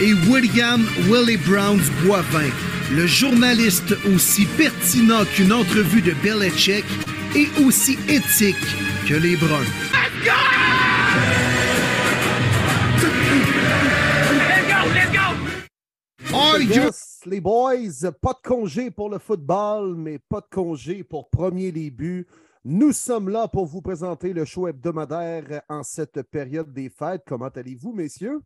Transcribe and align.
Et 0.00 0.14
William 0.30 0.86
Willie 1.10 1.36
Browns 1.38 1.82
Boivin, 2.04 2.50
le 2.92 3.04
journaliste 3.08 3.96
aussi 4.14 4.46
pertinent 4.56 5.24
qu'une 5.34 5.52
entrevue 5.52 6.02
de 6.02 6.12
Belichick 6.22 6.84
et 7.34 7.48
aussi 7.64 7.98
éthique 8.08 8.54
que 9.08 9.14
les 9.14 9.34
Browns. 9.36 9.66
Are 16.32 16.60
you 16.60 16.82
Yes, 16.84 17.20
les 17.26 17.40
boys, 17.40 18.12
pas 18.22 18.34
de 18.34 18.48
congé 18.48 18.92
pour 18.92 19.10
le 19.10 19.18
football, 19.18 19.96
mais 19.96 20.20
pas 20.20 20.40
de 20.40 20.46
congé 20.48 21.02
pour 21.02 21.28
premier 21.28 21.72
les 21.72 21.90
buts. 21.90 22.24
Nous 22.64 22.92
sommes 22.92 23.28
là 23.30 23.48
pour 23.48 23.66
vous 23.66 23.82
présenter 23.82 24.32
le 24.32 24.44
show 24.44 24.68
hebdomadaire 24.68 25.62
en 25.68 25.82
cette 25.82 26.22
période 26.22 26.72
des 26.72 26.88
fêtes. 26.88 27.22
Comment 27.26 27.48
allez-vous, 27.48 27.92
messieurs? 27.92 28.40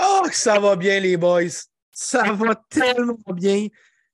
Oh, 0.00 0.22
que 0.26 0.36
ça 0.36 0.58
va 0.58 0.76
bien, 0.76 1.00
les 1.00 1.16
boys. 1.16 1.50
Ça 1.92 2.32
va 2.32 2.54
tellement 2.70 3.18
bien. 3.34 3.66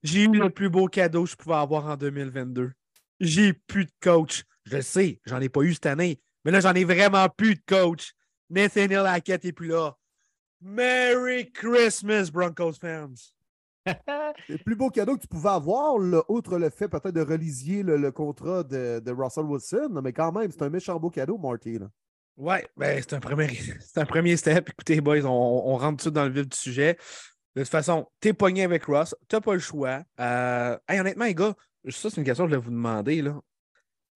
J'ai 0.03 0.23
eu 0.23 0.31
le 0.31 0.49
plus 0.49 0.69
beau 0.69 0.87
cadeau 0.87 1.23
que 1.23 1.31
je 1.31 1.35
pouvais 1.35 1.55
avoir 1.55 1.85
en 1.87 1.95
2022. 1.95 2.71
J'ai 3.19 3.53
plus 3.53 3.85
de 3.85 3.91
coach. 4.01 4.43
Je 4.65 4.77
le 4.77 4.81
sais, 4.81 5.21
j'en 5.25 5.39
ai 5.39 5.49
pas 5.49 5.61
eu 5.61 5.73
cette 5.73 5.85
année. 5.85 6.19
Mais 6.45 6.51
là, 6.51 6.59
j'en 6.59 6.73
ai 6.73 6.83
vraiment 6.83 7.27
plus 7.29 7.55
de 7.55 7.61
coach. 7.67 8.13
Nathaniel 8.49 9.05
Hackett 9.05 9.45
est 9.45 9.53
plus 9.53 9.67
là. 9.67 9.95
Merry 10.61 11.51
Christmas, 11.51 12.29
Broncos 12.31 12.73
fans. 12.73 13.13
Le 14.49 14.57
plus 14.57 14.75
beau 14.75 14.89
cadeau 14.89 15.15
que 15.15 15.21
tu 15.21 15.27
pouvais 15.27 15.49
avoir, 15.49 15.97
là, 15.97 16.21
outre 16.27 16.57
le 16.57 16.69
fait 16.69 16.89
peut-être 16.89 17.11
de 17.11 17.21
relisier 17.21 17.83
le, 17.83 17.95
le 17.97 18.11
contrat 18.11 18.63
de, 18.63 18.99
de 18.99 19.11
Russell 19.11 19.45
Wilson, 19.45 20.01
mais 20.03 20.11
quand 20.11 20.31
même, 20.33 20.51
c'est 20.51 20.61
un 20.63 20.69
méchant 20.69 20.99
beau 20.99 21.09
cadeau, 21.09 21.37
Marty. 21.37 21.79
là. 21.79 21.87
Ouais, 22.37 22.67
ben, 22.77 23.01
c'est 23.01 23.13
un, 23.13 23.19
premier, 23.19 23.47
un 23.95 24.05
premier 24.05 24.37
step. 24.37 24.69
Écoutez, 24.69 25.01
boys, 25.01 25.25
on, 25.25 25.75
rentre 25.77 26.03
tout 26.03 26.11
dans 26.11 26.25
le 26.25 26.31
vif 26.31 26.47
du 26.47 26.57
sujet. 26.57 26.95
De 27.55 27.63
toute 27.63 27.71
façon, 27.71 28.07
t'es 28.19 28.31
pogné 28.33 28.63
avec 28.63 28.85
Ross, 28.85 29.15
t'as 29.27 29.41
pas 29.41 29.55
le 29.55 29.59
choix. 29.59 30.03
Euh, 30.19 30.77
hey, 30.87 30.99
honnêtement, 30.99 31.25
les 31.25 31.33
gars, 31.33 31.55
ça, 31.89 32.11
c'est 32.11 32.17
une 32.17 32.23
question 32.23 32.45
que 32.45 32.51
je 32.51 32.55
voulais 32.57 32.65
vous 32.65 32.71
demander. 32.71 33.23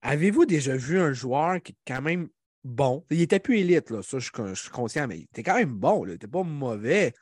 Avez-vous 0.02 0.46
déjà 0.46 0.76
vu 0.76 1.00
un 1.00 1.12
joueur 1.12 1.60
qui 1.60 1.72
est 1.72 1.76
quand 1.84 2.00
même 2.00 2.28
bon? 2.62 3.04
Il 3.10 3.20
était 3.20 3.40
plus 3.40 3.58
élite, 3.58 3.90
là, 3.90 4.02
ça, 4.02 4.20
je, 4.20 4.30
je 4.32 4.54
suis 4.54 4.70
conscient, 4.70 5.08
mais 5.08 5.18
il 5.18 5.22
était 5.24 5.42
quand 5.42 5.56
même 5.56 5.74
bon, 5.74 6.06
il 6.06 6.12
était 6.12 6.28
pas 6.28 6.44
mauvais. 6.44 7.12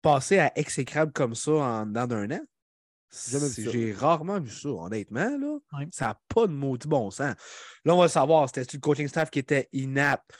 Passer 0.00 0.38
à 0.38 0.52
exécrable 0.56 1.12
comme 1.12 1.34
ça 1.34 1.50
en 1.50 1.86
dedans 1.86 2.06
d'un 2.06 2.30
an? 2.30 2.40
J'ai 3.72 3.92
rarement 3.92 4.40
vu 4.40 4.50
ça, 4.50 4.68
honnêtement. 4.68 5.36
Là. 5.38 5.58
Ça 5.92 6.06
n'a 6.06 6.20
pas 6.28 6.46
de 6.46 6.52
maudit 6.52 6.88
bon 6.88 7.10
sens. 7.10 7.34
Là, 7.84 7.94
on 7.94 7.98
va 8.00 8.08
savoir, 8.08 8.48
c'était 8.48 8.66
le 8.76 8.80
coaching 8.80 9.08
staff 9.08 9.30
qui 9.30 9.38
était 9.38 9.68
inapte? 9.72 10.30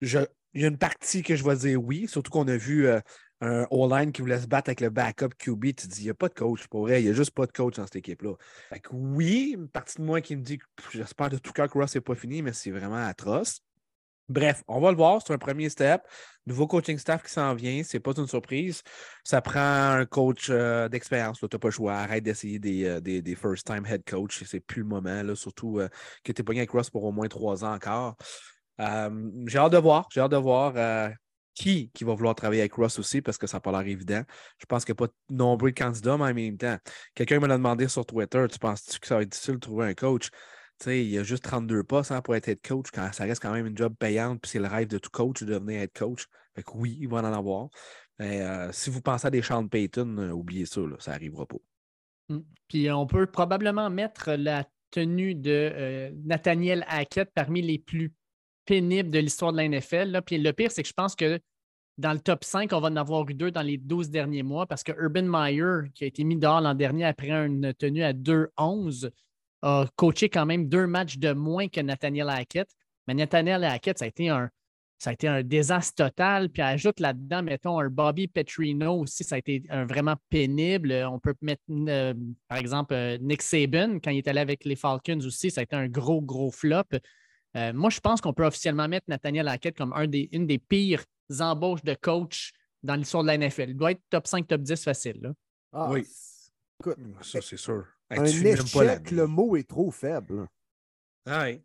Je- 0.00 0.18
il 0.54 0.62
y 0.62 0.64
a 0.64 0.68
une 0.68 0.78
partie 0.78 1.22
que 1.22 1.34
je 1.36 1.44
vais 1.44 1.56
dire 1.56 1.82
oui, 1.82 2.06
surtout 2.08 2.30
qu'on 2.30 2.46
a 2.48 2.56
vu 2.56 2.86
euh, 2.86 3.00
un 3.40 3.66
O-line 3.70 4.12
qui 4.12 4.22
voulait 4.22 4.40
se 4.40 4.46
battre 4.46 4.68
avec 4.70 4.80
le 4.80 4.88
backup 4.90 5.30
QB. 5.38 5.64
Tu 5.66 5.74
te 5.74 5.86
dis, 5.88 6.02
il 6.02 6.04
n'y 6.04 6.10
a 6.10 6.14
pas 6.14 6.28
de 6.28 6.34
coach, 6.34 6.66
pour 6.68 6.82
vrai, 6.82 7.02
il 7.02 7.04
n'y 7.04 7.10
a 7.10 7.14
juste 7.14 7.32
pas 7.32 7.46
de 7.46 7.52
coach 7.52 7.76
dans 7.76 7.84
cette 7.84 7.96
équipe-là. 7.96 8.34
Fait 8.68 8.80
que 8.80 8.88
oui, 8.92 9.54
une 9.56 9.68
partie 9.68 9.96
de 9.98 10.02
moi 10.02 10.20
qui 10.20 10.36
me 10.36 10.42
dit, 10.42 10.58
j'espère 10.92 11.28
de 11.30 11.38
tout 11.38 11.52
cœur 11.52 11.68
que 11.68 11.76
Ross 11.76 11.94
n'est 11.94 12.00
pas 12.00 12.14
fini, 12.14 12.40
mais 12.42 12.52
c'est 12.52 12.70
vraiment 12.70 13.04
atroce. 13.04 13.60
Bref, 14.28 14.62
on 14.68 14.80
va 14.80 14.90
le 14.90 14.96
voir, 14.96 15.20
c'est 15.24 15.34
un 15.34 15.38
premier 15.38 15.68
step. 15.68 16.02
Nouveau 16.46 16.66
coaching 16.66 16.96
staff 16.96 17.22
qui 17.22 17.30
s'en 17.30 17.54
vient, 17.54 17.82
c'est 17.84 18.00
pas 18.00 18.12
une 18.16 18.26
surprise. 18.26 18.82
Ça 19.22 19.42
prend 19.42 19.60
un 19.60 20.06
coach 20.06 20.48
euh, 20.50 20.88
d'expérience, 20.88 21.38
tu 21.38 21.46
n'as 21.50 21.58
pas 21.58 21.70
choix. 21.70 21.94
Arrête 21.94 22.24
d'essayer 22.24 22.58
des, 22.58 22.84
euh, 22.84 23.34
first-time 23.36 23.84
head 23.86 24.02
coach, 24.08 24.42
c'est 24.44 24.60
plus 24.60 24.82
le 24.82 24.88
moment, 24.88 25.22
là, 25.22 25.34
surtout 25.34 25.78
euh, 25.78 25.88
que 26.22 26.32
tu 26.32 26.40
es 26.40 26.44
pogné 26.44 26.60
avec 26.60 26.70
Ross 26.70 26.88
pour 26.88 27.04
au 27.04 27.12
moins 27.12 27.28
trois 27.28 27.64
ans 27.64 27.74
encore. 27.74 28.16
J'ai 28.78 29.58
hâte 29.58 29.72
de 29.72 29.78
voir, 29.78 30.08
j'ai 30.10 30.20
hâte 30.20 30.32
de 30.32 30.36
voir 30.36 30.74
qui, 31.54 31.90
qui 31.94 32.04
va 32.04 32.14
vouloir 32.14 32.34
travailler 32.34 32.62
avec 32.62 32.72
Ross 32.74 32.98
aussi, 32.98 33.22
parce 33.22 33.38
que 33.38 33.46
ça 33.46 33.58
n'a 33.58 33.60
pas 33.60 33.72
l'air 33.72 33.86
évident. 33.86 34.22
Je 34.58 34.66
pense 34.66 34.84
qu'il 34.84 34.94
n'y 34.94 35.04
a 35.04 35.06
pas 35.06 35.12
de 35.28 35.36
nombreux 35.36 35.70
candidats, 35.70 36.16
mais 36.16 36.24
en 36.24 36.34
même 36.34 36.56
temps, 36.56 36.78
quelqu'un 37.14 37.40
me 37.40 37.46
l'a 37.46 37.56
demandé 37.56 37.88
sur 37.88 38.04
Twitter, 38.04 38.44
tu 38.50 38.58
penses-tu 38.58 38.98
que 38.98 39.06
ça 39.06 39.16
va 39.16 39.22
être 39.22 39.28
difficile 39.28 39.54
de 39.54 39.60
trouver 39.60 39.86
un 39.86 39.94
coach? 39.94 40.30
Il 40.86 41.08
y 41.08 41.18
a 41.18 41.22
juste 41.22 41.44
32 41.44 41.84
postes 41.84 42.12
hein, 42.12 42.20
pour 42.20 42.34
être 42.34 42.60
coach. 42.62 42.86
Quand 42.92 43.10
ça 43.12 43.24
reste 43.24 43.40
quand 43.40 43.52
même 43.52 43.66
une 43.66 43.76
job 43.76 43.94
payante, 43.98 44.40
puis 44.40 44.50
c'est 44.50 44.58
le 44.58 44.66
rêve 44.66 44.88
de 44.88 44.98
tout 44.98 45.10
coach 45.10 45.42
de 45.42 45.46
devenir 45.46 45.80
head 45.80 45.92
coach. 45.92 46.26
Oui, 46.74 46.98
il 47.00 47.08
va 47.08 47.18
en 47.18 47.24
avoir. 47.32 47.68
Mais 48.18 48.42
euh, 48.42 48.70
si 48.72 48.90
vous 48.90 49.00
pensez 49.00 49.26
à 49.26 49.30
des 49.30 49.42
Sean 49.42 49.66
Payton, 49.66 50.16
euh, 50.18 50.30
oubliez 50.30 50.66
ça, 50.66 50.80
là, 50.80 50.96
ça 50.98 51.12
n'arrivera 51.12 51.46
pas. 51.46 51.58
Mm. 52.28 52.38
Puis 52.68 52.88
euh, 52.88 52.96
on 52.96 53.06
peut 53.06 53.26
probablement 53.26 53.90
mettre 53.90 54.32
la 54.32 54.64
tenue 54.90 55.34
de 55.34 56.12
Nathaniel 56.24 56.84
Hackett 56.88 57.30
parmi 57.34 57.62
les 57.62 57.80
plus 57.80 58.12
pénibles 58.64 59.10
de 59.10 59.18
l'histoire 59.18 59.52
de 59.52 59.56
la 59.56 59.68
NFL. 59.68 60.10
là. 60.10 60.22
Puis 60.22 60.38
le 60.38 60.52
pire, 60.52 60.70
c'est 60.70 60.82
que 60.82 60.88
je 60.88 60.94
pense 60.94 61.16
que 61.16 61.40
dans 61.98 62.12
le 62.12 62.20
top 62.20 62.44
5, 62.44 62.72
on 62.72 62.80
va 62.80 62.88
en 62.88 62.96
avoir 62.96 63.28
eu 63.28 63.34
deux 63.34 63.50
dans 63.50 63.62
les 63.62 63.76
12 63.76 64.10
derniers 64.10 64.42
mois 64.42 64.66
parce 64.66 64.82
que 64.82 64.92
Urban 64.92 65.22
Meyer, 65.22 65.90
qui 65.94 66.04
a 66.04 66.06
été 66.06 66.24
mis 66.24 66.36
dehors 66.36 66.60
l'an 66.60 66.74
dernier 66.74 67.04
après 67.04 67.30
une 67.30 67.72
tenue 67.74 68.02
à 68.02 68.12
2-11, 68.12 69.10
a 69.64 69.86
coaché 69.96 70.28
quand 70.28 70.46
même 70.46 70.68
deux 70.68 70.86
matchs 70.86 71.16
de 71.18 71.32
moins 71.32 71.68
que 71.68 71.80
Nathaniel 71.80 72.28
Hackett. 72.28 72.68
Mais 73.08 73.14
Nathaniel 73.14 73.64
Hackett, 73.64 73.98
ça 73.98 74.04
a 74.04 74.08
été 74.08 74.28
un, 74.28 74.50
ça 74.98 75.10
a 75.10 75.12
été 75.14 75.26
un 75.26 75.42
désastre 75.42 76.04
total. 76.04 76.50
Puis 76.50 76.62
ajoute 76.62 77.00
là-dedans, 77.00 77.42
mettons, 77.42 77.78
un 77.80 77.88
Bobby 77.88 78.28
Petrino 78.28 79.00
aussi, 79.00 79.24
ça 79.24 79.36
a 79.36 79.38
été 79.38 79.62
un 79.70 79.86
vraiment 79.86 80.16
pénible. 80.28 80.92
On 81.10 81.18
peut 81.18 81.34
mettre, 81.40 81.62
euh, 81.70 82.14
par 82.48 82.58
exemple, 82.58 82.94
euh, 82.94 83.18
Nick 83.20 83.42
Saban, 83.42 83.98
quand 84.02 84.10
il 84.10 84.18
est 84.18 84.28
allé 84.28 84.40
avec 84.40 84.64
les 84.64 84.76
Falcons 84.76 85.20
aussi, 85.24 85.50
ça 85.50 85.60
a 85.60 85.64
été 85.64 85.76
un 85.76 85.88
gros, 85.88 86.20
gros 86.20 86.50
flop. 86.50 86.82
Euh, 87.56 87.72
moi, 87.72 87.88
je 87.90 88.00
pense 88.00 88.20
qu'on 88.20 88.32
peut 88.34 88.44
officiellement 88.44 88.88
mettre 88.88 89.06
Nathaniel 89.08 89.48
Hackett 89.48 89.76
comme 89.76 89.92
un 89.94 90.06
des, 90.06 90.28
une 90.32 90.46
des 90.46 90.58
pires 90.58 91.04
embauches 91.40 91.84
de 91.84 91.94
coach 91.94 92.52
dans 92.82 92.96
l'histoire 92.96 93.22
de 93.22 93.28
la 93.28 93.38
NFL. 93.38 93.70
Il 93.70 93.76
doit 93.76 93.92
être 93.92 94.02
top 94.10 94.26
5, 94.26 94.46
top 94.46 94.60
10 94.60 94.84
facile. 94.84 95.18
là. 95.22 95.32
Ah, 95.72 95.90
Oui. 95.90 96.06
Écoute, 96.80 96.98
Ça, 97.22 97.40
c'est 97.40 97.56
sûr. 97.56 97.86
Un 98.18 98.24
échec, 98.86 99.10
le 99.10 99.26
mot 99.26 99.56
est 99.56 99.68
trop 99.68 99.90
faible. 99.90 100.46
Oui. 101.26 101.62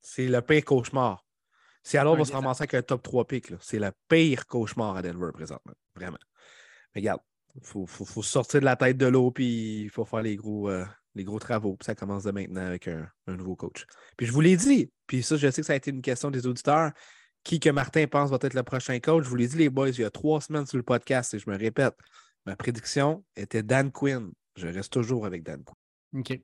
C'est 0.00 0.26
le 0.26 0.40
pire 0.42 0.64
cauchemar. 0.64 1.24
Si 1.84 1.96
alors 1.98 2.14
on 2.14 2.16
va 2.18 2.24
se 2.24 2.32
ramasser 2.32 2.62
avec 2.62 2.74
un 2.74 2.82
top 2.82 3.02
3 3.02 3.26
pick, 3.26 3.50
là, 3.50 3.56
c'est 3.60 3.78
le 3.78 3.90
pire 4.08 4.46
cauchemar 4.46 4.96
à 4.96 5.02
Denver 5.02 5.30
présentement. 5.32 5.72
Vraiment. 5.96 6.18
Mais 6.94 7.00
regarde, 7.00 7.20
il 7.56 7.64
faut, 7.66 7.86
faut- 7.86 8.04
faut 8.04 8.22
sortir 8.22 8.60
de 8.60 8.64
la 8.64 8.76
tête 8.76 8.96
de 8.96 9.06
l'eau, 9.06 9.30
puis 9.30 9.82
il 9.82 9.90
faut 9.90 10.04
faire 10.04 10.22
les 10.22 10.36
gros, 10.36 10.68
euh, 10.70 10.84
les 11.14 11.24
gros 11.24 11.38
travaux. 11.38 11.76
Puis 11.76 11.86
ça 11.86 11.94
commence 11.94 12.22
de 12.24 12.30
maintenant 12.30 12.64
avec 12.66 12.86
un, 12.88 13.08
un 13.26 13.36
nouveau 13.36 13.56
coach. 13.56 13.84
Puis 14.16 14.26
je 14.26 14.32
vous 14.32 14.40
l'ai 14.40 14.56
dit, 14.56 14.92
puis 15.06 15.22
ça, 15.22 15.36
je 15.36 15.50
sais 15.50 15.60
que 15.62 15.66
ça 15.66 15.72
a 15.72 15.76
été 15.76 15.90
une 15.90 16.02
question 16.02 16.30
des 16.30 16.46
auditeurs. 16.46 16.92
Qui 17.44 17.58
que 17.58 17.70
Martin 17.70 18.06
pense 18.06 18.30
va 18.30 18.38
être 18.40 18.54
le 18.54 18.62
prochain 18.62 19.00
coach? 19.00 19.24
Je 19.24 19.28
vous 19.28 19.34
l'ai 19.34 19.48
dit, 19.48 19.56
les 19.58 19.68
boys, 19.68 19.88
il 19.88 20.00
y 20.00 20.04
a 20.04 20.10
trois 20.10 20.40
semaines 20.40 20.64
sur 20.66 20.76
le 20.76 20.84
podcast, 20.84 21.34
et 21.34 21.40
je 21.40 21.50
me 21.50 21.58
répète, 21.58 21.94
ma 22.46 22.54
prédiction 22.54 23.24
était 23.34 23.64
Dan 23.64 23.90
Quinn. 23.90 24.30
Je 24.54 24.68
reste 24.68 24.92
toujours 24.92 25.26
avec 25.26 25.42
Dan 25.42 25.64
Quinn. 25.64 25.74
OK. 26.14 26.40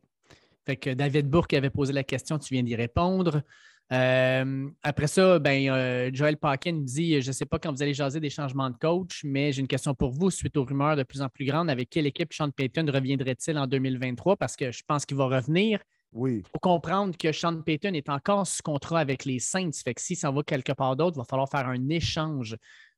Fait 0.66 0.76
que 0.76 0.90
David 0.90 1.28
Bourque 1.28 1.54
avait 1.54 1.70
posé 1.70 1.92
la 1.92 2.04
question, 2.04 2.38
tu 2.38 2.52
viens 2.52 2.62
d'y 2.62 2.76
répondre. 2.76 3.42
Euh, 3.90 4.68
après 4.82 5.06
ça, 5.06 5.38
ben, 5.38 5.70
euh, 5.70 6.10
Joël 6.12 6.36
Paquin 6.36 6.72
nous 6.72 6.84
dit 6.84 7.22
Je 7.22 7.28
ne 7.28 7.32
sais 7.32 7.46
pas 7.46 7.58
quand 7.58 7.72
vous 7.72 7.82
allez 7.82 7.94
jaser 7.94 8.20
des 8.20 8.28
changements 8.28 8.68
de 8.68 8.76
coach, 8.76 9.22
mais 9.24 9.50
j'ai 9.50 9.60
une 9.60 9.66
question 9.68 9.94
pour 9.94 10.10
vous. 10.10 10.30
Suite 10.30 10.56
aux 10.58 10.64
rumeurs 10.64 10.94
de 10.96 11.04
plus 11.04 11.22
en 11.22 11.28
plus 11.30 11.46
grandes, 11.46 11.70
avec 11.70 11.88
quelle 11.88 12.06
équipe 12.06 12.34
Sean 12.34 12.50
Payton 12.50 12.84
reviendrait-il 12.92 13.56
en 13.56 13.66
2023 13.66 14.36
Parce 14.36 14.56
que 14.56 14.70
je 14.70 14.82
pense 14.86 15.06
qu'il 15.06 15.16
va 15.16 15.24
revenir. 15.24 15.80
Oui. 16.12 16.42
Il 16.44 16.50
faut 16.52 16.58
comprendre 16.60 17.16
que 17.16 17.32
Sean 17.32 17.62
Payton 17.62 17.94
est 17.94 18.10
encore 18.10 18.46
sous 18.46 18.62
contrat 18.62 19.00
avec 19.00 19.24
les 19.24 19.38
Saints. 19.38 19.70
Fait 19.84 19.94
que 19.94 20.00
s'il 20.02 20.16
s'en 20.16 20.32
va 20.32 20.42
quelque 20.42 20.72
part 20.72 20.94
d'autre, 20.96 21.16
il 21.16 21.20
va 21.20 21.24
falloir 21.24 21.48
faire 21.48 21.66
un 21.66 21.88
échange. 21.88 22.56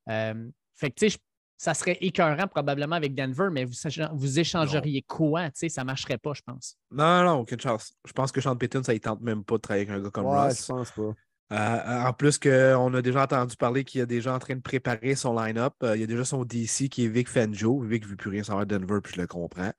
Euh, 0.09 0.49
fait 0.75 0.91
que, 0.91 0.95
tu 0.95 1.09
sais, 1.09 1.17
je- 1.17 1.19
ça 1.61 1.75
serait 1.75 1.99
écœurant 2.01 2.47
probablement 2.49 2.97
avec 2.97 3.15
Denver, 3.15 3.49
mais 3.53 3.67
vous, 3.67 3.75
vous 4.15 4.39
échangeriez 4.41 5.03
quoi? 5.03 5.51
Tu 5.51 5.59
sais, 5.59 5.69
ça 5.69 5.83
ne 5.83 5.89
marcherait 5.89 6.17
pas, 6.17 6.33
je 6.33 6.41
pense. 6.41 6.79
Non, 6.91 7.23
non, 7.23 7.41
aucune 7.41 7.61
chance. 7.61 7.93
Je 8.07 8.13
pense 8.15 8.33
que 8.33 8.41
Sean 8.41 8.57
Payton, 8.57 8.83
ça 8.83 8.95
ne 8.95 8.99
tente 8.99 9.21
même 9.21 9.45
pas 9.45 9.57
de 9.57 9.61
travailler 9.61 9.87
avec 9.87 10.01
un 10.01 10.03
gars 10.03 10.11
comme 10.11 10.25
Ouais, 10.25 10.39
Ross. 10.39 10.63
je 10.63 10.73
pense 10.73 10.91
pas. 10.93 11.13
Euh, 11.53 12.05
en 12.09 12.15
plus 12.15 12.39
qu'on 12.39 12.95
a 12.95 13.03
déjà 13.03 13.25
entendu 13.25 13.57
parler 13.57 13.85
qu'il 13.85 13.99
y 13.99 14.03
a 14.03 14.07
déjà 14.07 14.35
en 14.35 14.39
train 14.39 14.55
de 14.57 14.63
préparer 14.63 15.15
son 15.15 15.39
line-up. 15.39 15.75
Euh, 15.83 15.97
il 15.97 16.01
y 16.01 16.05
a 16.05 16.07
déjà 16.07 16.25
son 16.25 16.47
DC 16.47 16.89
qui 16.89 17.05
est 17.05 17.09
Vic 17.09 17.29
Fangio. 17.29 17.79
Vic 17.83 18.05
ne 18.05 18.09
veut 18.09 18.17
plus 18.17 18.31
rien 18.31 18.43
savoir 18.43 18.65
de 18.65 18.79
Denver, 18.79 19.01
puis 19.03 19.13
je 19.17 19.21
le 19.21 19.27
comprends. 19.27 19.73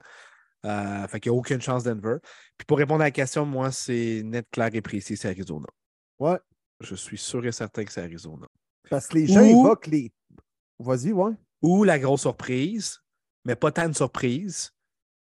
Euh, 0.67 1.07
fait 1.07 1.19
qu'il 1.19 1.31
n'y 1.31 1.35
a 1.35 1.39
aucune 1.39 1.61
chance 1.61 1.83
Denver. 1.83 2.17
Puis 2.59 2.65
pour 2.67 2.77
répondre 2.77 3.01
à 3.01 3.05
la 3.05 3.11
question, 3.11 3.43
moi, 3.43 3.71
c'est 3.71 4.21
net, 4.23 4.45
clair 4.51 4.69
et 4.71 4.81
précis, 4.81 5.17
c'est 5.17 5.29
Arizona. 5.29 5.65
Ouais. 6.19 6.37
Je 6.79 6.93
suis 6.93 7.17
sûr 7.17 7.43
et 7.43 7.51
certain 7.51 7.83
que 7.85 7.91
c'est 7.91 8.03
Arizona. 8.03 8.45
Parce 8.87 9.07
que 9.07 9.17
les 9.17 9.25
gens 9.25 9.41
Ou- 9.41 9.61
évoquent 9.61 9.87
les. 9.87 10.11
Vas-y, 10.77 11.11
ouais. 11.11 11.31
Ou 11.61 11.83
la 11.83 11.99
grosse 11.99 12.21
surprise, 12.21 12.99
mais 13.45 13.55
pas 13.55 13.71
tant 13.71 13.87
de 13.89 13.93
surprise. 13.95 14.71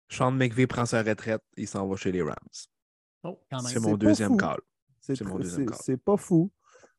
Sean 0.08 0.32
McVay 0.32 0.66
prend 0.66 0.86
sa 0.86 1.02
retraite, 1.02 1.42
il 1.56 1.68
s'en 1.68 1.86
va 1.86 1.96
chez 1.96 2.10
les 2.12 2.22
Rams. 2.22 2.34
Oh. 3.22 3.38
C'est 3.66 3.80
mon 3.80 3.96
deuxième 3.96 4.36
call. 4.36 4.58
C'est 5.00 5.16
C'est 5.16 5.24
mon 5.24 5.36
tr- 5.38 5.42
deuxième 5.42 5.60
c'est- 5.60 5.72
call. 5.72 5.78
c'est 5.82 5.96
pas 5.96 6.16
fou. 6.16 6.50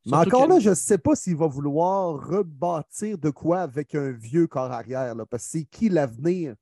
Mais 0.05 0.11
Surtout 0.13 0.27
encore 0.29 0.47
que- 0.47 0.53
là, 0.53 0.59
je 0.59 0.69
ne 0.69 0.75
sais 0.75 0.97
pas 0.97 1.15
s'il 1.15 1.35
va 1.35 1.47
vouloir 1.47 2.13
rebâtir 2.27 3.17
de 3.17 3.29
quoi 3.29 3.61
avec 3.61 3.93
un 3.95 4.11
vieux 4.11 4.47
corps 4.47 4.71
arrière. 4.71 5.13
là, 5.15 5.25
parce 5.25 5.43
que 5.45 5.49
c'est 5.51 5.63
qui 5.65 5.89
l'avenir 5.89 6.55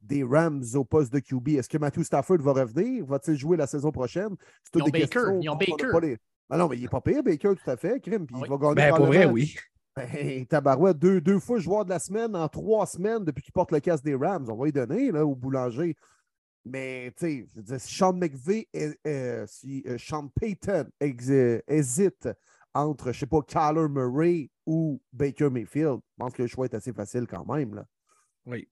des 0.00 0.24
Rams 0.24 0.64
au 0.74 0.84
poste 0.84 1.12
de 1.12 1.20
QB? 1.20 1.50
Est-ce 1.56 1.68
que 1.68 1.78
Matthew 1.78 2.02
Stafford 2.02 2.38
va 2.38 2.52
revenir? 2.52 3.06
Va-t-il 3.06 3.36
jouer 3.38 3.56
la 3.56 3.66
saison 3.66 3.90
prochaine? 3.92 4.34
C'est 4.64 4.78
Ils 4.78 4.82
ont 4.82 4.84
des 4.86 4.90
Baker, 4.90 5.08
questions 5.08 5.40
ils 5.40 5.48
ont 5.48 5.56
Baker. 5.56 6.16
Ah 6.50 6.58
non, 6.58 6.68
mais 6.68 6.76
il 6.76 6.82
n'est 6.82 6.88
pas 6.88 7.00
pire, 7.00 7.22
Baker, 7.22 7.54
tout 7.54 7.70
à 7.70 7.76
fait. 7.76 7.98
Crime, 8.00 8.26
puis 8.26 8.36
Oui. 8.36 8.42
il 8.44 8.50
va 8.50 8.56
gagner 8.58 8.74
Ben, 8.74 8.94
pour 8.96 9.06
vrai, 9.06 9.24
oui. 9.26 9.54
Ben, 9.94 10.46
tabarouette, 10.46 10.98
deux, 10.98 11.20
deux 11.20 11.38
fois 11.38 11.58
joueur 11.58 11.84
de 11.84 11.90
la 11.90 11.98
semaine 11.98 12.34
en 12.34 12.48
trois 12.48 12.86
semaines 12.86 13.24
depuis 13.24 13.42
qu'il 13.42 13.52
porte 13.52 13.72
le 13.72 13.80
casque 13.80 14.04
des 14.04 14.14
Rams. 14.14 14.46
On 14.48 14.56
va 14.56 14.68
y 14.68 14.72
donner 14.72 15.10
là, 15.12 15.26
au 15.26 15.34
boulanger. 15.34 15.96
Mais, 16.64 17.12
tu 17.18 17.26
sais, 17.26 17.46
je 17.50 17.56
veux 17.56 17.62
dire, 17.62 17.80
si 17.80 17.94
Sean 17.94 18.12
McVay, 18.14 18.68
et- 18.72 18.92
euh, 19.06 19.44
si 19.46 19.82
euh, 19.86 19.98
Sean 19.98 20.28
Payton 20.28 20.88
hésite 21.00 22.28
entre, 22.72 23.12
je 23.12 23.18
sais 23.18 23.26
pas, 23.26 23.42
Kyler 23.42 23.88
Murray 23.88 24.48
ou 24.64 25.00
Baker 25.12 25.50
Mayfield, 25.50 25.98
je 26.00 26.14
pense 26.16 26.32
que 26.32 26.42
le 26.42 26.48
choix 26.48 26.64
est 26.66 26.74
assez 26.74 26.92
facile 26.92 27.26
quand 27.26 27.44
même. 27.44 27.74
Là. 27.74 27.84
Oui. 28.46 28.68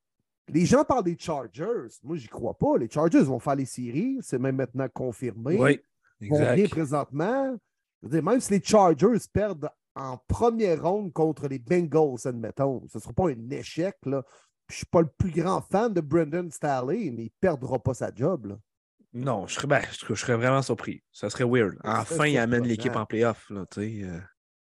Les 0.48 0.64
gens 0.64 0.84
parlent 0.84 1.04
des 1.04 1.18
Chargers. 1.18 1.88
Moi, 2.02 2.16
j'y 2.16 2.28
crois 2.28 2.56
pas. 2.56 2.78
Les 2.78 2.88
Chargers 2.88 3.22
vont 3.22 3.38
faire 3.38 3.56
les 3.56 3.66
séries. 3.66 4.18
C'est 4.22 4.38
même 4.38 4.56
maintenant 4.56 4.88
confirmé 4.88 5.56
Oui, 5.58 5.80
vont 6.28 6.38
bien 6.38 6.54
exact. 6.54 6.70
présentement. 6.70 7.56
Je 8.02 8.08
veux 8.08 8.12
dire, 8.14 8.22
même 8.22 8.40
si 8.40 8.52
les 8.54 8.62
Chargers 8.62 9.18
perdent 9.32 9.68
en 9.96 10.16
première 10.28 10.82
ronde 10.82 11.12
contre 11.12 11.48
les 11.48 11.58
Bengals, 11.58 12.26
admettons, 12.26 12.86
ce 12.88 12.98
ne 12.98 13.02
sera 13.02 13.12
pas 13.12 13.28
un 13.30 13.50
échec. 13.50 13.96
Là. 14.06 14.22
Je 14.68 14.74
ne 14.74 14.76
suis 14.76 14.86
pas 14.86 15.00
le 15.00 15.08
plus 15.18 15.30
grand 15.32 15.60
fan 15.60 15.92
de 15.92 16.00
Brendan 16.00 16.50
Staley, 16.50 17.10
mais 17.10 17.22
il 17.22 17.24
ne 17.24 17.28
perdra 17.40 17.78
pas 17.78 17.94
sa 17.94 18.10
job. 18.14 18.46
Là. 18.46 18.58
Non, 19.12 19.46
je 19.48 19.54
serais, 19.54 19.66
ben, 19.66 19.82
je, 19.90 20.06
je 20.06 20.14
serais 20.14 20.36
vraiment 20.36 20.62
surpris. 20.62 21.02
Ça 21.12 21.28
serait 21.30 21.44
weird. 21.44 21.74
Ça 21.84 22.00
Enfin, 22.02 22.26
il 22.26 22.38
amène 22.38 22.64
l'équipe 22.64 22.94
en 22.94 23.04
playoff. 23.06 23.50
Là, 23.50 23.66
tu 23.70 23.80
sais, 23.80 24.04
euh, 24.04 24.20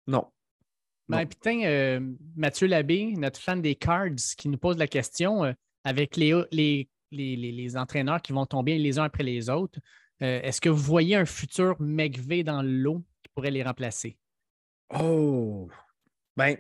Non. 0.09 0.27
Ben, 1.09 1.21
Non. 1.21 1.27
putain, 1.27 1.61
euh, 1.65 2.01
Mathieu 2.35 2.67
Labbé, 2.67 3.13
notre 3.17 3.41
fan 3.41 3.63
des 3.63 3.77
Cards, 3.77 4.11
qui 4.37 4.49
nous 4.49 4.59
pose 4.59 4.77
la 4.79 4.89
question 4.89 5.45
euh, 5.45 5.53
avec 5.85 6.17
les, 6.17 6.33
les, 6.51 6.89
les, 7.13 7.37
les- 7.37 7.53
les 7.53 7.77
entraîneurs 7.77 8.21
qui 8.23 8.33
vont 8.33 8.47
tomber 8.47 8.79
les 8.79 8.99
uns 8.99 9.05
après 9.05 9.23
les 9.23 9.49
autres, 9.51 9.79
euh, 10.23 10.41
est-ce 10.43 10.61
que 10.61 10.69
vous 10.69 10.83
voyez 10.83 11.15
un 11.17 11.25
futur 11.27 11.77
McVay 11.81 12.43
dans 12.43 12.63
le 12.63 12.71
lot 12.71 13.05
qui 13.23 13.29
pourrait 13.35 13.51
les 13.53 13.63
remplacer? 13.63 14.17
Oh! 15.01 15.69
Ben, 16.37 16.57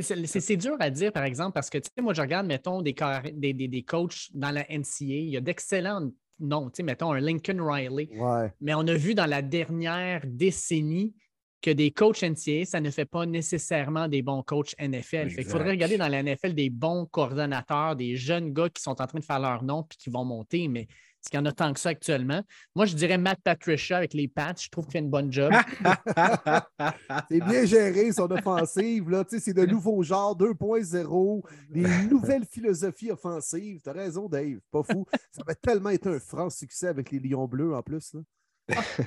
C'est- 0.00 0.56
dur 0.56 0.76
à 0.80 0.90
dire, 0.90 1.12
par 1.12 1.24
exemple, 1.24 1.52
parce 1.54 1.70
que, 1.70 1.78
tu 1.78 1.88
sais, 1.94 2.02
moi, 2.02 2.12
je 2.12 2.20
regarde, 2.20 2.46
mettons, 2.46 2.82
des, 2.82 2.94
des, 3.32 3.52
des, 3.52 3.68
des 3.68 3.82
coachs 3.82 4.28
dans 4.34 4.50
la 4.50 4.64
NCA. 4.70 5.04
Il 5.04 5.30
y 5.30 5.36
a 5.36 5.40
d'excellents 5.40 6.10
noms, 6.38 6.66
tu 6.70 6.76
sais, 6.76 6.82
mettons, 6.82 7.12
un 7.12 7.20
Lincoln 7.20 7.58
Riley. 7.60 8.08
Ouais. 8.16 8.52
Mais 8.60 8.74
on 8.74 8.86
a 8.86 8.94
vu 8.94 9.14
dans 9.14 9.26
la 9.26 9.42
dernière 9.42 10.22
décennie 10.26 11.14
que 11.62 11.70
des 11.70 11.90
coachs 11.90 12.22
NCA, 12.22 12.64
ça 12.64 12.80
ne 12.80 12.90
fait 12.90 13.06
pas 13.06 13.26
nécessairement 13.26 14.08
des 14.08 14.22
bons 14.22 14.42
coachs 14.42 14.74
NFL. 14.78 15.30
Fait 15.30 15.42
qu'il 15.42 15.50
faudrait 15.50 15.70
regarder 15.70 15.96
dans 15.96 16.08
la 16.08 16.22
NFL 16.22 16.54
des 16.54 16.70
bons 16.70 17.06
coordonnateurs, 17.06 17.96
des 17.96 18.16
jeunes 18.16 18.52
gars 18.52 18.68
qui 18.68 18.82
sont 18.82 19.00
en 19.00 19.06
train 19.06 19.18
de 19.18 19.24
faire 19.24 19.40
leur 19.40 19.62
nom 19.64 19.82
puis 19.82 19.96
qui 19.98 20.10
vont 20.10 20.24
monter, 20.24 20.68
mais 20.68 20.86
est-ce 21.26 21.30
qu'il 21.32 21.40
y 21.40 21.42
en 21.42 21.46
a 21.46 21.52
tant 21.52 21.72
que 21.72 21.80
ça 21.80 21.88
actuellement? 21.88 22.40
Moi, 22.76 22.86
je 22.86 22.94
dirais 22.94 23.18
Matt 23.18 23.40
Patricia 23.42 23.96
avec 23.96 24.14
les 24.14 24.28
Pats. 24.28 24.54
Je 24.56 24.68
trouve 24.68 24.84
qu'il 24.84 24.92
fait 24.92 24.98
une 25.00 25.10
bonne 25.10 25.32
job. 25.32 25.52
C'est 27.28 27.40
bien 27.40 27.64
géré, 27.64 28.12
son 28.12 28.30
offensive. 28.30 29.10
Là. 29.10 29.24
C'est 29.28 29.52
de 29.52 29.66
nouveaux 29.66 30.04
genres 30.04 30.36
2.0, 30.38 31.42
des 31.68 31.82
nouvelles 32.08 32.44
philosophies 32.44 33.10
offensives. 33.10 33.80
Tu 33.82 33.90
as 33.90 33.92
raison, 33.92 34.28
Dave. 34.28 34.60
Pas 34.70 34.84
fou. 34.84 35.04
Ça 35.32 35.42
va 35.44 35.56
tellement 35.56 35.90
être 35.90 36.06
un 36.06 36.20
franc 36.20 36.48
succès 36.48 36.86
avec 36.86 37.10
les 37.10 37.18
Lions 37.18 37.48
Bleus 37.48 37.74
en 37.74 37.82
plus. 37.82 38.14
là. 38.14 38.20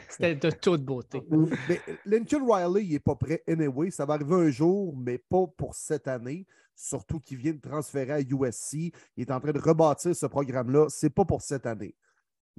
C'était 0.10 0.36
de 0.36 0.51
toute 0.51 0.83
beauté. 0.83 1.24
Mais 1.69 1.80
Lincoln 2.04 2.45
Riley, 2.45 2.83
il 2.83 2.92
n'est 2.92 3.00
pas 3.00 3.15
prêt 3.15 3.44
anyway. 3.48 3.92
Ça 3.92 4.06
va 4.06 4.15
arriver 4.15 4.36
un 4.36 4.50
jour, 4.50 4.94
mais 4.98 5.19
pas 5.19 5.48
pour 5.56 5.74
cette 5.74 6.10
année. 6.10 6.45
Surtout 6.75 7.19
qu'il 7.19 7.38
vient 7.38 7.51
de 7.54 7.60
transférer 7.60 8.13
à 8.13 8.19
USC. 8.22 8.74
Il 8.74 9.22
est 9.22 9.31
en 9.31 9.39
train 9.39 9.51
de 9.51 9.60
rebâtir 9.60 10.15
ce 10.15 10.25
programme-là. 10.25 10.88
C'est 10.89 11.10
pas 11.10 11.25
pour 11.25 11.42
cette 11.42 11.65
année. 11.65 11.94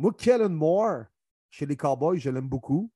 Moi, 0.00 0.12
Kellen 0.16 0.54
Moore, 0.54 1.04
chez 1.50 1.66
les 1.66 1.76
Cowboys, 1.76 2.18
je 2.18 2.30
l'aime 2.30 2.48
beaucoup. 2.48 2.90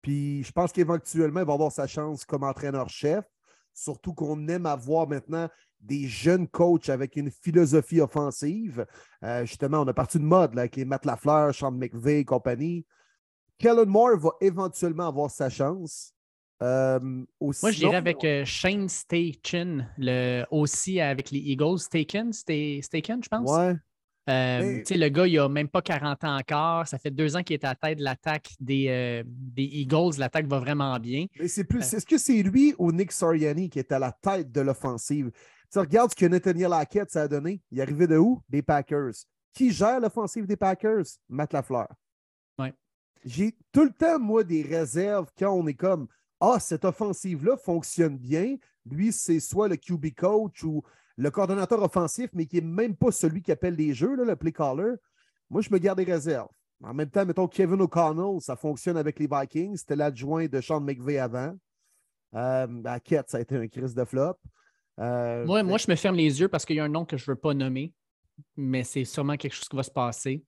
Puis 0.00 0.42
je 0.42 0.50
pense 0.52 0.72
qu'éventuellement, 0.72 1.40
il 1.40 1.46
va 1.46 1.52
avoir 1.52 1.70
sa 1.70 1.86
chance 1.86 2.24
comme 2.24 2.44
entraîneur-chef. 2.44 3.26
Surtout 3.74 4.14
qu'on 4.14 4.48
aime 4.48 4.64
avoir 4.64 5.06
maintenant 5.06 5.48
des 5.80 6.08
jeunes 6.08 6.48
coachs 6.48 6.88
avec 6.88 7.16
une 7.16 7.30
philosophie 7.30 8.00
offensive. 8.00 8.86
Euh, 9.22 9.44
justement, 9.44 9.80
on 9.80 9.88
a 9.88 9.92
parti 9.92 10.18
de 10.18 10.24
mode 10.24 10.54
là, 10.54 10.62
avec 10.62 10.76
les 10.76 10.86
Matt 10.86 11.04
Lafleur, 11.04 11.54
Sean 11.54 11.72
McVay 11.72 12.20
et 12.20 12.24
compagnie. 12.24 12.86
Kellen 13.58 13.88
Moore 13.88 14.16
va 14.16 14.30
éventuellement 14.40 15.08
avoir 15.08 15.30
sa 15.30 15.50
chance. 15.50 16.14
Euh, 16.62 17.24
aussi, 17.38 17.64
Moi, 17.64 17.72
je 17.72 17.78
dirais 17.78 17.96
avec 17.96 18.24
euh, 18.24 18.46
Shane 18.46 18.88
Steichen, 18.88 19.90
le, 19.98 20.44
aussi 20.50 21.00
avec 21.00 21.30
les 21.30 21.38
Eagles. 21.38 21.80
Staken, 21.80 22.30
Sta- 22.30 22.82
Staken, 22.82 23.22
je 23.22 23.28
pense. 23.28 23.50
Ouais. 23.50 23.74
Euh, 24.28 24.82
Le 24.88 25.08
gars, 25.08 25.26
il 25.26 25.36
n'a 25.36 25.48
même 25.48 25.68
pas 25.68 25.82
40 25.82 26.24
ans 26.24 26.36
encore. 26.36 26.86
Ça 26.86 26.98
fait 26.98 27.10
deux 27.10 27.36
ans 27.36 27.42
qu'il 27.42 27.54
est 27.54 27.64
à 27.64 27.70
la 27.70 27.74
tête 27.74 27.98
de 27.98 28.04
l'attaque 28.04 28.50
des, 28.60 28.86
euh, 28.88 29.22
des 29.26 29.64
Eagles. 29.64 30.18
L'attaque 30.18 30.46
va 30.46 30.58
vraiment 30.60 30.98
bien. 30.98 31.26
Mais 31.38 31.48
c'est 31.48 31.64
plus. 31.64 31.80
Est-ce 31.92 32.06
que 32.06 32.18
c'est 32.18 32.42
lui 32.42 32.74
ou 32.78 32.92
Nick 32.92 33.12
Soriani 33.12 33.70
qui 33.70 33.78
est 33.78 33.90
à 33.92 33.98
la 33.98 34.12
tête 34.12 34.52
de 34.52 34.60
l'offensive? 34.60 35.30
Tu 35.72 35.78
regardes 35.78 36.10
ce 36.10 36.16
que 36.16 36.26
Nathaniel 36.26 36.72
Hackett 36.72 37.10
ça 37.10 37.22
a 37.22 37.28
donné. 37.28 37.62
Il 37.70 37.78
est 37.78 37.82
arrivé 37.82 38.06
de 38.06 38.18
où? 38.18 38.42
Des 38.48 38.62
Packers. 38.62 39.12
Qui 39.52 39.72
gère 39.72 40.00
l'offensive 40.00 40.46
des 40.46 40.56
Packers? 40.56 41.04
Matt 41.28 41.52
Lafleur. 41.52 41.88
Ouais. 42.58 42.74
J'ai 43.24 43.56
tout 43.72 43.84
le 43.84 43.90
temps, 43.90 44.18
moi, 44.18 44.44
des 44.44 44.62
réserves 44.62 45.30
quand 45.38 45.52
on 45.52 45.66
est 45.66 45.74
comme 45.74 46.06
Ah, 46.40 46.58
cette 46.60 46.84
offensive-là 46.84 47.56
fonctionne 47.56 48.16
bien. 48.18 48.56
Lui, 48.84 49.12
c'est 49.12 49.40
soit 49.40 49.68
le 49.68 49.76
QB 49.76 50.14
coach 50.16 50.62
ou 50.64 50.82
le 51.20 51.30
coordonnateur 51.30 51.82
offensif, 51.82 52.30
mais 52.32 52.46
qui 52.46 52.56
n'est 52.56 52.62
même 52.62 52.96
pas 52.96 53.12
celui 53.12 53.42
qui 53.42 53.52
appelle 53.52 53.74
les 53.74 53.92
jeux, 53.92 54.16
là, 54.16 54.24
le 54.24 54.36
play 54.36 54.52
caller. 54.52 54.94
Moi, 55.50 55.60
je 55.60 55.70
me 55.70 55.78
garde 55.78 55.98
des 55.98 56.10
réserves. 56.10 56.48
En 56.82 56.94
même 56.94 57.10
temps, 57.10 57.26
mettons 57.26 57.46
Kevin 57.46 57.82
O'Connell, 57.82 58.40
ça 58.40 58.56
fonctionne 58.56 58.96
avec 58.96 59.18
les 59.18 59.28
Vikings. 59.30 59.76
C'était 59.76 59.96
l'adjoint 59.96 60.46
de 60.46 60.60
Sean 60.62 60.80
McVay 60.80 61.18
avant. 61.18 61.54
Euh, 62.34 62.82
Hackett, 62.86 63.28
ça 63.28 63.36
a 63.36 63.40
été 63.40 63.54
un 63.54 63.68
crise 63.68 63.94
de 63.94 64.02
flop. 64.04 64.34
Euh, 64.98 65.44
Moi, 65.44 65.62
moi, 65.62 65.76
je 65.76 65.90
me 65.90 65.96
ferme 65.96 66.16
les 66.16 66.40
yeux 66.40 66.48
parce 66.48 66.64
qu'il 66.64 66.76
y 66.76 66.80
a 66.80 66.84
un 66.84 66.88
nom 66.88 67.04
que 67.04 67.18
je 67.18 67.24
ne 67.24 67.34
veux 67.34 67.40
pas 67.40 67.52
nommer, 67.52 67.92
mais 68.56 68.82
c'est 68.82 69.04
sûrement 69.04 69.36
quelque 69.36 69.52
chose 69.54 69.68
qui 69.68 69.76
va 69.76 69.82
se 69.82 69.90
passer. 69.90 70.42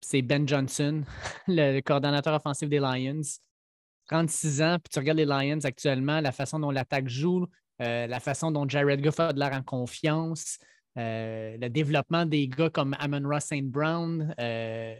C'est 0.00 0.22
Ben 0.22 0.48
Johnson, 0.48 1.04
le 1.46 1.80
coordonnateur 1.82 2.34
offensif 2.34 2.68
des 2.68 2.80
Lions. 2.80 3.20
36 4.08 4.62
ans, 4.62 4.76
puis 4.82 4.90
tu 4.92 4.98
regardes 4.98 5.18
les 5.18 5.24
Lions 5.24 5.60
actuellement, 5.62 6.20
la 6.20 6.32
façon 6.32 6.58
dont 6.58 6.72
l'attaque 6.72 7.08
joue, 7.08 7.46
euh, 7.80 8.06
la 8.06 8.20
façon 8.20 8.50
dont 8.50 8.68
Jared 8.68 9.02
Goff 9.02 9.20
a 9.20 9.32
de 9.32 9.38
l'air 9.38 9.52
en 9.52 9.62
confiance, 9.62 10.58
euh, 10.98 11.56
le 11.60 11.68
développement 11.68 12.26
des 12.26 12.48
gars 12.48 12.70
comme 12.70 12.94
Amon 12.98 13.28
Ross 13.28 13.44
St. 13.44 13.64
Brown. 13.66 14.34
euh, 14.38 14.94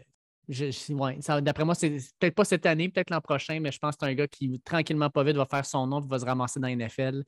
je- 0.49 0.71
je- 0.71 0.93
ouais, 0.93 1.17
ça- 1.21 1.39
D'après 1.41 1.63
moi, 1.63 1.75
c'est 1.75 1.91
peut-être 2.19 2.35
pas 2.35 2.43
cette 2.45 2.65
année, 2.65 2.89
peut-être 2.89 3.09
l'an 3.09 3.21
prochain, 3.21 3.59
mais 3.59 3.71
je 3.71 3.79
pense 3.79 3.95
que 3.95 3.99
c'est 4.05 4.11
un 4.11 4.15
gars 4.15 4.27
qui, 4.27 4.59
tranquillement, 4.65 5.09
pas 5.09 5.23
vite, 5.23 5.35
va 5.37 5.45
faire 5.45 5.65
son 5.65 5.85
nom 5.87 6.01
et 6.01 6.07
va 6.07 6.19
se 6.19 6.25
ramasser 6.25 6.59
dans 6.59 6.67
la 6.67 6.73
NFL 6.75 7.23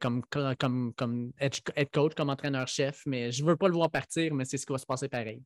comme, 0.00 0.22
comme, 0.58 0.92
comme 0.94 1.32
head 1.40 1.90
coach, 1.92 2.14
comme 2.14 2.30
entraîneur-chef. 2.30 3.02
Mais 3.06 3.32
je 3.32 3.42
ne 3.42 3.48
veux 3.48 3.56
pas 3.56 3.68
le 3.68 3.74
voir 3.74 3.90
partir, 3.90 4.34
mais 4.34 4.44
c'est 4.44 4.56
ce 4.58 4.66
qui 4.66 4.72
va 4.72 4.78
se 4.78 4.86
passer 4.86 5.08
pareil. 5.08 5.42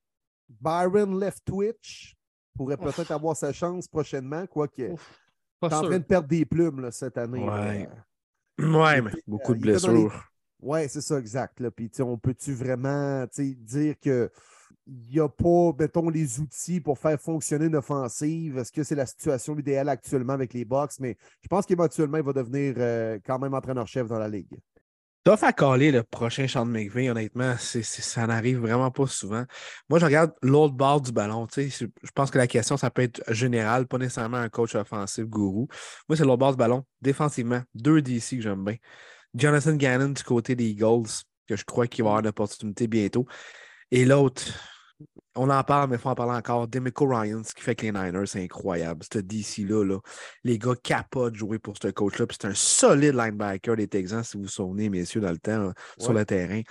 Byron 0.48 1.18
Leftwich 1.20 2.14
pourrait 2.56 2.76
peut-être 2.76 3.10
avoir 3.10 3.36
sa 3.36 3.52
chance 3.52 3.86
prochainement, 3.88 4.46
quoique 4.46 4.82
est 4.82 4.90
en 4.90 5.68
train 5.88 5.98
de 5.98 6.04
perdre 6.04 6.28
des 6.28 6.44
plumes 6.44 6.80
là, 6.80 6.90
cette 6.90 7.18
année. 7.18 7.44
Ouais. 7.44 7.88
Ouais, 8.58 9.02
mais 9.02 9.12
beaucoup 9.26 9.54
de 9.54 9.58
était 9.64 9.80
dans 9.80 9.92
les- 9.92 10.08
blessures. 10.08 10.24
Oui, 10.60 10.88
c'est 10.88 11.02
ça, 11.02 11.18
exact. 11.18 11.60
Là. 11.60 11.70
Puis, 11.70 11.90
on 12.00 12.18
peut-tu 12.18 12.54
vraiment 12.54 13.26
dire 13.36 13.98
qu'il 14.00 14.30
n'y 14.86 15.20
a 15.20 15.28
pas, 15.28 15.72
mettons, 15.78 16.08
les 16.08 16.40
outils 16.40 16.80
pour 16.80 16.98
faire 16.98 17.20
fonctionner 17.20 17.66
une 17.66 17.76
offensive? 17.76 18.58
Est-ce 18.58 18.72
que 18.72 18.82
c'est 18.82 18.94
la 18.94 19.06
situation 19.06 19.56
idéale 19.58 19.88
actuellement 19.88 20.32
avec 20.32 20.54
les 20.54 20.64
Bucks? 20.64 20.98
Mais 21.00 21.16
je 21.42 21.48
pense 21.48 21.66
qu'éventuellement, 21.66 22.16
il 22.18 22.24
va 22.24 22.32
devenir 22.32 22.74
euh, 22.78 23.18
quand 23.24 23.38
même 23.38 23.54
entraîneur-chef 23.54 24.08
dans 24.08 24.18
la 24.18 24.28
ligue. 24.28 24.58
Tough 25.26 25.42
à 25.42 25.52
caler 25.52 25.90
le 25.90 26.04
prochain 26.04 26.46
Sean 26.46 26.66
McVay, 26.66 27.10
honnêtement, 27.10 27.56
c'est, 27.58 27.82
c'est- 27.82 28.00
ça 28.00 28.28
n'arrive 28.28 28.58
vraiment 28.60 28.92
pas 28.92 29.08
souvent. 29.08 29.44
Moi, 29.90 29.98
je 29.98 30.04
regarde 30.04 30.32
l'autre 30.40 30.74
bord 30.74 31.00
du 31.00 31.10
ballon. 31.10 31.48
Je 31.56 31.88
pense 32.14 32.30
que 32.30 32.38
la 32.38 32.46
question, 32.46 32.76
ça 32.76 32.90
peut 32.92 33.02
être 33.02 33.20
générale, 33.34 33.88
pas 33.88 33.98
nécessairement 33.98 34.36
un 34.36 34.48
coach 34.48 34.76
offensif 34.76 35.24
gourou. 35.24 35.66
Moi, 36.08 36.16
c'est 36.16 36.22
l'autre 36.22 36.36
bord 36.36 36.52
du 36.52 36.58
ballon. 36.58 36.84
Défensivement, 37.02 37.60
deux 37.74 38.02
DC 38.02 38.36
que 38.36 38.42
j'aime 38.42 38.64
bien. 38.64 38.76
Jonathan 39.34 39.74
Gannon 39.74 40.10
du 40.10 40.22
côté 40.22 40.54
des 40.54 40.66
Eagles, 40.66 41.08
que 41.48 41.56
je 41.56 41.64
crois 41.64 41.88
qu'il 41.88 42.04
va 42.04 42.10
avoir 42.10 42.20
une 42.20 42.28
opportunité 42.28 42.86
bientôt. 42.86 43.26
Et 43.90 44.04
l'autre, 44.04 44.44
on 45.34 45.50
en 45.50 45.62
parle, 45.62 45.90
mais 45.90 45.96
il 45.96 45.98
faut 46.00 46.08
en 46.08 46.14
parler 46.14 46.36
encore. 46.36 46.66
Demico 46.68 47.06
Ryan, 47.06 47.42
ce 47.44 47.52
qui 47.54 47.62
fait 47.62 47.74
que 47.74 47.82
les 47.82 47.92
Niners, 47.92 48.26
c'est 48.26 48.42
incroyable. 48.42 49.04
Ce 49.12 49.18
DC-là, 49.18 49.84
là, 49.84 49.98
les 50.44 50.58
gars 50.58 50.74
capotent 50.82 51.32
de 51.32 51.38
jouer 51.38 51.58
pour 51.58 51.76
ce 51.80 51.88
coach-là. 51.88 52.26
Puis 52.26 52.38
c'est 52.40 52.48
un 52.48 52.54
solide 52.54 53.14
linebacker 53.14 53.76
des 53.76 53.88
Texans, 53.88 54.24
si 54.24 54.36
vous 54.36 54.44
vous 54.44 54.48
souvenez, 54.48 54.88
messieurs, 54.88 55.20
dans 55.20 55.30
le 55.30 55.38
temps, 55.38 55.72
sur 55.98 56.12
le 56.12 56.24
terrain. 56.24 56.62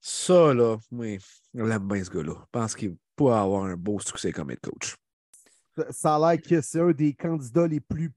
Ça, 0.00 0.54
là, 0.54 0.78
oui, 0.90 1.18
on 1.54 1.64
l'aime 1.64 1.86
bien 1.86 2.02
ce 2.02 2.10
gars-là. 2.10 2.34
Je 2.34 2.50
pense 2.52 2.74
qu'il 2.74 2.96
pourrait 3.16 3.38
avoir 3.38 3.64
un 3.64 3.76
beau 3.76 3.98
succès 4.00 4.32
comme 4.32 4.50
head 4.50 4.60
coach. 4.60 4.96
Ça 5.90 6.16
a 6.16 6.34
l'air 6.34 6.42
que 6.42 6.60
c'est 6.60 6.80
un 6.80 6.90
des 6.90 7.14
candidats 7.14 7.66
les 7.66 7.80
plus, 7.80 8.12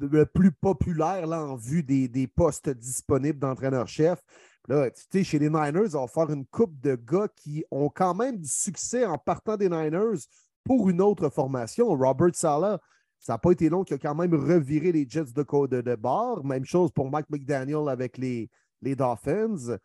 le 0.00 0.26
plus 0.26 0.52
populaires 0.52 1.26
là, 1.26 1.42
en 1.42 1.56
vue 1.56 1.82
des, 1.82 2.06
des 2.06 2.26
postes 2.26 2.68
disponibles 2.68 3.38
d'entraîneur-chef. 3.38 4.20
Là, 4.68 4.90
tu 4.90 5.02
sais, 5.10 5.24
chez 5.24 5.38
les 5.38 5.48
Niners, 5.48 5.94
on 5.94 6.02
va 6.02 6.06
faire 6.06 6.30
une 6.30 6.44
coupe 6.44 6.78
de 6.80 6.94
gars 6.94 7.28
qui 7.34 7.64
ont 7.70 7.88
quand 7.88 8.14
même 8.14 8.36
du 8.38 8.48
succès 8.48 9.06
en 9.06 9.16
partant 9.16 9.56
des 9.56 9.70
Niners 9.70 10.20
pour 10.62 10.90
une 10.90 11.00
autre 11.00 11.30
formation. 11.30 11.88
Robert 11.88 12.34
Sala, 12.34 12.78
ça 13.18 13.32
n'a 13.32 13.38
pas 13.38 13.52
été 13.52 13.70
long 13.70 13.82
qu'il 13.82 13.94
a 13.94 13.98
quand 13.98 14.14
même 14.14 14.34
reviré 14.34 14.92
les 14.92 15.08
Jets 15.08 15.32
de, 15.34 15.66
de, 15.66 15.80
de 15.80 15.94
bord. 15.96 16.44
Même 16.44 16.66
chose 16.66 16.92
pour 16.92 17.10
Mike 17.10 17.30
McDaniel 17.30 17.88
avec 17.88 18.18
les, 18.18 18.50
les 18.82 18.94
Dolphins. 18.94 19.78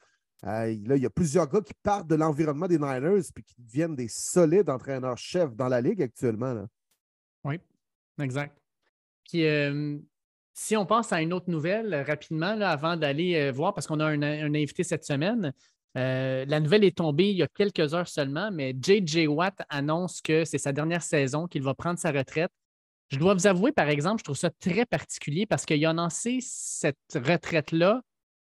Euh, 0.45 0.75
là, 0.85 0.97
il 0.97 1.01
y 1.01 1.05
a 1.05 1.09
plusieurs 1.09 1.47
gars 1.47 1.61
qui 1.61 1.73
partent 1.81 2.07
de 2.07 2.15
l'environnement 2.15 2.67
des 2.67 2.77
Niners 2.77 3.21
et 3.37 3.41
qui 3.41 3.55
deviennent 3.57 3.95
des 3.95 4.09
solides 4.09 4.69
entraîneurs-chefs 4.69 5.55
dans 5.55 5.69
la 5.69 5.79
ligue 5.79 6.01
actuellement. 6.01 6.53
Là. 6.53 6.67
Oui, 7.45 7.57
exact. 8.19 8.61
Puis, 9.23 9.47
euh, 9.47 9.97
si 10.53 10.77
on 10.77 10.85
passe 10.85 11.11
à 11.11 11.21
une 11.21 11.33
autre 11.33 11.49
nouvelle 11.49 11.93
euh, 11.93 12.03
rapidement, 12.03 12.59
avant 12.61 12.95
d'aller 12.95 13.51
voir, 13.51 13.73
parce 13.73 13.87
qu'on 13.87 13.99
a 13.99 14.05
un, 14.05 14.21
invité 14.21 14.83
cette 14.83 15.05
semaine, 15.05 15.53
la 15.95 16.59
nouvelle 16.59 16.83
est 16.83 16.97
tombée 16.97 17.29
il 17.29 17.37
y 17.37 17.43
a 17.43 17.47
quelques 17.47 17.93
heures 17.93 18.07
seulement, 18.07 18.49
mais 18.51 18.75
J.J. 18.79 19.27
Watt 19.27 19.61
annonce 19.69 20.21
que 20.21 20.43
c'est 20.43 20.57
sa 20.57 20.71
dernière 20.71 21.03
saison, 21.03 21.47
qu'il 21.47 21.61
va 21.61 21.75
prendre 21.75 21.99
sa 21.99 22.11
retraite. 22.11 22.49
Je 23.09 23.19
dois 23.19 23.35
vous 23.35 23.45
avouer, 23.45 23.71
par 23.71 23.89
exemple, 23.89 24.19
je 24.19 24.23
trouve 24.23 24.37
ça 24.37 24.49
très 24.49 24.87
particulier 24.87 25.45
parce 25.45 25.65
qu'il 25.65 25.85
a 25.85 25.91
annoncé 25.91 26.39
cette 26.41 26.97
retraite-là 27.13 28.01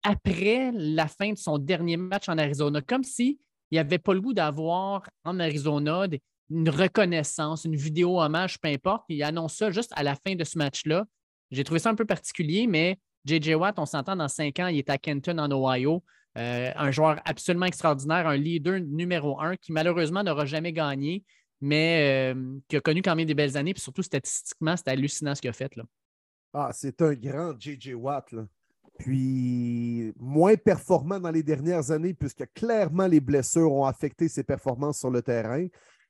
après 0.03 0.71
la 0.73 1.07
fin 1.07 1.31
de 1.31 1.37
son 1.37 1.57
dernier 1.57 1.97
match 1.97 2.29
en 2.29 2.37
Arizona, 2.37 2.81
comme 2.81 3.03
s'il 3.03 3.37
n'y 3.71 3.79
avait 3.79 3.99
pas 3.99 4.13
le 4.13 4.21
goût 4.21 4.33
d'avoir 4.33 5.09
en 5.23 5.39
Arizona 5.39 6.07
une 6.49 6.69
reconnaissance, 6.69 7.65
une 7.65 7.75
vidéo 7.75 8.19
hommage, 8.19 8.59
peu 8.59 8.69
importe. 8.69 9.05
Il 9.09 9.21
annonce 9.23 9.55
ça 9.55 9.71
juste 9.71 9.93
à 9.95 10.03
la 10.03 10.15
fin 10.15 10.35
de 10.35 10.43
ce 10.43 10.57
match-là. 10.57 11.05
J'ai 11.51 11.63
trouvé 11.63 11.79
ça 11.79 11.89
un 11.89 11.95
peu 11.95 12.05
particulier, 12.05 12.67
mais 12.67 12.99
J.J. 13.25 13.55
Watt, 13.55 13.79
on 13.79 13.85
s'entend 13.85 14.15
dans 14.15 14.27
cinq 14.27 14.59
ans, 14.59 14.67
il 14.67 14.77
est 14.77 14.89
à 14.89 14.97
Kenton 14.97 15.37
en 15.39 15.51
Ohio. 15.51 16.03
Euh, 16.37 16.71
un 16.75 16.91
joueur 16.91 17.19
absolument 17.25 17.65
extraordinaire, 17.65 18.27
un 18.27 18.37
leader 18.37 18.79
numéro 18.79 19.39
un 19.41 19.55
qui 19.55 19.71
malheureusement 19.71 20.23
n'aura 20.23 20.45
jamais 20.45 20.71
gagné, 20.71 21.23
mais 21.59 22.33
euh, 22.33 22.59
qui 22.67 22.77
a 22.77 22.81
connu 22.81 23.01
quand 23.01 23.15
même 23.15 23.25
des 23.25 23.33
belles 23.33 23.57
années. 23.57 23.73
Puis 23.73 23.81
surtout, 23.81 24.03
statistiquement, 24.03 24.75
c'est 24.77 24.87
hallucinant 24.87 25.35
ce 25.35 25.41
qu'il 25.41 25.49
a 25.49 25.53
fait. 25.53 25.75
Là. 25.75 25.83
Ah, 26.53 26.69
c'est 26.73 27.01
un 27.01 27.13
grand 27.13 27.59
J.J. 27.59 27.93
Watt. 27.95 28.31
Là. 28.31 28.45
Puis 28.99 30.13
moins 30.17 30.55
performant 30.55 31.19
dans 31.19 31.31
les 31.31 31.43
dernières 31.43 31.91
années, 31.91 32.13
puisque 32.13 32.45
clairement 32.53 33.07
les 33.07 33.19
blessures 33.19 33.71
ont 33.71 33.85
affecté 33.85 34.27
ses 34.27 34.43
performances 34.43 34.99
sur 34.99 35.09
le 35.09 35.21
terrain. 35.21 35.65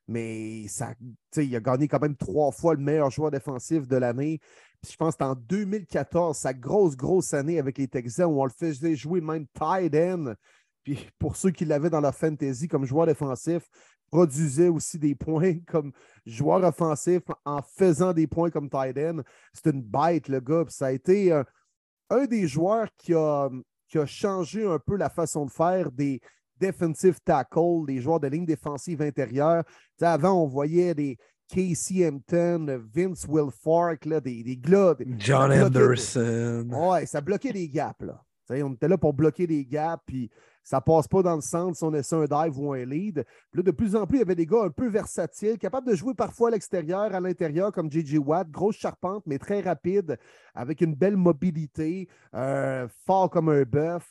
Mais 0.07 0.67
ça, 0.67 0.95
il 1.37 1.55
a 1.55 1.59
gagné 1.59 1.87
quand 1.87 2.01
même 2.01 2.15
trois 2.15 2.51
fois 2.51 2.73
le 2.73 2.81
meilleur 2.81 3.11
joueur 3.11 3.29
défensif 3.29 3.87
de 3.87 3.95
l'année. 3.95 4.39
Je 4.87 4.95
pense 4.95 5.15
que 5.15 5.23
en 5.23 5.35
2014, 5.35 6.37
sa 6.37 6.53
grosse, 6.53 6.95
grosse 6.95 7.33
année 7.33 7.59
avec 7.59 7.77
les 7.77 7.87
Texans, 7.87 8.27
où 8.27 8.41
on 8.41 8.45
le 8.45 8.51
faisait 8.51 8.95
jouer 8.95 9.21
même 9.21 9.45
tight 9.47 9.93
end. 9.95 10.33
Puis 10.83 11.07
pour 11.19 11.35
ceux 11.35 11.51
qui 11.51 11.65
l'avaient 11.65 11.89
dans 11.89 12.01
leur 12.01 12.15
fantasy 12.15 12.67
comme 12.67 12.85
joueur 12.85 13.05
défensif, 13.05 13.63
produisait 14.09 14.69
aussi 14.69 14.97
des 14.97 15.15
points 15.15 15.59
comme 15.67 15.91
joueur 16.25 16.63
offensif 16.63 17.21
en 17.45 17.61
faisant 17.61 18.13
des 18.13 18.27
points 18.27 18.49
comme 18.49 18.69
tight 18.69 18.97
end. 18.97 19.21
C'est 19.53 19.71
une 19.71 19.81
bête, 19.81 20.27
le 20.27 20.39
gars. 20.39 20.65
ça 20.69 20.87
a 20.87 20.91
été 20.91 21.31
un 22.09 22.25
des 22.25 22.47
joueurs 22.47 22.87
qui 22.97 23.13
a, 23.13 23.49
qui 23.87 23.97
a 23.97 24.05
changé 24.05 24.65
un 24.65 24.79
peu 24.79 24.95
la 24.95 25.09
façon 25.09 25.45
de 25.45 25.51
faire 25.51 25.91
des 25.91 26.21
defensive 26.59 27.19
tackles, 27.23 27.85
des 27.87 28.01
joueurs 28.01 28.19
de 28.19 28.27
ligne 28.27 28.45
défensive 28.45 29.01
intérieure. 29.01 29.63
avant, 30.01 30.43
on 30.43 30.47
voyait 30.47 30.93
des 30.93 31.17
Casey 31.49 32.07
Hampton, 32.07 32.81
Vince 32.93 33.25
Wilfork, 33.27 34.05
là, 34.05 34.21
des, 34.21 34.43
des. 34.43 34.59
John 35.17 35.51
Anderson. 35.51 36.67
ouais, 36.71 37.05
ça 37.07 37.21
bloquait 37.21 37.51
des 37.51 37.67
gaps. 37.67 38.05
Là. 38.05 38.23
on 38.49 38.73
était 38.73 38.87
là 38.87 38.97
pour 38.97 39.13
bloquer 39.13 39.47
des 39.47 39.65
gaps, 39.65 40.03
puis 40.05 40.29
ça 40.63 40.79
passe 40.79 41.07
pas 41.07 41.23
dans 41.23 41.35
le 41.35 41.41
centre 41.41 41.75
si 41.75 41.83
on 41.83 41.93
essaie 41.95 42.15
un 42.15 42.25
dive 42.25 42.59
ou 42.59 42.71
un 42.73 42.85
lead. 42.85 43.25
Puis 43.51 43.63
de 43.63 43.71
plus 43.71 43.95
en 43.95 44.05
plus, 44.05 44.17
il 44.17 44.19
y 44.19 44.23
avait 44.23 44.35
des 44.35 44.45
gars 44.45 44.63
un 44.63 44.69
peu 44.69 44.87
versatiles, 44.87 45.57
capables 45.57 45.87
de 45.87 45.95
jouer 45.95 46.13
parfois 46.13 46.49
à 46.49 46.51
l'extérieur, 46.51 47.15
à 47.15 47.19
l'intérieur, 47.19 47.71
comme 47.71 47.91
J.J. 47.91 48.19
Watt, 48.19 48.47
grosse 48.51 48.77
charpente, 48.77 49.23
mais 49.25 49.39
très 49.39 49.61
rapide, 49.61 50.19
avec 50.53 50.81
une 50.81 50.93
belle 50.93 51.17
mobilité, 51.17 52.07
euh, 52.35 52.87
fort 53.07 53.31
comme 53.31 53.49
un 53.49 53.63
bœuf. 53.63 54.07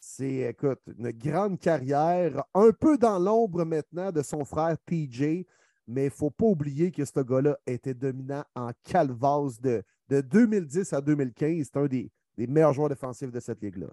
C'est, 0.00 0.48
écoute, 0.48 0.80
une 0.98 1.10
grande 1.10 1.60
carrière, 1.60 2.42
un 2.54 2.72
peu 2.72 2.98
dans 2.98 3.18
l'ombre 3.18 3.64
maintenant 3.64 4.10
de 4.10 4.22
son 4.22 4.44
frère 4.44 4.76
TJ, 4.86 5.44
mais 5.90 6.02
il 6.02 6.06
ne 6.06 6.10
faut 6.10 6.30
pas 6.30 6.46
oublier 6.46 6.90
que 6.90 7.04
ce 7.04 7.20
gars-là 7.20 7.58
était 7.66 7.94
dominant 7.94 8.44
en 8.54 8.70
calvas 8.84 9.58
de, 9.60 9.82
de 10.08 10.20
2010 10.20 10.92
à 10.92 11.00
2015. 11.00 11.68
C'est 11.72 11.78
un 11.78 11.86
des, 11.86 12.10
des 12.36 12.46
meilleurs 12.46 12.72
joueurs 12.72 12.88
défensifs 12.88 13.32
de 13.32 13.40
cette 13.40 13.60
ligue-là. 13.60 13.88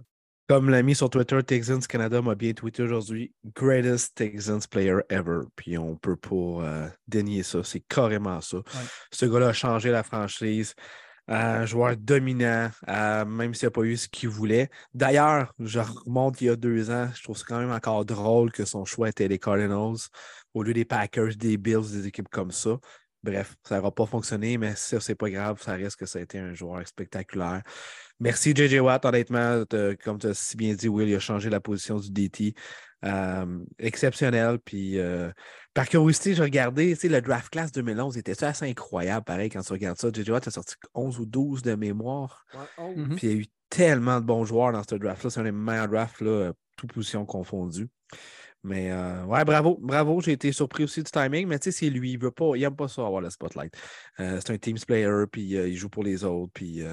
Comme 0.48 0.70
l'a 0.70 0.82
mis 0.82 0.96
sur 0.96 1.10
Twitter, 1.10 1.44
Texans 1.44 1.82
Canada 1.82 2.22
m'a 2.22 2.34
bien 2.34 2.54
tweeté 2.54 2.84
aujourd'hui 2.84 3.34
Greatest 3.54 4.16
Texans 4.16 4.62
player 4.70 5.00
ever. 5.10 5.42
Puis 5.58 5.78
on 5.78 5.98
peut 5.98 6.16
pas 6.16 6.36
euh, 6.36 6.88
dénier 7.08 7.44
ça. 7.44 7.64
C'est 7.64 7.82
carrément 7.82 8.40
ça. 8.40 8.60
Ce 9.12 9.26
gars-là 9.26 9.50
a 9.50 9.54
changé 9.54 9.90
la 9.90 10.04
franchise. 10.04 10.74
Un 11.30 11.66
joueur 11.66 11.98
dominant, 11.98 12.70
même 12.88 13.54
s'il 13.54 13.66
n'a 13.66 13.72
pas 13.72 13.82
eu 13.82 13.98
ce 13.98 14.08
qu'il 14.08 14.30
voulait. 14.30 14.70
D'ailleurs, 14.94 15.54
je 15.60 15.82
remonte 15.82 16.40
il 16.40 16.46
y 16.46 16.50
a 16.50 16.56
deux 16.56 16.90
ans, 16.90 17.10
je 17.14 17.22
trouve 17.22 17.38
ça 17.38 17.44
quand 17.46 17.60
même 17.60 17.74
encore 17.74 18.06
drôle 18.06 18.50
que 18.54 18.64
son 18.64 18.86
choix 18.86 19.10
était 19.10 19.28
les 19.28 19.38
Cardinals 19.38 20.08
au 20.58 20.64
lieu 20.64 20.74
des 20.74 20.86
Packers, 20.86 21.36
des 21.36 21.58
Bills, 21.58 21.92
des 21.92 22.08
équipes 22.08 22.30
comme 22.30 22.52
ça. 22.52 22.78
Bref, 23.24 23.56
ça 23.64 23.78
n'aura 23.78 23.94
pas 23.94 24.06
fonctionné, 24.06 24.58
mais 24.58 24.76
ça, 24.76 25.00
c'est 25.00 25.16
pas 25.16 25.30
grave. 25.30 25.62
Ça 25.62 25.74
reste 25.74 25.98
que 25.98 26.06
ça 26.06 26.20
a 26.20 26.22
été 26.22 26.40
un 26.40 26.54
joueur 26.54 26.88
spectaculaire. 26.88 27.62
Merci, 28.20 28.54
JJ 28.56 28.80
Watt. 28.80 29.06
Honnêtement, 29.06 29.64
comme 30.04 30.20
tu 30.20 30.28
as 30.28 30.34
si 30.34 30.56
bien 30.56 30.74
dit, 30.74 30.88
Will, 30.88 31.10
il 31.10 31.16
a 31.16 31.20
changé 31.20 31.50
la 31.50 31.60
position 31.60 31.98
du 31.98 32.12
DT. 32.12 32.54
Euh, 33.06 33.60
exceptionnel. 33.78 34.58
Puis, 34.60 34.98
euh, 34.98 35.32
par 35.74 35.88
curiosité, 35.88 36.34
j'ai 36.34 36.42
regardé, 36.42 36.96
le 37.04 37.22
draft 37.22 37.50
class 37.50 37.72
2011 37.72 38.18
était 38.18 38.44
assez 38.44 38.66
incroyable, 38.66 39.24
pareil, 39.24 39.50
quand 39.50 39.62
tu 39.62 39.72
regardes 39.72 40.00
ça? 40.00 40.10
JJ 40.12 40.30
Watt 40.32 40.48
a 40.48 40.52
sorti 40.52 40.76
11 40.96 41.20
ou 41.20 41.26
12 41.26 41.62
de 41.62 41.76
mémoire. 41.76 42.46
Mhm. 42.80 43.16
Puis, 43.16 43.28
il 43.28 43.34
y 43.34 43.36
a 43.36 43.42
eu 43.42 43.46
tellement 43.70 44.20
de 44.20 44.26
bons 44.26 44.46
joueurs 44.46 44.72
dans 44.72 44.84
ce 44.88 44.96
draft-là. 44.96 45.30
C'est 45.30 45.40
un 45.40 45.44
des 45.44 45.52
meilleurs 45.52 45.90
drafts, 45.90 46.22
là, 46.22 46.54
toutes 46.76 46.94
positions 46.94 47.26
confondues. 47.26 47.90
Mais 48.68 48.92
euh, 48.92 49.24
ouais, 49.26 49.46
bravo, 49.46 49.78
bravo. 49.82 50.22
J'ai 50.22 50.34
été 50.34 50.52
surpris 50.52 50.84
aussi 50.84 51.02
du 51.02 51.12
timing, 51.12 51.48
mais 51.48 51.60
tu 51.60 51.72
sais, 51.72 51.80
c'est 51.80 51.90
lui, 51.90 52.12
il 52.12 52.20
veut 52.20 52.32
pas, 52.32 52.52
il 52.56 52.64
aime 52.64 52.76
pas 52.76 52.88
ça 52.88 53.06
avoir 53.06 53.22
le 53.22 53.30
spotlight. 53.30 53.74
c'est 54.18 54.50
un 54.50 54.58
team 54.58 54.78
player, 54.86 55.24
puis 55.32 55.54
il 55.54 55.76
joue 55.76 55.90
pour 55.90 56.04
les 56.04 56.24
autres, 56.24 56.52
puis 56.54 56.84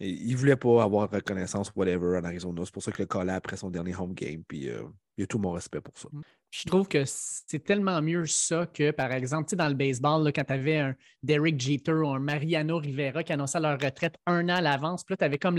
il 0.00 0.34
voulait 0.34 0.56
pas 0.56 0.82
avoir 0.82 1.10
reconnaissance, 1.10 1.72
whatever, 1.76 2.18
en 2.18 2.24
Arizona. 2.24 2.62
C'est 2.64 2.72
pour 2.72 2.82
ça 2.82 2.90
que 2.90 3.02
le 3.02 3.06
collait 3.06 3.32
après 3.32 3.56
son 3.56 3.70
dernier 3.70 3.94
home 3.94 4.14
game. 4.14 4.42
Puis 4.48 4.68
euh, 4.68 4.82
il 5.16 5.24
a 5.24 5.26
tout 5.26 5.38
mon 5.38 5.52
respect 5.52 5.80
pour 5.80 5.96
ça. 5.98 6.08
Mm. 6.10 6.22
Je 6.50 6.64
trouve 6.64 6.88
que 6.88 7.04
c'est 7.06 7.62
tellement 7.62 8.02
mieux 8.02 8.26
ça 8.26 8.66
que, 8.66 8.90
par 8.90 9.12
exemple, 9.12 9.54
dans 9.54 9.68
le 9.68 9.74
baseball, 9.74 10.32
quand 10.32 10.42
tu 10.42 10.52
avais 10.52 10.78
un 10.78 10.96
Derek 11.22 11.60
Jeter 11.60 11.92
ou 11.92 12.08
un 12.08 12.18
Mariano 12.18 12.78
Rivera 12.78 13.22
qui 13.22 13.32
annonçait 13.32 13.60
leur 13.60 13.78
retraite 13.78 14.16
un 14.26 14.48
an 14.48 14.56
à 14.56 14.60
l'avance, 14.60 15.04
puis 15.04 15.12
là, 15.12 15.16
tu 15.18 15.24
avais 15.24 15.38
comme 15.38 15.56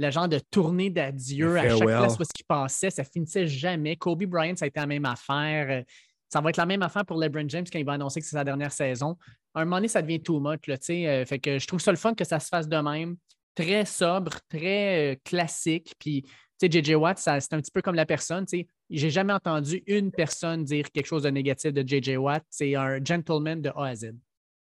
le, 0.00 0.10
genre 0.10 0.28
de 0.28 0.40
tournée 0.50 0.90
d'adieu 0.90 1.56
à 1.56 1.68
chaque 1.68 1.86
place 1.86 2.18
où 2.18 2.24
ce 2.24 2.32
qui 2.34 2.44
passait, 2.44 2.90
ça 2.90 3.04
finissait 3.04 3.46
jamais. 3.46 3.96
Kobe 3.96 4.24
Bryant, 4.24 4.56
ça 4.56 4.64
a 4.64 4.68
été 4.68 4.80
la 4.80 4.86
même 4.86 5.04
affaire. 5.04 5.84
Ça 6.28 6.40
va 6.40 6.50
être 6.50 6.56
la 6.56 6.66
même 6.66 6.82
affaire 6.82 7.04
pour 7.04 7.18
LeBron 7.18 7.48
James 7.48 7.64
quand 7.70 7.78
il 7.78 7.84
va 7.84 7.94
annoncer 7.94 8.20
que 8.20 8.26
c'est 8.26 8.36
sa 8.36 8.44
dernière 8.44 8.72
saison. 8.72 9.16
À 9.52 9.60
un 9.60 9.64
moment 9.64 9.76
donné, 9.76 9.88
ça 9.88 10.00
devient 10.00 10.22
too 10.22 10.38
much. 10.38 10.66
Là, 10.68 10.76
euh, 10.90 11.24
fait 11.24 11.38
que 11.40 11.58
je 11.58 11.66
trouve 11.66 11.80
ça 11.80 11.90
le 11.90 11.96
fun 11.96 12.14
que 12.14 12.24
ça 12.24 12.38
se 12.38 12.48
fasse 12.48 12.68
de 12.68 12.76
même 12.76 13.16
très 13.54 13.84
sobre, 13.84 14.36
très 14.48 15.12
euh, 15.12 15.16
classique. 15.24 15.94
Puis, 15.98 16.22
tu 16.22 16.70
sais, 16.70 16.70
JJ 16.70 16.94
Watt, 16.94 17.18
c'est 17.18 17.52
un 17.52 17.60
petit 17.60 17.72
peu 17.72 17.82
comme 17.82 17.96
la 17.96 18.06
personne. 18.06 18.46
Tu 18.46 18.58
sais, 18.58 18.66
j'ai 18.90 19.10
jamais 19.10 19.32
entendu 19.32 19.82
une 19.86 20.12
personne 20.12 20.64
dire 20.64 20.90
quelque 20.92 21.06
chose 21.06 21.24
de 21.24 21.30
négatif 21.30 21.72
de 21.72 21.82
JJ 21.86 22.16
Watt. 22.16 22.44
C'est 22.48 22.76
un 22.76 23.02
gentleman 23.04 23.60
de 23.60 23.70
A 23.70 23.86
à 23.86 23.94
Z. 23.94 24.12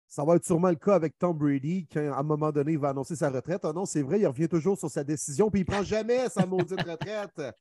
Ça 0.09 0.25
va 0.25 0.37
être 0.37 0.45
sûrement 0.45 0.71
le 0.71 0.77
cas 0.77 0.95
avec 0.95 1.19
Tom 1.19 1.37
Brady, 1.37 1.87
qui, 1.87 1.99
à 1.99 2.19
un 2.19 2.23
moment 2.23 2.53
donné, 2.53 2.73
il 2.73 2.79
va 2.79 2.91
annoncer 2.91 3.17
sa 3.17 3.29
retraite. 3.29 3.61
Ah 3.65 3.73
non, 3.73 3.85
c'est 3.85 4.03
vrai, 4.03 4.21
il 4.21 4.27
revient 4.27 4.49
toujours 4.49 4.79
sur 4.79 4.91
sa 4.91 5.03
décision, 5.03 5.51
puis 5.51 5.63
il 5.63 5.65
ne 5.69 5.73
prend 5.73 5.83
jamais 5.83 6.29
sa 6.29 6.47
maudite 6.47 6.81
retraite. 6.87 7.55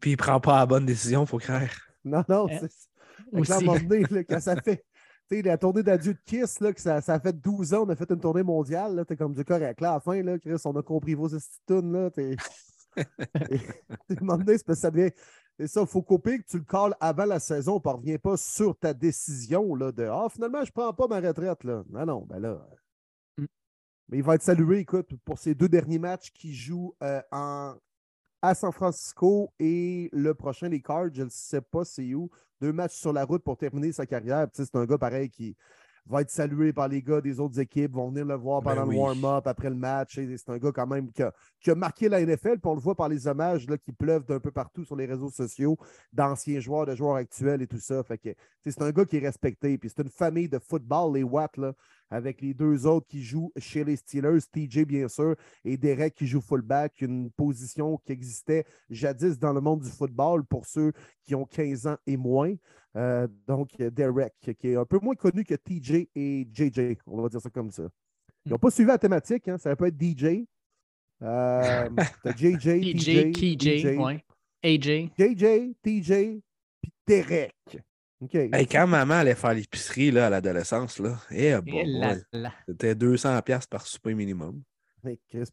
puis 0.00 0.10
il 0.10 0.12
ne 0.12 0.16
prend 0.16 0.40
pas 0.40 0.58
la 0.58 0.66
bonne 0.66 0.86
décision, 0.86 1.22
il 1.22 1.28
faut 1.28 1.38
craindre. 1.38 1.70
Non, 2.04 2.24
non, 2.28 2.48
euh, 2.48 2.58
c'est. 2.60 3.52
À 3.52 3.56
un 3.56 3.60
moment 3.60 3.78
donné, 3.78 4.24
quand 4.24 4.40
ça 4.40 4.56
fait 4.64 4.82
la 5.30 5.58
tournée 5.58 5.82
d'adieu 5.82 6.14
de 6.14 6.18
Kiss, 6.24 6.60
là, 6.60 6.72
que 6.72 6.80
ça, 6.80 7.00
ça, 7.00 7.14
a 7.14 7.20
fait 7.20 7.38
12 7.38 7.74
ans, 7.74 7.84
on 7.86 7.88
a 7.90 7.96
fait 7.96 8.10
une 8.10 8.20
tournée 8.20 8.42
mondiale. 8.42 9.04
T'es 9.06 9.16
comme 9.16 9.34
du 9.34 9.44
correct. 9.44 9.80
Là, 9.80 9.90
à 9.90 9.94
la 9.94 10.00
fin, 10.00 10.22
là, 10.22 10.38
Chris, 10.38 10.60
on 10.64 10.76
a 10.76 10.82
compris 10.82 11.14
vos 11.14 11.28
estitunes. 11.28 11.92
Là, 11.92 12.10
t'es. 12.10 12.36
c'est 14.08 14.74
ça 14.74 14.90
devient. 14.90 15.10
C'est 15.60 15.66
ça, 15.66 15.82
il 15.82 15.86
faut 15.86 16.00
couper 16.00 16.38
que 16.38 16.46
tu 16.48 16.56
le 16.56 16.64
calls 16.64 16.96
avant 17.00 17.26
la 17.26 17.38
saison, 17.38 17.82
ne 17.84 17.90
reviens 17.90 18.16
pas 18.16 18.38
sur 18.38 18.74
ta 18.78 18.94
décision 18.94 19.74
là, 19.74 19.92
de 19.92 20.04
Ah, 20.04 20.26
finalement, 20.30 20.64
je 20.64 20.70
ne 20.70 20.72
prends 20.72 20.94
pas 20.94 21.06
ma 21.06 21.20
retraite. 21.20 21.64
Là. 21.64 21.84
Non, 21.90 22.06
non, 22.06 22.26
ben 22.26 22.38
là. 22.38 22.66
Mm. 23.36 23.44
Mais 24.08 24.16
il 24.16 24.22
va 24.22 24.36
être 24.36 24.42
salué, 24.42 24.78
écoute, 24.78 25.10
pour 25.22 25.38
ses 25.38 25.54
deux 25.54 25.68
derniers 25.68 25.98
matchs 25.98 26.30
qu'il 26.32 26.54
joue 26.54 26.94
euh, 27.02 27.20
en 27.30 27.74
à 28.40 28.54
San 28.54 28.72
Francisco 28.72 29.52
et 29.58 30.08
le 30.14 30.32
prochain, 30.32 30.70
les 30.70 30.80
Cards, 30.80 31.12
je 31.12 31.24
ne 31.24 31.28
sais 31.28 31.60
pas 31.60 31.84
c'est 31.84 32.14
où. 32.14 32.30
Deux 32.62 32.72
matchs 32.72 32.96
sur 32.96 33.12
la 33.12 33.26
route 33.26 33.44
pour 33.44 33.58
terminer 33.58 33.92
sa 33.92 34.06
carrière. 34.06 34.48
C'est 34.54 34.74
un 34.74 34.86
gars 34.86 34.96
pareil 34.96 35.28
qui 35.28 35.58
va 36.06 36.22
être 36.22 36.30
salué 36.30 36.72
par 36.72 36.88
les 36.88 37.02
gars 37.02 37.20
des 37.20 37.40
autres 37.40 37.58
équipes, 37.60 37.92
vont 37.92 38.08
venir 38.08 38.24
le 38.24 38.34
voir 38.34 38.62
Ben 38.62 38.74
pendant 38.74 38.88
oui. 38.88 38.96
le 38.96 39.00
warm-up, 39.00 39.46
après 39.46 39.70
le 39.70 39.76
match. 39.76 40.14
C'est 40.14 40.50
un 40.50 40.58
gars 40.58 40.72
quand 40.72 40.86
même 40.86 41.10
qui 41.12 41.22
a, 41.22 41.32
qui 41.60 41.70
a 41.70 41.74
marqué 41.74 42.08
la 42.08 42.24
NFL, 42.24 42.58
puis 42.58 42.70
on 42.70 42.74
le 42.74 42.80
voit 42.80 42.94
par 42.94 43.08
les 43.08 43.26
hommages 43.26 43.68
là, 43.68 43.78
qui 43.78 43.92
pleuvent 43.92 44.24
d'un 44.24 44.40
peu 44.40 44.50
partout 44.50 44.84
sur 44.84 44.96
les 44.96 45.06
réseaux 45.06 45.30
sociaux, 45.30 45.76
d'anciens 46.12 46.60
joueurs, 46.60 46.86
de 46.86 46.94
joueurs 46.94 47.16
actuels 47.16 47.62
et 47.62 47.66
tout 47.66 47.80
ça. 47.80 48.02
Fait 48.02 48.18
que, 48.18 48.30
c'est 48.64 48.82
un 48.82 48.90
gars 48.90 49.04
qui 49.04 49.16
est 49.16 49.26
respecté. 49.26 49.78
Puis 49.78 49.90
c'est 49.94 50.02
une 50.02 50.10
famille 50.10 50.48
de 50.48 50.58
football, 50.58 51.14
les 51.14 51.22
Watts, 51.22 51.56
là, 51.56 51.72
avec 52.10 52.40
les 52.40 52.54
deux 52.54 52.86
autres 52.86 53.06
qui 53.06 53.22
jouent 53.22 53.52
chez 53.56 53.84
les 53.84 53.96
Steelers, 53.96 54.40
TJ 54.52 54.84
bien 54.84 55.08
sûr, 55.08 55.36
et 55.64 55.76
Derek 55.76 56.14
qui 56.14 56.26
joue 56.26 56.40
fullback, 56.40 57.00
une 57.00 57.30
position 57.30 57.98
qui 57.98 58.12
existait 58.12 58.64
jadis 58.90 59.38
dans 59.38 59.52
le 59.52 59.60
monde 59.60 59.80
du 59.80 59.88
football 59.88 60.44
pour 60.44 60.66
ceux 60.66 60.92
qui 61.24 61.34
ont 61.34 61.44
15 61.44 61.86
ans 61.86 61.96
et 62.06 62.16
moins. 62.16 62.54
Euh, 62.96 63.28
donc, 63.46 63.76
Derek, 63.76 64.34
qui 64.40 64.68
est 64.68 64.76
un 64.76 64.84
peu 64.84 64.98
moins 65.00 65.14
connu 65.14 65.44
que 65.44 65.54
TJ 65.54 66.08
et 66.14 66.48
JJ, 66.52 66.96
on 67.06 67.22
va 67.22 67.28
dire 67.28 67.40
ça 67.40 67.50
comme 67.50 67.70
ça. 67.70 67.84
Ils 68.44 68.52
n'ont 68.52 68.58
pas 68.58 68.70
suivi 68.70 68.88
la 68.88 68.98
thématique, 68.98 69.46
hein, 69.48 69.58
ça 69.58 69.76
peut 69.76 69.86
être 69.86 70.00
DJ. 70.00 70.44
Euh, 71.22 71.88
t'as 72.24 72.34
JJ, 72.34 72.80
TJ, 72.80 73.32
TJ, 73.32 73.58
KJ, 73.58 73.84
ouais. 73.98 74.24
AJ. 74.62 75.10
JJ, 75.18 75.74
TJ, 75.82 76.40
puis 76.80 76.92
Derek. 77.06 77.54
OK. 78.20 78.34
Hey, 78.34 78.66
quand 78.66 78.86
maman 78.86 79.14
allait 79.14 79.34
faire 79.34 79.54
l'épicerie 79.54 80.10
là, 80.10 80.26
à 80.26 80.30
l'adolescence, 80.30 80.98
là, 80.98 81.16
eh, 81.30 81.54
bon, 81.56 81.72
ouais, 81.72 82.22
là. 82.32 82.52
c'était 82.68 82.94
200$ 82.94 83.42
piastres 83.42 83.68
par 83.68 83.86
souper 83.86 84.14
minimum. 84.14 84.62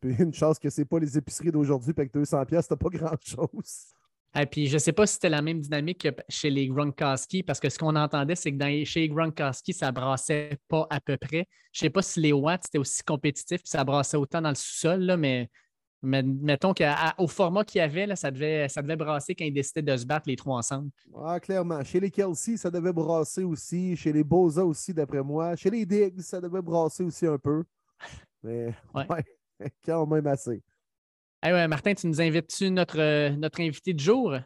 Une 0.04 0.34
chance 0.34 0.60
que 0.60 0.70
ce 0.70 0.82
n'est 0.82 0.86
pas 0.86 1.00
les 1.00 1.18
épiceries 1.18 1.52
d'aujourd'hui, 1.52 1.94
puis 1.94 2.02
avec 2.02 2.14
200$, 2.14 2.46
piastres, 2.46 2.76
t'as 2.76 2.84
pas 2.84 2.90
grand-chose. 2.90 3.94
Et 4.36 4.46
puis, 4.46 4.68
je 4.68 4.74
ne 4.74 4.80
sais 4.80 4.92
pas 4.92 5.08
si 5.08 5.16
c'était 5.16 5.30
la 5.30 5.42
même 5.42 5.60
dynamique 5.60 6.02
que 6.02 6.10
chez 6.30 6.50
les 6.50 6.68
Gronkowski, 6.68 7.44
parce 7.44 7.60
que 7.60 7.70
ce 7.70 7.80
qu'on 7.80 7.96
entendait, 7.96 8.36
c'est 8.36 8.52
que 8.52 8.58
dans, 8.58 8.86
chez 8.86 9.02
les 9.02 9.10
Gronkowski, 9.10 9.74
ça 9.74 9.92
brassait 9.92 10.58
pas 10.68 10.86
à 10.90 11.00
peu 11.00 11.18
près. 11.18 11.48
Je 11.72 11.80
ne 11.80 11.88
sais 11.88 11.90
pas 11.90 12.02
si 12.02 12.20
les 12.20 12.34
Watts 12.34 12.66
étaient 12.66 12.78
aussi 12.78 13.04
compétitifs, 13.04 13.62
puis 13.62 13.70
ça 13.70 13.84
brassait 13.84 14.18
autant 14.18 14.42
dans 14.42 14.50
le 14.50 14.56
sous-sol, 14.56 15.02
là, 15.02 15.18
mais, 15.18 15.50
mais 16.04 16.22
mettons 16.22 16.74
qu'au 16.74 17.28
format 17.28 17.64
qu'il 17.64 17.80
y 17.80 17.82
avait, 17.82 18.06
là, 18.06 18.16
ça, 18.16 18.30
devait, 18.30 18.70
ça 18.70 18.82
devait 18.82 18.96
brasser 18.96 19.34
quand 19.34 19.46
ils 19.46 19.54
décidaient 19.54 19.82
de 19.82 19.98
se 19.98 20.06
battre 20.06 20.30
les 20.30 20.36
trois 20.36 20.58
ensemble. 20.58 20.92
Ah, 21.16 21.40
clairement. 21.40 21.84
Chez 21.84 22.00
les 22.00 22.12
Kelsey, 22.12 22.58
ça 22.58 22.70
devait 22.70 22.94
brasser 22.94 23.44
aussi. 23.44 23.96
Chez 23.96 24.14
les 24.14 24.24
Boza 24.24 24.64
aussi, 24.64 24.94
d'après 24.94 25.24
moi. 25.24 25.56
Chez 25.56 25.72
les 25.72 25.86
Diggs, 25.86 26.20
ça 26.20 26.40
devait 26.40 26.62
brasser 26.62 27.04
aussi 27.04 27.26
un 27.26 27.40
peu. 27.40 27.64
Mais 28.44 28.74
Ouais. 28.94 29.08
ouais, 29.10 29.72
quand 29.84 30.06
même 30.06 30.28
assez. 30.28 30.62
Eh 31.46 31.52
ouais, 31.52 31.68
Martin, 31.68 31.94
tu 31.94 32.08
nous 32.08 32.20
invites-tu 32.22 32.72
notre, 32.72 33.00
euh, 33.00 33.30
notre 33.32 33.62
invité 33.62 33.94
du 33.94 34.04
jour? 34.04 34.38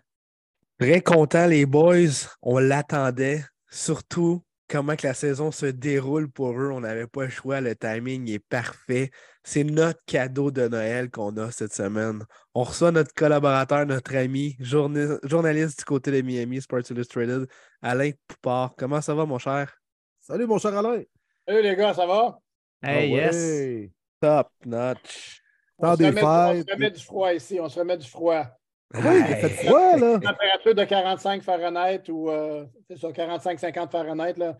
Très 0.79 1.01
content, 1.01 1.47
les 1.47 1.65
boys. 1.65 2.27
On 2.41 2.59
l'attendait. 2.59 3.43
Surtout 3.69 4.43
comment 4.67 4.95
que 4.95 5.07
la 5.07 5.13
saison 5.13 5.51
se 5.51 5.67
déroule 5.67 6.29
pour 6.29 6.51
eux. 6.59 6.71
On 6.71 6.81
n'avait 6.81 7.07
pas 7.07 7.23
le 7.23 7.29
choix. 7.29 7.61
Le 7.61 7.75
timing 7.75 8.29
est 8.29 8.39
parfait. 8.39 9.09
C'est 9.43 9.63
notre 9.63 9.99
cadeau 10.05 10.51
de 10.51 10.67
Noël 10.67 11.09
qu'on 11.09 11.35
a 11.37 11.49
cette 11.51 11.73
semaine. 11.73 12.23
On 12.53 12.63
reçoit 12.63 12.91
notre 12.91 13.13
collaborateur, 13.13 13.85
notre 13.85 14.15
ami, 14.15 14.57
journa- 14.59 15.17
journaliste 15.23 15.79
du 15.79 15.85
côté 15.85 16.11
de 16.11 16.21
Miami, 16.21 16.61
Sports 16.61 16.89
Illustrated, 16.89 17.47
Alain 17.81 18.11
Poupard. 18.27 18.75
Comment 18.77 19.01
ça 19.01 19.15
va, 19.15 19.25
mon 19.25 19.39
cher? 19.39 19.73
Salut, 20.19 20.45
mon 20.45 20.57
cher 20.57 20.77
Alain. 20.77 21.03
Salut 21.47 21.61
les 21.63 21.75
gars, 21.75 21.93
ça 21.93 22.05
va? 22.05 22.37
Hey, 22.83 23.13
Ah 23.13 23.31
yes. 23.31 23.35
ouais. 23.35 23.91
Top 24.19 24.51
notch. 24.65 25.40
Temps 25.81 25.91
on, 25.91 25.93
se 25.93 25.97
des 25.97 26.07
remet, 26.09 26.23
on 26.23 26.51
se 26.53 26.57
fêtes. 26.57 26.71
remet 26.73 26.91
du 26.91 27.03
froid 27.03 27.33
ici, 27.33 27.59
on 27.59 27.69
se 27.69 27.79
remet 27.79 27.97
du 27.97 28.07
froid. 28.07 28.45
Oui, 28.93 29.01
il 29.29 29.35
fait 29.35 29.49
froid, 29.49 29.97
là. 29.97 30.19
Température 30.19 30.75
de 30.75 30.83
45 30.83 31.43
Fahrenheit 31.43 32.09
ou 32.09 32.29
euh, 32.29 32.65
c'est 32.87 32.97
ça, 32.97 33.09
45-50 33.09 33.89
Fahrenheit, 33.89 34.33
là. 34.37 34.57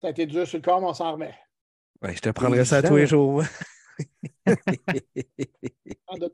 ça 0.00 0.08
a 0.08 0.10
été 0.10 0.26
dur 0.26 0.46
sur 0.46 0.58
le 0.58 0.62
corps, 0.62 0.80
mais 0.80 0.88
on 0.88 0.94
s'en 0.94 1.12
remet. 1.12 1.34
Ouais, 2.02 2.14
je 2.14 2.20
te 2.20 2.28
prendrai 2.30 2.58
Les 2.58 2.64
ça 2.64 2.80
gens- 2.82 2.88
tous 2.88 2.96
les 2.96 3.06
jours. 3.06 3.42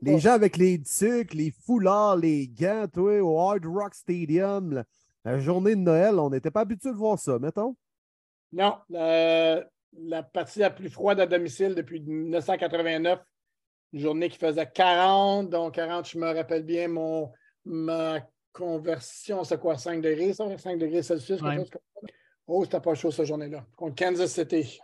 Les 0.01 0.19
gens 0.19 0.31
avec 0.33 0.57
les 0.57 0.81
tucs, 0.81 1.33
les 1.33 1.51
foulards, 1.65 2.17
les 2.17 2.47
gants, 2.47 2.87
toi, 2.91 3.19
au 3.21 3.39
Hard 3.39 3.65
Rock 3.65 3.93
Stadium, 3.95 4.71
la, 4.73 4.83
la 5.23 5.39
journée 5.39 5.75
de 5.75 5.81
Noël, 5.81 6.19
on 6.19 6.29
n'était 6.29 6.51
pas 6.51 6.61
habitué 6.61 6.91
de 6.91 6.95
voir 6.97 7.17
ça, 7.19 7.39
mettons. 7.39 7.75
Non, 8.53 8.77
la, 8.89 9.63
la 9.97 10.23
partie 10.23 10.59
la 10.59 10.69
plus 10.69 10.89
froide 10.89 11.19
à 11.19 11.25
domicile 11.25 11.75
depuis 11.75 11.99
1989, 11.99 13.19
une 13.93 13.99
journée 13.99 14.29
qui 14.29 14.37
faisait 14.37 14.69
40, 14.69 15.49
donc 15.49 15.75
40, 15.75 16.09
je 16.09 16.17
me 16.17 16.33
rappelle 16.33 16.63
bien, 16.63 16.87
mon, 16.87 17.31
ma 17.63 18.19
conversion, 18.51 19.43
c'est 19.43 19.59
quoi, 19.59 19.77
5 19.77 20.01
degrés, 20.01 20.33
ça? 20.33 20.45
5 20.57 20.77
degrés 20.77 21.03
Celsius? 21.03 21.41
Ouais. 21.41 21.55
chose 21.57 21.69
comme 21.69 21.81
ça? 21.93 22.07
Oh, 22.47 22.63
c'était 22.63 22.79
pas 22.79 22.93
chaud 22.95 23.11
cette 23.11 23.25
journée-là. 23.25 23.65
Contre 23.75 23.95
Kansas 23.95 24.31
City. 24.31 24.79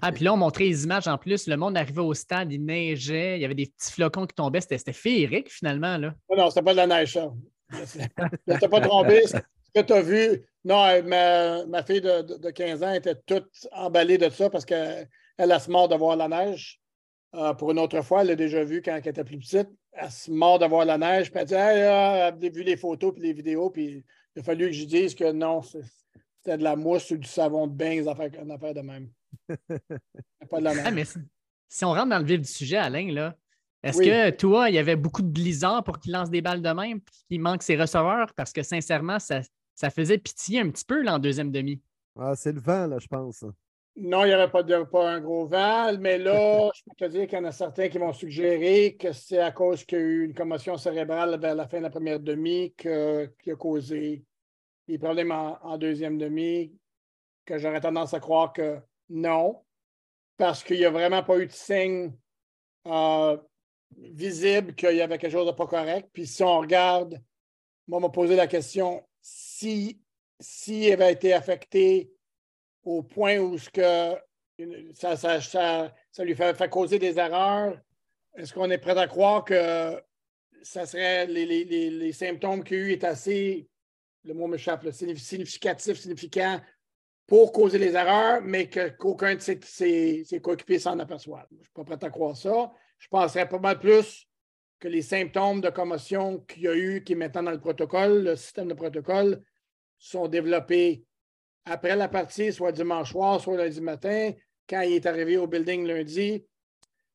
Ah, 0.00 0.10
puis 0.10 0.24
là, 0.24 0.32
on 0.32 0.38
montrait 0.38 0.64
les 0.64 0.84
images 0.84 1.06
en 1.06 1.18
plus. 1.18 1.46
Le 1.46 1.56
monde 1.56 1.76
arrivait 1.76 2.00
au 2.00 2.14
stade, 2.14 2.50
il 2.50 2.64
neigeait, 2.64 3.36
il 3.38 3.42
y 3.42 3.44
avait 3.44 3.54
des 3.54 3.66
petits 3.66 3.92
flocons 3.92 4.26
qui 4.26 4.34
tombaient. 4.34 4.62
C'était 4.62 4.78
c'était 4.78 4.94
féerique, 4.94 5.52
finalement. 5.52 5.98
Là. 5.98 6.14
Non, 6.30 6.36
non, 6.36 6.50
c'était 6.50 6.62
pas 6.62 6.72
de 6.72 6.78
la 6.78 6.86
neige, 6.86 7.12
ça. 7.12 7.30
Je 7.70 8.52
ne 8.54 8.58
t'ai 8.58 8.68
pas 8.68 8.80
trompé. 8.80 9.26
Ce 9.26 9.36
que 9.74 9.86
tu 9.86 9.92
as 9.92 10.00
vu, 10.00 10.46
non, 10.64 10.82
euh, 10.86 11.02
ma, 11.02 11.66
ma 11.66 11.82
fille 11.82 12.00
de, 12.00 12.22
de- 12.22 12.38
de 12.38 12.50
15 12.50 12.82
ans 12.82 12.92
était 12.94 13.16
toute 13.26 13.50
emballée 13.72 14.16
de 14.16 14.30
ça 14.30 14.48
parce 14.48 14.64
qu'elle 14.64 15.08
elle 15.36 15.60
se 15.60 15.70
mord 15.70 15.88
de 15.88 15.96
voir 15.96 16.16
la 16.16 16.28
neige. 16.28 16.80
Euh, 17.34 17.52
pour 17.54 17.70
une 17.72 17.78
autre 17.78 18.00
fois, 18.02 18.22
elle 18.22 18.28
l'a 18.28 18.36
déjà 18.36 18.64
vu 18.64 18.80
quand 18.82 18.94
elle 18.96 19.06
était 19.08 19.24
plus 19.24 19.38
petite. 19.38 19.68
Elle 19.92 20.10
se 20.10 20.30
mord 20.30 20.58
de 20.58 20.66
voir 20.66 20.84
la 20.84 20.96
neige. 20.98 21.30
Puis 21.30 21.40
elle 21.40 21.46
dit 21.46 21.54
Hey, 21.54 21.82
ah, 21.82 22.28
elle 22.38 22.46
a 22.46 22.50
vu 22.50 22.62
les 22.62 22.76
photos 22.76 23.12
puis 23.12 23.22
les 23.22 23.32
vidéos? 23.32 23.70
Puis 23.70 24.04
il 24.34 24.40
a 24.40 24.42
fallu 24.42 24.66
que 24.66 24.72
je 24.72 24.84
dise 24.84 25.14
que 25.14 25.32
non, 25.32 25.60
c'était 25.62 26.56
de 26.58 26.62
la 26.62 26.76
mousse 26.76 27.10
ou 27.10 27.16
du 27.16 27.28
savon 27.28 27.66
de 27.66 27.72
bain, 27.74 27.92
une 28.02 28.08
affaire, 28.08 28.30
une 28.42 28.50
affaire 28.50 28.74
de 28.74 28.80
même. 28.80 29.10
pas 30.50 30.58
de 30.58 30.64
la 30.64 30.70
Ah, 30.70 30.90
neige. 30.90 30.94
mais 30.94 31.04
si, 31.04 31.18
si 31.68 31.84
on 31.84 31.92
rentre 31.92 32.08
dans 32.10 32.18
le 32.18 32.24
vif 32.24 32.40
du 32.40 32.48
sujet, 32.48 32.76
Alain, 32.76 33.10
là, 33.12 33.34
est-ce 33.82 33.98
Oui. 33.98 34.06
que 34.06 34.30
toi, 34.30 34.70
il 34.70 34.74
y 34.74 34.78
avait 34.78 34.96
beaucoup 34.96 35.22
de 35.22 35.28
blizzard 35.28 35.84
pour 35.84 35.98
qu'il 35.98 36.12
lance 36.12 36.30
des 36.30 36.40
balles 36.42 36.62
de 36.62 36.70
même 36.70 37.00
puis 37.00 37.14
qu'il 37.28 37.40
manque 37.40 37.62
ses 37.62 37.76
receveurs? 37.76 38.32
Parce 38.34 38.52
que 38.52 38.62
sincèrement, 38.62 39.18
ça, 39.18 39.40
ça 39.74 39.90
faisait 39.90 40.18
pitié 40.18 40.60
un 40.60 40.70
petit 40.70 40.84
peu 40.84 41.02
là, 41.02 41.14
en 41.14 41.18
deuxième 41.18 41.50
demi. 41.50 41.82
Ah, 42.18 42.34
c'est 42.34 42.52
le 42.52 42.60
vent, 42.60 42.86
là, 42.86 42.98
je 42.98 43.06
pense. 43.06 43.44
Non, 43.98 44.24
il 44.24 44.28
n'y 44.28 44.34
avait 44.34 44.50
pas, 44.50 44.62
de, 44.62 44.74
un 44.74 45.20
gros 45.20 45.46
vent, 45.46 45.96
mais 45.98 46.18
là, 46.18 46.70
je 46.74 46.82
peux 46.84 46.96
te 46.96 47.10
dire 47.10 47.26
qu'il 47.26 47.38
y 47.38 47.40
en 47.40 47.44
a 47.46 47.52
certains 47.52 47.88
qui 47.88 47.98
m'ont 47.98 48.12
suggéré 48.12 48.94
que 48.94 49.12
c'est 49.12 49.38
à 49.38 49.52
cause 49.52 49.84
qu'il 49.84 49.98
y 49.98 50.00
a 50.02 50.04
eu 50.04 50.24
une 50.26 50.34
commotion 50.34 50.76
cérébrale 50.76 51.40
vers 51.40 51.54
la 51.54 51.66
fin 51.66 51.78
de 51.78 51.84
la 51.84 51.90
première 51.90 52.20
demi 52.20 52.74
que- 52.76 53.32
qui 53.42 53.50
a 53.50 53.56
causé 53.56 54.22
des 54.86 54.98
problèmes 54.98 55.32
en, 55.32 55.58
en 55.62 55.78
deuxième 55.78 56.18
demi, 56.18 56.74
que 57.46 57.56
j'aurais 57.56 57.80
tendance 57.80 58.12
à 58.12 58.20
croire 58.20 58.52
que 58.52 58.78
non, 59.08 59.62
parce 60.36 60.62
qu'il 60.62 60.76
n'y 60.76 60.84
a 60.84 60.90
vraiment 60.90 61.22
pas 61.22 61.38
eu 61.38 61.46
de 61.46 61.52
signe 61.52 62.12
euh, 62.86 63.38
visible 63.96 64.74
qu'il 64.74 64.94
y 64.94 65.00
avait 65.00 65.16
quelque 65.16 65.32
chose 65.32 65.46
de 65.46 65.52
pas 65.52 65.66
correct. 65.66 66.10
Puis 66.12 66.26
si 66.26 66.42
on 66.42 66.58
regarde, 66.58 67.18
moi, 67.88 67.98
on 67.98 68.02
m'a 68.02 68.10
posé 68.10 68.36
la 68.36 68.46
question 68.46 69.02
si, 69.22 69.98
s'il 70.38 70.92
avait 70.92 71.12
été 71.12 71.32
affecté 71.32 72.12
au 72.86 73.02
point 73.02 73.38
où 73.38 73.56
que 73.72 74.14
ça, 74.94 75.16
ça, 75.16 76.24
lui 76.24 76.34
fait, 76.34 76.70
causer 76.70 76.98
des 76.98 77.18
erreurs, 77.18 77.78
est-ce 78.36 78.54
qu'on 78.54 78.70
est 78.70 78.78
prêt 78.78 78.96
à 78.96 79.08
croire 79.08 79.44
que 79.44 80.00
ça 80.62 80.86
serait 80.86 81.26
les, 81.26 82.12
symptômes 82.12 82.62
qu'il 82.64 82.76
a 82.76 82.80
eu 82.80 82.92
est 82.92 83.04
assez, 83.04 83.68
le 84.24 84.34
mot 84.34 84.46
m'échappe, 84.46 84.88
significatif, 84.90 85.98
significant 85.98 86.60
pour 87.26 87.50
causer 87.50 87.78
les 87.78 87.94
erreurs, 87.94 88.40
mais 88.40 88.70
qu'aucun 88.70 89.34
de 89.34 89.40
ses- 89.40 90.24
ses 90.24 90.40
coéquipiers 90.40 90.78
s'en 90.78 90.98
aperçoive? 91.00 91.46
Je 91.50 91.56
ne 91.56 91.62
suis 91.62 91.72
pas 91.72 91.84
prêt 91.84 92.04
à 92.04 92.10
croire 92.10 92.36
ça. 92.36 92.72
Je 92.98 93.08
penserais 93.08 93.48
pas 93.48 93.58
mal 93.58 93.80
plus 93.80 94.28
que 94.78 94.86
les 94.86 95.02
symptômes 95.02 95.60
de 95.60 95.70
commotion 95.70 96.38
qu'il 96.40 96.62
y 96.62 96.68
a 96.68 96.76
eu, 96.76 97.02
qui 97.02 97.14
est 97.14 97.16
maintenant 97.16 97.42
dans 97.42 97.50
le 97.50 97.60
protocole, 97.60 98.22
le 98.22 98.36
système 98.36 98.68
de 98.68 98.74
protocole, 98.74 99.42
sont 99.98 100.28
développés 100.28 101.05
après 101.66 101.96
la 101.96 102.08
partie, 102.08 102.52
soit 102.52 102.72
dimanche 102.72 103.10
soir, 103.10 103.40
soit 103.40 103.56
lundi 103.56 103.80
matin. 103.80 104.32
Quand 104.68 104.80
il 104.80 104.94
est 104.94 105.06
arrivé 105.06 105.36
au 105.36 105.46
building 105.46 105.86
lundi, 105.86 106.44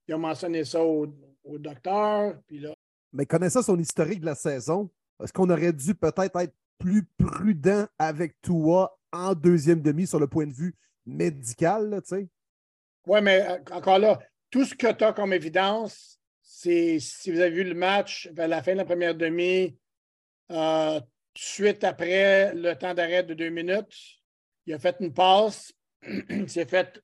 il 0.07 0.13
a 0.13 0.17
mentionné 0.17 0.63
ça 0.63 0.83
au, 0.83 1.07
au 1.43 1.57
docteur. 1.57 2.35
Puis 2.47 2.59
là, 2.59 2.73
Mais 3.13 3.25
connaissant 3.25 3.61
son 3.61 3.79
historique 3.79 4.21
de 4.21 4.25
la 4.25 4.35
saison, 4.35 4.89
est-ce 5.23 5.33
qu'on 5.33 5.49
aurait 5.49 5.73
dû 5.73 5.95
peut-être 5.95 6.37
être 6.39 6.53
plus 6.77 7.03
prudent 7.17 7.87
avec 7.97 8.39
Tua 8.41 8.97
en 9.11 9.33
deuxième 9.33 9.81
demi 9.81 10.05
sur 10.05 10.19
le 10.19 10.27
point 10.27 10.47
de 10.47 10.53
vue 10.53 10.75
médical, 11.05 11.89
là, 11.89 12.01
tu 12.01 12.09
sais? 12.09 12.27
Oui, 13.07 13.19
mais 13.21 13.41
euh, 13.41 13.57
encore 13.71 13.99
là, 13.99 14.19
tout 14.49 14.65
ce 14.65 14.75
que 14.75 14.91
tu 14.91 15.03
as 15.03 15.13
comme 15.13 15.33
évidence, 15.33 16.19
c'est 16.41 16.99
si 16.99 17.31
vous 17.31 17.39
avez 17.39 17.51
vu 17.51 17.63
le 17.63 17.73
match 17.73 18.29
vers 18.33 18.47
la 18.47 18.61
fin 18.61 18.73
de 18.73 18.77
la 18.77 18.85
première 18.85 19.15
demi, 19.15 19.77
euh, 20.51 20.99
suite 21.35 21.83
après 21.83 22.53
le 22.53 22.73
temps 22.75 22.93
d'arrêt 22.93 23.23
de 23.23 23.33
deux 23.33 23.49
minutes, 23.49 24.20
il 24.65 24.73
a 24.73 24.79
fait 24.79 24.95
une 24.99 25.13
passe, 25.13 25.73
il 26.07 26.49
s'est 26.49 26.65
fait, 26.65 27.01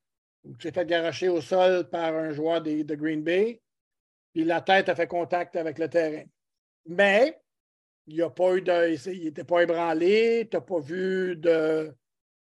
fait 0.60 0.86
garocher 0.86 1.30
au 1.30 1.42
sol 1.42 1.90
par 1.90 2.16
un 2.16 2.32
joueur 2.32 2.62
de 2.62 2.96
Green 2.96 3.24
Bay, 3.24 3.62
puis 4.34 4.44
la 4.44 4.62
tête 4.62 4.90
a 4.90 4.96
fait 4.96 5.08
contact 5.08 5.56
avec 5.56 5.80
le 5.80 5.90
terrain. 5.90 6.24
Mais 6.86 7.40
il 8.08 8.18
n'a 8.18 8.30
pas 8.30 8.56
eu 8.56 8.62
de. 8.62 9.12
Il 9.12 9.24
n'était 9.26 9.44
pas 9.44 9.62
ébranlé, 9.62 10.48
tu 10.50 10.56
n'as 10.56 10.62
pas 10.62 10.80
vu 10.80 11.36
de, 11.36 11.94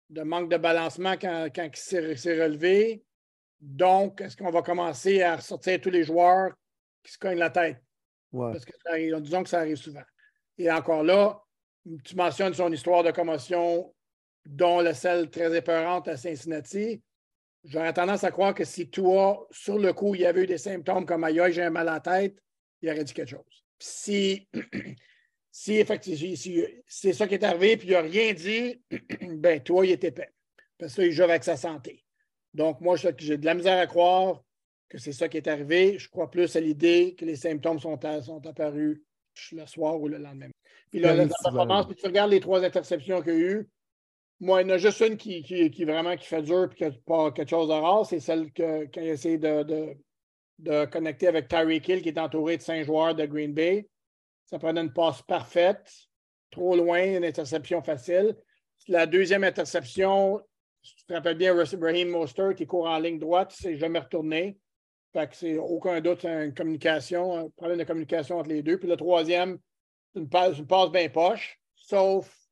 de, 0.10 0.22
manque 0.22 0.50
de 0.50 0.58
balancement 0.58 1.14
quand, 1.14 1.48
quand 1.54 1.70
il 1.74 2.18
s'est 2.18 2.44
relevé. 2.44 3.04
Donc, 3.60 4.22
est-ce 4.22 4.38
qu'on 4.38 4.52
va 4.52 4.62
commencer 4.62 5.22
à 5.24 5.38
ressortir 5.38 5.82
tous 5.82 5.90
les 5.90 6.04
joueurs 6.04 6.54
qui 7.04 7.12
se 7.12 7.18
cognent 7.18 7.40
la 7.40 7.50
tête? 7.50 7.82
Parce 8.32 8.66
que 8.66 9.20
disons 9.20 9.44
que 9.44 9.50
ça 9.50 9.60
arrive 9.60 9.78
souvent. 9.78 10.04
Et 10.58 10.72
encore 10.72 11.04
là, 11.04 11.42
tu 12.04 12.16
mentionnes 12.16 12.54
son 12.54 12.72
histoire 12.72 13.04
de 13.04 13.12
commotion, 13.12 13.94
dont 14.48 14.80
la 14.80 14.94
celle 14.94 15.30
très 15.30 15.56
épeurante 15.56 16.08
à 16.08 16.16
Cincinnati. 16.16 17.02
J'aurais 17.66 17.94
tendance 17.94 18.24
à 18.24 18.32
croire 18.32 18.54
que 18.54 18.64
si 18.64 18.90
toi, 18.90 19.46
sur 19.52 19.78
le 19.78 19.92
coup, 19.92 20.16
il 20.16 20.22
y 20.22 20.26
avait 20.26 20.44
eu 20.44 20.48
des 20.48 20.58
symptômes 20.58 21.06
comme 21.06 21.24
aïe, 21.26 21.42
j'ai 21.52 21.64
un 21.64 21.70
mal 21.70 21.90
à 21.90 21.94
la 21.94 22.00
tête, 22.00 22.38
il 22.82 22.90
aurait 22.90 23.04
dit 23.04 23.14
quelque 23.14 23.30
chose. 23.30 23.66
Si, 23.78 24.48
si 25.52 25.76
effectivement, 25.76 26.36
si, 26.36 26.66
c'est 26.86 27.14
ça 27.14 27.28
qui 27.28 27.34
est 27.34 27.44
arrivé, 27.44 27.76
puis 27.76 27.90
il 27.90 27.94
n'a 27.94 28.02
rien 28.02 28.34
dit, 28.34 28.82
ben 29.22 29.62
toi, 29.62 29.86
il 29.86 29.92
était 29.92 30.08
épais. 30.08 30.32
Parce 30.78 30.96
qu'il 30.96 31.12
joue 31.12 31.24
avec 31.24 31.44
sa 31.44 31.58
santé. 31.58 32.06
Donc, 32.54 32.80
moi, 32.80 32.96
j'ai 32.96 33.38
de 33.38 33.46
la 33.46 33.54
misère 33.54 33.80
à 33.80 33.88
croire 33.88 34.44
que 34.88 34.98
c'est 34.98 35.12
ça 35.12 35.28
qui 35.28 35.38
est 35.38 35.48
arrivé. 35.48 36.00
Je 36.00 36.08
crois 36.08 36.32
plus 36.32 36.56
à 36.56 36.62
l'idée 36.62 37.16
que 37.16 37.26
les 37.26 37.36
symptômes 37.36 37.80
sont, 37.80 38.00
sont 38.22 38.48
apparus 38.48 39.02
le 39.52 39.66
soir 39.66 40.00
ou 40.00 40.08
le 40.08 40.18
lendemain. 40.18 40.50
Puis 40.90 41.02
là, 41.02 41.14
la 41.14 41.28
performance, 41.28 41.88
puis 41.88 41.96
tu 41.96 42.06
regardes 42.06 42.32
les 42.32 42.40
trois 42.40 42.64
interceptions 42.64 43.22
qu'il 43.22 43.34
y 43.34 43.36
a 43.36 43.40
eu. 43.40 43.70
Moi, 44.40 44.62
il 44.62 44.68
y 44.68 44.72
en 44.72 44.76
a 44.76 44.78
juste 44.78 45.00
une 45.00 45.18
qui, 45.18 45.42
qui, 45.42 45.84
vraiment 45.84 46.16
qui 46.16 46.28
fait 46.28 46.44
dur 46.44 46.70
et 46.72 46.76
qui 46.76 46.84
n'a 46.84 46.92
pas 47.06 47.32
quelque 47.32 47.50
chose 47.50 47.70
de 47.70 47.74
rare. 47.74 48.06
C'est 48.06 48.20
celle 48.20 48.52
que, 48.52 48.88
il 48.96 49.00
a 49.00 49.14
essayé 49.14 49.38
de, 49.40 49.96
de, 50.60 50.86
connecter 50.86 51.28
avec 51.28 51.48
Tyreek 51.48 51.88
Hill, 51.88 52.02
qui 52.02 52.10
est 52.10 52.20
entouré 52.20 52.58
de 52.58 52.62
cinq 52.62 52.84
joueurs 52.84 53.16
de 53.16 53.26
Green 53.26 53.54
Bay. 53.54 53.88
Ça 54.46 54.60
prenait 54.60 54.82
une 54.82 54.94
passe 54.94 55.24
parfaite, 55.24 55.92
trop 56.52 56.76
loin, 56.76 57.04
une 57.04 57.26
interception 57.26 57.82
facile. 57.82 58.36
La 58.88 59.08
deuxième 59.08 59.44
interception, 59.44 60.40
si 60.84 60.96
tu 60.96 61.06
te 61.06 61.14
rappelles 61.14 61.38
bien, 61.38 61.56
Raheem 61.56 62.10
Mostert 62.10 62.54
qui 62.54 62.68
court 62.68 62.88
en 62.88 63.00
ligne 63.00 63.20
droite, 63.20 63.52
s'est 63.52 63.78
jamais 63.78 64.00
retourné. 64.00 64.60
Fait 65.14 65.28
que 65.28 65.36
c'est 65.36 65.58
aucun 65.58 66.00
doute 66.00 66.26
une 66.26 66.54
communication, 66.54 67.38
un 67.38 67.50
problème 67.50 67.80
de 67.80 67.84
communication 67.86 68.38
entre 68.38 68.50
les 68.50 68.62
deux. 68.62 68.78
Puis 68.78 68.88
le 68.88 68.98
troisième, 68.98 69.58
c'est 70.14 70.20
une 70.20 70.30
passe, 70.30 70.60
une 70.60 70.68
passe 70.68 70.92
bien 70.92 71.10
poche, 71.10 71.60
sauf 71.76 72.47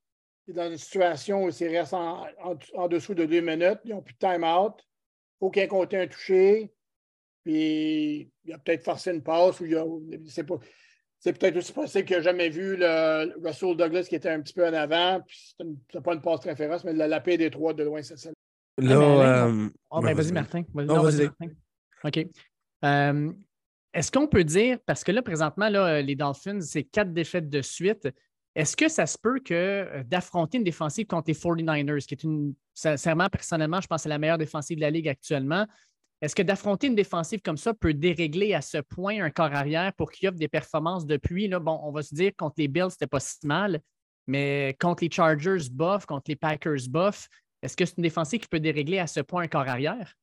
dans 0.48 0.70
une 0.70 0.78
situation 0.78 1.44
où 1.44 1.50
il 1.50 1.76
reste 1.76 1.94
en, 1.94 2.26
en, 2.74 2.88
dessous 2.88 3.14
de 3.14 3.24
deux 3.24 3.40
minutes, 3.40 3.80
ils 3.84 3.90
n'ont 3.90 4.02
plus 4.02 4.14
de 4.14 4.18
time-out. 4.18 4.74
Il 4.78 5.38
faut 5.40 5.50
qu'il 5.50 5.62
ait 5.62 5.68
compté 5.68 5.98
un 5.98 6.06
touché. 6.06 6.72
Puis 7.44 8.30
il 8.44 8.52
a 8.52 8.58
peut-être 8.58 8.84
forcé 8.84 9.12
une 9.12 9.22
passe 9.22 9.60
ou 9.60 9.66
c'est 10.26 10.44
pas. 10.44 10.58
C'est 11.18 11.32
peut-être 11.32 11.56
aussi 11.56 11.72
possible 11.72 12.04
qu'il 12.04 12.16
n'a 12.16 12.22
jamais 12.22 12.50
vu 12.50 12.76
le 12.76 13.34
Russell 13.42 13.76
Douglas 13.76 14.04
qui 14.08 14.16
était 14.16 14.28
un 14.28 14.40
petit 14.40 14.52
peu 14.52 14.66
en 14.66 14.72
avant. 14.72 15.20
Puis 15.26 15.54
c'est 15.90 16.02
pas 16.02 16.14
une 16.14 16.20
passe 16.20 16.40
très 16.40 16.54
féroce, 16.54 16.84
mais 16.84 16.92
la, 16.92 17.08
la 17.08 17.20
paix 17.20 17.38
des 17.38 17.50
trois 17.50 17.72
de 17.72 17.84
loin, 17.84 18.02
c'est 18.02 18.18
ça. 18.18 18.30
Là, 18.78 18.98
ah, 19.00 19.46
euh, 19.46 19.68
oh, 19.90 20.00
ben, 20.00 20.14
vas-y, 20.14 20.32
Martin. 20.32 20.62
Vas-y, 20.74 21.24
Martin. 21.24 21.48
OK. 22.04 22.26
Euh, 22.84 23.32
est-ce 23.94 24.12
qu'on 24.12 24.26
peut 24.26 24.44
dire, 24.44 24.78
parce 24.84 25.02
que 25.02 25.12
là, 25.12 25.22
présentement, 25.22 25.70
là, 25.70 26.02
les 26.02 26.14
Dolphins, 26.14 26.60
c'est 26.60 26.84
quatre 26.84 27.14
défaites 27.14 27.48
de 27.48 27.62
suite. 27.62 28.08
Est-ce 28.56 28.74
que 28.74 28.88
ça 28.88 29.06
se 29.06 29.18
peut 29.18 29.38
que 29.38 29.54
euh, 29.54 30.02
d'affronter 30.04 30.56
une 30.56 30.64
défensive 30.64 31.06
contre 31.06 31.28
les 31.28 31.34
49ers, 31.34 32.06
qui 32.06 32.14
est 32.14 32.24
une, 32.24 32.54
sincèrement, 32.74 33.28
personnellement, 33.28 33.82
je 33.82 33.86
pense 33.86 33.98
que 33.98 34.02
c'est 34.04 34.08
la 34.08 34.18
meilleure 34.18 34.38
défensive 34.38 34.78
de 34.78 34.80
la 34.80 34.90
Ligue 34.90 35.08
actuellement, 35.08 35.66
est-ce 36.22 36.34
que 36.34 36.42
d'affronter 36.42 36.86
une 36.86 36.94
défensive 36.94 37.42
comme 37.42 37.58
ça 37.58 37.74
peut 37.74 37.92
dérégler 37.92 38.54
à 38.54 38.62
ce 38.62 38.78
point 38.78 39.22
un 39.22 39.28
corps 39.28 39.54
arrière 39.54 39.92
pour 39.92 40.10
qu'il 40.10 40.26
offre 40.28 40.38
des 40.38 40.48
performances 40.48 41.04
depuis? 41.04 41.46
Là, 41.48 41.58
bon, 41.58 41.78
on 41.82 41.92
va 41.92 42.02
se 42.02 42.14
dire 42.14 42.32
contre 42.34 42.54
les 42.56 42.68
Bills, 42.68 42.90
c'était 42.90 43.06
pas 43.06 43.20
si 43.20 43.46
mal, 43.46 43.80
mais 44.26 44.74
contre 44.80 45.04
les 45.04 45.10
Chargers, 45.10 45.68
bof, 45.70 46.06
contre 46.06 46.24
les 46.28 46.36
Packers, 46.36 46.88
bof, 46.88 47.28
est-ce 47.60 47.76
que 47.76 47.84
c'est 47.84 47.98
une 47.98 48.02
défensive 48.02 48.40
qui 48.40 48.48
peut 48.48 48.60
dérégler 48.60 48.98
à 48.98 49.06
ce 49.06 49.20
point 49.20 49.42
un 49.42 49.48
corps 49.48 49.68
arrière? 49.68 50.14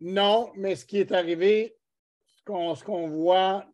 Non, 0.00 0.52
mais 0.54 0.76
ce 0.76 0.84
qui 0.84 0.98
est 0.98 1.10
arrivé, 1.10 1.74
ce 2.28 2.84
qu'on 2.84 3.08
voit 3.08 3.66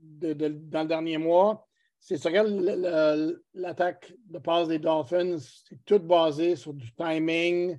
dans 0.00 0.82
le 0.82 0.88
dernier 0.88 1.18
mois, 1.18 1.67
c'est 2.16 2.32
que 2.32 3.40
l'attaque 3.54 4.12
de 4.26 4.38
passe 4.38 4.68
des 4.68 4.78
Dolphins, 4.78 5.38
c'est 5.38 5.84
tout 5.84 5.98
basé 5.98 6.56
sur 6.56 6.72
du 6.72 6.90
timing, 6.94 7.78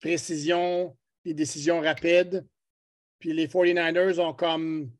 précision, 0.00 0.96
des 1.24 1.34
décisions 1.34 1.80
rapides. 1.80 2.46
Puis 3.18 3.32
les 3.32 3.46
49ers 3.46 4.20
ont 4.20 4.34
comme 4.34 4.90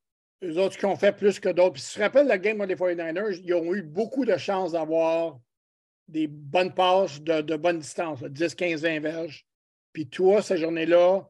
eux 0.43 0.59
autres 0.59 0.79
qui 0.79 0.87
ont 0.87 0.97
fait 0.97 1.13
plus 1.13 1.39
que 1.39 1.51
d'autres. 1.51 1.75
Puis 1.75 1.83
si 1.83 1.93
tu 1.93 1.99
te 1.99 2.03
rappelles 2.03 2.27
la 2.27 2.39
game 2.39 2.65
des 2.67 2.75
49ers, 2.75 3.41
ils 3.45 3.55
ont 3.55 3.75
eu 3.75 3.83
beaucoup 3.83 4.25
de 4.25 4.37
chances 4.37 4.73
d'avoir 4.73 5.39
des 6.09 6.27
bonnes 6.27 6.75
passes 6.75 7.21
de, 7.21 7.43
de 7.43 7.57
bonne 7.57 7.79
distance, 7.79 8.23
10, 8.23 8.55
15, 8.55 8.83
20 8.83 9.01
verges. 9.01 9.47
Puis 9.93 10.09
toi, 10.09 10.43
cette 10.43 10.59
journée-là, 10.59 11.29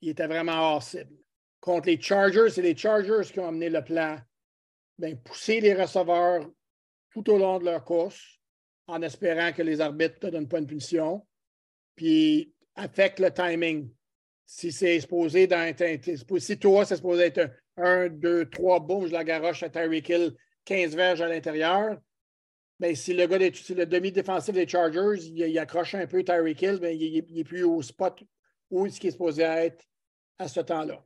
il 0.00 0.10
était 0.10 0.26
vraiment 0.26 0.74
hors 0.74 0.82
cible 0.82 1.14
contre 1.64 1.88
les 1.88 1.98
Chargers, 1.98 2.50
c'est 2.50 2.60
les 2.60 2.76
Chargers 2.76 3.32
qui 3.32 3.40
ont 3.40 3.48
amené 3.48 3.70
le 3.70 3.82
plan. 3.82 4.18
Bien, 4.98 5.16
pousser 5.16 5.60
les 5.60 5.74
receveurs 5.74 6.48
tout 7.10 7.28
au 7.30 7.38
long 7.38 7.58
de 7.58 7.64
leur 7.64 7.84
course 7.84 8.38
en 8.86 9.02
espérant 9.02 9.52
que 9.52 9.62
les 9.62 9.80
arbitres 9.80 10.16
ne 10.16 10.28
te 10.28 10.32
donnent 10.32 10.48
pas 10.48 10.58
une 10.58 10.66
punition. 10.66 11.26
Puis, 11.96 12.54
affecte 12.74 13.20
le 13.20 13.30
timing. 13.32 13.90
Si 14.46 14.72
c'est 14.72 14.96
exposé 14.96 15.46
dans 15.46 15.74
si 16.38 16.58
toi, 16.58 16.84
c'est 16.84 16.96
supposé 16.96 17.24
être 17.24 17.50
un, 17.76 18.08
deux, 18.08 18.48
trois, 18.50 18.78
boum, 18.78 19.06
je 19.06 19.12
la 19.12 19.24
garoche 19.24 19.62
à 19.62 19.70
Tyreek 19.70 20.08
Hill, 20.08 20.34
15 20.64 20.94
verges 20.94 21.22
à 21.22 21.28
l'intérieur. 21.28 21.98
Bien, 22.78 22.94
si 22.94 23.14
le 23.14 23.26
gars, 23.26 23.38
si 23.54 23.74
le 23.74 23.86
demi-défensif 23.86 24.52
des 24.52 24.68
Chargers, 24.68 25.24
il, 25.24 25.58
accroche 25.58 25.94
un 25.94 26.06
peu 26.06 26.22
Tyreek 26.22 26.60
Hill, 26.60 26.78
bien, 26.78 26.90
il 26.90 27.24
n'est 27.32 27.44
plus 27.44 27.64
au 27.64 27.80
spot 27.80 28.22
où 28.70 28.86
ce 28.88 29.00
qui 29.00 29.08
est 29.08 29.12
supposé 29.12 29.42
être 29.42 29.84
à 30.38 30.48
ce 30.48 30.60
temps-là 30.60 31.02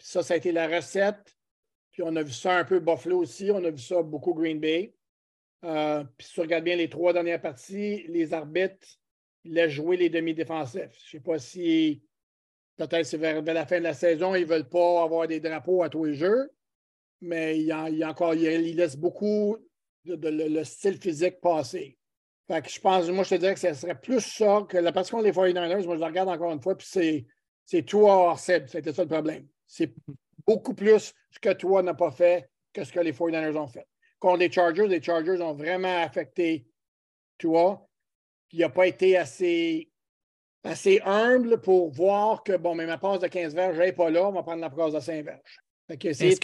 ça, 0.00 0.22
ça 0.22 0.34
a 0.34 0.36
été 0.36 0.52
la 0.52 0.66
recette. 0.66 1.36
Puis 1.92 2.02
on 2.04 2.14
a 2.16 2.22
vu 2.22 2.32
ça 2.32 2.58
un 2.58 2.64
peu 2.64 2.80
Buffalo 2.80 3.18
aussi. 3.18 3.50
On 3.50 3.64
a 3.64 3.70
vu 3.70 3.78
ça 3.78 4.02
beaucoup 4.02 4.34
Green 4.34 4.60
Bay. 4.60 4.94
Euh, 5.64 6.04
puis 6.16 6.26
si 6.26 6.34
tu 6.34 6.40
regardes 6.40 6.64
bien 6.64 6.76
les 6.76 6.88
trois 6.88 7.12
dernières 7.12 7.40
parties, 7.40 8.04
les 8.08 8.32
arbitres 8.32 8.86
laissent 9.44 9.72
jouer 9.72 9.96
les 9.96 10.08
demi-défensifs. 10.08 10.96
Je 11.04 11.16
ne 11.16 11.20
sais 11.20 11.20
pas 11.20 11.38
si 11.38 12.02
peut-être 12.76 13.04
c'est 13.04 13.18
vers, 13.18 13.42
la 13.42 13.66
fin 13.66 13.78
de 13.78 13.84
la 13.84 13.94
saison, 13.94 14.34
ils 14.34 14.42
ne 14.42 14.46
veulent 14.46 14.68
pas 14.68 15.02
avoir 15.02 15.28
des 15.28 15.40
drapeaux 15.40 15.82
à 15.82 15.90
tous 15.90 16.06
les 16.06 16.14
jeux, 16.14 16.50
mais 17.20 17.58
il, 17.58 17.66
y 17.66 17.72
a, 17.72 18.08
encore, 18.08 18.34
il, 18.34 18.76
laisse 18.76 18.96
beaucoup 18.96 19.58
de, 20.04 20.28
le, 20.28 20.64
style 20.64 20.98
physique 20.98 21.40
passer. 21.40 21.98
Fait 22.48 22.62
que 22.62 22.70
je 22.70 22.80
pense, 22.80 23.08
moi, 23.10 23.24
je 23.24 23.30
te 23.30 23.34
dirais 23.34 23.54
que 23.54 23.60
ce 23.60 23.74
serait 23.74 24.00
plus 24.00 24.20
ça 24.20 24.66
que 24.68 24.78
la 24.78 24.92
partie 24.92 25.10
contre 25.10 25.24
les 25.24 25.32
49ers. 25.32 25.84
Moi, 25.84 25.96
je 25.96 26.00
la 26.00 26.06
regarde 26.06 26.30
encore 26.30 26.52
une 26.52 26.62
fois, 26.62 26.76
puis 26.76 26.86
c'est, 26.90 27.26
c'est 27.64 27.82
tout 27.82 28.00
hors 28.00 28.38
C'était 28.38 28.92
ça 28.92 29.02
le 29.02 29.08
problème. 29.08 29.46
C'est 29.66 29.94
beaucoup 30.46 30.74
plus 30.74 31.14
ce 31.30 31.38
que 31.40 31.52
toi 31.52 31.82
n'as 31.82 31.94
pas 31.94 32.10
fait 32.10 32.50
que 32.72 32.84
ce 32.84 32.92
que 32.92 33.00
les 33.00 33.12
49ers 33.12 33.56
ont 33.56 33.66
fait. 33.66 33.86
Contre 34.18 34.38
les 34.38 34.50
Chargers, 34.50 34.86
les 34.86 35.02
Chargers 35.02 35.40
ont 35.40 35.54
vraiment 35.54 36.02
affecté 36.02 36.66
toi. 37.38 37.88
Il 38.52 38.60
n'a 38.60 38.68
pas 38.68 38.86
été 38.86 39.16
assez, 39.16 39.90
assez 40.64 41.00
humble 41.04 41.60
pour 41.60 41.90
voir 41.90 42.42
que, 42.42 42.56
bon, 42.56 42.74
mais 42.74 42.86
ma 42.86 42.98
passe 42.98 43.20
de 43.20 43.28
15 43.28 43.54
verges, 43.54 43.76
je 43.76 43.80
n'est 43.80 43.92
pas 43.92 44.10
là, 44.10 44.28
on 44.28 44.32
va 44.32 44.42
prendre 44.42 44.60
la 44.60 44.70
passe 44.70 44.92
de 44.92 45.00
5 45.00 45.24
verges. 45.24 45.58
c'est 45.88 46.36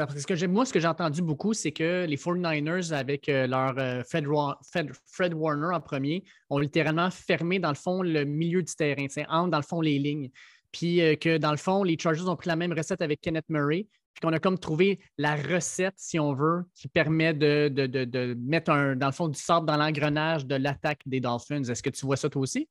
ben, 0.00 0.06
parce 0.06 0.24
que 0.24 0.46
moi, 0.46 0.64
ce 0.64 0.72
que 0.72 0.80
j'ai 0.80 0.88
entendu 0.88 1.20
beaucoup, 1.20 1.52
c'est 1.52 1.72
que 1.72 2.06
les 2.06 2.16
49ers, 2.16 2.94
avec 2.94 3.28
euh, 3.28 3.46
leur 3.46 3.78
euh, 3.78 4.02
Fred, 4.04 5.34
Warner 5.34 5.74
en 5.74 5.80
premier, 5.82 6.24
ont 6.48 6.56
littéralement 6.56 7.10
fermé, 7.10 7.58
dans 7.58 7.68
le 7.68 7.74
fond, 7.74 8.00
le 8.00 8.24
milieu 8.24 8.62
du 8.62 8.74
terrain, 8.74 9.04
entre, 9.28 9.50
dans 9.50 9.58
le 9.58 9.62
fond, 9.62 9.82
les 9.82 9.98
lignes. 9.98 10.30
Puis 10.72 11.00
euh, 11.00 11.16
que 11.16 11.38
dans 11.38 11.50
le 11.50 11.56
fond, 11.56 11.82
les 11.82 11.98
Chargers 11.98 12.28
ont 12.28 12.36
pris 12.36 12.48
la 12.48 12.56
même 12.56 12.72
recette 12.72 13.02
avec 13.02 13.20
Kenneth 13.20 13.46
Murray. 13.48 13.86
Puis 14.14 14.22
qu'on 14.22 14.32
a 14.32 14.40
comme 14.40 14.58
trouvé 14.58 14.98
la 15.18 15.36
recette, 15.36 15.94
si 15.96 16.18
on 16.18 16.34
veut, 16.34 16.64
qui 16.74 16.88
permet 16.88 17.32
de, 17.32 18.34
mettre 18.40 18.72
un, 18.72 18.96
dans 18.96 19.06
le 19.06 19.12
fond 19.12 19.28
du 19.28 19.38
sable 19.38 19.66
dans 19.66 19.76
l'engrenage 19.76 20.46
de 20.46 20.56
l'attaque 20.56 21.00
des 21.06 21.20
Dolphins. 21.20 21.62
Est-ce 21.62 21.82
que 21.82 21.90
tu 21.90 22.04
vois 22.06 22.16
ça 22.16 22.28
toi 22.28 22.42
aussi? 22.42 22.68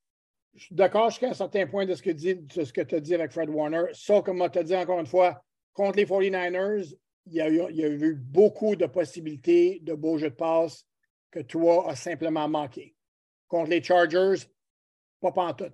Je 0.55 0.65
suis 0.65 0.75
d'accord 0.75 1.09
jusqu'à 1.09 1.29
un 1.29 1.33
certain 1.33 1.65
point 1.67 1.85
de 1.85 1.95
ce 1.95 2.01
que, 2.01 2.81
tu 2.81 2.95
as 2.95 2.99
dit 2.99 3.15
avec 3.15 3.31
Fred 3.31 3.49
Warner. 3.49 3.85
Ça, 3.93 4.21
comme 4.21 4.45
tu 4.51 4.59
as 4.59 4.63
dit 4.63 4.75
encore 4.75 4.99
une 4.99 5.05
fois, 5.05 5.41
contre 5.73 5.97
les 5.97 6.05
49ers, 6.05 6.93
il 7.27 7.33
y, 7.33 7.41
a 7.41 7.49
eu, 7.49 7.61
a 7.61 8.15
beaucoup 8.15 8.75
de 8.75 8.85
possibilités 8.87 9.79
de 9.81 9.93
beaux 9.93 10.17
jeux 10.17 10.31
de 10.31 10.35
passe 10.35 10.85
que 11.31 11.39
toi 11.39 11.89
as 11.89 11.95
simplement 11.95 12.49
manqué. 12.49 12.95
Contre 13.47 13.69
les 13.69 13.83
Chargers, 13.83 14.45
pas 15.21 15.31
pantoute. 15.31 15.73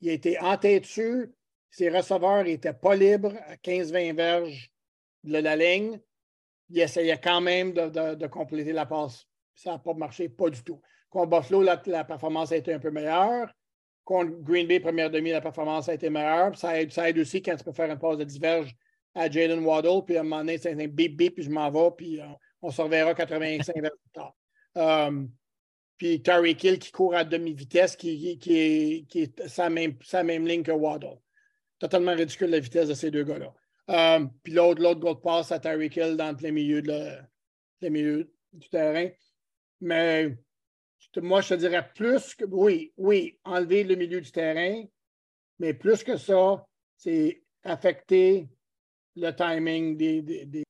Il 0.00 0.10
a 0.10 0.12
été 0.12 0.38
en 0.40 0.56
tête 0.56 0.82
dessus, 0.82 1.32
ses 1.72 1.88
receveurs 1.88 2.44
n'étaient 2.44 2.74
pas 2.74 2.94
libres 2.94 3.32
à 3.48 3.56
15-20 3.56 4.14
verges 4.14 4.70
de 5.24 5.38
la 5.38 5.56
ligne. 5.56 5.98
Il 6.68 6.78
essayait 6.78 7.18
quand 7.18 7.40
même 7.40 7.72
de, 7.72 8.26
compléter 8.26 8.72
la 8.72 8.84
passe. 8.84 9.26
Ça 9.54 9.72
n'a 9.72 9.78
pas 9.78 9.94
marché, 9.94 10.28
pas 10.28 10.50
du 10.50 10.62
tout. 10.62 10.80
Contre 11.08 11.30
Buffalo, 11.30 11.62
la, 11.62 12.04
performance 12.04 12.52
a 12.52 12.56
été 12.56 12.74
un 12.74 12.78
peu 12.78 12.90
meilleure. 12.90 13.50
Contre 14.04 14.32
Green 14.42 14.66
Bay, 14.66 14.80
première 14.80 15.10
demi, 15.10 15.30
la 15.30 15.40
performance 15.40 15.88
a 15.88 15.94
été 15.94 16.10
meilleure. 16.10 16.56
Ça 16.58 16.78
aide, 16.78 17.18
aussi 17.18 17.40
quand 17.42 17.56
tu 17.56 17.64
peux 17.64 17.72
faire 17.72 17.90
une 17.90 17.98
passe 17.98 18.18
de 18.18 18.24
diverge 18.24 18.74
à 19.14 19.30
Jalen 19.30 19.64
Waddle, 19.64 20.04
puis 20.04 20.16
à 20.18 20.20
un 20.20 20.24
moment 20.24 20.38
donné, 20.38 20.58
c'est 20.58 20.72
un 20.72 20.88
bip 20.88 21.16
bip, 21.16 21.34
puis 21.34 21.44
je 21.44 21.50
m'en 21.50 21.70
vais, 21.70 21.90
puis 21.96 22.20
on 22.60 22.70
se 22.70 22.82
reverra 22.82 23.14
85 23.14 23.74
vers 23.80 23.90
plus 23.90 24.10
tard. 24.12 24.34
Um, 24.74 25.30
puis 25.96 26.20
Terry 26.22 26.54
Kill 26.54 26.78
qui 26.78 26.90
court 26.90 27.14
à 27.14 27.24
demi-vitesse, 27.24 27.96
qui, 27.96 28.38
qui, 28.38 28.58
est, 28.58 29.06
qui 29.08 29.22
est 29.22 29.48
sa 29.48 29.70
même, 29.70 29.96
sa 30.02 30.22
même 30.22 30.46
ligne 30.46 30.62
que 30.62 30.72
Waddle. 30.72 31.18
Totalement 31.82 32.14
ridicule 32.14 32.50
la 32.50 32.60
vitesse 32.60 32.88
de 32.90 32.94
ces 32.94 33.10
deux 33.10 33.24
gars-là. 33.24 33.52
Um, 33.88 34.30
puis 34.44 34.52
l'autre, 34.52 34.80
l'autre 34.80 35.00
gars 35.00 35.16
passe 35.16 35.50
à 35.50 35.58
Terry 35.58 35.90
Kill 35.90 36.16
dans 36.16 36.30
le 36.40 36.50
milieu, 36.52 36.80
de 36.80 37.18
le, 37.80 37.88
milieu 37.88 38.32
du 38.52 38.68
terrain. 38.68 39.10
Mais 39.80 40.32
moi, 41.16 41.40
je 41.40 41.48
te 41.48 41.54
dirais 41.54 41.90
plus 41.92 42.36
que 42.36 42.44
oui, 42.44 42.92
oui, 42.96 43.36
enlever 43.42 43.82
le 43.82 43.96
milieu 43.96 44.20
du 44.20 44.30
terrain, 44.30 44.84
mais 45.58 45.74
plus 45.74 46.04
que 46.04 46.16
ça, 46.16 46.64
c'est 46.96 47.42
affecter 47.64 48.48
le 49.16 49.32
timing 49.32 49.96
des, 49.96 50.22
des, 50.22 50.64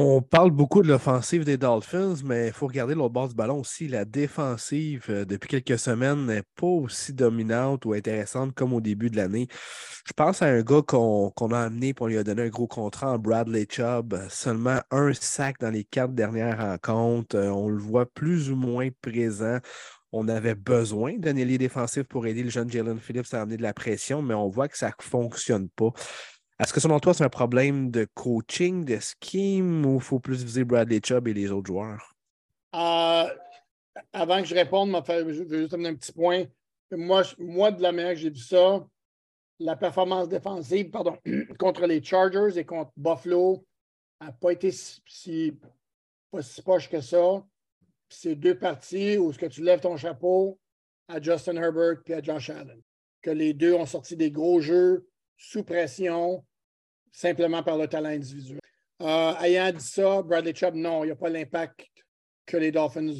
On 0.00 0.22
parle 0.22 0.52
beaucoup 0.52 0.80
de 0.82 0.86
l'offensive 0.86 1.44
des 1.44 1.56
Dolphins, 1.56 2.14
mais 2.24 2.46
il 2.46 2.52
faut 2.52 2.68
regarder 2.68 2.94
l'autre 2.94 3.12
bord 3.12 3.28
du 3.28 3.34
ballon 3.34 3.58
aussi. 3.58 3.88
La 3.88 4.04
défensive, 4.04 5.06
euh, 5.08 5.24
depuis 5.24 5.48
quelques 5.48 5.76
semaines, 5.76 6.24
n'est 6.26 6.44
pas 6.54 6.68
aussi 6.68 7.12
dominante 7.12 7.84
ou 7.84 7.94
intéressante 7.94 8.54
comme 8.54 8.72
au 8.72 8.80
début 8.80 9.10
de 9.10 9.16
l'année. 9.16 9.48
Je 10.06 10.12
pense 10.12 10.40
à 10.40 10.46
un 10.46 10.62
gars 10.62 10.82
qu'on 10.86 11.32
a 11.50 11.58
amené 11.58 11.94
pour 11.94 12.06
lui 12.06 12.16
a 12.16 12.22
donné 12.22 12.42
un 12.42 12.48
gros 12.48 12.68
contrat 12.68 13.18
Bradley 13.18 13.66
Chubb. 13.68 14.14
Seulement 14.28 14.78
un 14.92 15.12
sac 15.14 15.58
dans 15.58 15.70
les 15.70 15.82
quatre 15.82 16.12
dernières 16.12 16.60
rencontres. 16.60 17.34
Euh, 17.34 17.50
on 17.50 17.68
le 17.68 17.82
voit 17.82 18.06
plus 18.06 18.52
ou 18.52 18.56
moins 18.56 18.90
présent. 19.02 19.58
On 20.12 20.28
avait 20.28 20.54
besoin 20.54 21.18
d'un 21.18 21.34
ailier 21.34 21.58
défensif 21.58 22.04
pour 22.04 22.24
aider 22.28 22.44
le 22.44 22.50
jeune 22.50 22.70
Jalen 22.70 23.00
Phillips 23.00 23.34
à 23.34 23.40
amener 23.42 23.56
de 23.56 23.62
la 23.62 23.74
pression, 23.74 24.22
mais 24.22 24.34
on 24.34 24.48
voit 24.48 24.68
que 24.68 24.78
ça 24.78 24.88
ne 24.88 25.02
fonctionne 25.02 25.68
pas. 25.70 25.92
Est-ce 26.60 26.72
que 26.72 26.80
selon 26.80 26.98
toi, 26.98 27.14
c'est 27.14 27.22
un 27.22 27.28
problème 27.28 27.90
de 27.90 28.06
coaching, 28.14 28.84
de 28.84 28.98
scheme 28.98 29.86
ou 29.86 30.00
faut 30.00 30.18
plus 30.18 30.42
viser 30.42 30.64
Bradley 30.64 31.00
Chubb 31.04 31.28
et 31.28 31.34
les 31.34 31.52
autres 31.52 31.68
joueurs? 31.68 32.16
Euh, 32.74 33.28
avant 34.12 34.42
que 34.42 34.48
je 34.48 34.54
réponde, 34.56 34.90
je 35.06 35.42
vais 35.42 35.58
juste 35.60 35.74
amener 35.74 35.90
un 35.90 35.94
petit 35.94 36.12
point. 36.12 36.44
Moi, 36.90 37.22
moi 37.38 37.70
de 37.70 37.80
la 37.80 37.92
manière 37.92 38.14
que 38.14 38.18
j'ai 38.18 38.30
vu 38.30 38.40
ça, 38.40 38.84
la 39.60 39.76
performance 39.76 40.28
défensive 40.28 40.90
pardon, 40.90 41.16
contre 41.58 41.86
les 41.86 42.02
Chargers 42.02 42.58
et 42.58 42.64
contre 42.64 42.92
Buffalo 42.96 43.64
n'a 44.20 44.32
pas 44.32 44.52
été 44.52 44.72
si, 44.72 45.56
pas 46.30 46.42
si 46.42 46.62
poche 46.62 46.88
que 46.88 47.00
ça. 47.00 47.44
C'est 48.08 48.34
deux 48.34 48.58
parties 48.58 49.16
où 49.16 49.32
ce 49.32 49.38
que 49.38 49.46
tu 49.46 49.62
lèves 49.62 49.80
ton 49.80 49.96
chapeau 49.96 50.58
à 51.06 51.20
Justin 51.20 51.56
Herbert 51.56 52.02
et 52.06 52.14
à 52.14 52.22
Josh 52.22 52.50
Allen. 52.50 52.80
Que 53.22 53.30
les 53.30 53.52
deux 53.52 53.74
ont 53.74 53.86
sorti 53.86 54.16
des 54.16 54.30
gros 54.30 54.60
jeux 54.60 55.06
sous 55.36 55.62
pression, 55.62 56.44
simplement 57.18 57.62
par 57.64 57.76
le 57.76 57.88
talent 57.88 58.10
individuel. 58.10 58.60
Euh, 59.02 59.34
ayant 59.40 59.72
dit 59.72 59.84
ça, 59.84 60.22
Bradley 60.22 60.54
Chubb, 60.54 60.74
non, 60.74 61.02
il 61.02 61.08
n'y 61.08 61.12
a 61.12 61.16
pas 61.16 61.28
l'impact 61.28 61.86
que 62.46 62.56
les 62.56 62.70
Dolphins 62.70 63.12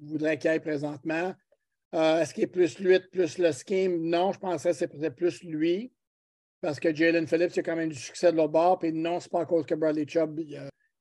voudraient 0.00 0.36
qu'il 0.36 0.50
ait 0.50 0.60
présentement. 0.60 1.32
Euh, 1.94 2.20
est-ce 2.20 2.34
qu'il 2.34 2.42
est 2.42 2.48
plus 2.48 2.78
lui, 2.80 2.98
plus 3.12 3.38
le 3.38 3.52
scheme? 3.52 4.02
Non, 4.02 4.32
je 4.32 4.40
penserais 4.40 4.70
que 4.70 4.76
c'est 4.76 5.10
plus 5.10 5.42
lui. 5.44 5.92
Parce 6.60 6.80
que 6.80 6.92
Jalen 6.92 7.26
Phillips 7.28 7.56
a 7.56 7.62
quand 7.62 7.76
même 7.76 7.90
du 7.90 7.98
succès 7.98 8.32
de 8.32 8.36
l'autre 8.36 8.52
bord. 8.52 8.78
Puis 8.80 8.92
non, 8.92 9.20
c'est 9.20 9.30
pas 9.30 9.42
à 9.42 9.46
cause 9.46 9.64
que 9.64 9.74
Bradley 9.74 10.06
Chubb 10.08 10.40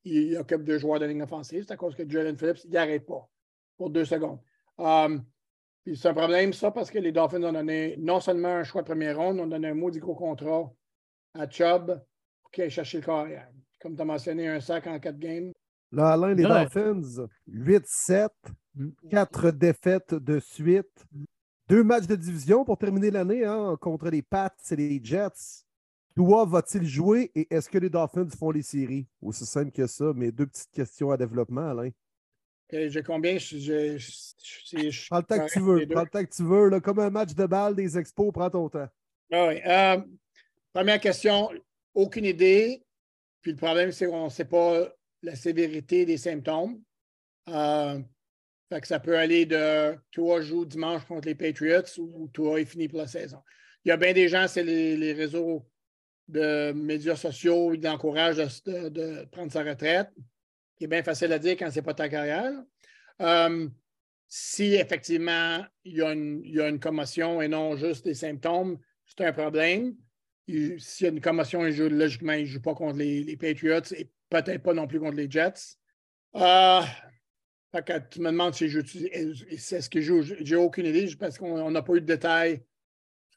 il, 0.04 0.38
occupe 0.38 0.64
deux 0.64 0.78
joueurs 0.78 1.00
de 1.00 1.06
ligne 1.06 1.24
offensive. 1.24 1.64
C'est 1.68 1.74
à 1.74 1.78
cause 1.78 1.96
que 1.96 2.08
Jalen 2.08 2.38
Phillips, 2.38 2.64
il 2.66 2.72
n'arrête 2.72 3.06
pas 3.08 3.28
pour 3.76 3.90
deux 3.90 4.06
secondes. 4.06 4.40
Euh, 4.80 5.18
puis 5.84 5.98
c'est 5.98 6.10
un 6.10 6.14
problème, 6.14 6.54
ça, 6.54 6.70
parce 6.70 6.92
que 6.92 7.00
les 7.00 7.12
Dolphins 7.12 7.42
ont 7.42 7.54
donné 7.54 7.96
non 7.98 8.20
seulement 8.20 8.56
un 8.58 8.64
choix 8.64 8.84
de 8.84 8.88
première 8.88 9.18
ronde, 9.18 9.40
ont 9.40 9.48
donné 9.48 9.70
un 9.70 9.74
maudit 9.74 10.00
gros 10.00 10.16
contrat 10.16 10.72
à 11.34 11.50
Chubb 11.50 12.00
qui 12.56 12.62
a 12.62 12.70
cherché 12.70 13.00
le 13.00 13.04
carrière. 13.04 13.50
Comme 13.82 13.96
tu 13.96 14.02
as 14.02 14.06
mentionné, 14.06 14.48
un 14.48 14.62
sac 14.62 14.88
en 14.88 14.98
quatre 14.98 15.20
games. 15.20 15.52
Là, 15.92 16.14
Alain, 16.14 16.34
les 16.34 16.44
Dolphins, 16.44 17.28
8-7, 17.48 18.30
4 19.12 19.48
mm. 19.48 19.52
défaites 19.52 20.14
de 20.16 20.40
suite, 20.40 21.06
deux 21.68 21.84
matchs 21.84 22.08
de 22.08 22.16
division 22.16 22.64
pour 22.64 22.78
terminer 22.78 23.12
l'année 23.12 23.46
hein, 23.46 23.76
contre 23.80 24.10
les 24.10 24.22
Pats 24.22 24.56
et 24.72 24.76
les 24.76 25.00
Jets. 25.04 25.66
Toi, 26.16 26.46
va-t-il 26.46 26.86
jouer 26.86 27.30
et 27.36 27.54
est-ce 27.54 27.70
que 27.70 27.78
les 27.78 27.90
Dolphins 27.90 28.30
font 28.30 28.52
les 28.52 28.62
séries? 28.62 29.06
Aussi 29.22 29.46
simple 29.46 29.72
que 29.72 29.86
ça, 29.86 30.14
mais 30.16 30.32
deux 30.32 30.48
petites 30.48 30.72
questions 30.72 31.12
à 31.12 31.18
développement, 31.18 31.70
Alain. 31.70 31.90
J'ai 32.72 33.04
combien? 33.04 33.38
Je, 33.38 33.98
prends 35.10 35.18
le 35.18 35.24
temps 35.24 35.46
que 35.46 35.52
tu 35.52 35.60
veux. 35.60 35.88
Prends 35.88 36.02
le 36.02 36.10
temps 36.10 36.24
que 36.24 36.36
tu 36.36 36.44
veux. 36.44 36.80
comme 36.80 37.00
un 37.00 37.10
match 37.10 37.36
de 37.36 37.46
balle 37.46 37.76
des 37.76 37.98
expos, 37.98 38.32
prends 38.34 38.50
ton 38.50 38.70
temps. 38.70 38.88
Ah 39.32 39.48
oui. 39.48 39.62
Euh, 39.66 40.02
première 40.74 41.00
question, 41.00 41.52
aucune 41.96 42.26
idée. 42.26 42.84
Puis 43.42 43.52
le 43.52 43.58
problème, 43.58 43.92
c'est 43.92 44.06
qu'on 44.06 44.26
ne 44.26 44.30
sait 44.30 44.46
pas 44.46 44.88
la 45.24 45.36
sévérité 45.36 46.06
des 46.06 46.18
symptômes. 46.18 46.82
Euh, 47.50 48.00
ça 48.84 49.00
peut 49.00 49.18
aller 49.18 49.46
de 49.46 49.96
toi 50.12 50.42
joues 50.42 50.66
dimanche 50.66 51.06
contre 51.06 51.28
les 51.28 51.36
Patriots 51.36 52.00
ou 52.00 52.28
toi 52.28 52.60
est 52.60 52.66
fini 52.66 52.88
pour 52.88 53.00
la 53.00 53.08
saison. 53.08 53.42
Il 53.84 53.90
y 53.90 53.92
a 53.92 53.98
bien 53.98 54.14
des 54.14 54.28
gens, 54.28 54.48
c'est 54.48 54.64
les, 54.64 55.14
réseaux 55.14 55.66
de 56.28 56.72
médias 56.74 57.16
sociaux, 57.16 57.74
ils 57.74 57.82
l'encouragent 57.82 58.38
de, 58.66 59.26
prendre 59.26 59.52
sa 59.52 59.64
retraite, 59.64 60.10
qui 60.76 60.86
est 60.86 60.88
bien 60.88 61.04
facile 61.04 61.32
à 61.32 61.40
dire 61.40 61.56
quand 61.58 61.70
ce 61.70 61.76
n'est 61.76 61.84
pas 61.84 61.94
ta 61.94 62.10
carrière. 62.10 62.52
Euh, 63.22 63.70
si 64.28 64.74
effectivement 64.74 65.64
il 65.84 65.98
y, 65.98 66.02
a 66.02 66.12
une, 66.12 66.80
commotion 66.80 67.42
et 67.42 67.48
non 67.48 67.78
juste 67.78 68.06
des 68.06 68.16
symptômes, 68.16 68.80
c'est 69.06 69.22
un 69.22 69.32
problème 69.32 69.96
s'il 70.48 70.80
y 71.02 71.06
a 71.06 71.10
une 71.10 71.22
commotion, 71.22 71.64
logiquement, 71.64 72.34
il 72.34 72.42
ne 72.42 72.46
joue 72.46 72.62
pas 72.62 72.76
contre 72.76 72.98
les, 72.98 73.38
Patriots 73.38 73.94
et 73.96 74.10
peut-être 74.30 74.64
pas 74.64 74.74
non 74.74 74.88
plus 74.88 75.00
contre 75.00 75.18
les 75.18 75.30
Jets. 75.30 75.78
Euh, 76.36 76.82
tu 78.12 78.22
me 78.22 78.32
demandes 78.32 78.54
si 78.54 78.70
je 78.70 78.82
ce 78.82 79.88
je 79.94 80.02
joue. 80.02 80.22
J'ai 80.22 80.56
aucune 80.56 80.86
idée 80.86 81.14
parce 81.20 81.38
qu'on 81.38 81.72
n'a 81.72 81.82
pas 81.82 81.94
eu 81.94 82.02
de 82.02 82.06
détails 82.06 82.64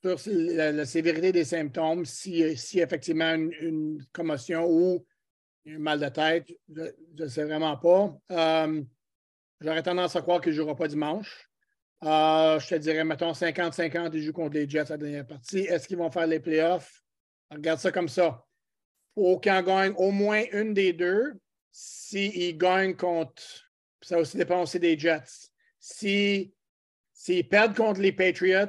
sur 0.01 0.19
la, 0.27 0.85
sévérité 0.85 1.33
des 1.33 1.45
symptômes, 1.45 2.05
si, 2.05 2.57
si 2.57 2.81
effectivement 2.81 3.35
une, 3.35 4.05
commotion 4.13 4.67
ou 4.69 5.05
un 5.67 5.79
mal 5.79 6.01
de 6.01 6.09
tête, 6.09 6.53
je 6.69 7.23
ne 7.25 7.29
sais 7.29 7.45
vraiment 7.45 7.77
pas. 7.77 8.17
Euh, 8.31 8.83
j'aurais 9.61 9.83
tendance 9.83 10.15
à 10.15 10.23
croire 10.23 10.41
qu'il 10.41 10.53
ne 10.53 10.57
jouera 10.57 10.77
pas 10.77 10.89
dimanche. 10.89 11.48
Euh, 12.05 12.61
je 12.61 12.69
te 12.69 12.75
dirais, 12.77 13.05
mettons, 13.05 13.33
50-50, 13.33 14.11
ils 14.15 14.23
jouent 14.23 14.33
contre 14.33 14.55
les 14.55 14.69
Jets 14.69 14.83
à 14.83 14.91
la 14.91 14.97
dernière 14.99 15.27
partie. 15.27 15.61
Est-ce 15.61 15.89
qu'ils 15.89 15.97
vont 15.97 16.11
faire 16.11 16.27
les 16.27 16.39
playoffs? 16.39 17.03
Regarde 17.51 17.81
ça 17.81 17.91
comme 17.91 18.09
ça. 18.09 18.45
Faut 19.15 19.39
qu'ils 19.41 19.63
gagnent 19.65 19.95
au 19.97 20.11
moins 20.11 20.45
une 20.53 20.75
des 20.75 20.93
deux. 20.93 21.35
S'ils 21.73 22.57
gagnent 22.57 22.95
contre. 22.95 23.43
Ça 24.01 24.19
aussi 24.19 24.37
dépend 24.37 24.63
aussi 24.63 24.79
des 24.79 24.97
Jets. 24.99 25.51
S'ils 25.81 26.53
perdent 27.49 27.77
contre 27.77 28.01
les 28.01 28.13
Patriots, 28.13 28.69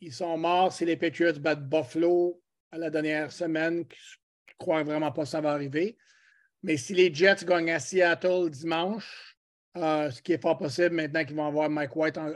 ils 0.00 0.12
sont 0.12 0.36
morts 0.36 0.72
si 0.72 0.84
les 0.84 0.96
Patriots 0.96 1.38
battent 1.38 1.68
Buffalo 1.68 2.42
à 2.72 2.78
la 2.78 2.90
dernière 2.90 3.30
semaine. 3.30 3.84
Je 3.88 4.52
ne 4.52 4.58
crois 4.58 4.82
vraiment 4.82 5.12
pas 5.12 5.22
que 5.22 5.28
ça 5.28 5.40
va 5.40 5.52
arriver. 5.52 5.96
Mais 6.62 6.76
si 6.76 6.94
les 6.94 7.14
Jets 7.14 7.44
gagnent 7.44 7.70
à 7.70 7.78
Seattle 7.78 8.50
dimanche, 8.50 9.35
euh, 9.76 10.10
ce 10.10 10.22
qui 10.22 10.32
est 10.32 10.40
fort 10.40 10.56
possible 10.56 10.94
maintenant 10.94 11.24
qu'ils 11.24 11.36
vont 11.36 11.46
avoir 11.46 11.68
Mike 11.68 11.94
White 11.94 12.18
en, 12.18 12.32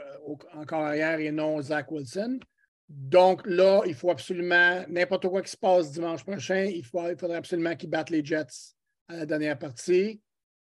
encore 0.53 0.81
arrière 0.81 1.19
et 1.19 1.31
non 1.31 1.61
Zach 1.61 1.91
Wilson. 1.91 2.39
Donc 2.87 3.41
là, 3.45 3.81
il 3.85 3.95
faut 3.95 4.11
absolument, 4.11 4.83
n'importe 4.89 5.27
quoi 5.27 5.41
qui 5.41 5.51
se 5.51 5.57
passe 5.57 5.91
dimanche 5.91 6.23
prochain, 6.23 6.65
il, 6.65 6.85
faut, 6.85 7.01
il 7.09 7.17
faudrait 7.17 7.37
absolument 7.37 7.75
qu'ils 7.75 7.89
battent 7.89 8.09
les 8.09 8.23
Jets 8.23 8.75
à 9.07 9.17
la 9.17 9.25
dernière 9.25 9.57
partie, 9.57 10.21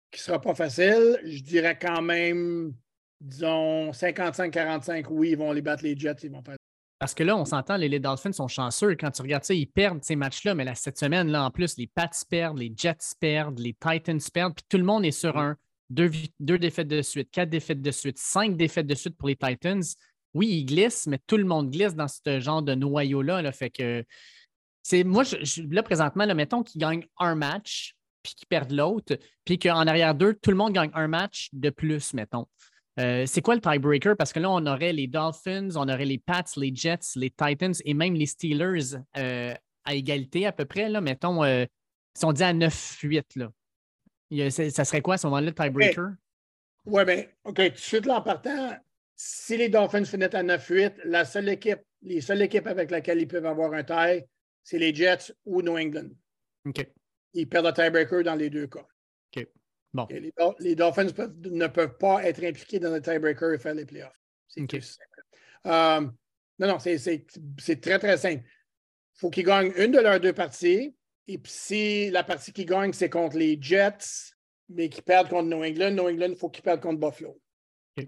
qui 0.09 0.19
ne 0.19 0.23
sera 0.23 0.39
pas 0.39 0.55
facile. 0.55 1.19
Je 1.25 1.43
dirais 1.43 1.77
quand 1.79 2.01
même, 2.01 2.73
disons, 3.19 3.91
55-45, 3.91 5.07
oui, 5.09 5.31
ils 5.31 5.37
vont 5.37 5.51
les 5.51 5.61
battre 5.61 5.83
les 5.83 5.97
Jets, 5.97 6.15
ils 6.23 6.31
vont 6.31 6.41
faire. 6.41 6.55
Parce 6.97 7.13
que 7.13 7.23
là, 7.23 7.35
on 7.35 7.43
s'entend, 7.43 7.75
les, 7.75 7.99
Dolphins 7.99 8.31
sont 8.31 8.47
chanceux. 8.47 8.95
Quand 8.95 9.11
tu 9.11 9.21
regardes 9.21 9.43
ça, 9.43 9.53
ils 9.53 9.67
perdent 9.67 10.01
ces 10.01 10.15
matchs-là, 10.15 10.55
mais 10.55 10.63
là, 10.63 10.73
cette 10.73 10.97
semaine, 10.97 11.27
là, 11.27 11.43
en 11.43 11.51
plus, 11.51 11.77
les 11.77 11.87
Pats 11.87 12.09
perdent, 12.29 12.57
les 12.57 12.71
Jets 12.73 13.15
perdent, 13.19 13.59
les 13.59 13.73
Titans 13.73 14.21
perdent, 14.33 14.55
puis 14.55 14.65
tout 14.69 14.77
le 14.77 14.85
monde 14.85 15.03
est 15.03 15.11
sur 15.11 15.37
un 15.37 15.57
deux, 15.89 16.09
défaites 16.57 16.87
de 16.87 17.01
suite, 17.01 17.29
quatre 17.31 17.49
défaites 17.49 17.81
de 17.81 17.91
suite, 17.91 18.17
cinq 18.17 18.57
défaites 18.57 18.87
de 18.87 18.95
suite 18.95 19.17
pour 19.17 19.27
les 19.27 19.35
Titans. 19.35 19.83
Oui, 20.33 20.47
ils 20.47 20.65
glissent, 20.65 21.07
mais 21.07 21.19
tout 21.27 21.37
le 21.37 21.45
monde 21.45 21.69
glisse 21.69 21.95
dans 21.95 22.07
ce 22.07 22.39
genre 22.39 22.61
de 22.61 22.73
noyau-là. 22.73 23.41
Là, 23.41 23.51
fait 23.51 23.69
que 23.69 24.03
c'est 24.81 25.03
moi, 25.03 25.23
là, 25.69 25.83
présentement, 25.83 26.25
là, 26.25 26.33
mettons 26.33 26.63
qu'ils 26.63 26.81
gagnent 26.81 27.05
un 27.19 27.35
match, 27.35 27.95
puis 28.23 28.33
qu'ils 28.35 28.47
perdent 28.47 28.71
l'autre, 28.71 29.17
puis 29.45 29.59
qu'en 29.59 29.85
arrière 29.85 30.15
d'eux, 30.15 30.33
tout 30.41 30.49
le 30.49 30.57
monde 30.57 30.73
gagne 30.73 30.91
un 30.93 31.07
match 31.07 31.49
de 31.53 31.69
plus, 31.69 32.13
mettons. 32.13 32.47
Euh, 32.99 33.25
c'est 33.25 33.41
quoi 33.41 33.55
le 33.55 33.61
tiebreaker? 33.61 34.15
Parce 34.15 34.33
que 34.33 34.39
là, 34.39 34.49
on 34.49 34.65
aurait 34.65 34.93
les 34.93 35.07
Dolphins, 35.07 35.69
on 35.75 35.89
aurait 35.89 36.05
les 36.05 36.19
Pats, 36.19 36.43
les 36.57 36.73
Jets, 36.73 37.15
les 37.15 37.31
Titans 37.31 37.73
et 37.85 37.93
même 37.93 38.13
les 38.13 38.27
Steelers 38.27 38.97
euh, 39.17 39.53
à 39.83 39.95
égalité 39.95 40.45
à 40.45 40.51
peu 40.51 40.65
près. 40.65 40.89
Là, 40.89 41.01
mettons, 41.01 41.43
euh, 41.43 41.65
si 42.15 42.25
on 42.25 42.33
dit 42.33 42.43
à 42.43 42.53
9-8, 42.53 43.23
là 43.37 43.49
ça 44.49 44.85
serait 44.85 45.01
quoi 45.01 45.15
à 45.15 45.17
ce 45.17 45.27
moment-là, 45.27 45.47
le 45.47 45.53
tiebreaker? 45.55 46.11
Oui, 46.85 47.05
bien, 47.05 47.25
OK, 47.45 47.55
tout 47.55 47.61
de 47.69 47.77
suite 47.77 48.05
là 48.05 48.15
en 48.17 48.21
partant, 48.21 48.75
si 49.15 49.55
les 49.57 49.69
Dolphins 49.69 50.03
finissent 50.05 50.33
à 50.33 50.43
9-8, 50.43 50.95
la 51.05 51.23
seule 51.23 51.49
équipe, 51.49 51.79
les 52.01 52.19
seules 52.19 52.41
équipes 52.41 52.67
avec 52.67 52.91
laquelle 52.91 53.21
ils 53.21 53.27
peuvent 53.27 53.45
avoir 53.45 53.73
un 53.73 53.83
tie, 53.83 54.25
c'est 54.63 54.77
les 54.79 54.93
Jets 54.93 55.33
ou 55.45 55.61
New 55.61 55.77
England. 55.77 56.09
OK. 56.65 56.85
Ils 57.33 57.47
perdent 57.47 57.67
le 57.67 57.73
tiebreaker 57.73 58.23
dans 58.23 58.35
les 58.35 58.49
deux 58.49 58.67
cas. 58.67 58.85
OK. 59.35 59.47
Bon. 59.93 60.07
Les, 60.09 60.33
Dol- 60.37 60.55
les 60.59 60.75
Dolphins 60.75 61.09
peuvent- 61.11 61.35
ne 61.39 61.67
peuvent 61.67 61.97
pas 61.97 62.23
être 62.25 62.43
impliqués 62.43 62.79
dans 62.79 62.91
le 62.91 63.01
tiebreaker 63.01 63.53
et 63.53 63.59
faire 63.59 63.75
les 63.75 63.85
playoffs. 63.85 64.19
C'est. 64.47 64.61
Euh, 65.65 66.01
non, 66.59 66.67
non, 66.67 66.79
c'est 66.79 67.79
très, 67.81 67.99
très 67.99 68.17
simple. 68.17 68.43
Il 68.45 69.19
faut 69.19 69.29
qu'ils 69.29 69.45
gagnent 69.45 69.71
une 69.77 69.91
de 69.91 69.99
leurs 69.99 70.19
deux 70.19 70.33
parties. 70.33 70.95
Et 71.27 71.37
puis, 71.37 71.51
si 71.51 72.09
la 72.09 72.23
partie 72.23 72.51
qu'ils 72.51 72.65
gagnent, 72.65 72.93
c'est 72.93 73.09
contre 73.09 73.37
les 73.37 73.57
Jets, 73.59 74.33
mais 74.69 74.89
qu'ils 74.89 75.03
perdent 75.03 75.29
contre 75.29 75.47
New 75.47 75.63
England, 75.63 75.91
New 75.91 76.09
England, 76.09 76.29
il 76.29 76.35
faut 76.35 76.49
qu'ils 76.49 76.63
perdent 76.63 76.81
contre 76.81 76.99
Buffalo. 76.99 77.39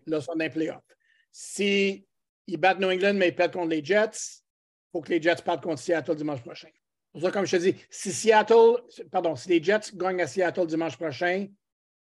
Là, 0.08 0.20
dans 0.20 0.34
les 0.36 0.50
playoffs. 0.50 0.84
Si 1.32 2.06
ils 2.48 2.58
battent 2.58 2.80
New 2.80 2.90
England, 2.90 3.14
mais 3.16 3.30
ils 3.30 3.36
perdent 3.36 3.54
contre 3.54 3.70
les 3.70 3.84
Jets, 3.84 4.10
il 4.10 4.92
faut 4.92 5.02
que 5.02 5.10
les 5.12 5.22
Jets 5.22 5.44
perdent 5.44 5.62
contre 5.62 5.82
Seattle 5.82 6.16
dimanche 6.16 6.42
prochain. 6.42 6.70
Pour 7.12 7.22
ça, 7.22 7.32
comme 7.32 7.46
je 7.46 7.56
te 7.56 7.62
dis, 7.62 7.76
si 7.90 8.12
Seattle, 8.12 8.82
pardon, 9.12 9.36
si 9.36 9.50
les 9.50 9.64
Jets 9.64 9.94
gagnent 9.94 10.22
à 10.22 10.28
Seattle 10.28 10.68
dimanche 10.68 10.98
prochain, 10.98 11.48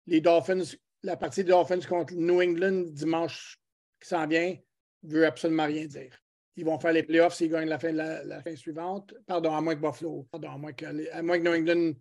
les 0.06 0.20
Dolphins, 0.20 0.76
la 1.02 1.16
partie 1.16 1.44
des 1.44 1.50
Dolphins 1.50 1.80
contre 1.88 2.14
New 2.14 2.42
England 2.42 2.86
dimanche 2.88 3.60
qui 4.00 4.08
s'en 4.08 4.26
vient, 4.26 4.56
veut 5.02 5.26
absolument 5.26 5.66
rien 5.66 5.86
dire. 5.86 6.18
Ils 6.58 6.64
vont 6.64 6.78
faire 6.80 6.92
les 6.92 7.04
playoffs 7.04 7.34
s'ils 7.34 7.50
gagnent 7.50 7.68
la 7.68 7.78
fin, 7.78 7.92
la, 7.92 8.24
la 8.24 8.42
fin 8.42 8.56
suivante. 8.56 9.14
Pardon, 9.26 9.54
à 9.54 9.60
moins 9.60 9.76
que 9.76 9.80
Buffalo. 9.80 10.26
Pardon, 10.32 10.50
à 10.50 10.58
moins 10.58 10.72
que, 10.72 10.86
les- 10.86 11.08
à 11.10 11.22
moins 11.22 11.38
que 11.38 11.44
New 11.44 11.54
England 11.54 11.92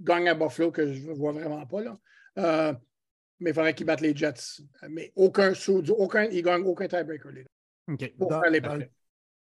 gagne 0.00 0.28
à 0.28 0.34
Buffalo, 0.34 0.72
que 0.72 0.92
je 0.92 1.08
ne 1.08 1.14
vois 1.14 1.30
vraiment 1.30 1.64
pas. 1.64 1.80
Là. 1.80 1.98
Euh, 2.38 2.74
mais 3.38 3.50
il 3.50 3.54
faudrait 3.54 3.72
qu'ils 3.72 3.86
battent 3.86 4.00
les 4.00 4.14
Jets. 4.16 4.62
Mais 4.88 5.12
aucun 5.14 5.54
sous, 5.54 5.88
aucun, 5.92 6.24
ils 6.24 6.42
gagnent 6.42 6.64
aucun 6.64 6.88
tiebreaker, 6.88 7.30
les 7.30 7.44
deux, 7.44 7.94
OK. 7.94 8.16
pour 8.18 8.30
Dans- 8.30 8.40
faire 8.42 8.50
les 8.50 8.60
dans-. 8.60 8.78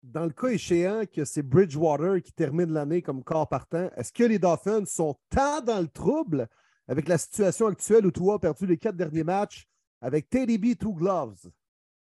Dans 0.04 0.26
le 0.26 0.32
cas 0.32 0.47
échéant 0.50 1.04
que 1.12 1.26
c'est 1.26 1.41
Bridgewater 1.43 2.21
qui 2.21 2.32
termine 2.34 2.71
l'année 2.71 3.02
comme 3.02 3.24
corps 3.24 3.50
partant, 3.50 3.89
est-ce 3.95 4.13
que 4.13 4.24
les 4.24 4.39
Dolphins 4.39 4.86
sont 4.86 5.15
tant 5.30 5.62
dans 5.62 5.80
le 5.82 5.88
trouble 5.88 6.47
avec 6.88 7.08
la 7.08 7.17
situation 7.17 7.67
actuelle 7.67 8.06
où 8.06 8.12
toi 8.12 8.36
as 8.36 8.39
perdu 8.39 8.65
les 8.67 8.78
quatre 8.78 8.95
derniers 8.95 9.24
matchs 9.24 9.67
avec 10.02 10.30
Teddy 10.30 10.58
B 10.60 10.76
Two 10.78 10.93
Gloves? 10.93 11.50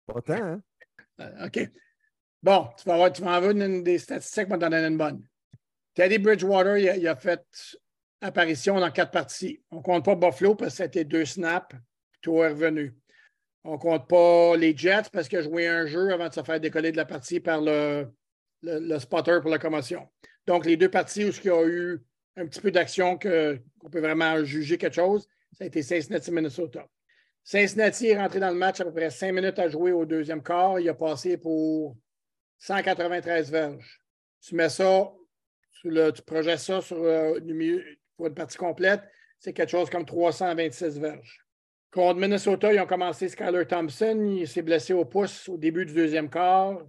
Pas 0.08 0.22
tant, 0.22 0.34
hein? 0.44 0.62
Euh, 1.20 1.48
OK. 1.48 1.72
Bon, 2.48 2.70
tu 2.78 2.88
vas 2.88 3.12
tu 3.12 3.24
avoir 3.24 3.52
une, 3.52 3.84
des 3.84 4.00
statistiques, 4.00 4.48
moi, 4.48 4.58
t'en 4.58 4.70
donner 4.70 4.90
bonne. 4.96 5.22
Teddy 5.94 6.18
Bridgewater, 6.18 6.78
il 6.78 7.06
a, 7.06 7.16
fait 7.18 7.46
apparition 8.22 8.80
dans 8.80 8.90
quatre 8.90 9.12
parties. 9.12 9.62
On 9.70 9.80
ne 9.80 9.82
compte 9.82 10.06
pas 10.06 10.16
Buffalo 10.16 10.56
parce 10.56 10.78
que 10.78 10.84
c'était 10.84 11.04
deux 11.04 11.26
snaps, 11.26 11.68
puis 11.68 11.80
tout 12.22 12.42
est 12.42 12.48
revenu. 12.48 12.96
On 13.66 13.74
ne 13.74 13.78
compte 13.78 14.08
pas 14.08 14.56
les 14.56 14.78
Jets 14.78 15.10
parce 15.12 15.28
qu'il 15.28 15.40
a 15.40 15.42
joué 15.42 15.68
un 15.68 15.88
jeu 15.88 16.14
avant 16.14 16.30
de 16.30 16.34
se 16.34 16.42
faire 16.42 16.62
décoller 16.62 16.94
de 16.94 16.96
la 16.96 17.04
partie 17.04 17.42
par 17.42 17.60
le, 17.60 18.08
le, 18.62 18.98
spotter 18.98 19.40
pour 19.42 19.50
la 19.50 19.60
commotion. 19.60 20.08
Donc, 20.46 20.66
les 20.66 20.78
deux 20.78 20.90
parties 20.90 21.26
où 21.26 21.32
il 21.32 21.46
y 21.48 21.50
a 21.50 21.66
eu 21.66 22.02
un 22.38 22.46
petit 22.46 22.62
peu 22.62 22.72
d'action 22.72 23.20
qu'on 23.20 23.90
peut 23.92 24.00
vraiment 24.00 24.42
juger 24.46 24.78
quelque 24.78 24.96
chose, 24.96 25.28
ça 25.52 25.66
a 25.66 25.68
été 25.68 25.82
Cincinnati, 25.82 26.32
Minnesota. 26.32 26.88
Cincinnati 27.44 28.08
est 28.08 28.18
rentré 28.18 28.40
dans 28.40 28.52
le 28.52 28.56
match 28.56 28.80
à 28.80 28.86
peu 28.86 28.94
près 28.94 29.10
cinq 29.10 29.34
minutes 29.34 29.60
à 29.60 29.68
jouer 29.68 29.92
au 29.92 30.06
deuxième 30.06 30.42
quart. 30.42 30.80
Il 30.80 30.88
a 30.88 30.94
passé 30.94 31.36
pour 31.36 31.98
193 32.60 33.52
verges. 33.52 34.02
Tu 34.42 34.56
mets 34.56 34.70
ça, 34.70 35.12
tu 35.82 36.22
projettes 36.26 36.60
ça 36.60 36.82
sur 36.82 36.98
euh, 36.98 37.40
une 37.40 38.34
partie 38.34 38.58
complète, 38.58 39.04
c'est 39.40 39.54
quelque 39.54 39.70
chose 39.70 39.90
comme 39.90 40.06
326 40.06 41.00
verges. 41.00 41.46
Contre 41.92 42.20
Minnesota, 42.20 42.74
ils 42.74 42.80
ont 42.80 42.88
commencé 42.88 43.30
Skyler 43.30 43.66
Thompson. 43.66 44.36
Il 44.38 44.48
s'est 44.48 44.62
blessé 44.62 44.94
au 44.94 45.06
pouce 45.06 45.48
au 45.48 45.58
début 45.58 45.86
du 45.86 45.94
deuxième 45.94 46.30
quart. 46.30 46.82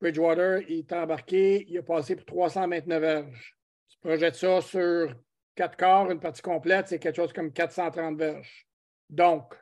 Bridgewater, 0.00 0.62
il 0.68 0.80
est 0.80 0.92
embarqué. 0.92 1.64
Il 1.68 1.78
a 1.78 1.82
passé 1.82 2.14
pour 2.14 2.26
329 2.26 3.00
verges. 3.00 3.56
Tu 3.88 3.98
projettes 4.00 4.36
ça 4.36 4.60
sur 4.60 5.14
quatre 5.54 5.76
quarts, 5.76 6.10
une 6.10 6.20
partie 6.20 6.42
complète, 6.42 6.88
c'est 6.88 6.98
quelque 6.98 7.16
chose 7.16 7.32
comme 7.32 7.52
430 7.52 8.18
verges. 8.18 8.66
Donc, 9.08 9.54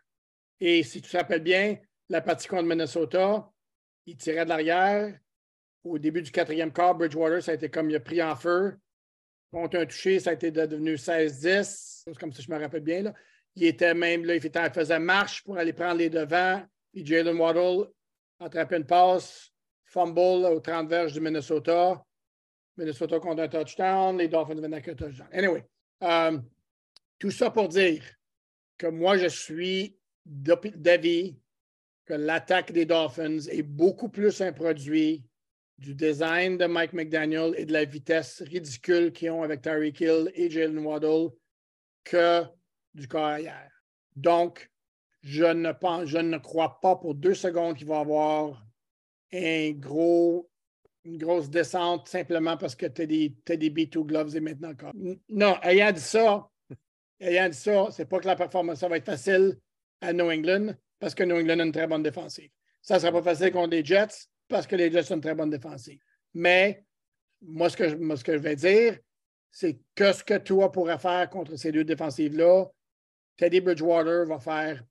et 0.60 0.82
si 0.82 1.02
tu 1.02 1.10
te 1.10 1.16
rappelles 1.16 1.42
bien, 1.42 1.76
la 2.08 2.20
partie 2.20 2.48
contre 2.48 2.64
Minnesota, 2.64 3.50
il 4.06 4.16
tirait 4.16 4.44
de 4.44 4.48
l'arrière. 4.48 5.18
Au 5.84 5.98
début 5.98 6.22
du 6.22 6.30
quatrième 6.30 6.72
quart, 6.72 6.94
Bridgewater, 6.94 7.42
ça 7.42 7.52
a 7.52 7.54
été 7.54 7.68
comme 7.68 7.90
il 7.90 7.96
a 7.96 8.00
pris 8.00 8.22
en 8.22 8.36
feu. 8.36 8.76
Contre 9.50 9.78
un 9.78 9.86
touché, 9.86 10.20
ça 10.20 10.30
a 10.30 10.32
été 10.32 10.50
de- 10.50 10.66
devenu 10.66 10.96
16-10. 10.96 12.02
C'est 12.04 12.16
comme 12.18 12.32
si 12.32 12.42
je 12.42 12.50
me 12.50 12.58
rappelle 12.58 12.82
bien. 12.82 13.02
Là. 13.02 13.14
Il 13.54 13.64
était 13.64 13.92
même 13.94 14.24
là, 14.24 14.34
il 14.34 14.40
faisait 14.40 14.98
marche 14.98 15.42
pour 15.44 15.58
aller 15.58 15.72
prendre 15.72 15.98
les 15.98 16.08
devants. 16.08 16.64
Puis 16.92 17.04
Jalen 17.04 17.36
Waddle 17.36 17.90
attrapait 18.38 18.76
une 18.78 18.86
passe, 18.86 19.52
fumble 19.84 20.46
au 20.46 20.60
30 20.60 20.88
verges 20.88 21.12
du 21.12 21.20
Minnesota. 21.20 22.02
Minnesota 22.76 23.20
contre 23.20 23.42
un 23.42 23.48
touchdown, 23.48 24.16
les 24.16 24.28
Dolphins 24.28 24.54
venaient 24.54 24.76
avec 24.76 24.88
un 24.88 24.94
touchdown. 24.94 25.28
Anyway, 25.32 25.64
euh, 26.02 26.38
tout 27.18 27.30
ça 27.30 27.50
pour 27.50 27.68
dire 27.68 28.02
que 28.78 28.86
moi, 28.86 29.18
je 29.18 29.26
suis 29.28 29.98
d'avis 30.24 31.36
que 32.06 32.14
l'attaque 32.14 32.72
des 32.72 32.86
Dolphins 32.86 33.38
est 33.50 33.62
beaucoup 33.62 34.08
plus 34.08 34.40
un 34.40 34.52
produit 34.52 35.24
du 35.82 35.94
design 35.94 36.56
de 36.56 36.66
Mike 36.66 36.92
McDaniel 36.92 37.54
et 37.56 37.66
de 37.66 37.72
la 37.72 37.84
vitesse 37.84 38.40
ridicule 38.42 39.12
qu'ils 39.12 39.32
ont 39.32 39.42
avec 39.42 39.62
Tyreek 39.62 40.00
Hill 40.00 40.30
et 40.34 40.48
Jalen 40.48 40.78
Waddle 40.78 41.30
que 42.04 42.44
du 42.94 43.08
carrière. 43.08 43.70
Donc, 44.14 44.70
je 45.22 45.44
ne, 45.44 45.72
pense, 45.72 46.06
je 46.06 46.18
ne 46.18 46.38
crois 46.38 46.78
pas 46.80 46.96
pour 46.96 47.14
deux 47.14 47.34
secondes 47.34 47.76
qu'il 47.76 47.88
va 47.88 47.96
y 47.96 48.00
avoir 48.00 48.64
une 49.32 49.80
grosse 51.18 51.50
descente 51.50 52.08
simplement 52.08 52.56
parce 52.56 52.76
que 52.76 52.86
t'as 52.86 53.06
des 53.06 53.34
B2 53.44 54.06
gloves 54.06 54.36
et 54.36 54.40
maintenant 54.40 54.70
encore. 54.70 54.92
Non, 55.28 55.56
ayant 55.62 55.90
dit 55.90 56.00
ça, 56.00 56.48
ayant 57.20 57.48
dit 57.48 57.58
ça, 57.58 57.88
c'est 57.90 58.06
pas 58.06 58.20
que 58.20 58.28
la 58.28 58.36
performance 58.36 58.84
va 58.84 58.96
être 58.96 59.06
facile 59.06 59.58
à 60.00 60.12
New 60.12 60.30
England 60.30 60.74
parce 61.00 61.14
que 61.14 61.24
New 61.24 61.36
England 61.36 61.58
a 61.58 61.64
une 61.64 61.72
très 61.72 61.88
bonne 61.88 62.04
défensive. 62.04 62.50
Ça 62.82 62.94
ne 62.94 63.00
sera 63.00 63.12
pas 63.12 63.22
facile 63.22 63.50
contre 63.52 63.70
les 63.70 63.84
Jets 63.84 64.28
parce 64.52 64.66
que 64.66 64.76
les 64.76 64.90
Jets 64.92 65.10
ont 65.10 65.16
une 65.16 65.20
très 65.20 65.34
bonne 65.34 65.50
défensive. 65.50 66.00
Mais 66.34 66.84
moi, 67.40 67.68
ce 67.70 67.76
que 67.76 67.88
je, 67.88 67.96
moi, 67.96 68.16
ce 68.16 68.22
que 68.24 68.34
je 68.36 68.42
vais 68.42 68.54
dire, 68.56 68.98
c'est 69.50 69.78
que 69.94 70.12
ce 70.12 70.22
que 70.22 70.38
toi 70.38 70.70
pourrais 70.70 70.98
faire 70.98 71.28
contre 71.28 71.56
ces 71.56 71.72
deux 71.72 71.84
défensives-là, 71.84 72.66
Teddy 73.36 73.60
Bridgewater 73.60 74.24
va 74.26 74.38
faire 74.38 74.82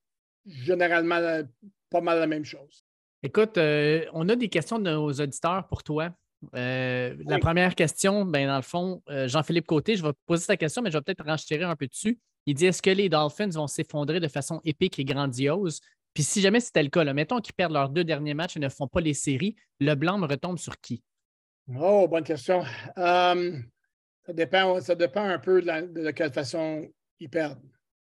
généralement 0.46 1.20
la- 1.20 1.44
pas 1.90 2.02
mal 2.02 2.20
la 2.20 2.28
même 2.28 2.46
chose. 2.46 2.84
Écoute, 3.24 3.58
euh, 3.58 4.06
on 4.14 4.28
a 4.30 4.36
des 4.36 4.50
questions 4.50 4.80
de 4.80 4.90
nos 4.92 5.12
auditeurs 5.12 5.68
pour 5.68 5.84
toi. 5.84 6.10
Euh, 6.56 7.16
La 7.28 7.38
première 7.38 7.76
question, 7.76 8.26
ben, 8.26 8.48
dans 8.48 8.56
le 8.56 8.62
fond, 8.64 9.04
euh, 9.10 9.28
Jean-Philippe 9.28 9.68
Côté, 9.68 9.96
je 9.96 10.02
vais 10.04 10.14
poser 10.26 10.44
sa 10.46 10.58
question, 10.58 10.82
mais 10.82 10.90
je 10.90 10.98
vais 10.98 11.04
peut-être 11.04 11.24
renchérir 11.24 11.70
un 11.70 11.76
peu 11.76 11.86
dessus. 11.88 12.20
Il 12.48 12.56
dit 12.56 12.66
Est-ce 12.66 12.82
que 12.82 12.90
les 12.90 13.10
Dolphins 13.10 13.50
vont 13.50 13.68
s'effondrer 13.68 14.20
de 14.20 14.28
façon 14.28 14.60
épique 14.64 14.98
et 14.98 15.06
grandiose? 15.06 15.80
Puis 16.14 16.24
si 16.24 16.42
jamais 16.42 16.60
c'était 16.60 16.84
le 16.84 16.90
cas, 16.90 17.04
là, 17.04 17.14
mettons 17.14 17.40
qu'ils 17.40 17.54
perdent 17.54 17.74
leurs 17.74 17.90
deux 17.90 18.04
derniers 18.04 18.34
matchs 18.34 18.58
et 18.58 18.60
ne 18.60 18.70
font 18.70 18.88
pas 18.88 19.02
les 19.02 19.14
séries, 19.14 19.56
le 19.80 19.96
blanc 19.96 20.18
me 20.18 20.28
retombe 20.28 20.58
sur 20.58 20.80
qui? 20.80 21.04
Oh, 21.80 22.08
bonne 22.08 22.24
question. 22.24 22.64
Euh, 22.98 23.58
ça, 24.26 24.34
dépend, 24.34 24.82
ça 24.82 24.96
dépend 24.96 25.24
un 25.24 25.40
peu 25.40 25.62
de, 25.62 26.12
quelle 26.12 26.34
façon 26.34 26.88
ils 27.20 27.30
perdent. 27.30 27.62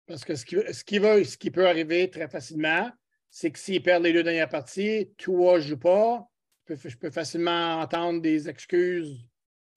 Parce 0.06 0.24
que 0.24 0.34
ce 0.34 0.44
qui, 0.44 0.56
ce 0.72 0.84
qui 0.84 0.98
va, 0.98 1.22
ce 1.24 1.38
qui 1.38 1.50
peut 1.50 1.66
arriver 1.66 2.10
très 2.10 2.28
facilement, 2.28 2.90
c'est 3.30 3.50
que 3.50 3.58
s'ils 3.58 3.82
perdent 3.82 4.04
les 4.04 4.12
deux 4.12 4.22
dernières 4.22 4.48
parties, 4.48 5.12
Tua 5.16 5.54
ne 5.54 5.60
joue 5.60 5.78
pas. 5.78 6.28
Je 6.68 6.96
peux, 6.96 7.10
facilement 7.10 7.80
entendre 7.80 8.20
des 8.20 8.48
excuses 8.48 9.26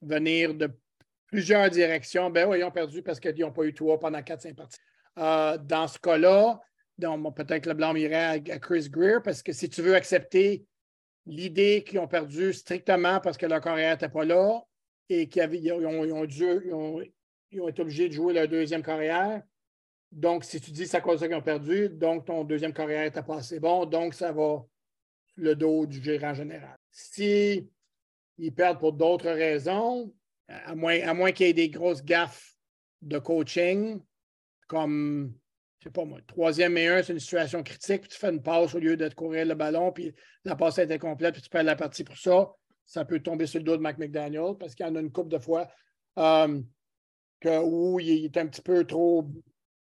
venir 0.02 0.54
de 0.54 0.70
plusieurs 1.28 1.70
directions. 1.70 2.30
Ben 2.30 2.48
oui, 2.48 2.60
ils 2.60 2.64
ont 2.64 2.72
perdu 2.72 3.02
parce 3.02 3.20
qu'ils 3.20 3.40
n'ont 3.40 3.52
pas 3.52 3.64
eu 3.64 3.74
Tua 3.74 3.98
pendant 3.98 4.20
4-5 4.20 4.54
parties. 4.54 4.80
Euh, 5.18 5.58
dans 5.58 5.88
ce 5.88 5.98
cas-là, 5.98 6.60
donc, 6.98 7.36
peut-être 7.36 7.68
le 7.68 7.74
blanc 7.74 7.96
irait 7.96 8.44
à, 8.50 8.60
Chris 8.60 8.90
Greer 8.90 9.22
parce 9.24 9.44
que 9.44 9.54
si 9.54 9.70
tu 9.70 9.82
veux 9.82 9.96
accepter 9.96 10.66
l'idée 11.26 11.84
qu'ils 11.86 12.00
ont 12.00 12.08
perdu 12.08 12.54
strictement 12.54 13.20
parce 13.20 13.38
que 13.38 13.46
leur 13.46 13.62
carrière 13.62 13.92
n'était 13.92 14.10
pas 14.10 14.26
là 14.26 14.64
et 15.10 15.28
qu'ils 15.28 15.72
ont, 15.74 15.80
ont 15.80 17.02
ont, 17.60 17.70
été 17.70 17.82
obligés 17.82 18.10
de 18.10 18.14
jouer 18.14 18.34
leur 18.34 18.48
deuxième 18.48 18.84
carrière. 18.84 19.44
Donc, 20.12 20.44
si 20.44 20.60
tu 20.60 20.72
dis 20.72 20.88
c'est 20.88 20.98
à 20.98 21.02
cause 21.02 21.16
de 21.16 21.20
ça 21.20 21.28
qu'ils 21.28 21.38
ont 21.38 21.42
perdu, 21.42 21.90
donc 21.90 22.26
ton 22.26 22.44
deuxième 22.44 22.74
carrière 22.74 23.04
n'était 23.04 23.24
pas 23.24 23.38
assez 23.38 23.60
bon, 23.60 23.86
donc 23.86 24.14
ça 24.14 24.32
va 24.32 24.66
le 25.36 25.56
dos 25.56 25.86
du 25.86 26.04
gérant 26.04 26.34
général. 26.34 26.78
Si 26.92 27.70
perdent 28.56 28.80
pour 28.80 28.94
d'autres 28.94 29.30
raisons, 29.30 30.14
à 30.48 30.76
moins, 30.76 31.00
à 31.02 31.14
moins 31.14 31.32
qu'il 31.32 31.48
y 31.48 31.50
ait 31.50 31.54
des 31.54 31.70
grosses 31.70 32.04
gaffes 32.04 32.56
de 33.02 33.20
coaching, 33.20 34.02
comme, 34.68 35.34
je 35.80 35.84
sais 35.86 35.92
pas 35.92 36.06
moi, 36.06 36.20
troisième 36.26 36.78
et 36.78 36.88
un, 36.88 37.04
c'est 37.04 37.14
une 37.14 37.20
situation 37.20 37.62
critique, 37.64 38.02
puis 38.02 38.10
tu 38.10 38.18
fais 38.18 38.30
une 38.30 38.42
passe 38.42 38.74
au 38.74 38.80
lieu 38.80 38.98
de 38.98 39.10
courir 39.10 39.46
le 39.46 39.56
ballon, 39.56 39.92
puis 39.92 40.14
la 40.44 40.56
passe 40.56 40.80
est 40.80 40.92
incomplète, 40.92 41.34
puis 41.34 41.42
tu 41.42 41.50
perds 41.50 41.64
la 41.64 41.76
partie 41.76 42.04
pour 42.04 42.18
ça, 42.18 42.52
ça 42.86 43.06
peut 43.06 43.20
tomber 43.20 43.46
sur 43.46 43.60
le 43.60 43.66
dos 43.66 43.78
de 43.78 43.82
Mike 43.82 43.98
McDaniel, 43.98 44.56
parce 44.60 44.74
qu'il 44.74 44.86
y 44.86 44.90
en 44.90 44.96
a 44.96 45.00
une 45.00 45.12
couple 45.12 45.30
de 45.30 45.40
fois 45.40 45.68
euh, 46.18 46.62
où 47.46 48.00
il 48.00 48.26
est 48.26 48.38
un 48.38 48.48
petit 48.48 48.62
peu 48.62 48.86
trop, 48.86 49.30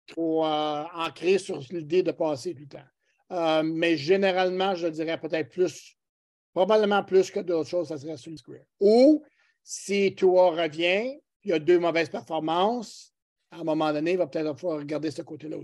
trop 0.07 0.45
euh, 0.45 0.85
ancré 0.95 1.39
sur 1.39 1.61
l'idée 1.71 2.03
de 2.03 2.13
passer 2.13 2.55
tout 2.55 2.63
le 2.63 2.69
temps. 2.69 2.87
Euh, 3.33 3.63
mais 3.63 3.97
généralement, 3.97 4.75
je 4.75 4.89
dirais 4.89 5.19
peut-être 5.21 5.51
plus, 5.51 5.97
probablement 6.53 7.05
plus 7.05 7.31
que 7.31 7.41
d'autres 7.41 7.69
choses, 7.69 7.89
ça 7.89 7.99
serait 7.99 8.17
sur 8.17 8.31
le 8.31 8.37
square. 8.37 8.65
Ou 8.81 9.23
si 9.63 10.15
Tua 10.15 10.51
revient, 10.51 11.19
il 11.45 11.51
y 11.51 11.53
a 11.53 11.59
deux 11.59 11.79
mauvaises 11.79 12.09
performances, 12.09 13.13
à 13.51 13.61
un 13.61 13.65
moment 13.65 13.93
donné, 13.93 14.13
il 14.13 14.19
va 14.19 14.27
peut-être 14.27 14.65
regarder 14.65 15.11
ce 15.11 15.23
côté-là. 15.23 15.59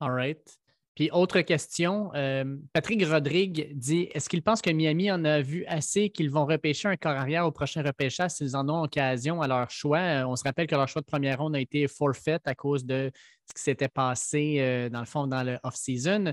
All 0.00 0.12
right. 0.12 0.58
Puis 0.98 1.10
autre 1.12 1.42
question, 1.42 2.10
euh, 2.16 2.56
Patrick 2.72 3.06
Rodrigue 3.06 3.70
dit 3.72 4.08
est-ce 4.12 4.28
qu'il 4.28 4.42
pense 4.42 4.60
que 4.60 4.68
Miami 4.70 5.12
en 5.12 5.24
a 5.24 5.40
vu 5.40 5.64
assez 5.66 6.10
qu'ils 6.10 6.28
vont 6.28 6.44
repêcher 6.44 6.88
un 6.88 6.96
corps 6.96 7.12
arrière 7.12 7.46
au 7.46 7.52
prochain 7.52 7.84
repêchage 7.84 8.32
s'ils 8.32 8.56
en 8.56 8.68
ont 8.68 8.82
occasion 8.82 9.40
à 9.40 9.46
leur 9.46 9.70
choix? 9.70 10.00
Euh, 10.00 10.26
on 10.26 10.34
se 10.34 10.42
rappelle 10.42 10.66
que 10.66 10.74
leur 10.74 10.88
choix 10.88 11.00
de 11.00 11.06
première 11.06 11.38
ronde 11.38 11.54
a 11.54 11.60
été 11.60 11.86
forfait 11.86 12.40
à 12.44 12.54
cause 12.56 12.84
de 12.84 13.12
ce 13.46 13.54
qui 13.54 13.62
s'était 13.62 13.86
passé 13.86 14.56
euh, 14.58 14.88
dans 14.88 14.98
le 14.98 15.06
fond 15.06 15.28
dans 15.28 15.44
le 15.44 15.60
off-season, 15.62 16.32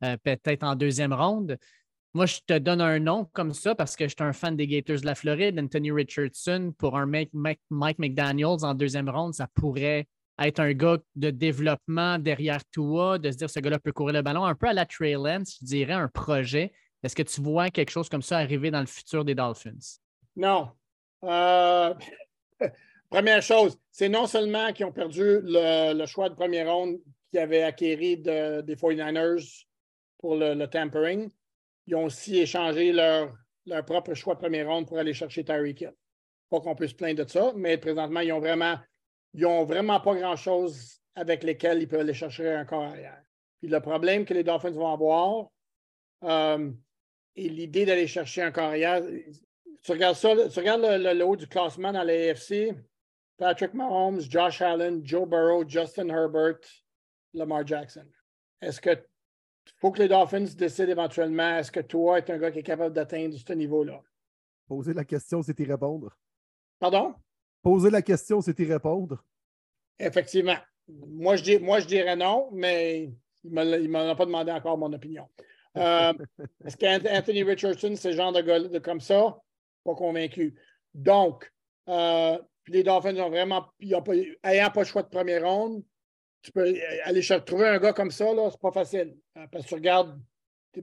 peut-être 0.00 0.62
en 0.62 0.76
deuxième 0.76 1.12
ronde. 1.12 1.58
Moi, 2.14 2.24
je 2.24 2.38
te 2.46 2.56
donne 2.56 2.80
un 2.80 2.98
nom 2.98 3.26
comme 3.34 3.52
ça 3.52 3.74
parce 3.74 3.96
que 3.96 4.08
je 4.08 4.14
suis 4.18 4.24
un 4.24 4.32
fan 4.32 4.56
des 4.56 4.66
Gators 4.66 5.00
de 5.00 5.04
la 5.04 5.14
Floride, 5.14 5.60
Anthony 5.60 5.92
Richardson, 5.92 6.72
pour 6.78 6.96
un 6.96 7.04
Mike, 7.04 7.32
Mike 7.68 7.98
McDaniels 7.98 8.64
en 8.64 8.72
deuxième 8.72 9.10
ronde, 9.10 9.34
ça 9.34 9.46
pourrait 9.46 10.06
être 10.38 10.60
un 10.60 10.72
gars 10.72 10.98
de 11.14 11.30
développement 11.30 12.18
derrière 12.18 12.64
toi, 12.66 13.18
de 13.18 13.30
se 13.30 13.36
dire 13.36 13.48
ce 13.48 13.60
gars-là 13.60 13.78
peut 13.78 13.92
courir 13.92 14.14
le 14.14 14.22
ballon, 14.22 14.44
un 14.44 14.54
peu 14.54 14.68
à 14.68 14.72
la 14.72 14.84
Trey 14.84 15.12
Lance, 15.12 15.56
je 15.60 15.66
dirais 15.66 15.94
un 15.94 16.08
projet. 16.08 16.72
Est-ce 17.02 17.16
que 17.16 17.22
tu 17.22 17.40
vois 17.40 17.70
quelque 17.70 17.90
chose 17.90 18.08
comme 18.08 18.22
ça 18.22 18.38
arriver 18.38 18.70
dans 18.70 18.80
le 18.80 18.86
futur 18.86 19.24
des 19.24 19.34
Dolphins? 19.34 19.98
Non. 20.34 20.70
Euh, 21.24 21.94
première 23.10 23.42
chose, 23.42 23.78
c'est 23.90 24.08
non 24.08 24.26
seulement 24.26 24.72
qu'ils 24.72 24.86
ont 24.86 24.92
perdu 24.92 25.40
le, 25.42 26.06
choix 26.06 26.28
de 26.28 26.34
première 26.34 26.72
ronde 26.72 26.98
qu'ils 27.30 27.40
avaient 27.40 27.62
acquéri 27.62 28.18
des 28.18 28.76
49ers 28.76 29.66
pour 30.18 30.36
le, 30.36 30.66
tampering, 30.66 31.30
ils 31.86 31.94
ont 31.94 32.04
aussi 32.04 32.38
échangé 32.38 32.92
leur, 32.92 33.34
leur 33.66 33.84
propre 33.84 34.14
choix 34.14 34.34
de 34.34 34.40
première 34.40 34.68
ronde 34.68 34.86
pour 34.86 34.98
aller 34.98 35.14
chercher 35.14 35.44
Tyreek 35.44 35.82
Hill. 35.82 35.94
Pas 36.50 36.60
qu'on 36.60 36.74
puisse 36.74 36.92
se 36.92 36.96
plaindre 36.96 37.24
de 37.24 37.30
ça, 37.30 37.52
mais 37.56 37.76
présentement, 37.76 38.20
ils 38.20 38.32
ont 38.32 38.40
vraiment 38.40 38.76
ils 39.36 39.42
n'ont 39.42 39.64
vraiment 39.64 40.00
pas 40.00 40.14
grand-chose 40.14 40.98
avec 41.14 41.44
lesquels 41.44 41.82
ils 41.82 41.86
peuvent 41.86 42.00
aller 42.00 42.14
chercher 42.14 42.52
un 42.52 42.64
corps 42.64 42.84
arrière. 42.84 43.22
Puis 43.58 43.68
le 43.68 43.80
problème 43.80 44.24
que 44.24 44.32
les 44.32 44.42
Dolphins 44.42 44.70
vont 44.70 44.92
avoir, 44.92 45.50
euh, 46.24 46.72
et 47.36 47.48
l'idée 47.48 47.84
d'aller 47.84 48.06
chercher 48.06 48.42
un 48.42 48.50
corps 48.50 48.64
arrière, 48.64 49.02
tu 49.82 49.92
regardes 49.92 50.16
ça, 50.16 50.34
tu 50.48 50.58
regardes 50.58 50.82
le, 50.82 51.22
haut 51.22 51.36
du 51.36 51.46
classement 51.46 51.92
dans 51.92 52.02
l'AFC, 52.02 52.74
Patrick 53.36 53.74
Mahomes, 53.74 54.20
Josh 54.22 54.62
Allen, 54.62 55.06
Joe 55.06 55.28
Burrow, 55.28 55.68
Justin 55.68 56.08
Herbert, 56.08 56.60
Lamar 57.34 57.66
Jackson. 57.66 58.06
Est-ce 58.62 58.80
que 58.80 58.90
faut 59.76 59.90
que 59.90 59.98
les 59.98 60.08
Dolphins 60.08 60.46
décident 60.56 60.92
éventuellement, 60.92 61.58
est-ce 61.58 61.70
que 61.70 61.80
toi 61.80 62.18
es 62.18 62.30
un 62.30 62.38
gars 62.38 62.50
qui 62.50 62.60
est 62.60 62.62
capable 62.62 62.94
d'atteindre 62.94 63.36
ce 63.36 63.52
niveau-là? 63.52 64.00
Poser 64.66 64.94
la 64.94 65.04
question, 65.04 65.42
c'est 65.42 65.58
y 65.60 65.64
répondre. 65.64 66.16
Pardon? 66.78 67.14
Poser 67.66 67.90
la 67.90 68.00
question, 68.00 68.40
c'est 68.40 68.56
y 68.60 68.64
répondre. 68.64 69.24
Effectivement. 69.98 70.54
Moi, 70.86 71.34
je, 71.34 71.42
dis, 71.42 71.58
moi, 71.58 71.80
je 71.80 71.86
dirais 71.86 72.14
non, 72.14 72.48
mais 72.52 73.10
il 73.42 73.52
ne 73.52 73.88
m'en 73.88 74.08
a 74.08 74.14
pas 74.14 74.24
demandé 74.24 74.52
encore 74.52 74.78
mon 74.78 74.92
opinion. 74.92 75.28
Euh, 75.76 76.12
est-ce 76.64 76.76
qu'Anthony 76.76 77.42
Richardson, 77.42 77.92
c'est 77.96 78.12
le 78.12 78.16
genre 78.16 78.30
de 78.30 78.40
gars 78.40 78.60
de, 78.60 78.78
comme 78.78 79.00
ça? 79.00 79.36
Pas 79.82 79.96
convaincu. 79.96 80.54
Donc, 80.94 81.52
euh, 81.88 82.38
les 82.68 82.84
Dolphins 82.84 83.16
ont 83.16 83.30
vraiment, 83.30 83.66
ils 83.80 84.00
pas, 84.00 84.12
ayant 84.44 84.70
pas 84.70 84.82
le 84.82 84.86
choix 84.86 85.02
de 85.02 85.08
première 85.08 85.42
ronde, 85.42 85.82
tu 86.42 86.52
peux 86.52 86.72
aller 87.02 87.20
trouver 87.44 87.66
un 87.66 87.80
gars 87.80 87.92
comme 87.92 88.12
ça, 88.12 88.32
là, 88.32 88.48
c'est 88.48 88.60
pas 88.60 88.70
facile. 88.70 89.16
Euh, 89.36 89.46
parce 89.50 89.64
que 89.64 89.70
tu 89.70 89.74
regardes, 89.74 90.16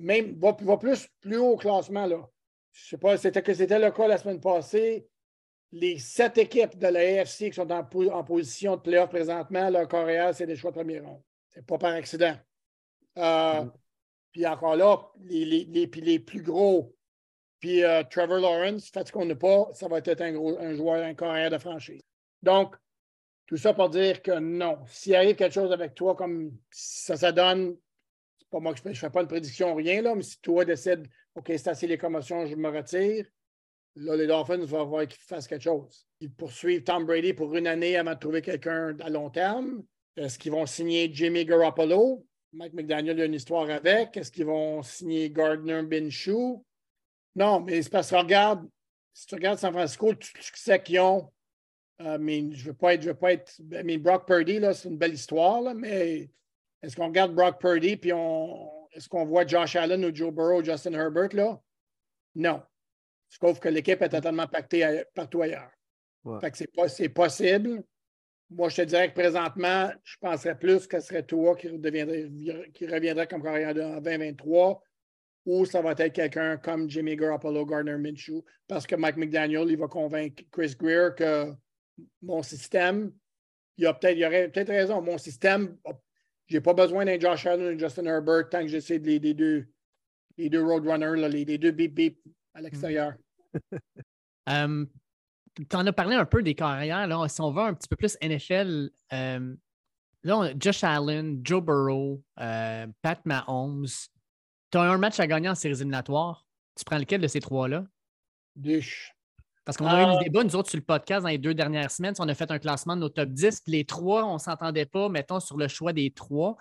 même, 0.02 0.38
va, 0.38 0.52
va 0.60 0.76
plus, 0.76 1.08
plus 1.22 1.38
haut 1.38 1.52
au 1.52 1.56
classement, 1.56 2.08
là. 2.08 2.28
Je 2.74 2.88
sais 2.90 2.98
pas, 2.98 3.16
c'était 3.16 3.42
que 3.42 3.54
c'était 3.54 3.80
le 3.80 3.90
cas 3.92 4.06
la 4.06 4.18
semaine 4.18 4.42
passée 4.42 5.08
les 5.74 5.98
sept 5.98 6.38
équipes 6.38 6.78
de 6.78 6.88
la 6.88 7.00
AFC 7.00 7.50
qui 7.50 7.54
sont 7.54 7.70
en, 7.72 7.84
position 8.24 8.76
de 8.76 8.82
playoff 8.82 9.10
présentement, 9.10 9.70
leur 9.72 9.88
Coréa, 9.88 10.32
c'est 10.32 10.46
des 10.46 10.56
choix 10.56 10.70
de 10.70 10.76
premier 10.76 11.00
rond. 11.00 11.22
C'est 11.50 11.66
pas 11.66 11.80
par 11.80 11.94
accident. 11.94 12.36
Euh, 13.18 13.64
mm. 13.64 13.72
Puis 14.32 14.46
encore 14.46 14.76
là, 14.76 14.98
les, 15.24 15.46
les, 15.46 15.86
les, 15.88 16.20
plus 16.20 16.44
gros, 16.44 16.96
puis 17.60 17.84
euh, 17.84 18.04
Trevor 18.04 18.40
Lawrence, 18.40 18.90
fait 18.90 19.08
ce 19.08 19.12
qu'on 19.12 19.26
n'a 19.26 19.36
pas, 19.36 19.70
ça 19.74 19.88
va 19.88 19.98
être 19.98 20.22
un, 20.22 20.34
gros, 20.34 20.60
un 20.60 20.76
joueur, 20.76 21.04
un 21.04 21.16
carrière 21.16 21.50
de 21.50 21.58
franchise. 21.58 22.04
Donc, 22.44 22.76
tout 23.48 23.58
ça 23.58 23.74
pour 23.74 23.90
dire 23.90 24.22
que 24.22 24.40
non. 24.40 24.78
S'il 24.88 25.16
arrive 25.16 25.36
quelque 25.36 25.54
chose 25.54 25.72
avec 25.72 25.96
toi, 25.96 26.16
comme 26.16 26.52
ça, 26.70 27.18
ça 27.18 27.32
donne, 27.32 27.76
c'est 28.38 28.50
pas 28.50 28.60
moi 28.60 28.74
que 28.74 28.78
je 28.78 28.84
fais, 28.84 28.94
je 28.94 29.00
fais 29.00 29.10
pas 29.10 29.22
une 29.22 29.28
prédiction, 29.28 29.74
rien, 29.74 30.04
là, 30.04 30.14
mais 30.14 30.24
si 30.24 30.40
toi 30.40 30.66
décides, 30.66 31.08
OK, 31.34 31.46
c'est 31.48 31.68
assez 31.68 31.88
les 31.88 31.98
commotions, 31.98 32.46
je 32.46 32.56
me 32.56 32.70
retire, 32.70 33.26
Là, 33.96 34.16
les 34.16 34.28
Dolphins 34.28 34.58
vont 34.58 34.82
avoir 34.82 35.08
qu'ils 35.08 35.22
fassent 35.22 35.48
quelque 35.48 35.64
chose. 35.64 36.08
Ils 36.20 36.32
poursuivent 36.32 36.84
Tom 36.84 37.06
Brady 37.06 37.34
pour 37.34 37.56
une 37.56 37.68
année 37.68 37.96
avant 37.96 38.14
de 38.14 38.20
trouver 38.20 38.42
quelqu'un 38.42 38.98
à 39.00 39.10
long 39.10 39.30
terme. 39.30 39.84
Est-ce 40.16 40.40
qu'ils 40.40 40.52
vont 40.52 40.66
signer 40.66 41.10
Jimmy 41.14 41.46
Garoppolo? 41.46 42.26
Mike 42.54 42.74
McDaniel 42.74 43.22
a 43.22 43.26
une 43.26 43.34
histoire 43.34 43.70
avec. 43.70 44.18
Est-ce 44.18 44.32
qu'ils 44.32 44.46
vont 44.46 44.82
signer 44.84 45.30
Gardner 45.30 45.82
Minshew? 45.82 46.64
Non, 47.36 47.62
mais 47.62 47.82
c'est 47.82 47.90
parce 47.90 48.12
que 48.12 48.16
regarde, 48.16 48.68
si 49.14 49.28
tu 49.28 49.36
regardes 49.36 49.60
San 49.60 49.74
Francisco, 49.74 50.14
tu, 50.16 50.32
sais 50.54 50.82
qu'ils 50.82 51.00
ont. 51.00 51.32
Euh, 52.02 52.18
mais 52.20 52.52
je 52.52 52.64
ne 52.64 52.68
veux 52.70 52.74
pas 52.74 52.94
être. 52.96 53.02
Je 53.04 53.10
veux 53.10 53.16
pas 53.16 53.34
être 53.34 53.60
mais 53.84 53.98
Brock 53.98 54.28
Purdy, 54.28 54.60
c'est 54.74 54.90
une 54.90 54.98
belle 54.98 55.14
histoire, 55.14 55.74
mais 55.76 56.30
est-ce 56.82 56.96
qu'on 56.96 57.08
regarde 57.08 57.34
Brock 57.34 57.60
Purdy 57.60 57.98
puis 57.98 58.12
on, 58.14 58.88
est-ce 58.92 59.10
qu'on 59.10 59.26
voit 59.26 59.46
Josh 59.46 59.76
Allen 59.76 60.04
ou 60.06 60.14
Joe 60.14 60.34
Burrow 60.34 60.62
ou 60.62 60.64
Justin 60.64 60.94
Herbert 60.94 61.34
là? 61.34 61.60
Non. 62.36 62.62
Je 63.34 63.40
trouve 63.40 63.60
que 63.60 63.68
l'équipe 63.68 64.00
est 64.00 64.10
totalement 64.10 64.46
pactée 64.46 65.04
partout 65.16 65.42
ailleurs. 65.42 65.72
Fait 66.40 66.52
que 66.52 66.58
c'est, 66.88 67.10
possible. 67.10 67.84
Moi, 68.52 68.70
je 68.70 68.76
te 68.78 68.82
dirais 68.84 69.10
que 69.10 69.16
présentement, 69.16 69.92
je 70.04 70.16
penserais 70.22 70.58
plus 70.58 70.86
que 70.86 71.00
ce 71.00 71.08
serait 71.08 71.24
toi 71.24 71.56
qui, 71.56 71.68
qui 72.74 72.88
reviendrait 72.88 73.28
comme 73.28 73.42
carrière 73.42 73.70
en 73.72 74.00
2023 74.00 74.84
ou 75.46 75.66
ça 75.66 75.82
va 75.82 75.92
être 75.98 76.14
quelqu'un 76.14 76.58
comme 76.58 76.88
Jimmy 76.88 77.16
Garoppolo, 77.16 77.66
Gardner 77.66 77.98
Minshew, 77.98 78.46
parce 78.68 78.86
que 78.86 78.96
Mike 78.96 79.18
McDaniel, 79.18 79.70
il 79.70 79.78
va 79.78 79.88
convaincre 79.88 80.44
Chris 80.52 80.76
Greer 80.80 81.10
que 81.18 81.52
mon 82.22 82.44
système, 82.44 83.12
il, 83.78 83.88
a 83.88 83.94
peut-être, 83.96 84.16
il 84.16 84.26
aurait 84.26 84.50
peut-être 84.50 84.70
raison, 84.70 85.02
mon 85.02 85.18
système, 85.18 85.76
j'ai 86.48 86.62
pas 86.62 86.74
besoin 86.74 87.04
d'un 87.04 87.20
Josh 87.20 87.48
Allen 87.48 87.66
ou 87.66 87.72
d'un 87.72 87.80
Justin 87.80 88.06
Herbert 88.06 88.48
tant 88.50 88.62
que 88.62 88.68
j'essaie 88.68 89.00
de 89.00 89.08
les, 89.08 89.34
deux, 89.34 89.66
les 90.38 90.50
deux 90.50 90.64
Roadrunners, 90.64 91.28
les, 91.28 91.44
les 91.44 91.58
deux 91.58 91.72
beep 91.72 91.94
beep 91.94 92.22
à 92.54 92.62
l'extérieur. 92.62 93.14
Euh, 94.50 94.86
tu 95.56 95.74
en 95.74 95.88
as 95.88 95.94
parlé 95.94 96.18
un 96.18 96.26
peu 96.26 96.44
des 96.44 96.54
carrières. 96.54 97.08
Là. 97.08 97.26
Si 97.30 97.40
on 97.40 97.52
va 97.52 97.64
un 97.64 97.74
petit 97.74 97.88
peu 97.88 97.96
plus 97.96 98.18
NFL, 98.22 98.90
euh, 99.14 99.56
là, 100.24 100.54
Josh 100.60 100.84
Allen, 100.84 101.40
Joe 101.46 101.64
Burrow, 101.64 102.22
euh, 102.42 102.86
Pat 103.02 103.26
Mahomes. 103.26 103.88
Tu 104.70 104.78
as 104.78 104.82
un 104.82 104.98
match 104.98 105.18
à 105.22 105.28
gagner 105.28 105.48
en 105.48 105.56
séries 105.56 105.76
éliminatoires. 105.76 106.46
Tu 106.76 106.84
prends 106.84 106.98
lequel 106.98 107.22
de 107.22 107.28
ces 107.28 107.40
trois-là? 107.40 107.86
Dush. 108.58 109.16
Parce 109.64 109.78
qu'on 109.78 109.86
a 109.86 110.04
eu 110.04 110.18
le 110.18 110.24
débat, 110.26 110.44
nous 110.44 110.58
autres, 110.58 110.70
sur 110.70 110.78
le 110.78 110.84
podcast 110.84 111.24
dans 111.24 111.30
les 111.30 111.38
deux 111.38 111.54
dernières 111.54 111.90
semaines. 111.90 112.16
On 112.20 112.28
a 112.28 112.36
fait 112.36 112.52
un 112.52 112.60
classement 112.60 112.98
de 112.98 113.02
nos 113.02 113.10
top 113.10 113.30
10. 113.30 113.62
les 113.68 113.86
trois, 113.86 114.26
on 114.26 114.34
ne 114.34 114.40
s'entendait 114.40 114.88
pas, 114.88 115.08
mettons, 115.08 115.40
sur 115.40 115.56
le 115.56 115.70
choix 115.70 115.94
des 115.94 116.12
trois. 116.12 116.58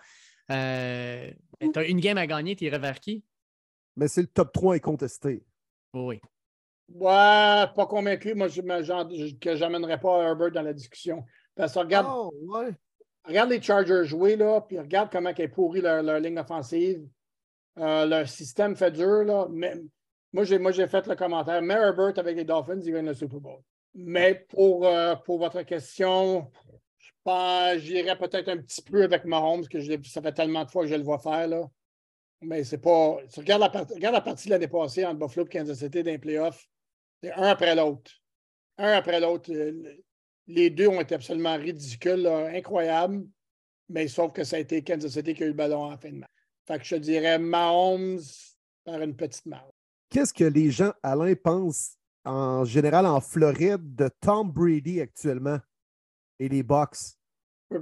tu 0.49 0.55
as 0.55 1.85
une 1.85 1.99
game 1.99 2.17
à 2.17 2.29
gagner, 2.29 2.55
tu 2.55 2.67
irais 2.67 2.79
vers 2.79 3.01
qui? 3.01 3.25
Mais 3.97 4.07
c'est 4.07 4.23
le 4.23 4.29
top 4.29 4.53
3 4.53 4.77
incontesté. 4.77 5.43
Oui. 5.95 6.21
Ouais, 6.89 7.67
pas 7.75 7.87
convaincu. 7.89 8.35
Moi, 8.35 8.49
je, 8.49 9.35
que 9.39 9.57
j'amènerais 9.57 10.01
pas 10.01 10.23
Herbert 10.23 10.53
dans 10.53 10.63
la 10.63 10.73
discussion. 10.73 11.25
Parce 11.55 11.75
que 11.75 11.79
regarde, 11.79 12.07
oh, 12.11 12.33
regarde 13.25 13.51
les 13.51 13.63
Chargers 13.63 14.05
jouer, 14.05 14.37
là, 14.37 14.61
puis 14.61 14.79
regarde 14.79 15.11
comment 15.11 15.31
est 15.31 15.49
pourri 15.49 15.81
leur, 15.81 16.03
ligne 16.21 16.39
offensive. 16.39 17.07
Euh, 17.79 18.05
leur 18.07 18.29
système 18.29 18.77
fait 18.77 18.91
dur. 18.91 19.25
Là. 19.25 19.47
Mais, 19.51 19.75
moi, 20.33 20.45
j'ai, 20.45 20.59
moi, 20.59 20.73
j'ai 20.73 20.87
fait 20.87 21.07
le 21.07 21.15
commentaire. 21.15 21.63
Mais 21.63 21.75
Herbert 21.75 22.19
avec 22.19 22.37
les 22.37 22.45
Dolphins, 22.45 22.81
il 22.81 22.93
gagne 22.93 23.07
le 23.07 23.15
Super 23.15 23.41
Bowl. 23.41 23.61
Mais 23.95 24.47
pour, 24.49 24.87
euh, 24.87 25.15
pour 25.17 25.39
votre 25.39 25.63
question, 25.63 26.51
je 26.99 27.11
pense 27.25 27.77
j'irais 27.79 28.17
peut-être 28.17 28.49
un 28.49 28.59
petit 28.59 28.83
peu 28.83 29.03
avec 29.03 29.25
Mahomes, 29.25 29.61
parce 29.61 29.69
que 29.69 30.09
ça 30.09 30.23
fait 30.23 30.33
tellement 30.33 30.65
de 30.65 30.71
fois 30.71 30.83
que 30.83 30.89
je 30.89 30.95
le 30.95 31.03
vois 31.03 31.19
faire. 31.19 31.47
Là. 31.47 31.69
Mais 32.43 32.65
c'est 32.65 32.79
pas. 32.79 33.19
Regarde 33.37 33.63
la 34.01 34.21
partie 34.21 34.47
de 34.47 34.51
l'année 34.51 34.69
passée 34.69 35.05
entre 35.07 35.19
Buffalo 35.19 35.47
et 35.47 35.51
Kansas 35.51 35.79
City 35.79 36.03
dans 36.03 36.11
les 36.11 36.19
playoffs. 36.19 36.69
C'est 37.23 37.33
un 37.33 37.43
après 37.43 37.75
l'autre. 37.75 38.11
Un 38.79 38.93
après 38.93 39.21
l'autre. 39.21 39.53
Euh, 39.53 39.97
les 40.49 40.71
deux 40.71 40.89
ont 40.89 41.01
été 41.01 41.15
absolument 41.15 41.57
ridicules, 41.57 42.27
incroyables. 42.27 43.25
Mais 43.89 44.09
sauf 44.09 44.33
que 44.33 44.43
ça 44.43 44.57
a 44.57 44.59
été 44.59 44.83
Kansas 44.83 45.13
City 45.13 45.35
qui 45.35 45.43
a 45.43 45.47
eu 45.47 45.51
le 45.51 45.55
ballon 45.55 45.85
en 45.85 45.97
fin 45.97 46.11
de 46.11 46.17
match. 46.17 46.31
Fait 46.67 46.79
que 46.79 46.85
je 46.85 46.97
dirais 46.97 47.39
Mahomes 47.39 48.21
par 48.85 49.01
une 49.01 49.15
petite 49.15 49.47
marge. 49.47 49.71
Qu'est-ce 50.11 50.33
que 50.33 50.45
les 50.45 50.71
gens, 50.71 50.93
Alain, 51.03 51.35
pensent 51.35 51.97
en 52.25 52.65
général 52.65 53.07
en 53.07 53.21
Floride 53.21 53.95
de 53.95 54.11
Tom 54.21 54.51
Brady 54.51 55.01
actuellement 55.01 55.59
et 56.39 56.49
les 56.49 56.63
Bucks? 56.63 57.17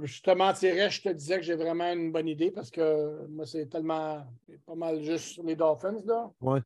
Je 0.03 0.21
te 0.21 0.31
mentirais, 0.31 0.89
je 0.89 1.01
te 1.01 1.09
disais 1.09 1.37
que 1.37 1.43
j'ai 1.43 1.55
vraiment 1.55 1.91
une 1.91 2.11
bonne 2.11 2.27
idée 2.27 2.51
parce 2.51 2.71
que 2.71 3.27
moi, 3.27 3.45
c'est 3.45 3.67
tellement 3.67 4.25
pas 4.65 4.75
mal 4.75 5.01
juste 5.03 5.25
sur 5.25 5.43
les 5.43 5.55
Dolphins. 5.55 6.01
Là. 6.05 6.31
Ouais. 6.41 6.59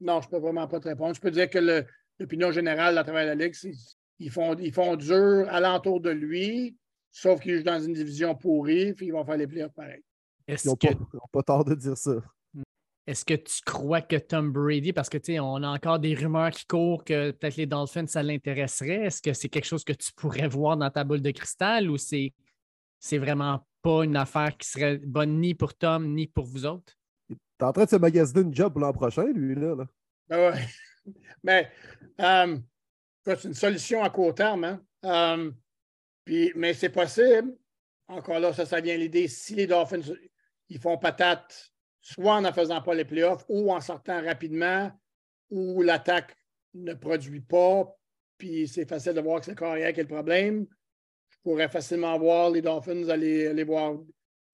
Non, 0.00 0.20
je 0.20 0.26
ne 0.26 0.30
peux 0.30 0.38
vraiment 0.38 0.66
pas 0.66 0.80
te 0.80 0.88
répondre. 0.88 1.14
Je 1.14 1.20
peux 1.20 1.30
dire 1.30 1.48
que 1.50 1.84
l'opinion 2.18 2.50
générale 2.52 2.96
à 2.96 3.04
travers 3.04 3.26
la 3.26 3.34
Ligue, 3.34 3.54
ils 4.18 4.30
font, 4.30 4.54
ils 4.56 4.72
font 4.72 4.96
dur 4.96 5.46
alentour 5.50 6.00
de 6.00 6.10
lui, 6.10 6.76
sauf 7.10 7.40
qu'il 7.40 7.56
joue 7.56 7.62
dans 7.62 7.80
une 7.80 7.92
division 7.92 8.34
pourrie, 8.34 8.94
puis 8.94 9.06
ils 9.06 9.12
vont 9.12 9.24
faire 9.24 9.36
les 9.36 9.46
playoffs 9.46 9.74
pareil. 9.74 10.02
Ils 10.48 10.56
n'ont 10.66 10.76
pas, 10.76 10.88
pas 11.32 11.42
tort 11.42 11.64
de 11.64 11.74
dire 11.74 11.96
ça. 11.96 12.16
Est-ce 13.10 13.24
que 13.24 13.34
tu 13.34 13.60
crois 13.66 14.02
que 14.02 14.14
Tom 14.14 14.52
Brady, 14.52 14.92
parce 14.92 15.08
que 15.08 15.18
tu 15.18 15.32
sais, 15.32 15.40
on 15.40 15.56
a 15.56 15.68
encore 15.68 15.98
des 15.98 16.14
rumeurs 16.14 16.52
qui 16.52 16.64
courent 16.64 17.02
que 17.02 17.32
peut-être 17.32 17.56
les 17.56 17.66
Dolphins, 17.66 18.06
ça 18.06 18.22
l'intéresserait. 18.22 19.06
Est-ce 19.06 19.20
que 19.20 19.32
c'est 19.32 19.48
quelque 19.48 19.64
chose 19.64 19.82
que 19.82 19.92
tu 19.92 20.12
pourrais 20.12 20.46
voir 20.46 20.76
dans 20.76 20.90
ta 20.90 21.02
boule 21.02 21.20
de 21.20 21.32
cristal 21.32 21.90
ou 21.90 21.96
c'est, 21.96 22.32
c'est 23.00 23.18
vraiment 23.18 23.66
pas 23.82 24.04
une 24.04 24.16
affaire 24.16 24.56
qui 24.56 24.68
serait 24.68 24.98
bonne 24.98 25.40
ni 25.40 25.56
pour 25.56 25.74
Tom 25.74 26.14
ni 26.14 26.28
pour 26.28 26.44
vous 26.44 26.66
autres? 26.66 26.96
Il 27.28 27.34
est 27.34 27.64
en 27.64 27.72
train 27.72 27.84
de 27.84 27.90
se 27.90 27.96
magasiner 27.96 28.42
une 28.42 28.54
job 28.54 28.74
pour 28.74 28.82
l'an 28.82 28.92
prochain, 28.92 29.26
lui, 29.26 29.56
là. 29.56 29.74
Ben 30.28 30.52
ouais. 30.52 31.12
Mais 31.42 31.72
euh, 32.20 32.58
c'est 33.24 33.42
une 33.42 33.54
solution 33.54 34.04
à 34.04 34.10
court 34.10 34.36
terme, 34.36 34.62
hein? 34.62 34.80
Euh, 35.04 35.50
puis, 36.24 36.52
mais 36.54 36.74
c'est 36.74 36.90
possible. 36.90 37.56
Encore 38.06 38.38
là, 38.38 38.52
ça, 38.52 38.64
ça 38.66 38.80
vient 38.80 38.96
l'idée. 38.96 39.26
Si 39.26 39.56
les 39.56 39.66
Dolphins 39.66 40.14
ils 40.68 40.78
font 40.78 40.96
patate 40.96 41.72
soit 42.00 42.34
en 42.34 42.40
ne 42.40 42.52
faisant 42.52 42.80
pas 42.80 42.94
les 42.94 43.04
playoffs 43.04 43.44
ou 43.48 43.72
en 43.72 43.80
sortant 43.80 44.22
rapidement, 44.24 44.90
ou 45.50 45.82
l'attaque 45.82 46.36
ne 46.74 46.94
produit 46.94 47.40
pas, 47.40 47.96
puis 48.38 48.68
c'est 48.68 48.88
facile 48.88 49.14
de 49.14 49.20
voir 49.20 49.40
que 49.40 49.46
c'est 49.46 49.58
carrière 49.58 49.92
qui 49.92 50.00
est 50.00 50.04
le 50.04 50.08
problème. 50.08 50.66
Je 51.28 51.36
pourrais 51.42 51.68
facilement 51.68 52.18
voir 52.18 52.50
les 52.50 52.62
Dolphins 52.62 53.08
aller, 53.08 53.48
aller 53.48 53.64
voir 53.64 53.98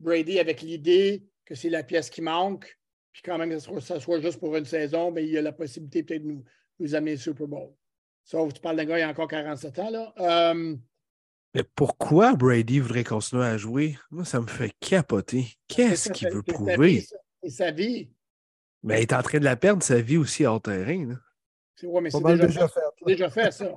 Brady 0.00 0.38
avec 0.38 0.62
l'idée 0.62 1.24
que 1.44 1.54
c'est 1.54 1.70
la 1.70 1.82
pièce 1.82 2.10
qui 2.10 2.22
manque, 2.22 2.78
puis 3.12 3.22
quand 3.24 3.38
même 3.38 3.50
que 3.50 3.80
ça 3.80 4.00
soit 4.00 4.20
juste 4.20 4.40
pour 4.40 4.56
une 4.56 4.64
saison, 4.64 5.10
mais 5.10 5.24
il 5.24 5.30
y 5.30 5.38
a 5.38 5.42
la 5.42 5.52
possibilité 5.52 6.02
peut-être 6.02 6.22
de 6.22 6.28
nous, 6.28 6.44
nous 6.80 6.94
amener 6.94 7.14
au 7.14 7.18
Super 7.18 7.46
Bowl. 7.46 7.72
Sauf 8.24 8.52
tu 8.52 8.60
parles 8.60 8.76
d'un 8.76 8.84
gars, 8.84 8.98
il 8.98 9.02
a 9.02 9.08
encore 9.08 9.28
47 9.28 9.78
ans. 9.78 9.90
Là. 9.90 10.12
Euh, 10.18 10.76
mais 11.54 11.62
pourquoi 11.74 12.34
Brady 12.34 12.80
voudrait 12.80 13.04
continuer 13.04 13.44
à 13.44 13.56
jouer? 13.56 13.96
Moi, 14.10 14.24
ça 14.26 14.40
me 14.40 14.46
fait 14.46 14.72
capoter. 14.80 15.54
Qu'est-ce 15.68 16.10
qu'il 16.10 16.28
veut 16.28 16.42
prouver? 16.42 17.06
Et 17.46 17.50
sa 17.50 17.70
vie. 17.70 18.10
Mais 18.82 19.00
il 19.00 19.02
est 19.02 19.12
en 19.12 19.22
train 19.22 19.38
de 19.38 19.44
la 19.44 19.56
perdre, 19.56 19.82
sa 19.82 20.00
vie 20.00 20.16
aussi 20.16 20.46
en 20.46 20.60
terrain. 20.60 21.16
Oui, 21.82 22.02
mais 22.02 22.10
c'est 22.10 22.22
déjà, 22.22 22.46
déjà, 22.46 22.68
fait. 22.68 22.80
déjà 23.04 23.30
fait, 23.30 23.50
ça. 23.52 23.74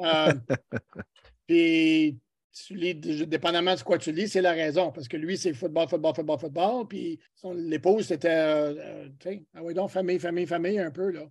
euh, 0.00 0.32
puis, 1.46 2.18
tu 2.52 2.74
lis, 2.74 2.94
dépendamment 2.94 3.74
de 3.74 3.80
quoi 3.82 3.98
tu 3.98 4.12
lis, 4.12 4.28
c'est 4.28 4.42
la 4.42 4.52
raison. 4.52 4.92
Parce 4.92 5.08
que 5.08 5.16
lui, 5.16 5.36
c'est 5.36 5.54
football, 5.54 5.88
football, 5.88 6.14
football, 6.14 6.38
football. 6.38 6.86
Puis 6.86 7.18
l'épouse, 7.54 8.06
c'était, 8.06 8.28
euh, 8.28 8.74
euh, 8.78 9.08
tu 9.18 9.28
sais, 9.28 9.44
ah 9.54 9.62
oui, 9.62 9.74
donc, 9.74 9.90
famille, 9.90 10.18
famille, 10.18 10.46
famille, 10.46 10.78
un 10.78 10.90
peu, 10.90 11.10
là. 11.10 11.22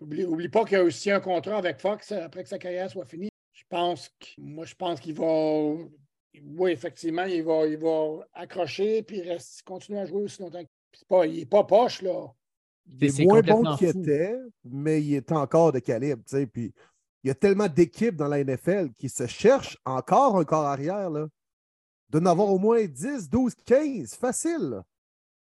Oublie, 0.00 0.24
oublie 0.24 0.48
pas 0.48 0.64
qu'il 0.64 0.78
y 0.78 0.80
a 0.80 0.84
aussi 0.84 1.12
un 1.12 1.20
contrat 1.20 1.58
avec 1.58 1.78
Fox 1.78 2.10
après 2.10 2.42
que 2.42 2.48
sa 2.48 2.58
carrière 2.58 2.90
soit 2.90 3.04
finie. 3.04 3.28
Je 3.52 3.62
pense 3.68 4.08
que, 4.08 4.26
moi, 4.38 4.64
je 4.64 4.74
pense 4.74 4.98
qu'il 4.98 5.14
va, 5.14 5.74
oui, 6.44 6.72
effectivement, 6.72 7.24
il 7.24 7.42
va, 7.44 7.66
il 7.66 7.76
va 7.76 8.26
accrocher 8.32 9.02
puis 9.02 9.22
reste, 9.22 9.62
continuer 9.62 10.00
à 10.00 10.06
jouer 10.06 10.22
aussi 10.22 10.42
longtemps 10.42 10.64
pas, 11.08 11.26
il 11.26 11.38
n'est 11.38 11.46
pas 11.46 11.64
poche, 11.64 12.02
là. 12.02 12.32
Il 12.86 13.04
est, 13.04 13.24
moins 13.24 13.42
bon 13.42 13.76
qu'il 13.76 13.88
était, 13.88 14.36
mais 14.64 15.02
il 15.02 15.14
est 15.14 15.32
encore 15.32 15.72
de 15.72 15.78
calibre. 15.78 16.22
Puis 16.52 16.74
il 17.22 17.28
y 17.28 17.30
a 17.30 17.34
tellement 17.34 17.68
d'équipes 17.68 18.16
dans 18.16 18.28
la 18.28 18.42
NFL 18.42 18.90
qui 18.98 19.08
se 19.08 19.26
cherchent 19.26 19.78
encore 19.84 20.36
un 20.36 20.44
corps 20.44 20.66
arrière. 20.66 21.08
Là. 21.08 21.28
De 22.10 22.18
n'avoir 22.18 22.48
au 22.48 22.58
moins 22.58 22.84
10, 22.84 23.30
12, 23.30 23.54
15, 23.64 24.14
facile. 24.14 24.82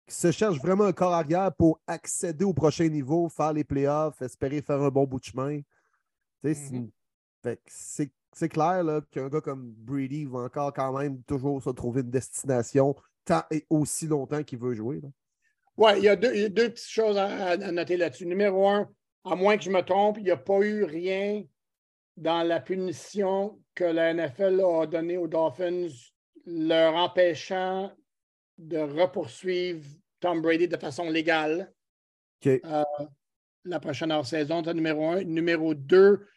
Qui 0.07 0.15
se 0.15 0.31
cherchent 0.31 0.59
vraiment 0.59 0.85
un 0.85 0.93
corps 0.93 1.13
arrière 1.13 1.53
pour 1.53 1.79
accéder 1.87 2.45
au 2.45 2.53
prochain 2.53 2.87
niveau, 2.87 3.27
faire 3.29 3.53
les 3.53 3.63
playoffs, 3.63 4.21
espérer 4.21 4.61
faire 4.61 4.81
un 4.81 4.89
bon 4.89 5.05
bout 5.05 5.19
de 5.19 5.25
chemin. 5.25 5.61
Mm-hmm. 6.43 6.89
C'est 8.33 8.49
clair 8.49 9.01
qu'un 9.09 9.29
gars 9.29 9.41
comme 9.41 9.71
Brady 9.71 10.25
va 10.25 10.39
encore 10.39 10.73
quand 10.73 10.97
même 10.97 11.21
toujours 11.23 11.61
se 11.61 11.69
trouver 11.71 12.01
une 12.01 12.11
destination 12.11 12.95
tant 13.25 13.43
et 13.51 13.65
aussi 13.69 14.07
longtemps 14.07 14.43
qu'il 14.43 14.59
veut 14.59 14.73
jouer. 14.73 15.01
Là. 15.01 15.09
Oui, 15.77 15.91
il 15.97 16.03
y, 16.03 16.09
a 16.09 16.15
deux, 16.15 16.49
petites 16.49 16.89
choses 16.89 17.17
à, 17.17 17.57
noter 17.57 17.97
là-dessus. 17.97 18.25
Numéro 18.25 18.67
un, 18.67 18.89
à 19.23 19.35
moins 19.35 19.57
que 19.57 19.63
je 19.63 19.69
me 19.69 19.81
trompe, 19.81 20.17
il 20.17 20.25
n'y 20.25 20.31
a 20.31 20.37
pas 20.37 20.59
eu 20.59 20.83
rien 20.83 21.43
dans 22.17 22.43
la 22.43 22.59
punition 22.59 23.59
que 23.73 23.85
la 23.85 24.13
NFL 24.13 24.61
a 24.61 24.85
donnée 24.85 25.17
aux 25.17 25.27
Dolphins 25.27 25.87
leur 26.45 26.95
empêchant 26.95 27.91
de 28.57 28.77
repoursuivre 28.77 29.85
Tom 30.19 30.41
Brady 30.41 30.67
de 30.67 30.77
façon 30.77 31.09
légale. 31.09 31.73
Euh, 32.45 32.83
la 33.65 33.79
prochaine 33.79 34.11
hors-saison, 34.11 34.61
numéro 34.73 35.09
un. 35.09 35.23
Numéro 35.23 35.73
deux, 35.73 36.27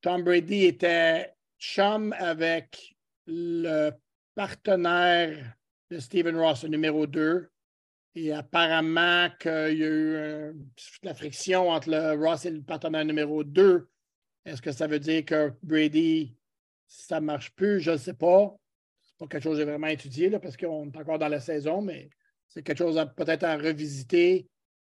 Tom 0.00 0.22
Brady 0.24 0.64
était 0.64 1.34
chum 1.58 2.12
avec 2.18 2.96
le 3.26 3.90
partenaire 4.34 5.54
de 5.90 5.98
Stephen 5.98 6.36
Ross, 6.36 6.64
numéro 6.64 7.06
deux. 7.06 7.51
Et 8.14 8.32
apparemment 8.32 9.28
qu'il 9.40 9.78
y 9.78 9.84
a 9.84 9.88
eu 9.88 10.54
la 11.02 11.14
friction 11.14 11.70
entre 11.70 11.90
le 11.90 12.12
Ross 12.12 12.44
et 12.44 12.50
le 12.50 12.60
partenaire 12.60 13.04
numéro 13.04 13.42
2. 13.42 13.88
Est-ce 14.44 14.60
que 14.60 14.72
ça 14.72 14.86
veut 14.86 14.98
dire 14.98 15.24
que 15.24 15.52
Brady, 15.62 16.34
ça 16.88 17.20
ne 17.20 17.26
marche 17.26 17.54
plus? 17.54 17.80
Je 17.80 17.92
ne 17.92 17.96
sais 17.96 18.14
pas. 18.14 18.54
Ce 19.00 19.12
n'est 19.12 19.16
pas 19.18 19.26
quelque 19.28 19.42
chose 19.42 19.58
que 19.58 19.64
j'ai 19.64 19.70
vraiment 19.70 19.86
étudié 19.86 20.28
là, 20.28 20.40
parce 20.40 20.56
qu'on 20.56 20.90
est 20.90 20.96
encore 20.96 21.18
dans 21.18 21.28
la 21.28 21.40
saison, 21.40 21.80
mais 21.80 22.10
c'est 22.48 22.62
quelque 22.62 22.78
chose 22.78 23.02
peut-être 23.16 23.44
à 23.44 23.56
revisiter, 23.56 24.46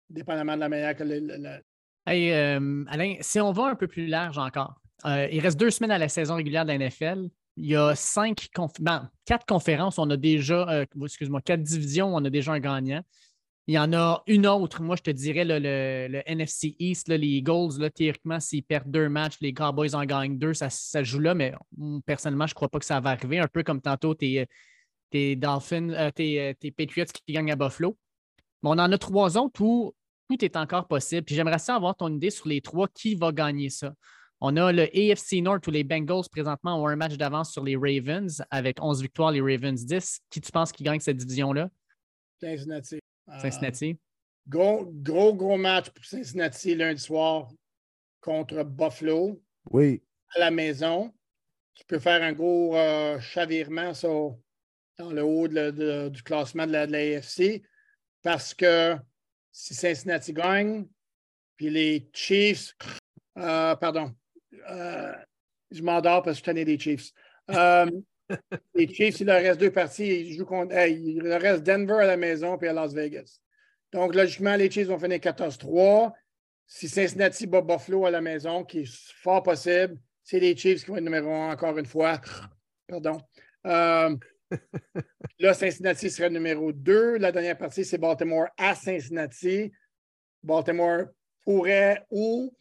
dépendamment 0.09 0.55
de 0.55 0.59
la 0.59 0.69
manière 0.69 0.95
que 0.95 1.03
le. 1.03 1.61
Hey, 2.05 2.31
euh, 2.31 2.83
Alain, 2.87 3.15
si 3.21 3.39
on 3.39 3.51
va 3.51 3.65
un 3.65 3.75
peu 3.75 3.87
plus 3.87 4.05
large 4.05 4.37
encore, 4.37 4.79
euh, 5.05 5.27
il 5.31 5.39
reste 5.39 5.59
deux 5.59 5.71
semaines 5.71 5.91
à 5.91 5.97
la 5.97 6.09
saison 6.09 6.35
régulière 6.35 6.63
de 6.63 6.71
la 6.71 6.77
NFL 6.77 7.29
il 7.57 7.67
y 7.67 7.75
a 7.75 7.95
cinq 7.95 8.49
ben, 8.79 9.09
quatre 9.25 9.45
conférences, 9.45 9.97
on 9.97 10.09
a 10.09 10.17
déjà, 10.17 10.67
euh, 10.69 10.85
excuse-moi, 11.03 11.41
quatre 11.41 11.63
divisions, 11.63 12.13
on 12.13 12.23
a 12.25 12.29
déjà 12.29 12.51
un 12.51 12.59
gagnant. 12.59 13.01
Il 13.67 13.73
y 13.73 13.79
en 13.79 13.93
a 13.93 14.21
une 14.27 14.45
autre, 14.45 14.83
moi 14.83 14.95
je 14.95 15.01
te 15.01 15.09
dirais 15.09 15.43
le, 15.43 16.21
NFC 16.27 16.75
East, 16.77 17.07
les 17.07 17.27
Eagles, 17.27 17.79
là, 17.79 17.89
théoriquement, 17.89 18.39
s'ils 18.39 18.61
perdent 18.61 18.91
deux 18.91 19.09
matchs, 19.09 19.37
les 19.41 19.53
Cowboys 19.53 19.95
en 19.95 20.05
gagnent 20.05 20.37
deux, 20.37 20.53
ça, 20.53 20.69
ça 20.69 21.01
joue 21.01 21.19
là, 21.19 21.33
mais 21.33 21.53
personnellement, 22.05 22.45
je 22.45 22.51
ne 22.51 22.55
crois 22.55 22.69
pas 22.69 22.77
que 22.77 22.85
ça 22.85 22.99
va 22.99 23.11
arriver. 23.11 23.39
Un 23.39 23.47
peu 23.47 23.63
comme 23.63 23.81
tantôt 23.81 24.13
tes, 24.13 24.47
Dolphins, 25.11 25.89
euh, 25.89 26.11
tes, 26.11 26.71
Patriots 26.77 27.05
qui 27.05 27.33
gagnent 27.33 27.51
à 27.51 27.55
Buffalo. 27.55 27.97
Mais 28.61 28.69
on 28.69 28.73
en 28.73 28.91
a 28.91 28.97
trois 28.97 29.37
autres 29.37 29.61
où 29.61 29.95
tout 30.29 30.43
est 30.43 30.57
encore 30.57 30.87
possible. 30.87 31.23
Puis 31.23 31.35
j'aimerais 31.35 31.57
savoir 31.57 31.77
avoir 31.77 31.95
ton 31.95 32.13
idée 32.13 32.29
sur 32.29 32.47
les 32.47 32.61
trois, 32.61 32.87
qui 32.87 33.15
va 33.15 33.31
gagner 33.31 33.69
ça. 33.69 33.93
On 34.41 34.57
a 34.57 34.71
le 34.71 34.83
AFC 34.83 35.41
North 35.41 35.65
où 35.67 35.71
les 35.71 35.83
Bengals 35.83 36.29
présentement 36.29 36.81
ont 36.81 36.87
un 36.87 36.95
match 36.95 37.15
d'avance 37.15 37.51
sur 37.51 37.63
les 37.63 37.75
Ravens 37.75 38.43
avec 38.49 38.81
11 38.81 39.01
victoires, 39.01 39.31
les 39.31 39.41
Ravens 39.41 39.85
10. 39.85 40.19
Qui 40.29 40.41
tu 40.41 40.51
penses 40.51 40.71
qui 40.71 40.83
gagne 40.83 40.99
cette 40.99 41.17
division-là? 41.17 41.69
Cincinnati. 42.39 42.99
Cincinnati. 43.41 43.97
gros, 44.47 44.85
gros, 44.85 45.33
gros 45.33 45.57
match 45.57 45.89
pour 45.89 46.03
Cincinnati 46.03 46.75
lundi 46.75 47.01
soir 47.01 47.49
contre 48.19 48.63
Buffalo. 48.63 49.41
Oui. 49.71 50.03
À 50.35 50.39
la 50.39 50.51
maison. 50.51 51.13
Qui 51.73 51.83
peut 51.85 51.99
faire 51.99 52.21
un 52.21 52.33
gros 52.33 52.75
euh, 52.75 53.19
chavirement 53.19 53.91
dans 54.97 55.11
le 55.11 55.23
haut 55.23 55.47
du 55.47 56.23
classement 56.23 56.65
de 56.67 56.71
la, 56.71 56.81
AFC. 56.83 57.63
Parce 58.21 58.53
que 58.53 58.95
si 59.51 59.73
Cincinnati 59.73 60.33
gagne, 60.33 60.87
puis 61.57 61.69
les 61.69 62.09
Chiefs, 62.13 62.75
euh, 63.37 63.75
pardon, 63.75 64.13
euh, 64.69 65.13
je 65.71 65.81
m'endors 65.81 66.23
parce 66.23 66.37
que 66.37 66.45
je 66.45 66.51
tenais 66.51 66.65
des 66.65 66.79
Chiefs. 66.79 67.11
Euh, 67.51 67.89
les 68.75 68.87
Chiefs, 68.87 69.19
il 69.19 69.27
leur 69.27 69.41
reste 69.41 69.59
deux 69.59 69.71
parties. 69.71 70.21
Ils 70.21 70.33
jouent 70.33 70.45
contre, 70.45 70.75
il 70.87 71.19
leur 71.19 71.41
reste 71.41 71.63
Denver 71.63 71.99
à 72.01 72.07
la 72.07 72.17
maison 72.17 72.57
et 72.57 72.67
à 72.67 72.73
Las 72.73 72.93
Vegas. 72.93 73.39
Donc, 73.91 74.15
logiquement, 74.15 74.55
les 74.55 74.69
Chiefs 74.69 74.87
vont 74.87 74.99
finir 74.99 75.19
14-3. 75.19 76.13
Si 76.67 76.89
Cincinnati 76.89 77.45
bat 77.45 77.61
Buffalo 77.61 78.05
à 78.05 78.11
la 78.11 78.21
maison, 78.21 78.63
qui 78.63 78.79
est 78.79 79.13
fort 79.21 79.43
possible, 79.43 79.97
c'est 80.23 80.39
les 80.39 80.57
Chiefs 80.57 80.83
qui 80.83 80.91
vont 80.91 80.97
être 80.97 81.03
numéro 81.03 81.31
un 81.31 81.51
encore 81.51 81.77
une 81.77 81.85
fois. 81.85 82.19
Pardon. 82.87 83.19
Euh, 83.65 84.15
là, 85.39 85.53
Cincinnati 85.53 86.09
serait 86.09 86.29
numéro 86.29 86.71
2. 86.71 87.17
La 87.17 87.31
dernière 87.31 87.57
partie, 87.57 87.85
c'est 87.85 87.97
Baltimore 87.97 88.47
à 88.57 88.73
Cincinnati. 88.75 89.71
Baltimore 90.43 91.05
pourrait 91.43 92.03
ou 92.09 92.55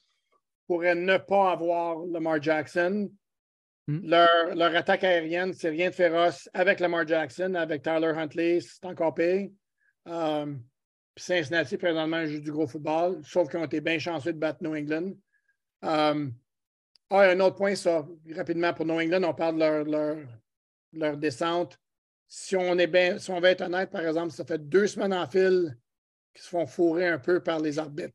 pourrait 0.66 0.94
ne 0.94 1.18
pas 1.18 1.52
avoir 1.52 2.04
Lamar 2.06 2.40
Jackson. 2.42 3.10
Hmm. 3.86 4.00
Leur, 4.02 4.74
attaque 4.74 5.04
aérienne, 5.04 5.52
c'est 5.52 5.68
rien 5.68 5.90
de 5.90 5.94
féroce 5.94 6.48
avec 6.54 6.80
Lamar 6.80 7.06
Jackson, 7.06 7.54
avec 7.54 7.82
Tyler 7.82 8.12
Huntley, 8.16 8.60
c'est 8.60 8.84
encore 8.86 9.14
pire. 9.14 9.50
Um, 10.06 10.62
Cincinnati, 11.16 11.76
présentement, 11.76 12.26
joue 12.26 12.40
du 12.40 12.50
gros 12.50 12.66
football, 12.66 13.20
sauf 13.24 13.48
qu'ils 13.48 13.60
ont 13.60 13.64
été 13.64 13.80
bien 13.80 13.98
chanceux 13.98 14.32
de 14.32 14.38
battre 14.38 14.62
New 14.62 14.74
England. 14.74 15.12
Um, 15.82 16.34
ah, 17.10 17.30
un 17.30 17.40
autre 17.40 17.56
point, 17.56 17.74
ça, 17.74 18.06
rapidement 18.34 18.72
pour 18.72 18.86
New 18.86 18.98
England, 18.98 19.22
on 19.22 19.34
parle 19.34 19.54
de 19.54 19.90
leur, 19.90 20.16
leur, 20.92 21.16
descente. 21.16 21.78
Si 22.26 22.56
on, 22.56 22.78
est 22.78 22.86
bien, 22.86 23.18
si 23.18 23.30
on 23.30 23.38
va 23.38 23.50
être 23.50 23.60
honnête, 23.60 23.90
par 23.90 24.04
exemple, 24.04 24.32
ça 24.32 24.44
fait 24.44 24.58
deux 24.58 24.86
semaines 24.86 25.12
en 25.12 25.26
fil 25.26 25.76
qu'ils 26.32 26.42
se 26.42 26.48
font 26.48 26.66
fourrer 26.66 27.06
un 27.06 27.18
peu 27.18 27.42
par 27.42 27.60
les 27.60 27.78
arbitres. 27.78 28.14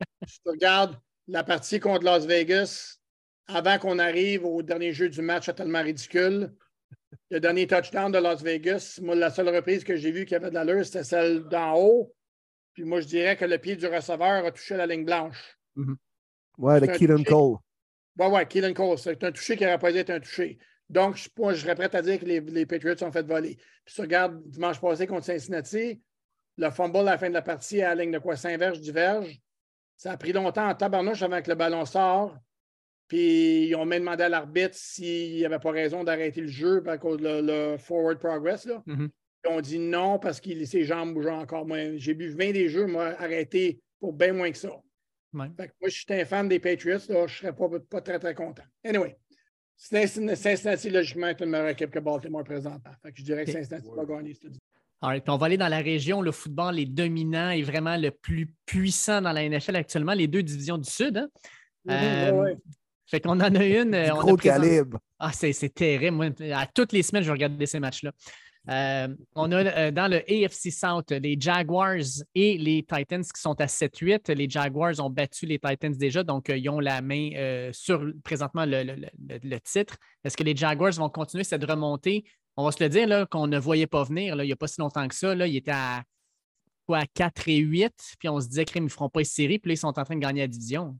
Si 0.26 0.40
tu 0.40 0.50
regardes 0.50 0.98
la 1.28 1.44
partie 1.44 1.80
contre 1.80 2.04
Las 2.04 2.26
Vegas, 2.26 2.98
avant 3.46 3.78
qu'on 3.78 3.98
arrive 3.98 4.44
au 4.44 4.62
dernier 4.62 4.92
jeu 4.92 5.08
du 5.08 5.22
match 5.22 5.52
tellement 5.54 5.82
ridicule, 5.82 6.52
le 7.30 7.40
dernier 7.40 7.66
touchdown 7.66 8.10
de 8.10 8.18
Las 8.18 8.42
Vegas, 8.42 8.98
moi, 9.02 9.14
la 9.14 9.30
seule 9.30 9.48
reprise 9.48 9.84
que 9.84 9.96
j'ai 9.96 10.10
vue 10.10 10.24
qui 10.24 10.34
avait 10.34 10.50
de 10.50 10.54
l'allure, 10.54 10.84
c'était 10.84 11.04
celle 11.04 11.44
d'en 11.44 11.74
haut. 11.76 12.14
Puis 12.72 12.84
moi, 12.84 13.00
je 13.00 13.06
dirais 13.06 13.36
que 13.36 13.44
le 13.44 13.58
pied 13.58 13.76
du 13.76 13.86
receveur 13.86 14.44
a 14.44 14.50
touché 14.50 14.76
la 14.76 14.86
ligne 14.86 15.04
blanche. 15.04 15.58
Ouais, 16.58 16.80
de 16.80 16.86
C'est 16.86 16.92
un 16.92 16.98
Keelan 16.98 17.16
touché. 17.18 17.30
Cole. 17.30 17.56
Oui, 18.18 18.26
oui, 18.30 18.46
Keelan 18.48 18.74
Cole. 18.74 18.98
C'est 18.98 19.24
un 19.24 19.32
touché 19.32 19.56
qui 19.56 19.64
n'aurait 19.64 19.78
pas 19.78 19.92
dû 19.92 19.98
être 19.98 20.10
un 20.10 20.20
touché. 20.20 20.58
Donc, 20.88 21.16
je, 21.16 21.28
moi, 21.38 21.54
je 21.54 21.62
serais 21.62 21.74
prêt 21.74 21.94
à 21.94 22.02
dire 22.02 22.18
que 22.18 22.24
les, 22.24 22.40
les 22.40 22.66
Patriots 22.66 22.96
sont 22.96 23.12
fait 23.12 23.26
voler. 23.26 23.56
Puis, 23.84 23.94
tu 23.94 24.00
regardes 24.00 24.42
dimanche 24.48 24.80
passé 24.80 25.06
contre 25.06 25.24
Cincinnati, 25.24 26.02
le 26.56 26.70
fumble 26.70 26.98
à 26.98 27.02
la 27.02 27.18
fin 27.18 27.28
de 27.28 27.34
la 27.34 27.42
partie 27.42 27.80
à 27.80 27.94
la 27.94 28.02
ligne 28.02 28.12
de 28.12 28.18
quoi? 28.18 28.36
5 28.36 28.58
verges, 28.58 28.80
10 28.80 28.90
verges. 28.92 29.40
Ça 29.96 30.12
a 30.12 30.16
pris 30.16 30.32
longtemps 30.32 30.68
en 30.68 30.74
tabarnouche 30.74 31.22
avant 31.22 31.40
que 31.40 31.50
le 31.50 31.56
ballon 31.56 31.84
sort. 31.84 32.36
Puis, 33.08 33.66
ils 33.66 33.74
ont 33.74 33.84
même 33.84 34.02
demandé 34.02 34.24
à 34.24 34.28
l'arbitre 34.28 34.74
s'il 34.74 35.36
n'y 35.36 35.44
avait 35.44 35.58
pas 35.58 35.70
raison 35.70 36.04
d'arrêter 36.04 36.40
le 36.40 36.48
jeu 36.48 36.82
à 36.86 36.98
cause 36.98 37.18
de 37.18 37.28
le, 37.28 37.40
le 37.72 37.76
forward 37.76 38.18
progress. 38.18 38.64
Là. 38.64 38.82
Mhm. 38.86 39.10
Ils 39.44 39.50
ont 39.50 39.60
dit 39.60 39.78
non 39.78 40.18
parce 40.18 40.40
que 40.40 40.64
ses 40.64 40.84
jambes 40.84 41.12
bougeaient 41.12 41.30
encore 41.30 41.66
moins. 41.66 41.96
J'ai 41.96 42.14
vu 42.14 42.30
20 42.30 42.52
des 42.52 42.68
jeux, 42.68 42.86
moi, 42.86 43.14
arrêté 43.20 43.80
pour 44.00 44.14
bien 44.14 44.32
moins 44.32 44.50
que 44.50 44.56
ça. 44.56 44.70
Ouais. 45.34 45.50
Fait 45.56 45.68
que 45.68 45.72
moi, 45.80 45.90
je 45.90 45.94
suis 45.94 46.06
un 46.10 46.24
fan 46.24 46.48
des 46.48 46.60
Patriots, 46.60 46.98
là, 47.08 47.14
je 47.14 47.20
ne 47.22 47.26
serais 47.26 47.52
pas, 47.54 47.68
pas 47.90 48.00
très, 48.00 48.18
très 48.18 48.34
content. 48.34 48.62
Anyway, 48.84 49.16
Cincinnati, 49.76 50.90
logiquement, 50.90 51.28
est 51.28 51.40
une 51.40 51.50
meilleure 51.50 51.68
équipe 51.68 51.90
que 51.90 51.98
Baltimore 51.98 52.44
présentement. 52.44 52.92
Fait 53.02 53.12
que 53.12 53.18
je 53.18 53.24
dirais 53.24 53.44
que. 53.44 53.50
Cincinnati 53.50 53.88
va 53.94 54.04
gagner 54.04 54.34
right, 55.08 55.22
puis 55.24 55.30
on 55.32 55.36
va 55.36 55.46
aller 55.46 55.56
dans 55.56 55.68
la 55.68 55.78
région. 55.78 56.22
Le 56.22 56.32
football 56.32 56.78
est 56.78 56.86
dominant 56.86 57.50
et 57.50 57.62
vraiment 57.62 57.96
le 57.96 58.10
plus 58.10 58.50
puissant 58.66 59.20
dans 59.22 59.32
la 59.32 59.48
NFL 59.48 59.76
actuellement, 59.76 60.14
les 60.14 60.26
deux 60.28 60.42
divisions 60.42 60.78
du 60.78 60.88
Sud. 60.90 61.16
hein. 61.18 61.28
Euh, 61.90 62.32
Mhm, 62.32 62.38
ouais. 62.38 62.56
Fait 63.06 63.20
qu'on 63.20 63.32
en 63.32 63.40
a 63.40 63.64
une. 63.64 63.90
Du 63.90 63.96
euh, 63.96 64.12
a 64.14 64.16
présent- 64.16 64.36
calibre. 64.36 64.98
Ah, 65.18 65.30
c'est 65.32 65.52
c'est 65.52 65.68
terrible. 65.68 66.16
Moi, 66.16 66.26
à 66.54 66.66
toutes 66.66 66.92
les 66.92 67.02
semaines, 67.02 67.22
je 67.22 67.30
regarde 67.30 67.62
ces 67.66 67.78
matchs-là. 67.80 68.12
Euh, 68.70 69.08
on 69.34 69.52
a 69.52 69.56
euh, 69.56 69.90
dans 69.90 70.10
le 70.10 70.22
AFC 70.26 70.70
South 70.70 71.10
les 71.10 71.36
Jaguars 71.38 71.96
et 72.34 72.56
les 72.56 72.82
Titans 72.82 73.22
qui 73.22 73.38
sont 73.38 73.60
à 73.60 73.66
7-8. 73.66 74.32
Les 74.32 74.48
Jaguars 74.48 74.94
ont 75.00 75.10
battu 75.10 75.44
les 75.44 75.58
Titans 75.58 75.92
déjà, 75.94 76.22
donc 76.22 76.48
euh, 76.48 76.56
ils 76.56 76.70
ont 76.70 76.80
la 76.80 77.02
main 77.02 77.28
euh, 77.34 77.68
sur 77.74 78.02
présentement 78.24 78.64
le, 78.64 78.82
le- 78.82 78.94
le- 78.94 79.10
le 79.42 79.60
titre. 79.60 79.96
Est-ce 80.24 80.34
que 80.34 80.42
les 80.44 80.56
Jaguars 80.56 80.92
vont 80.92 81.10
continuer 81.10 81.44
cette 81.44 81.64
remontée? 81.64 82.24
On 82.56 82.64
va 82.64 82.72
se 82.72 82.82
le 82.82 82.88
dire 82.88 83.06
là, 83.08 83.26
qu'on 83.26 83.46
ne 83.46 83.58
voyait 83.58 83.86
pas 83.86 84.04
venir 84.04 84.36
là, 84.36 84.44
il 84.44 84.48
n'y 84.48 84.52
a 84.52 84.56
pas 84.56 84.68
si 84.68 84.80
longtemps 84.80 85.06
que 85.08 85.14
ça. 85.14 85.34
Là, 85.34 85.46
ils 85.46 85.56
étaient 85.56 85.72
à, 85.72 86.04
quoi, 86.86 86.98
à 86.98 87.06
4 87.06 87.48
et 87.48 87.56
8, 87.56 87.92
puis 88.18 88.28
on 88.28 88.40
se 88.40 88.48
disait 88.48 88.64
qu'ils 88.64 88.82
ne 88.84 88.88
feront 88.88 89.08
pas 89.08 89.20
une 89.20 89.24
série, 89.26 89.58
puis 89.58 89.70
là, 89.70 89.74
ils 89.74 89.78
sont 89.78 89.88
en 89.98 90.04
train 90.04 90.14
de 90.14 90.20
gagner 90.20 90.42
la 90.42 90.46
division. 90.48 90.96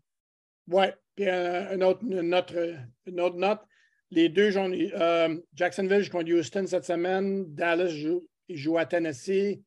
Oui, 0.68 0.86
puis 1.14 1.28
euh, 1.28 1.74
une, 1.74 1.84
autre, 1.84 2.00
une, 2.04 2.34
autre, 2.34 2.74
une 3.06 3.20
autre 3.20 3.36
note. 3.36 3.60
Les 4.10 4.28
deux, 4.28 4.56
euh, 4.56 5.40
Jacksonville 5.54 6.02
joue 6.02 6.10
contre 6.10 6.32
Houston 6.32 6.64
cette 6.66 6.84
semaine. 6.84 7.44
Dallas 7.54 7.88
joue, 7.88 8.26
il 8.48 8.56
joue 8.56 8.78
à 8.78 8.86
Tennessee. 8.86 9.60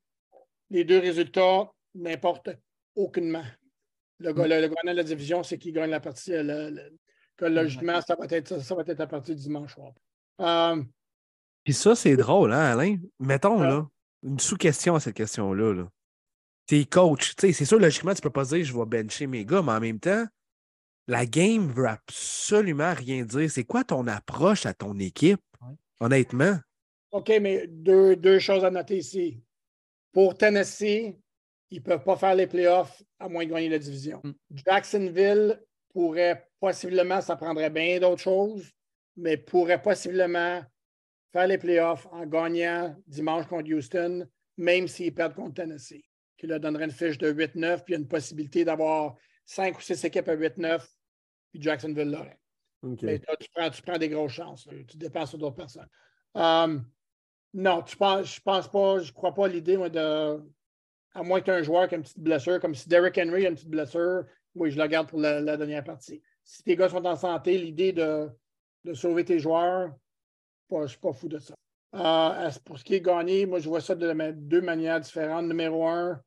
Les 0.70 0.84
deux 0.84 0.98
résultats 0.98 1.70
n'importent 1.94 2.50
aucunement. 2.94 3.44
Le, 4.18 4.32
le 4.32 4.34
gagnant 4.68 4.92
de 4.92 4.96
la 4.96 5.02
division, 5.04 5.42
c'est 5.42 5.58
qui 5.58 5.70
gagne 5.72 5.90
la 5.90 6.00
partie. 6.00 6.30
le- 6.32 6.70
le- 6.70 6.96
que 7.36 7.44
logiquement, 7.44 8.00
ça 8.00 8.16
va, 8.16 8.26
être, 8.30 8.60
ça 8.60 8.74
va 8.74 8.82
être 8.84 9.00
à 9.00 9.06
partir 9.06 9.36
du 9.36 9.40
dimanche 9.42 9.72
soir. 9.74 9.92
Euh, 10.40 10.82
Puis 11.64 11.74
ça, 11.74 11.94
c'est 11.94 12.16
drôle, 12.16 12.52
hein, 12.52 12.72
Alain? 12.72 12.96
Mettons, 13.20 13.60
là, 13.60 13.86
une 14.22 14.38
sous-question 14.40 14.94
à 14.94 15.00
cette 15.00 15.16
question-là. 15.16 15.74
Là. 15.74 15.88
T'es 16.66 16.84
coach. 16.84 17.34
Tu 17.36 17.48
sais, 17.48 17.52
c'est 17.52 17.64
sûr, 17.64 17.78
logiquement, 17.78 18.14
tu 18.14 18.20
peux 18.22 18.30
pas 18.30 18.44
dire 18.44 18.64
je 18.64 18.76
vais 18.76 18.86
bencher 18.86 19.26
mes 19.26 19.44
gars, 19.44 19.62
mais 19.62 19.72
en 19.72 19.80
même 19.80 20.00
temps, 20.00 20.26
la 21.06 21.24
game 21.26 21.70
veut 21.70 21.88
absolument 21.88 22.92
rien 22.94 23.24
dire. 23.24 23.50
C'est 23.50 23.64
quoi 23.64 23.84
ton 23.84 24.06
approche 24.06 24.66
à 24.66 24.74
ton 24.74 24.98
équipe, 24.98 25.40
Ouais. 25.60 25.74
honnêtement? 26.00 26.58
OK, 27.10 27.32
mais 27.40 27.66
deux, 27.66 28.16
deux 28.16 28.38
choses 28.38 28.64
à 28.64 28.70
noter 28.70 28.98
ici. 28.98 29.42
Pour 30.12 30.36
Tennessee, 30.36 31.14
ils 31.70 31.78
ne 31.78 31.82
peuvent 31.82 32.04
pas 32.04 32.16
faire 32.16 32.34
les 32.34 32.46
playoffs 32.46 33.02
à 33.18 33.28
moins 33.28 33.44
de 33.44 33.50
gagner 33.50 33.68
la 33.68 33.78
division. 33.78 34.20
Mm. 34.24 34.32
Jacksonville 34.66 35.60
pourrait 35.92 36.48
possiblement, 36.60 37.20
ça 37.20 37.36
prendrait 37.36 37.70
bien 37.70 37.98
d'autres 37.98 38.22
choses, 38.22 38.70
mais 39.16 39.36
pourrait 39.36 39.80
possiblement 39.80 40.62
faire 41.32 41.46
les 41.46 41.58
playoffs 41.58 42.06
en 42.10 42.26
gagnant 42.26 42.96
dimanche 43.06 43.46
contre 43.46 43.72
Houston, 43.72 44.26
même 44.56 44.88
s'ils 44.88 45.14
perdent 45.14 45.34
contre 45.34 45.54
Tennessee, 45.54 46.04
qui 46.36 46.46
leur 46.46 46.60
donnerait 46.60 46.84
une 46.84 46.90
fiche 46.90 47.18
de 47.18 47.32
8-9, 47.32 47.84
puis 47.84 47.94
une 47.94 48.08
possibilité 48.08 48.64
d'avoir 48.64 49.16
cinq 49.44 49.78
ou 49.78 49.80
six 49.80 50.02
équipes 50.04 50.28
à 50.28 50.36
8-9, 50.36 50.86
puis 51.50 51.62
Jacksonville 51.62 52.10
l'aurait. 52.10 52.38
Mais 53.02 53.18
tu 53.18 53.48
prends, 53.54 53.70
tu 53.70 53.82
prends 53.82 53.98
des 53.98 54.08
grosses 54.08 54.32
chances. 54.32 54.66
là. 54.66 54.72
Tu 54.86 54.96
dépends 54.96 55.26
sur 55.26 55.38
d'autres 55.38 55.56
personnes. 55.56 55.88
Euh, 56.36 56.78
non, 57.54 57.82
tu 57.82 57.96
penses, 57.96 58.36
je 58.36 58.40
pense 58.40 58.70
pas, 58.70 59.00
je 59.00 59.12
crois 59.12 59.34
pas 59.34 59.46
à 59.46 59.48
l'idée 59.48 59.76
de. 59.76 60.40
À 61.14 61.22
moins 61.22 61.40
que 61.40 61.46
tu 61.46 61.50
aies 61.50 61.54
un 61.54 61.62
joueur 61.62 61.88
qui 61.88 61.94
a 61.94 61.98
une 61.98 62.04
petite 62.04 62.20
blessure, 62.20 62.60
comme 62.60 62.74
si 62.74 62.88
Derrick 62.88 63.18
Henry 63.18 63.46
a 63.46 63.48
une 63.48 63.54
petite 63.54 63.70
blessure, 63.70 64.24
oui, 64.54 64.70
je 64.70 64.78
la 64.78 64.86
garde 64.86 65.08
pour 65.08 65.18
la, 65.18 65.40
la 65.40 65.56
dernière 65.56 65.82
partie. 65.82 66.22
Si 66.44 66.62
tes 66.62 66.76
gars 66.76 66.88
sont 66.88 67.04
en 67.04 67.16
santé, 67.16 67.58
l'idée 67.58 67.92
de, 67.92 68.28
de 68.84 68.94
sauver 68.94 69.24
tes 69.24 69.38
joueurs, 69.38 69.90
pas- 70.68 70.78
je 70.78 70.82
ne 70.82 70.86
suis 70.88 70.98
pas 70.98 71.12
fou 71.12 71.28
de 71.28 71.38
ça. 71.38 71.54
Euh, 71.94 72.50
pour 72.64 72.78
ce 72.78 72.84
qui 72.84 72.94
est 72.94 73.00
gagné, 73.00 73.46
moi, 73.46 73.58
je 73.58 73.68
vois 73.68 73.80
ça 73.80 73.94
de 73.94 74.30
deux 74.32 74.60
manières 74.60 75.00
différentes. 75.00 75.46
Numéro 75.46 75.86
un, 75.86 76.20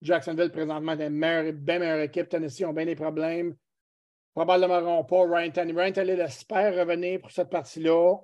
Jacksonville, 0.00 0.50
présentement, 0.50 0.92
est 0.92 1.10
meilleure, 1.10 1.52
bien 1.52 1.78
meilleure 1.78 2.00
équipe. 2.00 2.28
Tennessee 2.28 2.64
ont 2.64 2.72
bien 2.72 2.86
des 2.86 2.96
problèmes 2.96 3.54
probablement 4.36 5.02
pas 5.04 5.24
Ryan 5.26 5.50
Tannehill. 5.50 5.78
Ryan 5.78 5.92
Tannehill 5.92 6.20
espère 6.20 6.74
revenir 6.74 7.20
pour 7.20 7.30
cette 7.30 7.48
partie-là, 7.48 8.16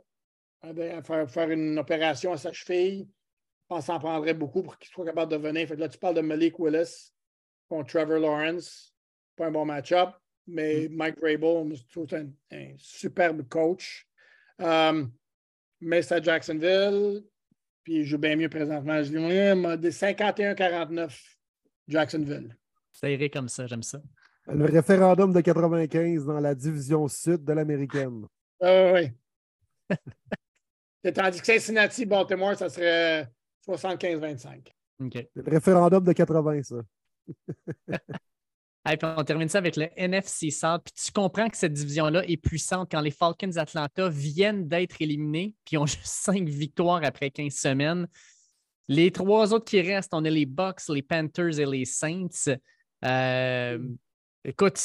faire, 1.03 1.31
faire 1.31 1.51
une 1.51 1.79
opération 1.79 2.33
à 2.33 2.37
sa 2.37 2.53
cheville. 2.53 3.09
Je 3.09 3.67
pense 3.69 3.81
que 3.81 3.87
ça 3.87 3.95
en 3.95 3.99
prendrait 3.99 4.35
beaucoup 4.35 4.63
pour 4.63 4.77
qu'il 4.79 4.91
soit 4.91 5.07
capable 5.07 5.33
de 5.33 5.39
venir. 5.39 5.67
Fait 5.67 5.75
que 5.75 5.81
là, 5.81 5.89
tu 5.89 5.97
parles 5.97 6.17
de 6.17 6.21
Malik 6.21 6.59
Willis 6.59 7.15
contre 7.67 7.93
Trevor 7.93 8.19
Lawrence. 8.19 8.95
Pas 9.37 9.47
un 9.47 9.51
bon 9.51 9.65
match-up, 9.65 10.11
mais 10.47 10.89
Mike 10.91 11.17
je 11.23 11.83
trouve 11.91 12.07
que 12.07 12.11
c'est 12.11 12.17
un, 12.19 12.29
un 12.53 12.75
superbe 12.77 13.49
coach. 13.49 14.07
Euh, 14.61 15.07
mais 15.83 16.03
c'est 16.03 16.15
à 16.15 16.23
Jacksonville, 16.23 17.25
puis 17.83 18.01
il 18.01 18.05
joue 18.05 18.19
bien 18.19 18.37
mieux 18.37 18.49
présentement. 18.49 19.03
Je 19.03 19.11
dis, 19.11 19.19
ouais, 19.19 19.55
moi, 19.55 19.77
des 19.77 19.91
51-49, 19.91 21.13
Jacksonville. 21.89 22.57
Ça 22.93 23.11
irait 23.11 23.31
comme 23.31 23.49
ça, 23.49 23.67
j'aime 23.67 23.83
ça. 23.83 24.01
Le 24.47 24.65
référendum 24.65 25.33
de 25.33 25.41
95 25.41 26.25
dans 26.25 26.41
la 26.41 26.55
division 26.55 27.07
sud 27.09 27.45
de 27.45 27.53
l'américaine. 27.53 28.27
Ah 28.61 28.93
oui. 28.93 29.11
Tandis 31.15 31.41
que 31.41 31.47
Cincinnati, 31.47 32.07
Baltimore, 32.07 32.57
ça 32.57 32.69
serait 32.69 33.29
75-25. 33.67 34.69
OK. 35.01 35.13
C'est 35.13 35.31
le 35.35 35.51
référendum 35.51 36.05
de 36.05 36.13
80, 36.13 36.63
ça. 36.63 36.77
Et 38.91 38.97
puis 38.97 39.09
on 39.17 39.23
termine 39.23 39.49
ça 39.49 39.59
avec 39.59 39.77
le 39.77 39.89
NFC 39.97 40.51
South. 40.51 40.83
Puis 40.85 41.05
tu 41.05 41.13
comprends 41.13 41.49
que 41.49 41.57
cette 41.57 41.73
division-là 41.73 42.25
est 42.27 42.37
puissante 42.37 42.91
quand 42.91 43.01
les 43.01 43.13
Falcons 43.13 43.57
Atlanta 43.57 44.09
viennent 44.09 44.67
d'être 44.67 45.01
éliminés, 45.01 45.55
puis 45.65 45.77
ont 45.77 45.87
juste 45.87 46.05
cinq 46.05 46.49
victoires 46.49 47.01
après 47.05 47.31
15 47.31 47.53
semaines. 47.53 48.09
Les 48.89 49.13
trois 49.13 49.55
autres 49.55 49.65
qui 49.65 49.81
restent, 49.81 50.13
on 50.15 50.25
a 50.25 50.31
les 50.31 50.47
Bucks, 50.47 50.89
les 50.89 51.03
Panthers 51.03 51.61
et 51.61 51.67
les 51.67 51.85
Saints. 51.85 52.57
Euh, 53.05 53.79
écoute, 54.45 54.81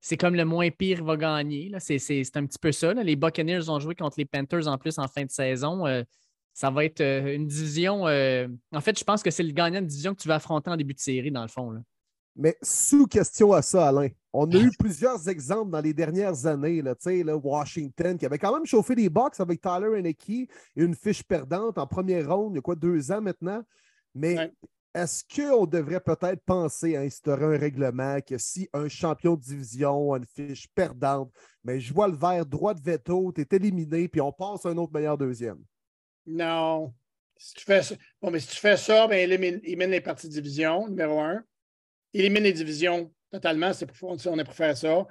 c'est 0.00 0.16
comme 0.16 0.36
le 0.36 0.44
moins 0.44 0.70
pire 0.70 1.04
va 1.04 1.16
gagner. 1.16 1.72
C'est, 1.80 2.36
un 2.36 2.46
petit 2.46 2.58
peu 2.60 2.70
ça. 2.70 2.94
là. 2.94 3.02
Les 3.02 3.16
Buccaneers 3.16 3.68
ont 3.68 3.80
joué 3.80 3.96
contre 3.96 4.14
les 4.18 4.24
Panthers 4.24 4.68
en 4.68 4.78
plus 4.78 4.98
en 4.98 5.08
fin 5.08 5.24
de 5.24 5.30
saison. 5.30 5.84
Euh, 5.86 6.04
ça 6.54 6.70
va 6.70 6.84
être 6.84 7.00
euh, 7.00 7.34
une 7.34 7.48
division. 7.48 8.04
En 8.04 8.80
fait, 8.80 8.96
je 8.96 9.04
pense 9.04 9.22
que 9.24 9.32
c'est 9.32 9.42
le 9.42 9.52
gagnant 9.52 9.82
de 9.82 9.86
division 9.86 10.14
que 10.14 10.22
tu 10.22 10.28
vas 10.28 10.36
affronter 10.36 10.70
en 10.70 10.76
début 10.76 10.94
de 10.94 11.00
série, 11.00 11.32
dans 11.32 11.42
le 11.42 11.48
fond. 11.48 11.72
là. 11.72 11.80
Mais 12.36 12.56
sous 12.62 13.06
question 13.06 13.52
à 13.52 13.62
ça, 13.62 13.88
Alain, 13.88 14.08
on 14.32 14.50
a 14.52 14.56
eu 14.58 14.70
plusieurs 14.78 15.28
exemples 15.28 15.70
dans 15.70 15.80
les 15.80 15.92
dernières 15.92 16.46
années. 16.46 16.80
Là, 16.80 16.94
là, 17.04 17.36
Washington, 17.36 18.16
qui 18.16 18.24
avait 18.26 18.38
quand 18.38 18.54
même 18.54 18.66
chauffé 18.66 18.94
les 18.94 19.08
box 19.08 19.40
avec 19.40 19.60
Tyler 19.60 19.98
Henneke 19.98 20.30
et 20.30 20.48
une 20.76 20.94
fiche 20.94 21.22
perdante 21.22 21.78
en 21.78 21.86
première 21.86 22.34
ronde, 22.34 22.52
il 22.54 22.56
y 22.56 22.58
a 22.58 22.62
quoi, 22.62 22.76
deux 22.76 23.10
ans 23.10 23.20
maintenant. 23.20 23.62
Mais 24.14 24.36
Ouais. 24.36 24.52
est-ce 24.94 25.24
qu'on 25.24 25.66
devrait 25.66 26.00
peut-être 26.00 26.42
penser 26.44 26.96
à 26.96 27.00
instaurer 27.00 27.56
un 27.56 27.58
règlement 27.58 28.20
que 28.20 28.38
si 28.38 28.68
un 28.72 28.88
champion 28.88 29.34
de 29.34 29.40
division 29.40 30.12
a 30.12 30.18
une 30.18 30.26
fiche 30.26 30.68
perdante, 30.74 31.32
mais 31.64 31.80
je 31.80 31.92
vois 31.92 32.08
le 32.08 32.16
vert 32.16 32.46
droit 32.46 32.74
de 32.74 32.82
veto, 32.82 33.32
tu 33.34 33.40
es 33.42 33.56
éliminé, 33.56 34.08
puis 34.08 34.20
on 34.20 34.32
passe 34.32 34.64
à 34.66 34.70
un 34.70 34.76
autre 34.76 34.92
meilleur 34.92 35.18
deuxième? 35.18 35.58
Non. 36.26 36.94
Si 37.36 37.54
tu 37.54 37.64
fais 37.64 37.82
ça, 37.82 37.94
bon, 38.20 38.30
mais 38.30 38.38
si 38.40 38.48
tu 38.48 38.56
fais 38.56 38.76
ça, 38.76 39.06
ben, 39.08 39.16
élimine, 39.18 39.60
élimine 39.64 39.90
les 39.90 40.00
parties 40.00 40.28
de 40.28 40.32
division, 40.32 40.88
numéro 40.88 41.18
un. 41.20 41.42
Élimine 42.12 42.44
les 42.44 42.52
divisions 42.52 43.12
totalement, 43.30 43.72
c'est 43.72 43.86
pour, 43.86 44.16
pour 44.16 44.54
faire 44.54 44.76
ça. 44.76 45.06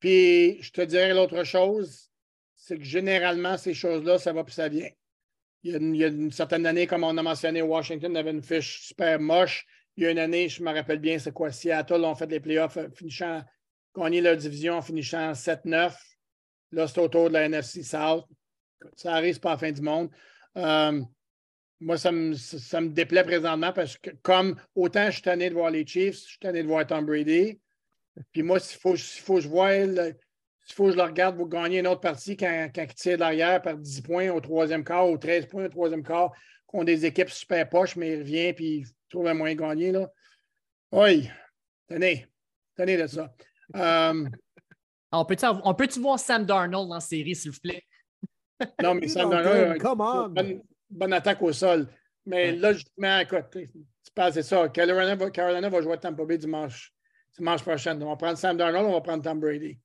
Puis, 0.00 0.62
je 0.62 0.70
te 0.70 0.80
dirais 0.80 1.12
l'autre 1.12 1.44
chose, 1.44 2.10
c'est 2.54 2.78
que 2.78 2.84
généralement, 2.84 3.56
ces 3.56 3.74
choses-là, 3.74 4.18
ça 4.18 4.32
va 4.32 4.44
puis 4.44 4.54
ça 4.54 4.68
vient. 4.68 4.88
Il 5.62 5.72
y, 5.72 5.74
a 5.74 5.78
une, 5.78 5.94
il 5.94 6.00
y 6.00 6.04
a 6.04 6.08
une 6.08 6.30
certaine 6.30 6.66
année, 6.66 6.86
comme 6.86 7.04
on 7.04 7.16
a 7.16 7.22
mentionné, 7.22 7.62
Washington 7.62 8.16
avait 8.16 8.30
une 8.30 8.42
fiche 8.42 8.86
super 8.86 9.18
moche. 9.18 9.66
Il 9.96 10.04
y 10.04 10.06
a 10.06 10.10
une 10.10 10.18
année, 10.18 10.48
je 10.48 10.62
me 10.62 10.72
rappelle 10.72 11.00
bien, 11.00 11.18
c'est 11.18 11.32
quoi? 11.32 11.50
Seattle 11.50 12.04
ont 12.04 12.14
fait 12.14 12.30
les 12.30 12.38
playoffs, 12.38 12.76
euh, 12.76 12.88
finissant, 12.90 13.42
gagné 13.96 14.20
leur 14.20 14.36
division 14.36 14.74
en 14.74 14.82
finissant 14.82 15.32
7-9. 15.32 15.96
Là, 16.70 16.86
c'est 16.86 17.00
autour 17.00 17.28
de 17.28 17.34
la 17.34 17.46
NFC 17.46 17.82
South. 17.82 18.24
ça 18.94 19.14
arrive 19.14 19.40
pas 19.40 19.50
à 19.50 19.54
la 19.54 19.58
fin 19.58 19.72
du 19.72 19.82
monde. 19.82 20.10
Euh, 20.56 21.02
moi, 21.80 21.96
ça 21.96 22.10
me, 22.10 22.34
ça 22.34 22.80
me 22.80 22.88
déplaît 22.88 23.24
présentement 23.24 23.72
parce 23.72 23.96
que, 23.96 24.10
comme 24.22 24.56
autant 24.74 25.06
je 25.06 25.12
suis 25.12 25.22
tanné 25.22 25.48
de 25.48 25.54
voir 25.54 25.70
les 25.70 25.86
Chiefs, 25.86 26.16
je 26.16 26.28
suis 26.30 26.38
tanné 26.38 26.62
de 26.62 26.68
voir 26.68 26.86
Tom 26.86 27.06
Brady. 27.06 27.60
Puis 28.32 28.42
moi, 28.42 28.58
s'il 28.58 28.80
faut, 28.80 28.96
faut 28.96 29.36
que 29.36 29.40
je 29.42 29.48
vois, 29.48 29.70
s'il 29.70 30.74
faut 30.74 30.86
que 30.86 30.92
je 30.92 30.96
le 30.96 31.02
regarde 31.02 31.36
pour 31.36 31.48
gagner 31.48 31.78
une 31.78 31.86
autre 31.86 32.00
partie 32.00 32.36
quand, 32.36 32.68
quand 32.74 32.82
il 32.82 32.94
tire 32.94 33.14
de 33.14 33.20
l'arrière 33.20 33.62
par 33.62 33.76
10 33.76 34.00
points 34.02 34.30
au 34.30 34.40
troisième 34.40 34.82
quart, 34.84 35.08
ou 35.08 35.16
13 35.18 35.46
points 35.46 35.66
au 35.66 35.68
troisième 35.68 36.02
quart, 36.02 36.32
qu'on 36.66 36.82
des 36.82 37.06
équipes 37.06 37.30
super 37.30 37.68
poches, 37.68 37.96
mais 37.96 38.14
il 38.14 38.18
revient 38.18 38.52
puis 38.52 38.78
il 38.78 38.86
trouve 39.08 39.28
un 39.28 39.34
moyen 39.34 39.54
de 39.54 39.60
gagner. 39.60 39.92
Là. 39.92 40.10
Oui, 40.90 41.28
tenez, 41.86 42.26
tenez 42.76 42.96
de 42.96 43.06
ça. 43.06 43.32
Euh, 43.76 44.28
on 45.12 45.24
peut-tu 45.24 45.46
peut 45.46 46.00
voir 46.00 46.18
Sam 46.18 46.44
Darnold 46.44 46.90
en 46.90 47.00
série, 47.00 47.36
s'il 47.36 47.52
vous 47.52 47.60
plaît? 47.60 47.84
Non, 48.82 48.94
mais 48.94 49.06
Sam 49.06 49.30
Darnold, 49.30 49.80
bonne, 50.34 50.60
bonne, 50.90 51.12
attaque 51.12 51.42
au 51.42 51.52
sol. 51.52 51.88
Mais 52.26 52.52
là, 52.52 52.72
logiquement, 52.72 53.18
écoute, 53.20 53.44
tu 53.52 54.12
passes 54.14 54.40
ça. 54.42 54.68
Carolina 54.68 55.14
va, 55.14 55.30
Carolina 55.30 55.68
va 55.68 55.80
jouer 55.80 55.94
à 55.94 55.98
Tampa 55.98 56.24
Bay 56.24 56.38
dimanche, 56.38 56.92
dimanche 57.36 57.62
prochain. 57.62 58.00
On 58.00 58.08
va 58.08 58.16
prendre 58.16 58.36
Sam 58.36 58.56
Darnold, 58.56 58.86
on 58.86 58.92
va 58.92 59.00
prendre 59.00 59.22
Tom 59.22 59.40
Brady. 59.40 59.78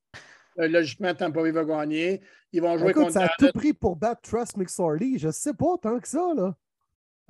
logiquement, 0.58 1.14
Tampa 1.14 1.42
Bay 1.42 1.52
va 1.52 1.64
gagner. 1.64 2.22
Ils 2.52 2.62
vont 2.62 2.78
jouer 2.78 2.92
écoute, 2.92 3.04
contre. 3.04 3.14
Ça 3.14 3.26
a 3.26 3.30
tout 3.40 3.52
pris 3.54 3.74
pour 3.74 3.96
battre 3.96 4.22
Trust 4.22 4.58
McSorley. 4.58 5.18
Je 5.18 5.28
ne 5.28 5.32
sais 5.32 5.54
pas 5.54 5.78
tant 5.82 6.00
que 6.00 6.08
ça. 6.08 6.34
Là. 6.36 6.56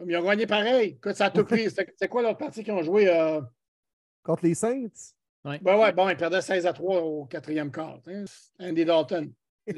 Ils 0.05 0.17
ont 0.17 0.23
gagné 0.23 0.47
pareil. 0.47 0.89
Écoute, 0.97 1.15
ça 1.15 1.25
a 1.25 1.29
tout 1.29 1.45
pris. 1.45 1.69
C'est 1.97 2.07
quoi 2.07 2.21
l'autre 2.21 2.37
partie 2.37 2.63
qu'ils 2.63 2.73
ont 2.73 2.83
joué? 2.83 3.07
Euh... 3.07 3.41
Contre 4.23 4.45
les 4.45 4.55
Saints? 4.55 5.13
Oui. 5.45 5.59
Ben 5.61 5.77
ouais, 5.77 5.91
bon, 5.91 6.09
ils 6.09 6.17
perdaient 6.17 6.41
16 6.41 6.65
à 6.65 6.73
3 6.73 7.01
au 7.01 7.25
quatrième 7.25 7.71
quart. 7.71 7.99
Hein. 8.07 8.23
Andy 8.59 8.85
Dalton. 8.85 9.31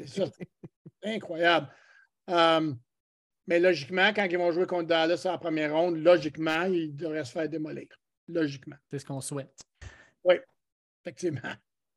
C'est 0.06 0.32
incroyable. 1.02 1.68
Um, 2.28 2.78
mais 3.46 3.60
logiquement, 3.60 4.12
quand 4.14 4.26
ils 4.28 4.38
vont 4.38 4.50
jouer 4.50 4.66
contre 4.66 4.88
Dallas 4.88 5.26
en 5.26 5.38
première 5.38 5.72
ronde, 5.72 5.96
logiquement, 5.96 6.64
ils 6.64 6.94
devraient 6.94 7.24
se 7.24 7.32
faire 7.32 7.48
démolir. 7.48 7.86
Logiquement. 8.28 8.76
C'est 8.90 8.98
ce 8.98 9.06
qu'on 9.06 9.20
souhaite. 9.20 9.62
Oui, 10.24 10.34
effectivement. 11.04 11.40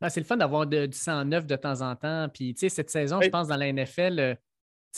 Ah, 0.02 0.10
c'est 0.10 0.20
le 0.20 0.26
fun 0.26 0.38
d'avoir 0.38 0.66
du 0.66 0.88
109 0.92 1.46
de 1.46 1.56
temps 1.56 1.82
en 1.82 1.96
temps. 1.96 2.30
Puis, 2.30 2.54
tu 2.54 2.62
sais, 2.62 2.70
cette 2.70 2.90
saison, 2.90 3.20
je 3.22 3.30
pense, 3.30 3.48
dans 3.48 3.58
la 3.58 3.72
NFL, 3.74 4.20
euh, 4.20 4.36
tu 4.36 4.40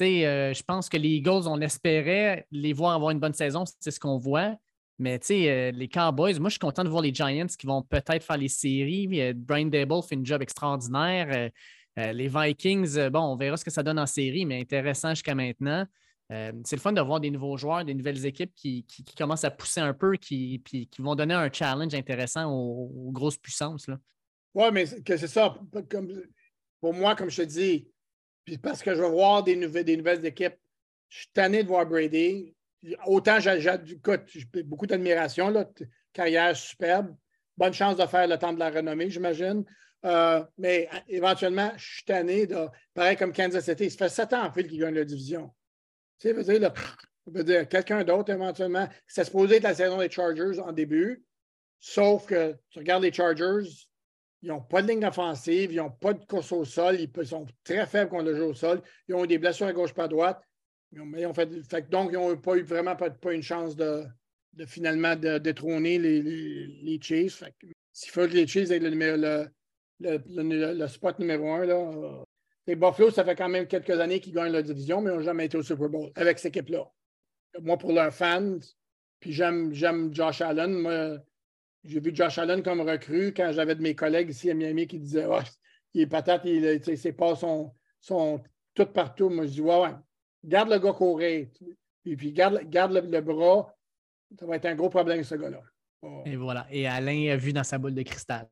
sais, 0.06 0.28
euh, 0.28 0.54
je 0.54 0.62
pense 0.62 0.90
que 0.90 0.98
les 0.98 1.10
Eagles, 1.10 1.48
on 1.48 1.60
espérait 1.62 2.46
les 2.52 2.74
voir 2.74 2.94
avoir 2.94 3.12
une 3.12 3.20
bonne 3.20 3.34
saison. 3.34 3.64
C'est 3.80 3.92
ce 3.92 4.00
qu'on 4.00 4.18
voit. 4.18 4.56
Mais 5.00 5.18
tu 5.18 5.28
sais, 5.28 5.50
euh, 5.50 5.72
les 5.72 5.88
Cowboys, 5.88 6.38
moi, 6.40 6.50
je 6.50 6.54
suis 6.54 6.60
content 6.60 6.84
de 6.84 6.90
voir 6.90 7.02
les 7.02 7.14
Giants 7.14 7.48
qui 7.48 7.66
vont 7.66 7.82
peut-être 7.82 8.24
faire 8.24 8.38
les 8.38 8.50
séries. 8.50 9.34
Brian 9.34 9.66
Dable 9.66 10.04
fait 10.08 10.16
une 10.16 10.26
job 10.26 10.42
extraordinaire. 10.42 11.50
les 11.98 12.28
Vikings, 12.28 13.10
bon, 13.10 13.22
on 13.22 13.36
verra 13.38 13.58
ce 13.58 13.66
que 13.66 13.72
ça 13.72 13.82
donne 13.82 13.98
en 13.98 14.06
série, 14.06 14.46
mais 14.46 14.60
intéressant 14.62 15.10
jusqu'à 15.10 15.34
maintenant. 15.34 15.88
Euh, 16.32 16.52
c'est 16.64 16.78
le 16.78 16.82
fun 16.82 16.94
de 16.94 17.02
voir 17.02 17.20
des 17.20 17.30
nouveaux 17.30 17.58
joueurs, 17.58 17.84
des 17.84 17.94
nouvelles 17.94 18.26
équipes 18.26 18.54
qui, 18.56 18.86
commencent 19.18 19.44
à 19.44 19.52
pousser 19.52 19.82
un 19.82 19.94
peu, 19.94 20.14
qui, 20.14 20.62
qui 20.64 21.02
vont 21.02 21.16
donner 21.16 21.34
un 21.34 21.52
challenge 21.52 21.94
intéressant 21.94 22.50
aux, 22.50 23.12
grosses 23.12 23.38
puissances. 23.38 23.90
Oui, 24.54 24.66
mais 24.72 24.86
c'est 24.86 25.28
ça. 25.28 25.58
pour 26.80 26.94
moi, 26.94 27.16
comme 27.16 27.30
je 27.30 27.42
te 27.42 27.48
dis, 27.48 27.88
puis 28.46 28.58
parce 28.58 28.82
que 28.82 28.96
je 28.96 29.02
veux 29.02 29.10
voir 29.10 29.44
des, 29.44 29.56
nouvelles, 29.56 29.84
des 29.84 29.98
nouvelles 29.98 30.26
équipes, 30.26 30.56
je 31.10 31.20
suis 31.20 31.30
tanné 31.34 31.64
de 31.64 31.68
voir 31.68 31.86
Brady. 31.86 32.56
Autant 33.06 33.40
j'ai 33.40 34.64
beaucoup 34.64 34.88
d'admiration, 34.88 35.54
carrière 36.14 36.56
superbe. 36.56 37.16
Bonne 37.58 37.74
chance 37.74 37.98
de 37.98 38.06
faire 38.06 38.28
le 38.28 38.38
temps 38.38 38.54
de 38.54 38.60
la 38.60 38.72
renommée, 38.72 39.10
j'imagine. 39.10 39.66
Euh, 40.04 40.44
mais 40.58 40.90
éventuellement, 41.08 41.72
je 41.76 41.94
suis 41.94 42.04
tanné 42.04 42.48
de. 42.48 42.68
Pareil 42.94 43.18
comme 43.18 43.34
Kansas 43.34 43.66
City. 43.66 43.92
Ça 43.92 43.98
fait 43.98 44.10
sept 44.10 44.34
ans 44.34 44.46
en 44.46 44.52
qu'ils 44.52 44.80
gagnent 44.80 44.96
la 44.96 45.06
division. 45.06 45.52
Tu 46.22 46.28
sais, 46.28 46.34
veut 47.26 47.44
dire, 47.44 47.68
quelqu'un 47.68 48.04
d'autre 48.04 48.32
éventuellement. 48.32 48.88
C'est 49.08 49.24
supposé 49.24 49.56
être 49.56 49.64
la 49.64 49.74
saison 49.74 49.98
des 49.98 50.10
Chargers 50.10 50.60
en 50.60 50.72
début, 50.72 51.24
sauf 51.80 52.28
que 52.28 52.56
tu 52.70 52.80
regardes 52.80 53.04
les 53.04 53.12
Chargers, 53.12 53.68
ils 54.44 54.50
n'ont 54.50 54.62
pas 54.62 54.84
de 54.84 54.88
ligne 54.88 55.06
offensive, 55.06 55.72
ils 55.72 55.78
n'ont 55.78 55.92
pas 55.92 56.14
de 56.14 56.24
course 56.26 56.52
au 56.52 56.64
sol, 56.64 57.00
ils 57.00 57.26
sont 57.26 57.46
très 57.64 57.86
faibles 57.88 58.12
on 58.14 58.22
le 58.22 58.36
joue 58.36 58.46
au 58.46 58.54
sol, 58.54 58.82
ils 59.08 59.16
ont 59.16 59.24
eu 59.24 59.28
des 59.28 59.40
blessures 59.40 59.68
à 59.68 59.74
gauche 59.74 59.94
pas 59.94 60.04
à 60.04 60.08
droite. 60.08 60.42
Ils 60.94 61.26
ont, 61.26 61.34
fait, 61.34 61.48
donc, 61.90 62.10
ils 62.12 62.20
n'ont 62.20 62.36
pas 62.36 62.58
eu 62.58 62.64
vraiment 62.64 62.98
pas, 62.98 63.34
une 63.34 63.42
chance 63.42 63.78
de, 63.78 64.06
finalement 64.68 65.16
de, 65.16 65.38
détrôner 65.38 65.98
les, 65.98 66.22
les, 66.22 67.00
Chiefs. 67.02 67.44
S'il 67.94 68.12
faut 68.12 68.28
que 68.28 68.34
les 68.34 68.46
Chiefs 68.46 68.72
aient 68.72 68.80
le, 68.80 69.48
le, 70.02 70.74
le, 70.74 70.88
spot 70.88 71.18
numéro 71.20 71.50
un, 71.50 71.66
là, 71.66 72.24
les 72.72 72.78
Buffalo, 72.78 73.12
ça 73.12 73.26
fait 73.26 73.36
quand 73.36 73.50
même 73.50 73.68
quelques 73.68 74.00
années 74.00 74.22
qu'ils 74.22 74.34
gagnent 74.34 74.54
la 74.54 74.62
division, 74.62 75.02
mais 75.02 75.12
ils 75.12 75.16
n'ont 75.16 75.22
jamais 75.22 75.46
été 75.46 75.58
au 75.58 75.62
Super 75.62 75.90
Bowl 75.90 76.10
avec 76.16 76.40
cette 76.40 76.56
équipe-là. 76.56 76.90
Moi, 77.62 77.78
pour 77.78 77.92
leurs 77.92 78.14
fans, 78.14 78.60
puis 79.20 79.34
j'aime, 79.34 79.74
j'aime 79.74 80.14
Josh 80.14 80.40
Allen. 80.40 80.72
Moi, 80.72 81.18
j'ai 81.84 82.00
vu 82.00 82.16
Josh 82.16 82.38
Allen 82.38 82.64
comme 82.64 82.80
recrue 82.80 83.34
quand 83.36 83.52
j'avais 83.52 83.76
de 83.76 83.82
mes 83.82 83.94
collègues 83.94 84.30
ici 84.30 84.50
à 84.50 84.54
Miami 84.54 84.88
qui 84.88 85.00
disaient 85.00 85.26
oh, 85.30 85.40
il 85.94 86.04
est 86.04 86.08
patate, 86.08 86.44
il, 86.46 86.98
ses 86.98 87.12
pas 87.12 87.36
sont, 87.36 87.74
sont 88.00 88.42
tout 88.74 88.86
partout. 88.86 89.30
Moi, 89.30 89.48
je 89.48 89.52
dis 89.52 89.62
Ouais, 89.62 89.82
ouais, 89.82 89.96
garde 90.46 90.70
le 90.70 90.80
gars 90.80 90.94
courir. 90.94 91.48
Et 92.06 92.16
puis 92.16 92.32
garde, 92.32 92.62
garde 92.70 92.94
le, 92.94 93.20
bras. 93.20 93.76
Ça 94.40 94.46
va 94.46 94.56
être 94.56 94.66
un 94.66 94.76
gros 94.76 94.90
problème, 94.90 95.26
ce 95.26 95.36
gars-là. 95.36 95.60
Et 96.26 96.38
voilà. 96.38 96.66
Et 96.72 96.88
Alain 96.88 97.34
a 97.34 97.36
vu 97.36 97.52
dans 97.52 97.66
sa 97.66 97.78
boule 97.78 97.94
de 97.94 98.02
cristal. 98.04 98.48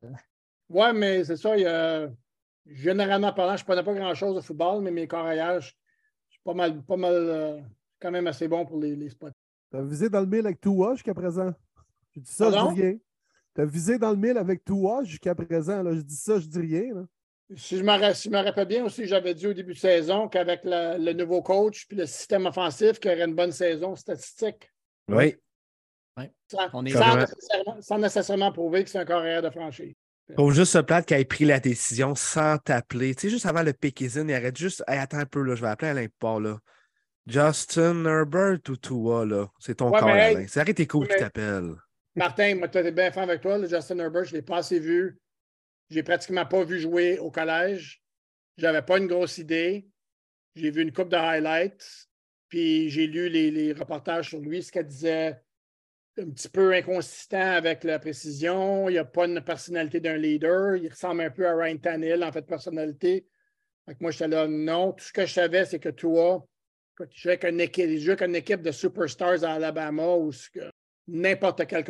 Oui, 0.68 0.86
mais 0.94 1.24
c'est 1.24 1.38
ça. 1.38 1.56
Il 1.56 1.62
y 1.62 1.66
a 1.66 2.10
généralement 2.66 3.32
parlant, 3.32 3.56
je 3.56 3.62
ne 3.62 3.66
connais 3.66 3.82
pas 3.82 3.94
grand-chose 3.94 4.36
au 4.36 4.42
football, 4.42 4.82
mais 4.82 4.90
mes 4.90 5.08
carrières, 5.08 5.60
je, 5.60 5.68
suis 5.68 6.40
pas 6.44 6.54
mal, 6.54 6.82
pas 6.82 6.96
mal 6.96 7.14
euh, 7.14 7.60
quand 8.00 8.10
même 8.10 8.26
assez 8.26 8.48
bon 8.48 8.64
pour 8.64 8.78
les, 8.78 8.96
les 8.96 9.10
spots. 9.10 9.30
Tu 9.70 9.76
as 9.76 9.82
visé 9.82 10.08
dans 10.08 10.20
le 10.20 10.26
mille 10.26 10.46
avec 10.46 10.60
Toua 10.60 10.94
jusqu'à 10.94 11.14
présent? 11.14 11.52
Je 12.14 12.20
dis 12.20 12.32
ça, 12.32 12.50
je 12.50 12.74
dis 12.74 12.80
rien. 12.80 12.98
Tu 13.54 13.60
as 13.60 13.64
visé 13.64 13.98
dans 13.98 14.10
le 14.10 14.16
mille 14.16 14.38
avec 14.38 14.64
Toua 14.64 15.04
jusqu'à 15.04 15.34
présent. 15.34 15.82
Là. 15.82 15.94
Je 15.94 16.00
dis 16.00 16.16
ça, 16.16 16.38
je 16.38 16.46
dis 16.46 16.60
rien. 16.60 17.06
Si 17.56 17.76
je, 17.76 17.82
me, 17.82 18.44
rappelle 18.44 18.68
bien 18.68 18.84
aussi, 18.84 19.06
j'avais 19.06 19.34
dit 19.34 19.48
au 19.48 19.52
début 19.52 19.74
de 19.74 19.78
saison 19.78 20.28
qu'avec 20.28 20.60
le 20.64 21.12
nouveau 21.12 21.42
coach 21.42 21.86
puis 21.88 21.96
le 21.96 22.06
système 22.06 22.46
offensif, 22.46 23.00
qu'il 23.00 23.10
y 23.10 23.14
aurait 23.14 23.24
une 23.24 23.34
bonne 23.34 23.50
saison 23.50 23.96
statistique. 23.96 24.70
Oui. 25.08 25.34
Sans, 26.48 26.82
nécessairement, 26.82 27.26
sans, 27.80 27.98
nécessairement, 27.98 28.52
prouver 28.52 28.84
que 28.84 28.90
c'est 28.90 28.98
un 28.98 29.04
carrière 29.04 29.42
de 29.42 29.50
franchise. 29.50 29.94
Pour 30.36 30.52
juste 30.52 30.72
ce 30.72 30.78
plate 30.78 31.06
qui 31.06 31.14
a 31.14 31.24
pris 31.24 31.44
la 31.44 31.60
décision 31.60 32.14
sans 32.14 32.58
t'appeler. 32.58 33.14
Tu 33.14 33.22
sais, 33.22 33.30
juste 33.30 33.46
avant 33.46 33.62
le 33.62 33.72
pick 33.72 34.00
il 34.00 34.32
arrête 34.32 34.56
juste. 34.56 34.82
attends 34.86 35.18
un 35.18 35.26
peu, 35.26 35.42
là, 35.42 35.54
je 35.54 35.62
vais 35.62 35.68
appeler 35.68 35.90
Alain 35.90 36.06
Paul, 36.18 36.44
là. 36.44 36.58
Justin 37.26 38.04
Herbert 38.04 38.58
ou 38.68 38.76
toi, 38.76 39.24
là? 39.24 39.48
C'est 39.58 39.76
ton 39.76 39.90
corps, 39.90 40.08
Alain. 40.08 40.46
C'est 40.48 40.60
arrêté 40.60 40.86
cool 40.86 41.06
qui 41.06 41.16
t'appelle. 41.16 41.74
Martin, 42.16 42.56
moi, 42.56 42.68
tu 42.68 42.78
es 42.78 42.90
bien 42.90 43.12
fin 43.12 43.22
avec 43.22 43.40
toi. 43.40 43.58
Là, 43.58 43.68
Justin 43.68 43.98
Herbert, 43.98 44.24
je 44.24 44.32
ne 44.32 44.36
l'ai 44.36 44.42
pas 44.42 44.58
assez 44.58 44.80
vu. 44.80 45.18
Je 45.90 45.96
l'ai 45.96 46.02
pratiquement 46.02 46.46
pas 46.46 46.64
vu 46.64 46.80
jouer 46.80 47.18
au 47.18 47.30
collège. 47.30 48.02
J'avais 48.56 48.82
pas 48.82 48.98
une 48.98 49.06
grosse 49.06 49.38
idée. 49.38 49.88
J'ai 50.54 50.70
vu 50.70 50.82
une 50.82 50.92
coupe 50.92 51.08
de 51.08 51.16
highlights. 51.16 52.08
Puis 52.48 52.90
j'ai 52.90 53.06
lu 53.06 53.28
les, 53.28 53.50
les 53.50 53.72
reportages 53.72 54.30
sur 54.30 54.40
lui, 54.40 54.62
ce 54.62 54.72
qu'elle 54.72 54.86
disait 54.86 55.40
un 56.18 56.30
petit 56.30 56.48
peu 56.48 56.74
inconsistant 56.74 57.40
avec 57.40 57.84
la 57.84 57.98
précision. 57.98 58.88
Il 58.88 58.96
n'a 58.96 59.04
pas 59.04 59.26
une 59.26 59.40
personnalité 59.40 60.00
d'un 60.00 60.16
leader. 60.16 60.76
Il 60.76 60.88
ressemble 60.88 61.22
un 61.22 61.30
peu 61.30 61.46
à 61.46 61.54
Ryan 61.54 61.78
Tannehill 61.78 62.24
en 62.24 62.32
fait 62.32 62.42
de 62.42 62.46
personnalité. 62.46 63.26
moi, 64.00 64.10
j'étais 64.10 64.28
là, 64.28 64.46
non. 64.48 64.92
Tout 64.92 65.04
ce 65.04 65.12
que 65.12 65.26
je 65.26 65.32
savais, 65.32 65.64
c'est 65.64 65.78
que 65.78 65.88
toi, 65.88 66.46
tu 67.10 67.20
jouais 67.20 67.38
avec 67.42 67.44
une 67.44 68.34
équipe, 68.34 68.62
de 68.62 68.70
superstars 68.70 69.44
à 69.44 69.54
Alabama 69.54 70.16
où 70.16 70.30
n'importe 71.08 71.66
quel, 71.66 71.84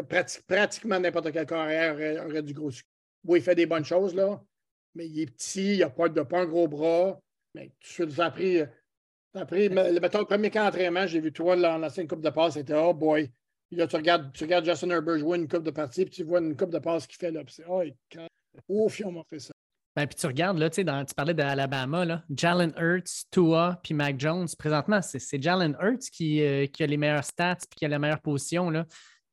pratiquement 0.47 1.01
n'importe 1.01 1.33
quel 1.33 1.47
carrière 1.47 2.27
aurait, 2.27 2.43
du 2.43 2.55
gros 2.55 2.71
succès. 2.71 2.87
Oui, 3.25 3.41
il 3.41 3.43
fait 3.43 3.55
des 3.55 3.67
bonnes 3.67 3.85
choses, 3.85 4.15
là, 4.15 4.43
mais 4.95 5.07
il 5.07 5.21
est 5.21 5.27
petit, 5.27 5.75
il 5.75 5.81
n'a 5.81 5.91
pas, 5.91 6.09
pas 6.09 6.41
un 6.41 6.47
gros 6.47 6.69
bras. 6.69 7.21
Mais 7.55 7.71
tu 7.81 8.07
as 8.19 8.31
pris, 8.31 8.63
as 9.35 9.45
pris 9.45 9.69
le 9.69 10.25
premier 10.25 10.51
camp 10.51 10.65
d'entraînement, 10.65 11.07
j'ai 11.07 11.21
vu 11.21 11.33
toi 11.33 11.57
lancer 11.57 12.03
une 12.03 12.09
coupe 12.09 12.23
de 12.23 12.31
passe, 12.31 12.55
c'était 12.55 12.75
oh 12.75 12.95
boy, 12.95 13.31
là, 13.73 13.87
tu 13.87 13.97
regardes, 13.97 14.33
tu 14.33 14.45
regardes 14.45 14.65
Justin 14.65 14.91
Herbert 14.91 15.19
jouer 15.19 15.39
une 15.39 15.49
coupe 15.49 15.63
de 15.63 15.71
partie, 15.71 16.05
puis 16.05 16.15
tu 16.15 16.25
vois 16.25 16.41
une 16.41 16.57
coupe 16.57 16.71
de 16.71 16.79
passe 16.79 17.07
qu'il 17.07 17.17
fait 17.17 17.31
là. 17.31 17.45
Puis 17.45 17.55
c'est, 17.57 17.65
oh, 17.69 17.83
ouf, 18.69 19.01
on 19.05 19.13
m'a 19.13 19.23
fait 19.29 19.39
ça. 19.39 19.53
Ben, 19.97 20.07
puis 20.07 20.17
tu 20.17 20.27
regardes, 20.27 20.59
là, 20.59 20.71
tu 20.71 20.85
parlais 21.17 21.35
d'Alabama, 21.35 22.05
là, 22.05 22.23
Jalen 22.35 22.73
Hurts, 22.79 23.27
Tua, 23.33 23.81
puis 23.83 23.93
Mac 23.93 24.21
Jones. 24.21 24.47
Présentement, 24.57 25.01
c'est 25.03 25.43
Jalen 25.43 25.77
Hurts 25.81 26.11
qui, 26.13 26.43
euh, 26.43 26.67
qui, 26.67 26.85
a 26.85 26.87
les 26.87 26.97
meilleures 26.97 27.25
stats 27.25 27.57
puis 27.57 27.79
qui 27.79 27.85
a 27.85 27.89
la 27.89 27.99
meilleure 27.99 28.21
position. 28.21 28.71
Là. 28.71 28.87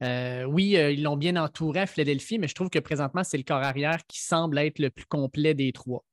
Euh, 0.04 0.44
oui, 0.46 0.76
euh, 0.78 0.92
ils 0.92 1.04
l'ont 1.04 1.18
bien 1.18 1.36
entouré 1.36 1.82
à 1.82 1.86
Philadelphie, 1.86 2.40
mais 2.40 2.48
je 2.48 2.56
trouve 2.56 2.70
que 2.70 2.80
présentement, 2.80 3.24
c'est 3.24 3.38
le 3.38 3.44
corps 3.44 3.64
arrière 3.64 4.00
qui 4.08 4.20
semble 4.20 4.58
être 4.58 4.80
le 4.80 4.90
plus 4.90 5.06
complet 5.06 5.54
des 5.54 5.72
trois. 5.72 6.04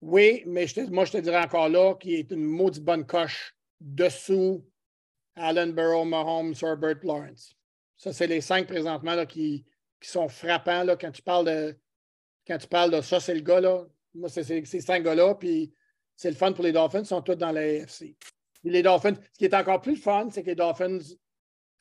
Oui, 0.00 0.42
mais 0.46 0.66
je 0.66 0.80
moi, 0.90 1.04
je 1.04 1.12
te 1.12 1.18
dirais 1.18 1.42
encore 1.42 1.68
là 1.68 1.94
qu'il 1.94 2.14
est 2.14 2.30
une 2.30 2.44
maudite 2.44 2.84
bonne 2.84 3.06
coche 3.06 3.54
dessous 3.80 4.64
Allen 5.36 5.72
Burrow, 5.72 6.04
Mahomes, 6.04 6.54
Herbert, 6.60 6.98
Lawrence. 7.02 7.54
Ça, 7.96 8.12
c'est 8.12 8.26
les 8.26 8.40
cinq 8.40 8.66
présentement 8.66 9.14
là, 9.14 9.26
qui, 9.26 9.64
qui, 10.00 10.10
sont 10.10 10.28
frappants 10.28 10.84
là, 10.84 10.96
quand 10.96 11.10
tu 11.10 11.22
parles 11.22 11.46
de 11.46 11.76
quand 12.46 12.58
tu 12.58 12.66
parles 12.66 12.90
de 12.90 13.00
ça, 13.00 13.20
c'est 13.20 13.34
le 13.34 13.40
gars 13.40 13.60
là. 13.60 13.84
Moi, 14.14 14.28
c'est 14.28 14.42
ces 14.42 14.80
cinq 14.80 15.04
gars-là. 15.04 15.34
Puis 15.36 15.72
c'est 16.16 16.30
le 16.30 16.36
fun 16.36 16.52
pour 16.52 16.64
les 16.64 16.72
Dolphins, 16.72 17.00
ils 17.00 17.06
sont 17.06 17.22
tous 17.22 17.36
dans 17.36 17.52
la 17.52 17.60
AFC. 17.60 18.16
les 18.64 18.82
Dolphins, 18.82 19.14
ce 19.14 19.38
qui 19.38 19.44
est 19.44 19.54
encore 19.54 19.80
plus 19.80 19.96
fun, 19.96 20.28
c'est 20.30 20.42
que 20.42 20.48
les 20.48 20.54
Dolphins 20.54 20.98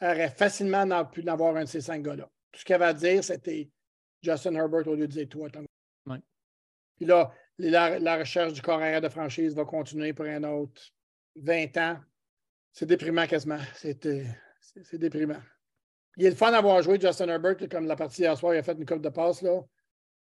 auraient 0.02 0.30
facilement 0.30 1.06
pu 1.06 1.24
en 1.24 1.34
avoir 1.34 1.56
un 1.56 1.64
de 1.64 1.70
ces 1.70 1.82
cinq 1.82 2.04
gars-là. 2.04 2.30
Tout 2.52 2.60
ce 2.60 2.66
qu'il 2.66 2.76
avait 2.76 2.86
à 2.86 2.94
dire, 2.94 3.24
c'était 3.24 3.70
Justin 4.22 4.56
Herbert 4.56 4.88
au 4.88 4.96
lieu 4.96 5.08
de 5.08 5.12
dire 5.12 5.30
toi. 5.30 5.50
Puis 6.96 7.06
là, 7.06 7.32
la, 7.58 8.18
recherche 8.18 8.54
du 8.54 8.62
corps 8.62 8.80
de 8.80 9.10
franchise 9.10 9.56
va 9.56 9.66
continuer 9.66 10.14
pour 10.14 10.26
un 10.26 10.44
autre 10.44 10.82
20 11.36 11.78
ans. 11.78 12.00
C'est 12.72 12.86
déprimant 12.86 13.28
quasiment. 13.28 13.60
Euh, 13.86 14.24
c'est 14.84 14.98
déprimant. 14.98 15.42
Il 16.18 16.26
est 16.26 16.30
le 16.30 16.36
fun 16.36 16.52
d'avoir 16.52 16.82
joué 16.82 17.00
Justin 17.00 17.30
Herbert, 17.30 17.58
comme 17.70 17.88
la 17.88 17.96
partie 17.96 18.22
hier 18.22 18.38
soir, 18.38 18.54
il 18.54 18.58
a 18.58 18.64
fait 18.64 18.74
une 18.74 18.86
coupe 18.86 19.02
de 19.02 19.10
passe. 19.10 19.42
Là. 19.42 19.62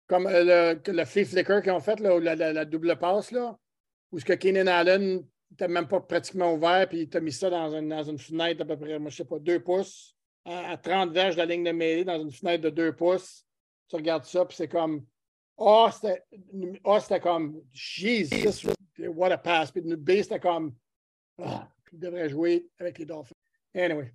Comme 0.07 0.27
euh, 0.27 0.75
le, 0.75 0.91
le 0.91 1.05
flicker 1.05 1.61
qu'ils 1.61 1.71
ont 1.71 1.79
fait, 1.79 1.99
là, 1.99 2.19
la, 2.19 2.65
double 2.65 2.97
passe, 2.97 3.31
là, 3.31 3.57
où 4.11 4.19
ce 4.19 4.25
que 4.25 4.33
Keenan 4.33 4.67
Allen 4.67 5.25
n'était 5.51 5.67
même 5.67 5.87
pas 5.87 5.99
pratiquement 6.01 6.53
ouvert, 6.53 6.87
puis 6.87 7.01
il 7.01 7.09
t'a 7.09 7.19
mis 7.19 7.31
ça 7.31 7.49
dans 7.49 7.75
une, 7.75 7.89
dans 7.89 8.03
une 8.03 8.19
fenêtre 8.19 8.61
à 8.61 8.65
peu 8.65 8.77
près, 8.77 8.99
moi, 8.99 9.09
je 9.09 9.17
sais 9.17 9.25
pas, 9.25 9.39
deux 9.39 9.61
pouces, 9.61 10.15
à, 10.45 10.77
30 10.77 11.11
verges 11.11 11.35
de 11.35 11.39
la 11.39 11.45
ligne 11.45 11.63
de 11.63 11.71
mêlée, 11.71 12.05
dans 12.05 12.21
une 12.21 12.31
fenêtre 12.31 12.63
de 12.63 12.69
deux 12.69 12.93
pouces. 12.93 13.45
Tu 13.89 13.95
regardes 13.95 14.25
ça, 14.25 14.45
puis 14.45 14.55
c'est 14.55 14.67
comme 14.67 15.05
Oh, 15.57 15.87
c'était 15.91 17.19
comme 17.21 17.61
Jesus, 17.71 18.67
what 18.99 19.31
a 19.31 19.37
pass. 19.37 19.71
Puis 19.71 19.81
B, 19.81 20.21
c'était 20.21 20.39
comme 20.39 20.75
ah, 21.41 21.69
devrait 21.99 22.29
jouer 22.29 22.67
avec 22.79 22.97
les 22.97 23.05
Dolphins. 23.05 23.35
Anyway. 23.75 24.13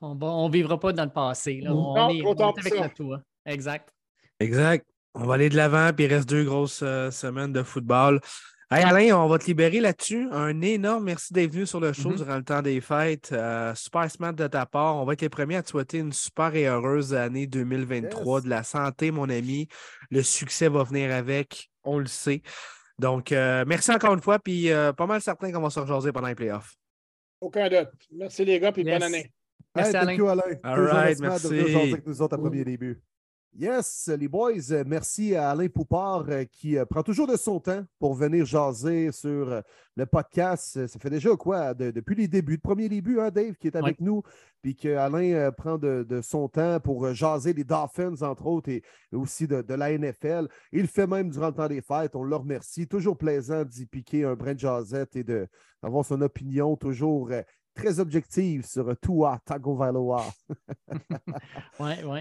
On 0.00 0.48
ne 0.48 0.52
vivra 0.52 0.80
pas 0.80 0.92
dans 0.92 1.04
le 1.04 1.10
passé. 1.10 1.60
Là. 1.62 1.72
On, 1.72 2.08
est, 2.08 2.22
avec 2.22 2.74
le 2.74 2.94
tour. 2.94 3.18
Exact. 3.46 3.88
Exact. 4.40 4.86
On 5.14 5.26
va 5.26 5.34
aller 5.34 5.48
de 5.48 5.56
l'avant, 5.56 5.90
puis 5.94 6.06
il 6.06 6.12
reste 6.12 6.28
deux 6.28 6.44
grosses 6.44 6.80
euh, 6.82 7.10
semaines 7.10 7.52
de 7.52 7.62
football. 7.62 8.20
Hey 8.74 8.84
Alain, 8.84 9.14
on 9.18 9.28
va 9.28 9.38
te 9.38 9.44
libérer 9.44 9.80
là-dessus. 9.80 10.28
Un 10.32 10.62
énorme 10.62 11.04
merci 11.04 11.34
d'être 11.34 11.52
venu 11.52 11.66
sur 11.66 11.78
le 11.78 11.92
show 11.92 12.12
mm-hmm. 12.12 12.16
durant 12.16 12.36
le 12.36 12.42
temps 12.42 12.62
des 12.62 12.80
fêtes. 12.80 13.28
Euh, 13.32 13.74
super 13.74 14.10
smart 14.10 14.32
de 14.32 14.46
ta 14.46 14.64
part. 14.64 14.96
On 14.96 15.04
va 15.04 15.12
être 15.12 15.20
les 15.20 15.28
premiers 15.28 15.56
à 15.56 15.62
te 15.62 15.68
souhaiter 15.68 15.98
une 15.98 16.10
super 16.10 16.54
et 16.54 16.64
heureuse 16.64 17.12
année 17.12 17.46
2023. 17.46 18.40
De 18.40 18.48
la 18.48 18.62
santé, 18.62 19.10
mon 19.10 19.28
ami. 19.28 19.68
Le 20.10 20.22
succès 20.22 20.68
va 20.68 20.84
venir 20.84 21.12
avec, 21.14 21.68
on 21.84 21.98
le 21.98 22.06
sait. 22.06 22.40
Donc, 22.98 23.32
euh, 23.32 23.64
merci 23.66 23.90
encore 23.90 24.14
une 24.14 24.22
fois, 24.22 24.38
puis 24.38 24.70
euh, 24.70 24.94
pas 24.94 25.06
mal 25.06 25.20
certain 25.20 25.52
qu'on 25.52 25.60
va 25.60 25.68
se 25.68 25.80
rejoindre 25.80 26.10
pendant 26.10 26.28
les 26.28 26.34
playoffs. 26.34 26.72
Aucun 27.42 27.68
doute. 27.68 27.90
Merci 28.12 28.44
les 28.44 28.60
gars, 28.60 28.70
puis 28.70 28.84
bonne 28.84 29.02
année. 29.02 29.32
Merci, 29.74 29.96
Alain. 29.96 30.16
Alain. 30.28 30.42
All 30.62 30.80
right, 30.80 31.18
merci. 31.18 31.48
De 31.48 31.76
avec 31.76 32.06
nous 32.06 32.22
autres 32.22 32.34
à 32.34 32.38
premier 32.38 32.64
début. 32.64 33.02
Yes, 33.54 34.10
les 34.18 34.28
boys, 34.28 34.70
euh, 34.70 34.82
merci 34.86 35.36
à 35.36 35.50
Alain 35.50 35.68
Poupard 35.68 36.24
euh, 36.30 36.44
qui 36.44 36.78
euh, 36.78 36.86
prend 36.86 37.02
toujours 37.02 37.26
de 37.26 37.36
son 37.36 37.60
temps 37.60 37.84
pour 37.98 38.14
venir 38.14 38.46
jaser 38.46 39.12
sur 39.12 39.62
le 39.94 40.06
podcast. 40.06 40.86
Ça 40.86 40.98
fait 40.98 41.10
déjà 41.10 41.36
quoi, 41.36 41.74
depuis 41.74 42.14
les 42.14 42.28
débuts, 42.28 42.52
le 42.52 42.58
premier 42.58 42.88
début, 42.88 43.20
hein, 43.20 43.30
Dave, 43.30 43.56
qui 43.56 43.66
est 43.66 43.76
avec 43.76 44.00
nous, 44.00 44.22
puis 44.62 44.74
qu'Alain 44.74 45.52
prend 45.52 45.76
de, 45.76 46.20
son 46.22 46.48
temps 46.48 46.80
pour 46.80 47.12
jaser 47.12 47.52
les 47.52 47.62
Dolphins, 47.62 48.22
entre 48.22 48.46
autres, 48.46 48.70
et 48.70 48.82
aussi 49.12 49.46
de, 49.46 49.74
la 49.74 49.98
NFL. 49.98 50.48
Il 50.72 50.80
le 50.82 50.86
fait 50.86 51.06
même 51.06 51.28
durant 51.28 51.48
le 51.48 51.52
temps 51.52 51.68
des 51.68 51.82
fêtes. 51.82 52.16
On 52.16 52.22
le 52.22 52.36
remercie. 52.36 52.88
Toujours 52.88 53.18
plaisant 53.18 53.64
d'y 53.64 53.84
piquer 53.84 54.24
un 54.24 54.34
brin 54.34 54.54
de 54.54 54.60
jasette 54.60 55.14
et 55.14 55.24
d'avoir 55.82 56.06
son 56.06 56.22
opinion 56.22 56.74
toujours 56.74 57.30
très 57.74 58.00
objective 58.00 58.64
sur 58.64 58.98
Tua 58.98 59.38
Tagovailoa. 59.44 60.24
oui, 61.80 61.92
oui. 62.06 62.20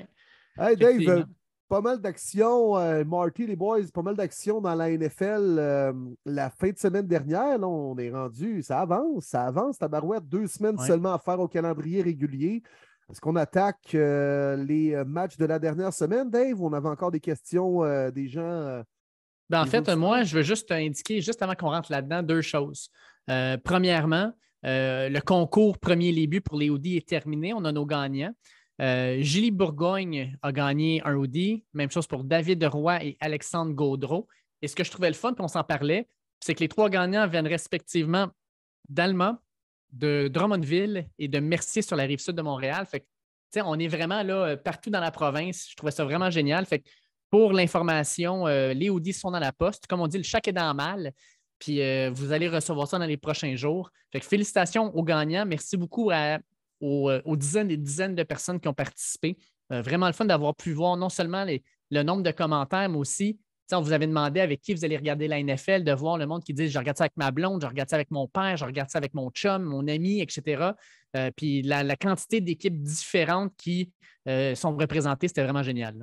Hey 0.59 0.75
Dave, 0.75 1.01
euh, 1.07 1.23
pas 1.69 1.79
mal 1.79 1.99
d'actions, 2.01 2.77
euh, 2.77 3.05
Marty, 3.05 3.47
les 3.47 3.55
boys, 3.55 3.79
pas 3.93 4.01
mal 4.01 4.15
d'actions 4.15 4.59
dans 4.59 4.75
la 4.75 4.89
NFL 4.89 5.55
euh, 5.57 5.93
la 6.25 6.49
fin 6.49 6.69
de 6.69 6.77
semaine 6.77 7.07
dernière. 7.07 7.57
Là, 7.57 7.67
on 7.67 7.97
est 7.97 8.11
rendu, 8.11 8.61
ça 8.61 8.81
avance, 8.81 9.25
ça 9.25 9.45
avance, 9.45 9.77
tabarouette, 9.77 10.27
deux 10.27 10.47
semaines 10.47 10.77
seulement 10.77 11.13
à 11.13 11.19
faire 11.19 11.39
au 11.39 11.47
calendrier 11.47 12.01
régulier. 12.01 12.61
Est-ce 13.09 13.21
qu'on 13.21 13.35
attaque 13.35 13.93
les 13.93 15.01
matchs 15.05 15.37
de 15.37 15.45
la 15.45 15.59
dernière 15.59 15.93
semaine, 15.93 16.29
Dave? 16.29 16.61
On 16.61 16.73
avait 16.73 16.89
encore 16.89 17.11
des 17.11 17.19
questions 17.19 17.81
des 18.09 18.27
gens. 18.27 18.83
Ben, 19.49 19.61
en 19.61 19.65
fait, 19.65 19.89
moi, 19.95 20.23
je 20.23 20.37
veux 20.37 20.43
juste 20.43 20.71
indiquer, 20.71 21.19
juste 21.19 21.41
avant 21.41 21.55
qu'on 21.55 21.69
rentre 21.69 21.91
là-dedans, 21.91 22.23
deux 22.23 22.41
choses. 22.41 22.89
premièrement, 23.63 24.31
le 24.63 25.19
concours 25.19 25.77
premier 25.77 26.13
début 26.13 26.39
pour 26.39 26.57
les 26.57 26.69
Audi 26.69 26.95
est 26.95 27.07
terminé. 27.07 27.53
On 27.53 27.65
a 27.65 27.71
nos 27.73 27.85
gagnants. 27.85 28.33
Euh, 28.81 29.17
Julie 29.21 29.51
Bourgogne 29.51 30.35
a 30.41 30.51
gagné 30.51 31.01
un 31.05 31.15
Audi. 31.15 31.63
Même 31.73 31.91
chose 31.91 32.07
pour 32.07 32.23
David 32.23 32.63
Roy 32.63 33.03
et 33.03 33.17
Alexandre 33.19 33.73
Gaudreau. 33.73 34.27
Et 34.61 34.67
ce 34.67 34.75
que 34.75 34.83
je 34.83 34.91
trouvais 34.91 35.09
le 35.09 35.15
fun, 35.15 35.33
puis 35.33 35.43
on 35.43 35.47
s'en 35.47 35.63
parlait, 35.63 36.07
c'est 36.39 36.55
que 36.55 36.61
les 36.61 36.67
trois 36.67 36.89
gagnants 36.89 37.27
viennent 37.27 37.47
respectivement 37.47 38.29
d'Alma, 38.89 39.39
de 39.91 40.29
Drummondville 40.33 41.07
et 41.19 41.27
de 41.27 41.39
Mercier 41.39 41.81
sur 41.81 41.95
la 41.95 42.03
rive 42.03 42.19
sud 42.19 42.35
de 42.35 42.41
Montréal. 42.41 42.85
Fait 42.85 43.05
on 43.63 43.77
est 43.77 43.87
vraiment 43.87 44.23
là 44.23 44.45
euh, 44.45 44.57
partout 44.57 44.89
dans 44.89 45.01
la 45.01 45.11
province. 45.11 45.67
Je 45.69 45.75
trouvais 45.75 45.91
ça 45.91 46.03
vraiment 46.03 46.29
génial. 46.29 46.65
Fait 46.65 46.83
pour 47.29 47.53
l'information, 47.53 48.47
euh, 48.47 48.73
les 48.73 48.89
Audi 48.89 49.13
sont 49.13 49.29
dans 49.29 49.39
la 49.39 49.51
poste. 49.51 49.87
Comme 49.87 50.01
on 50.01 50.07
dit, 50.07 50.17
le 50.17 50.23
chac 50.23 50.47
est 50.47 50.53
dans 50.53 50.69
le 50.69 50.73
mal. 50.73 51.11
Puis 51.59 51.79
vous 52.09 52.31
allez 52.31 52.49
recevoir 52.49 52.87
ça 52.87 52.97
dans 52.97 53.05
les 53.05 53.17
prochains 53.17 53.55
jours. 53.55 53.91
Fait 54.11 54.19
félicitations 54.19 54.95
aux 54.95 55.03
gagnants. 55.03 55.45
Merci 55.45 55.77
beaucoup 55.77 56.09
à 56.09 56.39
euh, 56.81 57.21
aux, 57.25 57.35
dizaines 57.35 57.71
et 57.71 57.77
dizaines 57.77 58.15
de 58.15 58.23
personnes 58.23 58.59
qui 58.59 58.67
ont 58.67 58.73
participé. 58.73 59.37
Euh, 59.71 59.81
vraiment 59.81 60.07
le 60.07 60.13
fun 60.13 60.25
d'avoir 60.25 60.55
pu 60.55 60.73
voir 60.73 60.97
non 60.97 61.09
seulement 61.09 61.45
le 61.45 62.03
nombre 62.03 62.23
de 62.23 62.31
commentaires, 62.31 62.89
mais 62.89 62.97
aussi, 62.97 63.39
on 63.71 63.79
vous 63.79 63.93
avait 63.93 64.07
demandé 64.07 64.41
avec 64.41 64.61
qui 64.61 64.73
vous 64.73 64.83
allez 64.83 64.97
regarder 64.97 65.29
la 65.29 65.41
NFL, 65.41 65.85
de 65.85 65.93
voir 65.93 66.17
le 66.17 66.25
monde 66.25 66.43
qui 66.43 66.53
dit 66.53 66.67
Je 66.67 66.77
regarde 66.77 66.97
ça 66.97 67.05
avec 67.05 67.15
ma 67.15 67.31
blonde, 67.31 67.61
je 67.61 67.67
regarde 67.67 67.89
ça 67.89 67.95
avec 67.95 68.11
mon 68.11 68.27
père, 68.27 68.57
je 68.57 68.65
regarde 68.65 68.89
ça 68.89 68.97
avec 68.97 69.13
mon 69.13 69.29
chum, 69.29 69.63
mon 69.63 69.87
ami, 69.87 70.19
etc. 70.19 70.71
Euh, 71.15 71.31
puis 71.35 71.61
la, 71.61 71.95
quantité 71.95 72.41
d'équipes 72.41 72.81
différentes 72.81 73.53
qui 73.55 73.91
sont 74.55 74.75
représentées, 74.75 75.27
c'était 75.29 75.43
vraiment 75.43 75.63
génial. 75.63 75.95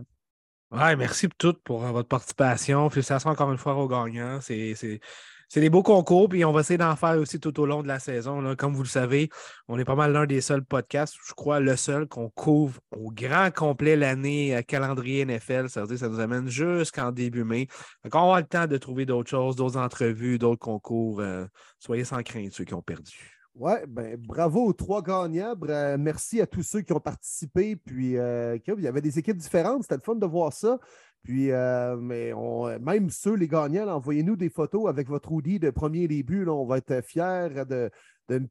Oui, 0.70 0.96
merci 0.96 1.28
pour 1.28 1.36
tout 1.36 1.54
pour 1.62 1.80
votre 1.80 2.08
participation. 2.08 2.88
Félicitations 2.90 3.30
encore 3.30 3.52
une 3.52 3.58
fois 3.58 3.74
aux 3.74 3.88
gagnants. 3.88 4.40
C'est 4.40 5.00
c'est 5.48 5.60
des 5.60 5.70
beaux 5.70 5.82
concours, 5.82 6.28
puis 6.28 6.44
on 6.44 6.52
va 6.52 6.60
essayer 6.60 6.76
d'en 6.76 6.94
faire 6.96 7.16
aussi 7.18 7.40
tout 7.40 7.58
au 7.60 7.66
long 7.66 7.82
de 7.82 7.88
la 7.88 7.98
saison. 7.98 8.54
Comme 8.56 8.74
vous 8.74 8.82
le 8.82 8.88
savez, 8.88 9.30
on 9.66 9.78
est 9.78 9.84
pas 9.84 9.94
mal 9.94 10.12
l'un 10.12 10.26
des 10.26 10.40
seuls 10.40 10.64
podcasts, 10.64 11.16
je 11.26 11.32
crois 11.32 11.60
le 11.60 11.76
seul 11.76 12.06
qu'on 12.06 12.28
couvre 12.28 12.80
au 12.94 13.10
grand 13.10 13.50
complet 13.54 13.96
l'année 13.96 14.54
euh, 14.54 14.62
calendrier 14.62 15.24
NFL. 15.24 15.70
Ça 15.70 15.80
veut 15.80 15.86
dire 15.88 15.98
ça 15.98 16.08
nous 16.08 16.20
amène 16.20 16.48
jusqu'en 16.48 17.12
début 17.12 17.44
mai. 17.44 17.66
Donc, 18.04 18.14
on 18.14 18.18
avoir 18.18 18.40
le 18.40 18.46
temps 18.46 18.66
de 18.66 18.76
trouver 18.76 19.06
d'autres 19.06 19.30
choses, 19.30 19.56
d'autres 19.56 19.78
entrevues, 19.78 20.38
d'autres 20.38 20.60
concours. 20.60 21.20
Euh, 21.20 21.46
soyez 21.78 22.04
sans 22.04 22.22
crainte, 22.22 22.52
ceux 22.52 22.64
qui 22.64 22.74
ont 22.74 22.82
perdu. 22.82 23.37
Oui, 23.60 23.72
ben, 23.88 24.16
bravo 24.16 24.66
aux 24.66 24.72
trois 24.72 25.02
gagnants. 25.02 25.56
merci 25.98 26.40
à 26.40 26.46
tous 26.46 26.62
ceux 26.62 26.82
qui 26.82 26.92
ont 26.92 27.00
participé. 27.00 27.74
Puis, 27.74 28.16
euh, 28.16 28.56
il 28.56 28.84
y 28.84 28.86
avait 28.86 29.00
des 29.00 29.18
équipes 29.18 29.36
différentes. 29.36 29.82
C'était 29.82 29.96
le 29.96 30.02
fun 30.02 30.14
de 30.14 30.26
voir 30.26 30.52
ça. 30.52 30.78
Puis, 31.24 31.50
euh, 31.50 31.96
mais 31.96 32.32
même 32.78 33.10
ceux, 33.10 33.34
les 33.34 33.48
gagnants, 33.48 33.88
envoyez-nous 33.88 34.36
des 34.36 34.48
photos 34.48 34.88
avec 34.88 35.08
votre 35.08 35.32
hoodie 35.32 35.58
de 35.58 35.70
premier 35.70 36.06
début. 36.06 36.46
on 36.46 36.66
va 36.66 36.78
être 36.78 37.04
fiers 37.04 37.64
de, 37.68 37.90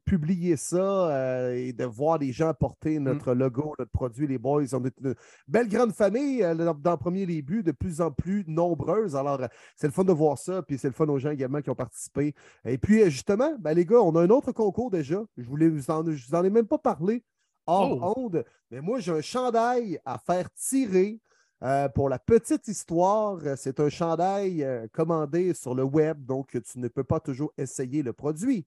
publier 0.04 0.56
ça 0.56 1.10
euh, 1.10 1.54
et 1.54 1.72
de 1.72 1.84
voir 1.84 2.18
les 2.18 2.32
gens 2.32 2.52
porter 2.54 2.98
mm. 2.98 3.04
notre 3.04 3.34
logo, 3.34 3.74
notre 3.78 3.90
produit, 3.90 4.26
les 4.26 4.38
boys. 4.38 4.64
On 4.72 4.84
est 4.84 4.94
une 5.00 5.14
belle 5.46 5.68
grande 5.68 5.92
famille 5.92 6.42
euh, 6.42 6.54
dans, 6.54 6.90
le 6.90 6.96
premier 6.96 7.26
début, 7.26 7.62
de 7.62 7.72
plus 7.72 8.00
en 8.00 8.10
plus 8.10 8.44
nombreuse. 8.46 9.16
Alors, 9.16 9.40
c'est 9.76 9.86
le 9.86 9.92
fun 9.92 10.04
de 10.04 10.12
voir 10.12 10.38
ça, 10.38 10.62
puis 10.62 10.78
c'est 10.78 10.88
le 10.88 10.94
fun 10.94 11.06
aux 11.06 11.18
gens 11.18 11.30
également 11.30 11.62
qui 11.62 11.70
ont 11.70 11.74
participé. 11.74 12.34
Et 12.64 12.78
puis, 12.78 13.04
justement, 13.10 13.54
ben, 13.58 13.74
les 13.74 13.84
gars, 13.84 14.00
on 14.00 14.14
a 14.16 14.22
un 14.22 14.30
autre 14.30 14.52
concours 14.52 14.90
déjà. 14.90 15.22
Je 15.36 15.44
voulais 15.44 15.68
vous 15.68 15.90
en, 15.90 16.02
vous 16.02 16.34
en 16.34 16.44
ai 16.44 16.50
même 16.50 16.66
pas 16.66 16.78
parlé 16.78 17.22
hors 17.66 18.16
oh. 18.16 18.32
mais 18.70 18.80
moi, 18.80 18.98
j'ai 18.98 19.12
un 19.12 19.20
chandail 19.20 20.00
à 20.04 20.18
faire 20.18 20.50
tirer 20.54 21.20
euh, 21.64 21.88
pour 21.88 22.08
la 22.08 22.20
petite 22.20 22.68
histoire, 22.68 23.38
euh, 23.44 23.54
c'est 23.56 23.80
un 23.80 23.88
chandail 23.88 24.62
euh, 24.62 24.86
commandé 24.92 25.54
sur 25.54 25.74
le 25.74 25.82
web, 25.82 26.24
donc 26.24 26.50
tu 26.50 26.78
ne 26.78 26.86
peux 26.86 27.02
pas 27.02 27.18
toujours 27.18 27.52
essayer 27.58 28.04
le 28.04 28.12
produit. 28.12 28.64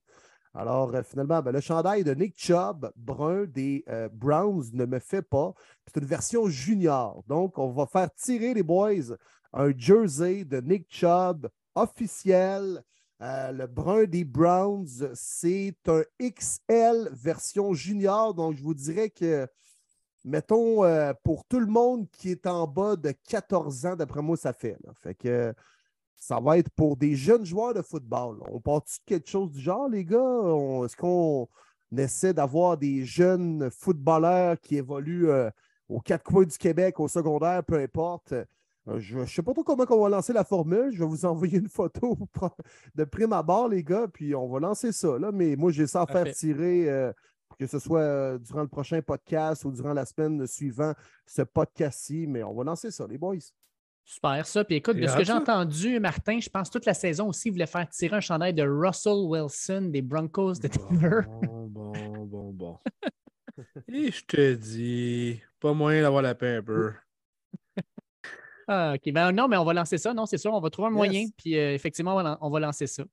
Alors, 0.54 0.92
finalement, 1.04 1.40
ben, 1.42 1.52
le 1.52 1.60
chandail 1.60 2.04
de 2.04 2.12
Nick 2.12 2.34
Chubb, 2.36 2.90
brun 2.96 3.44
des 3.46 3.84
Browns, 4.12 4.64
ne 4.74 4.84
me 4.84 4.98
fait 4.98 5.22
pas. 5.22 5.54
C'est 5.86 6.00
une 6.00 6.06
version 6.06 6.46
junior. 6.48 7.24
Donc, 7.26 7.58
on 7.58 7.70
va 7.70 7.86
faire 7.86 8.12
tirer 8.14 8.52
les 8.52 8.62
boys 8.62 9.16
un 9.54 9.72
jersey 9.76 10.44
de 10.44 10.60
Nick 10.60 10.86
Chubb 10.88 11.48
officiel. 11.74 12.82
le 13.20 13.66
brun 13.66 14.04
des 14.04 14.24
Browns, 14.24 15.10
c'est 15.14 15.76
un 15.86 16.02
XL 16.20 17.08
version 17.12 17.72
junior. 17.72 18.34
Donc, 18.34 18.56
je 18.56 18.62
vous 18.62 18.74
dirais 18.74 19.10
que 19.10 19.48
mettons, 20.24 20.84
euh, 20.84 21.12
pour 21.22 21.44
tout 21.46 21.60
le 21.60 21.66
monde 21.66 22.08
qui 22.10 22.30
est 22.30 22.46
en 22.46 22.66
bas 22.66 22.96
de 22.96 23.12
14 23.28 23.86
ans, 23.86 23.96
d'après 23.96 24.22
moi, 24.22 24.36
ça 24.36 24.52
fait. 24.52 24.76
Fait 24.96 25.14
que 25.14 25.54
ça 26.22 26.38
va 26.38 26.56
être 26.56 26.70
pour 26.70 26.96
des 26.96 27.16
jeunes 27.16 27.44
joueurs 27.44 27.74
de 27.74 27.82
football. 27.82 28.38
On 28.48 28.60
part-tu 28.60 29.00
de 29.00 29.04
quelque 29.06 29.28
chose 29.28 29.50
du 29.50 29.60
genre, 29.60 29.88
les 29.88 30.04
gars? 30.04 30.44
Est-ce 30.84 30.96
qu'on 30.96 31.48
essaie 31.96 32.32
d'avoir 32.32 32.78
des 32.78 33.04
jeunes 33.04 33.68
footballeurs 33.72 34.56
qui 34.60 34.76
évoluent 34.76 35.30
euh, 35.30 35.50
aux 35.88 35.98
quatre 35.98 36.22
coins 36.22 36.44
du 36.44 36.56
Québec, 36.56 37.00
au 37.00 37.08
secondaire, 37.08 37.64
peu 37.64 37.76
importe? 37.76 38.34
Euh, 38.34 38.44
Je 39.00 39.18
ne 39.18 39.26
sais 39.26 39.42
pas 39.42 39.52
trop 39.52 39.64
comment 39.64 39.84
on 39.90 40.02
va 40.04 40.10
lancer 40.10 40.32
la 40.32 40.44
formule. 40.44 40.92
Je 40.92 41.00
vais 41.00 41.10
vous 41.10 41.24
envoyer 41.24 41.58
une 41.58 41.68
photo 41.68 42.16
de 42.94 43.02
prime 43.02 43.32
abord, 43.32 43.66
les 43.66 43.82
gars, 43.82 44.06
puis 44.06 44.32
on 44.36 44.48
va 44.48 44.60
lancer 44.60 44.92
ça. 44.92 45.18
Là. 45.18 45.32
Mais 45.32 45.56
moi, 45.56 45.72
j'ai 45.72 45.88
ça 45.88 46.02
à 46.02 46.06
faire 46.06 46.32
tirer, 46.32 46.88
euh, 46.88 47.12
que 47.58 47.66
ce 47.66 47.80
soit 47.80 48.38
durant 48.38 48.62
le 48.62 48.68
prochain 48.68 49.02
podcast 49.02 49.64
ou 49.64 49.72
durant 49.72 49.92
la 49.92 50.06
semaine 50.06 50.46
suivant 50.46 50.92
ce 51.26 51.42
podcast-ci. 51.42 52.28
Mais 52.28 52.44
on 52.44 52.54
va 52.54 52.62
lancer 52.62 52.92
ça, 52.92 53.08
les 53.08 53.18
boys. 53.18 53.38
Super, 54.04 54.44
ça. 54.46 54.64
Puis 54.64 54.76
écoute, 54.76 54.96
de 54.96 55.06
ce 55.06 55.16
que 55.16 55.24
j'ai 55.24 55.32
entendu, 55.32 55.98
Martin, 56.00 56.38
je 56.40 56.48
pense 56.50 56.68
toute 56.70 56.84
la 56.86 56.94
saison 56.94 57.28
aussi, 57.28 57.48
il 57.48 57.52
voulait 57.52 57.66
faire 57.66 57.88
tirer 57.88 58.16
un 58.16 58.20
chandail 58.20 58.52
de 58.52 58.62
Russell 58.62 59.14
Wilson 59.26 59.88
des 59.90 60.02
Broncos 60.02 60.54
de 60.54 60.68
Denver. 60.68 61.20
Bon, 61.28 61.66
bon, 61.68 61.92
bon, 62.26 62.50
bon. 62.52 62.78
Et 63.88 64.10
je 64.10 64.24
te 64.24 64.54
dis, 64.54 65.40
pas 65.60 65.72
moyen 65.72 66.02
d'avoir 66.02 66.22
la 66.22 66.34
paix 66.34 66.56
un 66.56 66.62
peu. 66.62 66.92
Ah, 68.68 68.94
OK. 68.94 69.12
Ben 69.12 69.32
non, 69.32 69.48
mais 69.48 69.56
on 69.56 69.64
va 69.64 69.72
lancer 69.72 69.98
ça. 69.98 70.14
Non, 70.14 70.24
c'est 70.26 70.38
sûr, 70.38 70.52
on 70.52 70.60
va 70.60 70.70
trouver 70.70 70.88
un 70.88 70.92
moyen. 70.92 71.26
Puis 71.36 71.56
euh, 71.58 71.74
effectivement, 71.74 72.12
on 72.14 72.16
va, 72.16 72.22
lan- 72.22 72.38
on 72.40 72.50
va 72.50 72.60
lancer 72.60 72.86
ça. 72.86 73.04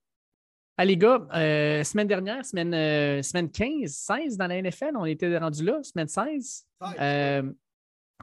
Les 0.78 0.96
gars, 0.96 1.26
euh, 1.34 1.84
semaine 1.84 2.06
dernière, 2.06 2.44
semaine, 2.44 2.72
euh, 2.72 3.20
semaine 3.22 3.50
15, 3.50 3.90
16 3.92 4.36
dans 4.38 4.46
la 4.46 4.62
NFL, 4.62 4.92
on 4.96 5.04
était 5.04 5.36
rendu 5.36 5.62
là, 5.64 5.82
semaine 5.82 6.08
16. 6.08 6.64
Euh, 6.98 7.52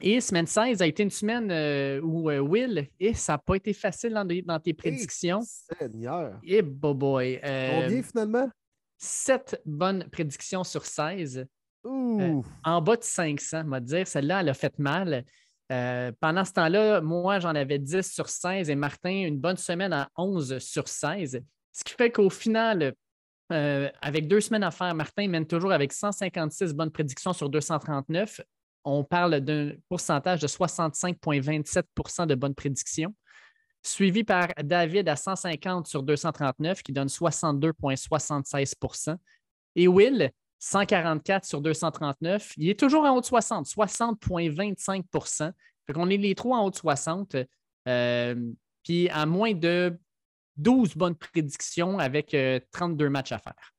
et 0.00 0.20
semaine 0.20 0.46
16 0.46 0.82
a 0.82 0.86
été 0.86 1.02
une 1.02 1.10
semaine 1.10 1.50
euh, 1.50 2.00
où 2.02 2.30
euh, 2.30 2.38
Will, 2.38 2.88
et 3.00 3.14
ça 3.14 3.32
n'a 3.32 3.38
pas 3.38 3.56
été 3.56 3.72
facile 3.72 4.12
dans, 4.12 4.26
dans 4.26 4.60
tes 4.60 4.72
prédictions. 4.74 5.40
Seigneur. 5.42 6.38
Et 6.44 6.62
boy, 6.62 7.40
euh, 7.44 7.82
Combien 7.82 8.02
finalement? 8.02 8.50
7 8.98 9.62
bonnes 9.64 10.04
prédictions 10.10 10.64
sur 10.64 10.84
16. 10.84 11.46
Ouh. 11.84 12.44
en 12.64 12.82
bas 12.82 12.96
de 12.96 13.04
500, 13.04 13.62
on 13.64 13.70
va 13.70 13.80
dire. 13.80 14.06
Celle-là, 14.06 14.40
elle 14.40 14.48
a 14.48 14.54
fait 14.54 14.76
mal. 14.78 15.24
Euh, 15.70 16.12
pendant 16.20 16.44
ce 16.44 16.52
temps-là, 16.52 17.00
moi, 17.00 17.38
j'en 17.38 17.54
avais 17.54 17.78
10 17.78 18.10
sur 18.12 18.28
16 18.28 18.70
et 18.70 18.74
Martin, 18.74 19.26
une 19.26 19.38
bonne 19.38 19.56
semaine 19.56 19.92
à 19.92 20.08
11 20.16 20.58
sur 20.58 20.88
16. 20.88 21.40
Ce 21.72 21.84
qui 21.84 21.94
fait 21.94 22.10
qu'au 22.10 22.30
final, 22.30 22.94
euh, 23.52 23.90
avec 24.00 24.28
deux 24.28 24.40
semaines 24.40 24.64
à 24.64 24.70
faire, 24.70 24.94
Martin 24.94 25.28
mène 25.28 25.46
toujours 25.46 25.72
avec 25.72 25.92
156 25.92 26.72
bonnes 26.74 26.90
prédictions 26.90 27.32
sur 27.32 27.48
239. 27.48 28.40
On 28.84 29.04
parle 29.04 29.40
d'un 29.40 29.72
pourcentage 29.88 30.40
de 30.40 30.46
65,27% 30.46 32.26
de 32.26 32.34
bonnes 32.34 32.54
prédictions. 32.54 33.14
Suivi 33.82 34.24
par 34.24 34.48
David 34.62 35.08
à 35.08 35.16
150 35.16 35.86
sur 35.86 36.02
239, 36.02 36.82
qui 36.82 36.92
donne 36.92 37.08
62,76% 37.08 39.16
Et 39.76 39.88
Will, 39.88 40.30
144 40.58 41.44
sur 41.44 41.60
239. 41.60 42.54
Il 42.56 42.68
est 42.68 42.78
toujours 42.78 43.04
en 43.04 43.16
haut 43.16 43.20
de 43.20 43.26
60, 43.26 43.66
60,25 43.66 45.52
Fait 45.86 45.92
qu'on 45.92 46.10
est 46.10 46.16
les 46.16 46.34
trois 46.34 46.58
en 46.58 46.66
haut 46.66 46.70
de 46.70 46.76
60. 46.76 47.36
euh, 47.88 48.34
puis 48.82 49.08
à 49.10 49.26
moins 49.26 49.54
de 49.54 49.98
12 50.56 50.96
bonnes 50.96 51.14
prédictions 51.14 51.98
avec 51.98 52.34
euh, 52.34 52.58
32 52.72 53.08
matchs 53.08 53.32
à 53.32 53.38
faire. 53.38 53.72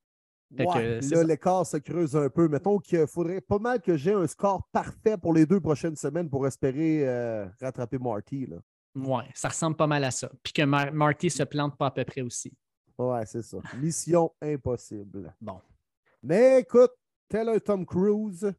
Que, 0.58 1.14
là, 1.16 1.24
l'écart 1.24 1.66
se 1.66 1.78
creuse 1.78 2.16
un 2.16 2.30
peu. 2.30 2.48
Mettons 2.48 2.80
qu'il 2.80 3.06
faudrait 3.06 3.42
pas 3.42 3.60
mal 3.60 3.80
que 3.82 3.96
j'ai 3.96 4.14
un 4.14 4.26
score 4.26 4.68
parfait 4.72 5.16
pour 5.18 5.34
les 5.34 5.46
deux 5.46 5.60
prochaines 5.60 5.96
semaines 5.96 6.30
pour 6.30 6.48
espérer 6.48 7.08
euh, 7.08 7.46
rattraper 7.62 8.00
Marty. 8.00 8.48
Là. 8.48 8.58
Ouais, 8.96 9.26
ça 9.36 9.50
ressemble 9.50 9.76
pas 9.78 9.86
mal 9.88 10.04
à 10.04 10.12
ça. 10.12 10.30
Puis 10.42 10.52
que 10.54 10.64
Mar- 10.64 10.92
Marty 10.92 11.30
se 11.30 11.44
plante 11.44 11.78
pas 11.78 11.88
à 11.88 11.92
peu 11.92 12.04
près 12.04 12.22
aussi. 12.22 12.52
Ouais, 12.98 13.26
c'est 13.28 13.44
ça. 13.44 13.58
Mission 13.78 14.32
impossible. 14.42 15.34
Bon. 15.40 15.60
Mais 16.24 16.62
écoute, 16.62 16.92
tel 17.30 17.48
un 17.50 17.60
Tom 17.60 17.86
Cruise, 17.86 18.52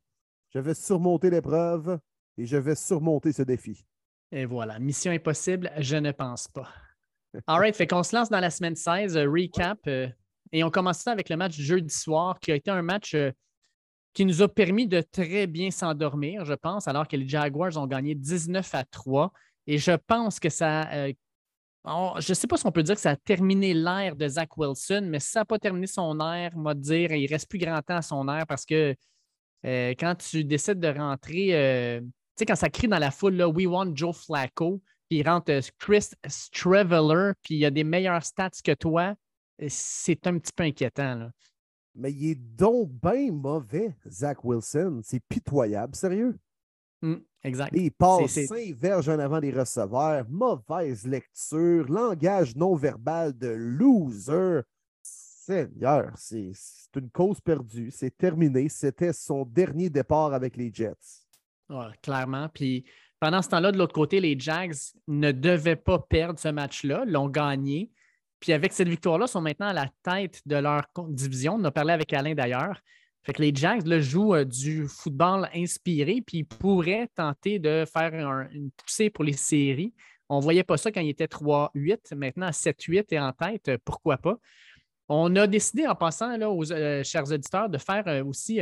je 0.55 0.59
vais 0.61 0.74
surmonter 0.74 1.28
l'épreuve 1.28 1.99
et 2.38 2.47
je 2.47 2.57
vais 2.57 2.74
surmonter 2.76 3.32
ce 3.32 3.43
défi. 3.43 3.84
Et 4.32 4.45
voilà, 4.45 4.78
mission 4.78 5.11
impossible, 5.11 5.72
je 5.78 5.97
ne 5.97 6.12
pense 6.12 6.47
pas. 6.47 6.68
All 7.49 7.59
right, 7.59 7.74
fait 7.76 7.86
qu'on 7.88 8.03
se 8.05 8.14
lance 8.14 8.28
dans 8.30 8.38
la 8.41 8.51
semaine 8.51 8.76
16, 8.76 9.16
euh, 9.16 9.28
recap. 9.28 9.78
euh, 9.88 10.09
et 10.53 10.64
on 10.64 10.70
commence 10.70 10.98
ça 10.98 11.12
avec 11.12 11.28
le 11.28 11.36
match 11.36 11.55
jeudi 11.55 11.94
soir, 11.94 12.38
qui 12.40 12.53
a 12.53 12.55
été 12.55 12.70
un 12.70 12.82
match 12.82 13.14
euh, 13.14 13.30
qui 14.12 14.24
nous 14.24 14.42
a 14.42 14.48
permis 14.48 14.88
de 14.88 15.01
très 15.01 15.46
bien 15.46 15.70
s'endormir, 15.70 16.44
je 16.44 16.55
pense, 16.55 16.88
alors 16.88 17.07
que 17.07 17.16
les 17.16 17.28
Jaguars 17.28 17.76
ont 17.76 17.86
gagné 17.86 18.14
19 18.14 18.74
à 18.74 18.84
3. 18.84 19.32
Et 19.66 19.78
je 19.78 19.92
pense 19.92 20.40
que 20.40 20.48
ça. 20.48 20.90
euh, 20.92 21.12
je 21.86 22.30
ne 22.30 22.34
sais 22.34 22.46
pas 22.46 22.57
si 22.57 22.66
on 22.66 22.72
peut 22.72 22.82
dire 22.82 22.96
que 22.96 23.01
ça 23.01 23.11
a 23.11 23.16
terminé 23.16 23.72
l'ère 23.72 24.16
de 24.16 24.28
Zach 24.28 24.57
Wilson, 24.57 25.07
mais 25.09 25.20
ça 25.20 25.40
n'a 25.40 25.44
pas 25.44 25.59
terminé 25.59 25.86
son 25.86 26.18
ère, 26.20 26.53
on 26.57 26.62
va 26.62 26.74
dire, 26.74 27.12
il 27.12 27.26
reste 27.26 27.48
plus 27.48 27.59
grand 27.59 27.80
temps 27.80 27.96
à 27.96 28.03
son 28.03 28.28
ère 28.28 28.46
parce 28.46 28.66
que 28.66 28.94
euh, 29.64 29.90
quand 29.98 30.14
tu 30.16 30.44
décides 30.44 30.80
de 30.80 30.88
rentrer, 30.88 32.01
tu 32.03 32.12
sais, 32.36 32.46
quand 32.46 32.57
ça 32.57 32.68
crie 32.68 32.88
dans 32.88 32.98
la 32.98 33.11
foule, 33.11 33.34
là, 33.36 33.48
We 33.48 33.66
want 33.66 33.94
Joe 33.94 34.14
Flacco, 34.14 34.82
puis 35.09 35.20
il 35.20 35.28
rentre 35.28 35.53
Chris 35.78 36.11
Streveler, 36.26 37.32
puis 37.42 37.55
il 37.57 37.64
a 37.64 37.70
des 37.70 37.84
meilleurs 37.84 38.24
stats 38.24 38.51
que 38.62 38.72
toi, 38.72 39.14
c'est 39.68 40.26
un 40.26 40.38
petit 40.38 40.52
peu 40.52 40.64
inquiétant. 40.64 41.14
Là. 41.14 41.30
Mais 41.94 42.12
il 42.12 42.30
est 42.30 42.34
donc 42.34 42.90
bien 42.90 43.32
mauvais, 43.32 43.94
Zach 44.08 44.44
Wilson. 44.44 45.00
C'est 45.02 45.22
pitoyable, 45.28 45.94
sérieux. 45.94 46.38
Hmm, 47.02 47.16
exact. 47.42 47.72
Il 47.74 47.90
passe 47.90 48.46
cinq 48.46 48.74
verges 48.74 49.08
en 49.08 49.18
avant 49.18 49.40
des 49.40 49.50
receveurs, 49.50 50.26
mauvaise 50.28 51.06
lecture, 51.06 51.90
langage 51.90 52.54
non 52.56 52.74
verbal 52.74 53.36
de 53.36 53.48
loser. 53.48 54.61
Seigneur, 55.02 56.12
c'est 56.16 56.52
c'est 56.54 57.00
une 57.00 57.11
cause 57.11 57.40
perdue. 57.40 57.90
C'est 57.90 58.16
terminé. 58.16 58.68
C'était 58.68 59.12
son 59.12 59.44
dernier 59.44 59.90
départ 59.90 60.32
avec 60.34 60.56
les 60.56 60.70
Jets. 60.72 61.24
Ouais, 61.68 61.92
clairement. 62.02 62.48
Puis 62.48 62.84
pendant 63.20 63.42
ce 63.42 63.48
temps-là, 63.48 63.72
de 63.72 63.78
l'autre 63.78 63.94
côté, 63.94 64.20
les 64.20 64.38
Jags 64.38 64.74
ne 65.06 65.30
devaient 65.30 65.76
pas 65.76 65.98
perdre 65.98 66.38
ce 66.38 66.48
match-là, 66.48 67.04
l'ont 67.06 67.28
gagné. 67.28 67.90
Puis 68.41 68.53
avec 68.53 68.72
cette 68.72 68.88
victoire-là, 68.88 69.26
ils 69.28 69.30
sont 69.30 69.41
maintenant 69.41 69.68
à 69.68 69.72
la 69.72 69.88
tête 70.03 70.41
de 70.47 70.57
leur 70.57 70.82
division. 71.09 71.55
On 71.55 71.64
a 71.64 71.70
parlé 71.70 71.93
avec 71.93 72.12
Alain 72.12 72.34
d'ailleurs. 72.34 72.80
Fait 73.22 73.34
que 73.34 73.43
les 73.43 73.55
Jags 73.55 73.86
là, 73.86 74.01
jouent 74.01 74.34
euh, 74.34 74.45
du 74.47 74.86
football 74.88 75.49
inspiré, 75.55 76.22
puis 76.26 76.38
ils 76.38 76.45
pourraient 76.47 77.07
tenter 77.14 77.59
de 77.59 77.84
faire 77.84 78.14
un- 78.14 78.49
une 78.51 78.70
poussée 78.70 79.11
pour 79.11 79.24
les 79.24 79.34
séries. 79.34 79.93
On 80.30 80.38
ne 80.38 80.43
voyait 80.43 80.64
pas 80.64 80.78
ça 80.78 80.91
quand 80.91 81.03
il 81.03 81.11
était 81.11 81.26
3-8. 81.26 82.14
Maintenant, 82.14 82.47
à 82.47 82.53
7-8 82.53 83.12
et 83.12 83.20
en 83.20 83.32
tête, 83.32 83.68
euh, 83.68 83.78
pourquoi 83.84 84.16
pas? 84.16 84.36
On 85.09 85.36
a 85.36 85.47
décidé, 85.47 85.86
en 85.86 85.95
passant 85.95 86.34
là, 86.36 86.49
aux 86.51 86.72
euh, 86.72 87.03
chers 87.05 87.30
auditeurs, 87.30 87.68
de 87.68 87.76
faire 87.78 88.24
aussi, 88.26 88.61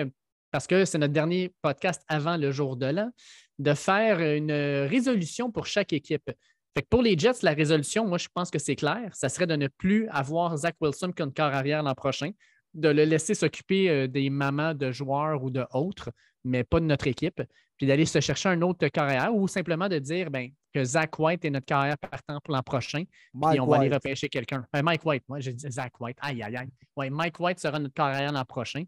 parce 0.51 0.66
que 0.66 0.85
c'est 0.87 0.99
notre 0.99 1.12
dernier 1.12 1.53
podcast 1.62 2.03
avant 2.09 2.37
le 2.37 2.51
jour 2.51 2.76
de 2.76 2.87
l'an, 2.87 3.11
de 3.59 3.74
faire 3.74 4.18
une 4.20 4.51
résolution 4.89 5.53
pour 5.53 5.66
chaque 5.66 5.93
équipe. 5.93 6.31
Fait 6.79 6.83
que 6.83 6.89
pour 6.91 7.03
les 7.03 7.18
Jets, 7.18 7.43
la 7.43 7.55
résolution, 7.55 8.07
moi, 8.07 8.18
je 8.18 8.29
pense 8.33 8.53
que 8.53 8.61
c'est 8.61 8.76
clair. 8.76 9.11
Ça 9.12 9.29
serait 9.29 9.49
de 9.49 9.57
ne 9.57 9.66
plus 9.66 10.07
avoir 10.11 10.57
Zach 10.57 10.76
Wilson 10.81 11.11
comme 11.11 11.35
corps 11.35 11.53
arrière 11.53 11.83
l'an 11.83 11.97
prochain, 11.97 12.31
de 12.72 12.89
le 12.89 13.03
laisser 13.03 13.35
s'occuper 13.35 13.91
euh, 13.91 14.07
des 14.07 14.31
mamans 14.31 14.74
de 14.74 14.93
joueurs 14.93 15.43
ou 15.43 15.51
de 15.51 15.66
autres, 15.72 16.12
mais 16.45 16.62
pas 16.62 16.79
de 16.79 16.85
notre 16.85 17.09
équipe, 17.09 17.43
puis 17.76 17.89
d'aller 17.89 18.07
se 18.07 18.20
chercher 18.20 18.51
un 18.51 18.62
autre 18.62 18.87
corps 18.95 19.03
arrière 19.03 19.35
ou 19.35 19.49
simplement 19.49 19.89
de 19.89 19.99
dire 19.99 20.31
ben, 20.31 20.51
que 20.72 20.85
Zach 20.85 21.18
White 21.18 21.45
est 21.45 21.51
notre 21.51 21.66
carrière 21.66 21.99
partant 21.99 22.39
pour 22.45 22.55
l'an 22.55 22.62
prochain, 22.62 23.03
puis 23.03 23.09
Mike 23.35 23.61
on 23.61 23.66
va 23.66 23.79
aller 23.79 23.93
repêcher 23.93 24.29
quelqu'un. 24.29 24.64
Ben, 24.72 24.83
Mike 24.83 25.05
White, 25.05 25.24
moi, 25.29 25.41
j'ai 25.41 25.55
dit 25.55 25.68
Zach 25.68 26.01
White. 26.01 26.18
Aïe, 26.20 26.45
aïe, 26.45 26.59
aïe. 26.59 26.68
Ouais, 26.95 27.11
Mike 27.11 27.41
White 27.41 27.59
sera 27.59 27.81
notre 27.81 27.95
carrière 27.95 28.31
l'an 28.31 28.45
prochain. 28.45 28.85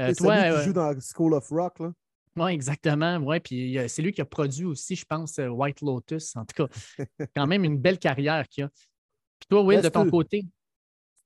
Euh, 0.00 0.14
toi, 0.14 0.36
celui 0.36 0.42
qui 0.42 0.60
euh, 0.60 0.62
joue 0.62 0.72
dans 0.74 0.94
School 1.00 1.34
of 1.34 1.48
Rock. 1.50 1.80
Là. 1.80 1.92
Oui, 2.36 2.52
exactement. 2.52 3.18
Ouais, 3.18 3.40
puis 3.40 3.78
euh, 3.78 3.88
c'est 3.88 4.02
lui 4.02 4.12
qui 4.12 4.20
a 4.20 4.24
produit 4.24 4.64
aussi, 4.64 4.96
je 4.96 5.04
pense, 5.04 5.38
euh, 5.38 5.48
White 5.48 5.80
Lotus. 5.82 6.34
En 6.36 6.44
tout 6.44 6.66
cas, 6.66 7.06
quand 7.36 7.46
même 7.46 7.64
une 7.64 7.78
belle 7.78 7.98
carrière 7.98 8.46
qu'il 8.48 8.64
a. 8.64 8.68
Puis 8.68 9.48
toi, 9.48 9.62
Will, 9.62 9.80
de 9.82 9.88
ton 9.88 10.08
côté, 10.08 10.44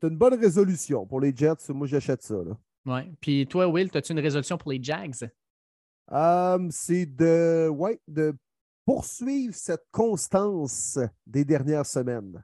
C'est 0.01 0.09
une 0.09 0.17
bonne 0.17 0.35
résolution 0.35 1.07
pour 1.07 1.21
les 1.21 1.35
Jets. 1.37 1.71
Moi, 1.71 1.87
j'achète 1.87 2.23
ça. 2.23 2.37
ouais. 2.87 3.13
Puis 3.21 3.47
toi, 3.47 3.67
Will, 3.69 3.91
as-tu 3.95 4.13
une 4.13 4.21
résolution 4.21 4.57
pour 4.59 4.73
les 4.73 4.83
Jags? 4.83 5.15
C'est 6.71 7.07
de, 7.07 7.69
ouais, 7.69 8.01
de 8.07 8.35
poursuivre 8.85 9.55
cette 9.55 9.85
constance 9.91 10.99
des 11.27 11.45
dernières 11.45 11.87
semaines. 11.87 12.43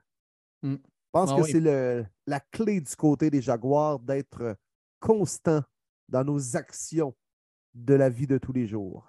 Mm. 0.61 0.73
Je 0.75 0.79
pense 1.11 1.29
Ah 1.31 1.35
que 1.37 1.41
oui. 1.43 1.51
c'est 1.51 2.05
la 2.27 2.39
clé 2.51 2.81
du 2.81 2.95
côté 2.95 3.29
des 3.29 3.41
Jaguars 3.41 3.99
d'être 3.99 4.57
constant 4.99 5.61
dans 6.09 6.23
nos 6.23 6.55
actions 6.57 7.15
de 7.73 7.93
la 7.93 8.09
vie 8.09 8.27
de 8.27 8.37
tous 8.37 8.53
les 8.53 8.67
jours. 8.67 9.07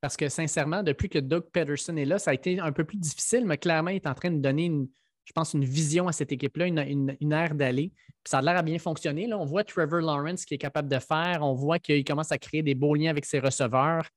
Parce 0.00 0.16
que 0.16 0.28
sincèrement, 0.28 0.82
depuis 0.82 1.08
que 1.08 1.18
Doug 1.18 1.44
Peterson 1.52 1.96
est 1.96 2.04
là, 2.04 2.18
ça 2.18 2.30
a 2.30 2.34
été 2.34 2.60
un 2.60 2.72
peu 2.72 2.84
plus 2.84 2.98
difficile, 2.98 3.44
mais 3.44 3.58
clairement, 3.58 3.90
il 3.90 3.96
est 3.96 4.06
en 4.06 4.14
train 4.14 4.30
de 4.30 4.38
donner, 4.38 4.66
une, 4.66 4.88
je 5.24 5.32
pense, 5.32 5.54
une 5.54 5.64
vision 5.64 6.06
à 6.06 6.12
cette 6.12 6.30
équipe-là, 6.30 6.66
une, 6.66 7.16
une, 7.20 7.32
ère 7.32 7.54
d'aller. 7.54 7.92
Ça 8.24 8.38
a 8.38 8.42
l'air 8.42 8.56
à 8.56 8.62
bien 8.62 8.78
fonctionner. 8.78 9.26
Là. 9.26 9.38
On 9.38 9.44
voit 9.44 9.64
Trevor 9.64 10.00
Lawrence 10.00 10.44
qui 10.44 10.54
est 10.54 10.58
capable 10.58 10.88
de 10.88 10.98
faire. 10.98 11.40
On 11.42 11.54
voit 11.54 11.78
qu'il 11.78 12.04
commence 12.04 12.30
à 12.30 12.38
créer 12.38 12.62
des 12.62 12.74
beaux 12.74 12.94
liens 12.94 13.10
avec 13.10 13.24
ses 13.24 13.40
receveurs. 13.40 14.08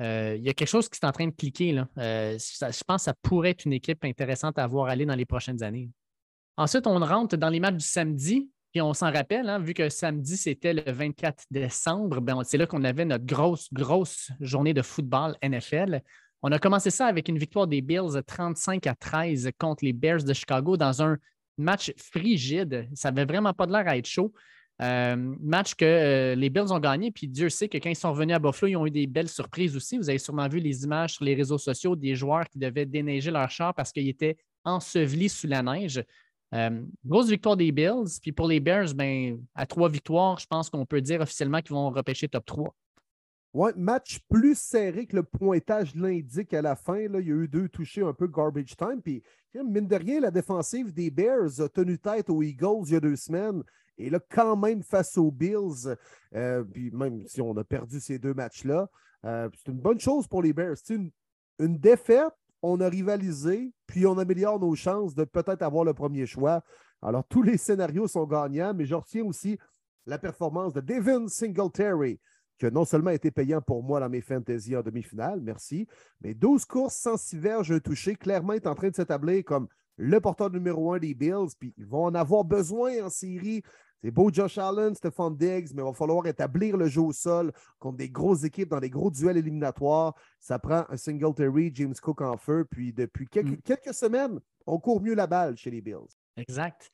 Euh, 0.00 0.34
il 0.36 0.42
y 0.42 0.48
a 0.48 0.54
quelque 0.54 0.68
chose 0.68 0.88
qui 0.88 0.98
est 1.02 1.06
en 1.06 1.12
train 1.12 1.26
de 1.26 1.34
cliquer. 1.34 1.72
Là. 1.72 1.88
Euh, 1.98 2.38
je 2.38 2.84
pense 2.84 3.02
que 3.02 3.04
ça 3.04 3.14
pourrait 3.22 3.50
être 3.50 3.64
une 3.64 3.72
équipe 3.72 4.04
intéressante 4.04 4.58
à 4.58 4.66
voir 4.66 4.88
aller 4.88 5.06
dans 5.06 5.14
les 5.14 5.26
prochaines 5.26 5.62
années. 5.62 5.90
Ensuite, 6.56 6.86
on 6.86 6.98
rentre 6.98 7.36
dans 7.36 7.48
les 7.48 7.60
matchs 7.60 7.76
du 7.76 7.84
samedi. 7.84 8.50
Puis 8.72 8.80
on 8.80 8.94
s'en 8.94 9.10
rappelle, 9.12 9.48
hein, 9.48 9.58
vu 9.58 9.74
que 9.74 9.88
samedi, 9.88 10.36
c'était 10.36 10.72
le 10.72 10.92
24 10.92 11.44
décembre, 11.50 12.20
ben, 12.20 12.40
c'est 12.44 12.56
là 12.56 12.66
qu'on 12.66 12.84
avait 12.84 13.04
notre 13.04 13.26
grosse, 13.26 13.68
grosse 13.72 14.30
journée 14.40 14.74
de 14.74 14.82
football 14.82 15.36
NFL. 15.42 16.02
On 16.42 16.52
a 16.52 16.58
commencé 16.58 16.90
ça 16.90 17.06
avec 17.06 17.28
une 17.28 17.38
victoire 17.38 17.66
des 17.66 17.80
Bills 17.80 18.22
35 18.26 18.86
à 18.86 18.94
13 18.94 19.50
contre 19.58 19.84
les 19.84 19.92
Bears 19.92 20.22
de 20.22 20.32
Chicago 20.32 20.76
dans 20.76 21.02
un 21.02 21.18
match 21.58 21.92
frigide. 21.96 22.88
Ça 22.94 23.10
n'avait 23.10 23.30
vraiment 23.30 23.52
pas 23.52 23.66
de 23.66 23.72
l'air 23.72 23.86
à 23.88 23.96
être 23.96 24.06
chaud. 24.06 24.32
Euh, 24.80 25.34
match 25.40 25.74
que 25.74 25.84
euh, 25.84 26.34
les 26.34 26.48
Bills 26.48 26.72
ont 26.72 26.78
gagné, 26.78 27.10
puis 27.10 27.28
Dieu 27.28 27.50
sait 27.50 27.68
que 27.68 27.76
quand 27.76 27.90
ils 27.90 27.96
sont 27.96 28.12
revenus 28.12 28.36
à 28.36 28.38
Buffalo, 28.38 28.70
ils 28.70 28.76
ont 28.76 28.86
eu 28.86 28.90
des 28.90 29.06
belles 29.06 29.28
surprises 29.28 29.76
aussi. 29.76 29.98
Vous 29.98 30.08
avez 30.08 30.18
sûrement 30.18 30.48
vu 30.48 30.58
les 30.58 30.84
images 30.84 31.14
sur 31.14 31.24
les 31.24 31.34
réseaux 31.34 31.58
sociaux 31.58 31.94
des 31.94 32.14
joueurs 32.14 32.48
qui 32.48 32.58
devaient 32.58 32.86
déneiger 32.86 33.30
leur 33.30 33.50
char 33.50 33.74
parce 33.74 33.92
qu'ils 33.92 34.08
étaient 34.08 34.38
ensevelis 34.64 35.28
sous 35.28 35.48
la 35.48 35.62
neige. 35.62 36.02
Euh, 36.54 36.82
grosse 37.04 37.28
victoire 37.28 37.56
des 37.56 37.72
Bills. 37.72 38.18
Puis 38.20 38.32
pour 38.32 38.48
les 38.48 38.60
Bears, 38.60 38.94
ben, 38.94 39.40
à 39.54 39.66
trois 39.66 39.88
victoires, 39.88 40.38
je 40.38 40.46
pense 40.46 40.68
qu'on 40.68 40.86
peut 40.86 41.00
dire 41.00 41.20
officiellement 41.20 41.60
qu'ils 41.60 41.74
vont 41.74 41.90
repêcher 41.90 42.28
top 42.28 42.44
3. 42.44 42.74
Ouais, 43.52 43.72
match 43.76 44.20
plus 44.28 44.56
serré 44.56 45.06
que 45.06 45.16
le 45.16 45.24
pointage 45.24 45.94
l'indique 45.96 46.54
à 46.54 46.62
la 46.62 46.76
fin. 46.76 47.08
Là. 47.08 47.20
Il 47.20 47.26
y 47.26 47.32
a 47.32 47.34
eu 47.34 47.48
deux 47.48 47.68
touchés 47.68 48.02
un 48.02 48.12
peu 48.12 48.28
garbage 48.28 48.76
time. 48.76 49.00
Puis, 49.02 49.22
mine 49.54 49.88
de 49.88 49.96
rien, 49.96 50.20
la 50.20 50.30
défensive 50.30 50.92
des 50.92 51.10
Bears 51.10 51.60
a 51.60 51.68
tenu 51.68 51.98
tête 51.98 52.30
aux 52.30 52.42
Eagles 52.42 52.84
il 52.86 52.92
y 52.92 52.96
a 52.96 53.00
deux 53.00 53.16
semaines. 53.16 53.62
Et 53.98 54.08
là, 54.08 54.20
quand 54.30 54.56
même, 54.56 54.82
face 54.82 55.18
aux 55.18 55.32
Bills, 55.32 55.94
euh, 56.34 56.64
puis 56.64 56.90
même 56.92 57.26
si 57.26 57.42
on 57.42 57.56
a 57.56 57.64
perdu 57.64 58.00
ces 58.00 58.18
deux 58.18 58.34
matchs-là, 58.34 58.88
euh, 59.24 59.48
c'est 59.54 59.72
une 59.72 59.80
bonne 59.80 60.00
chose 60.00 60.28
pour 60.28 60.42
les 60.42 60.52
Bears. 60.52 60.76
Une, 60.88 61.10
une, 61.58 61.76
défaite, 61.76 62.32
on 62.62 62.80
a 62.80 62.88
rivalisé, 62.88 63.72
puis 63.86 64.06
on 64.06 64.18
améliore 64.18 64.60
nos 64.60 64.74
chances 64.74 65.14
de 65.14 65.24
peut-être 65.24 65.62
avoir 65.62 65.84
le 65.84 65.94
premier 65.94 66.26
choix. 66.26 66.62
Alors, 67.02 67.24
tous 67.28 67.42
les 67.42 67.56
scénarios 67.56 68.08
sont 68.08 68.26
gagnants, 68.26 68.74
mais 68.74 68.84
je 68.84 68.94
retiens 68.94 69.24
aussi 69.24 69.58
la 70.06 70.18
performance 70.18 70.72
de 70.72 70.80
Devin 70.80 71.28
Singletary, 71.28 72.20
qui 72.58 72.66
a 72.66 72.70
non 72.70 72.84
seulement 72.84 73.10
été 73.10 73.30
payant 73.30 73.62
pour 73.62 73.82
moi 73.82 74.00
dans 74.00 74.08
mes 74.08 74.20
fantasy 74.20 74.76
en 74.76 74.82
demi-finale, 74.82 75.40
merci, 75.40 75.86
mais 76.20 76.34
12 76.34 76.64
courses, 76.66 76.96
106 76.96 77.38
verges, 77.38 77.72
un 77.72 77.80
touché, 77.80 78.16
clairement 78.16 78.52
est 78.52 78.66
en 78.66 78.74
train 78.74 78.90
de 78.90 78.96
s'établir 78.96 79.44
comme 79.44 79.68
le 79.96 80.20
porteur 80.20 80.50
numéro 80.50 80.92
un 80.92 80.98
des 80.98 81.14
Bills, 81.14 81.54
puis 81.58 81.74
ils 81.76 81.86
vont 81.86 82.04
en 82.04 82.14
avoir 82.14 82.44
besoin 82.44 83.04
en 83.04 83.10
série 83.10 83.62
c'est 84.02 84.10
beau 84.10 84.30
Josh 84.32 84.56
Allen, 84.56 84.94
Stephon 84.94 85.30
Diggs, 85.30 85.68
mais 85.74 85.82
il 85.82 85.84
va 85.84 85.92
falloir 85.92 86.26
établir 86.26 86.76
le 86.76 86.88
jeu 86.88 87.02
au 87.02 87.12
sol 87.12 87.52
contre 87.78 87.98
des 87.98 88.08
grosses 88.08 88.44
équipes 88.44 88.70
dans 88.70 88.80
des 88.80 88.88
gros 88.88 89.10
duels 89.10 89.36
éliminatoires. 89.36 90.14
Ça 90.38 90.58
prend 90.58 90.84
un 90.88 90.96
Singletary, 90.96 91.70
James 91.74 91.94
Cook 92.00 92.22
en 92.22 92.38
feu. 92.38 92.64
Puis 92.70 92.92
depuis 92.92 93.26
quelques, 93.26 93.88
mm. 93.88 93.92
semaines, 93.92 94.40
on 94.66 94.78
court 94.78 95.02
mieux 95.02 95.14
la 95.14 95.26
balle 95.26 95.56
chez 95.56 95.70
les 95.70 95.82
Bills. 95.82 96.08
Exact. 96.36 96.90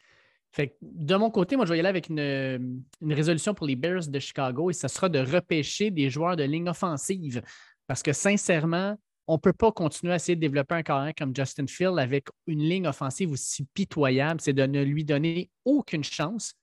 Fait 0.50 0.76
de 0.82 1.14
mon 1.16 1.30
côté, 1.30 1.54
moi, 1.54 1.64
je 1.64 1.72
vais 1.72 1.76
y 1.76 1.80
aller 1.80 1.88
avec 1.88 2.08
une, 2.08 2.82
résolution 3.02 3.54
pour 3.54 3.66
les 3.66 3.76
Bears 3.76 4.08
de 4.08 4.18
Chicago 4.18 4.70
et 4.70 4.72
ce 4.72 4.88
sera 4.88 5.08
de 5.08 5.20
repêcher 5.20 5.90
des 5.90 6.10
joueurs 6.10 6.34
de 6.34 6.44
ligne 6.44 6.68
offensive. 6.68 7.42
Parce 7.86 8.02
que 8.02 8.12
sincèrement, 8.12 8.96
on 9.28 9.34
ne 9.34 9.38
peut 9.38 9.52
pas 9.52 9.70
continuer 9.70 10.12
à 10.12 10.16
essayer 10.16 10.34
de 10.34 10.40
développer 10.40 10.74
un 10.74 10.82
carrière 10.82 11.14
comme 11.16 11.34
Justin 11.34 11.66
Field 11.66 11.98
avec 11.98 12.28
une 12.46 12.60
ligne 12.60 12.86
offensive 12.86 13.30
aussi 13.30 13.64
pitoyable. 13.74 14.40
C'est 14.40 14.52
de 14.52 14.64
ne 14.64 14.82
lui 14.82 15.04
donner 15.04 15.50
aucune 15.64 16.04
chance. 16.04 16.54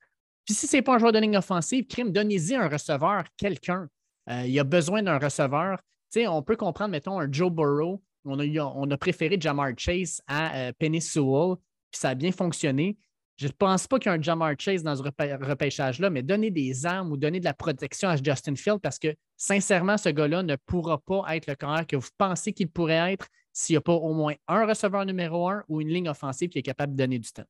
Puis 0.44 0.54
si 0.54 0.66
ce 0.66 0.76
n'est 0.76 0.82
pas 0.82 0.94
un 0.94 0.98
joueur 0.98 1.12
de 1.12 1.18
ligne 1.18 1.36
offensive, 1.36 1.86
crime, 1.86 2.12
donnez-y 2.12 2.54
un 2.54 2.68
receveur, 2.68 3.24
quelqu'un. 3.36 3.88
Euh, 4.30 4.44
il 4.46 4.58
a 4.58 4.64
besoin 4.64 5.02
d'un 5.02 5.18
receveur. 5.18 5.78
on 6.16 6.42
peut 6.42 6.56
comprendre, 6.56 6.90
mettons, 6.90 7.18
un 7.18 7.30
Joe 7.30 7.50
Burrow. 7.50 8.02
On 8.24 8.38
a, 8.38 8.44
on 8.44 8.90
a 8.90 8.96
préféré 8.96 9.36
Jamar 9.38 9.72
Chase 9.76 10.22
à 10.26 10.56
euh, 10.56 10.72
Penny 10.78 11.00
Sewell, 11.00 11.56
puis 11.90 12.00
ça 12.00 12.10
a 12.10 12.14
bien 12.14 12.32
fonctionné. 12.32 12.96
Je 13.36 13.48
ne 13.48 13.52
pense 13.52 13.86
pas 13.86 13.98
qu'il 13.98 14.10
y 14.10 14.14
a 14.14 14.16
un 14.16 14.22
Jamar 14.22 14.54
Chase 14.58 14.82
dans 14.82 14.94
ce 14.94 15.02
repêchage-là, 15.02 16.08
mais 16.08 16.22
donnez 16.22 16.50
des 16.50 16.86
armes 16.86 17.10
ou 17.10 17.16
donnez 17.16 17.40
de 17.40 17.44
la 17.44 17.52
protection 17.52 18.08
à 18.08 18.16
Justin 18.16 18.54
Field 18.54 18.78
parce 18.80 18.98
que, 18.98 19.14
sincèrement, 19.36 19.98
ce 19.98 20.08
gars-là 20.08 20.42
ne 20.42 20.56
pourra 20.56 20.98
pas 20.98 21.24
être 21.36 21.48
le 21.48 21.54
carrière 21.54 21.86
que 21.86 21.96
vous 21.96 22.08
pensez 22.16 22.52
qu'il 22.52 22.70
pourrait 22.70 23.12
être 23.12 23.26
s'il 23.52 23.74
n'y 23.74 23.78
a 23.78 23.80
pas 23.80 23.92
au 23.92 24.14
moins 24.14 24.34
un 24.46 24.66
receveur 24.66 25.04
numéro 25.04 25.48
un 25.48 25.64
ou 25.68 25.80
une 25.80 25.88
ligne 25.88 26.08
offensive 26.08 26.48
qui 26.48 26.60
est 26.60 26.62
capable 26.62 26.92
de 26.92 26.98
donner 26.98 27.18
du 27.18 27.30
temps. 27.30 27.44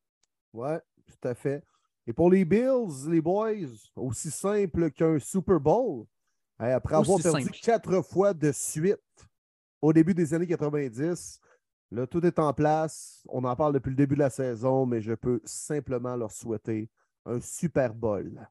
Oui, 0.54 0.76
tout 1.06 1.28
à 1.28 1.34
fait. 1.34 1.62
Et 2.06 2.12
pour 2.12 2.30
les 2.30 2.44
Bills, 2.44 3.08
les 3.08 3.20
boys, 3.20 3.54
aussi 3.96 4.30
simple 4.30 4.90
qu'un 4.90 5.18
Super 5.18 5.58
Bowl, 5.58 6.04
après 6.58 6.96
avoir 6.96 7.20
perdu 7.20 7.50
quatre 7.50 8.02
fois 8.02 8.34
de 8.34 8.52
suite 8.52 8.98
au 9.80 9.92
début 9.92 10.14
des 10.14 10.32
années 10.34 10.46
90, 10.46 11.40
là, 11.90 12.06
tout 12.06 12.24
est 12.24 12.38
en 12.38 12.52
place. 12.52 13.22
On 13.28 13.44
en 13.44 13.56
parle 13.56 13.74
depuis 13.74 13.90
le 13.90 13.96
début 13.96 14.14
de 14.14 14.20
la 14.20 14.30
saison, 14.30 14.86
mais 14.86 15.00
je 15.00 15.14
peux 15.14 15.40
simplement 15.44 16.16
leur 16.16 16.30
souhaiter 16.30 16.88
un 17.26 17.40
Super 17.40 17.94
Bowl. 17.94 18.48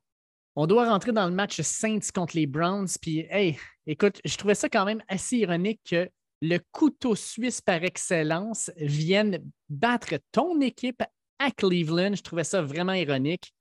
On 0.55 0.67
doit 0.67 0.89
rentrer 0.89 1.11
dans 1.11 1.27
le 1.27 1.33
match 1.33 1.61
Saints 1.61 2.11
contre 2.13 2.35
les 2.35 2.45
Browns. 2.45 2.87
Puis, 3.01 3.25
hey, 3.29 3.57
écoute, 3.87 4.19
je 4.23 4.37
trouvais 4.37 4.55
ça 4.55 4.69
quand 4.69 4.85
même 4.85 5.01
assez 5.07 5.37
ironique 5.37 5.81
que 5.89 6.09
le 6.41 6.59
couteau 6.71 7.15
suisse 7.15 7.61
par 7.61 7.83
excellence 7.83 8.69
vienne 8.77 9.43
battre 9.69 10.15
ton 10.31 10.59
équipe 10.61 11.01
à 11.43 11.51
Cleveland. 11.51 12.15
Je 12.15 12.21
trouvais 12.21 12.43
ça 12.43 12.61
vraiment 12.61 12.93
ironique. 12.93 13.53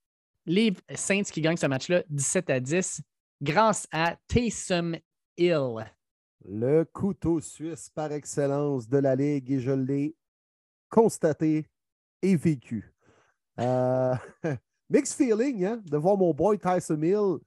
Les 0.46 0.72
Saints 0.94 1.22
qui 1.22 1.40
gagnent 1.40 1.56
ce 1.56 1.66
match-là 1.66 2.02
17 2.08 2.50
à 2.50 2.60
10 2.60 3.00
grâce 3.40 3.86
à 3.92 4.16
Taysom 4.28 4.96
Hill. 5.36 5.84
Le 6.44 6.84
couteau 6.84 7.40
suisse 7.40 7.90
par 7.90 8.12
excellence 8.12 8.88
de 8.88 8.98
la 8.98 9.14
Ligue 9.14 9.50
et 9.52 9.60
je 9.60 9.70
l'ai 9.70 10.16
constaté 10.88 11.66
et 12.22 12.36
vécu. 12.36 12.92
Euh, 13.60 14.14
mixed 14.90 15.16
feeling 15.16 15.64
hein, 15.64 15.82
de 15.84 15.96
voir 15.96 16.16
mon 16.16 16.32
boy 16.32 16.58
Tyson 16.58 17.02
Hill 17.02 17.38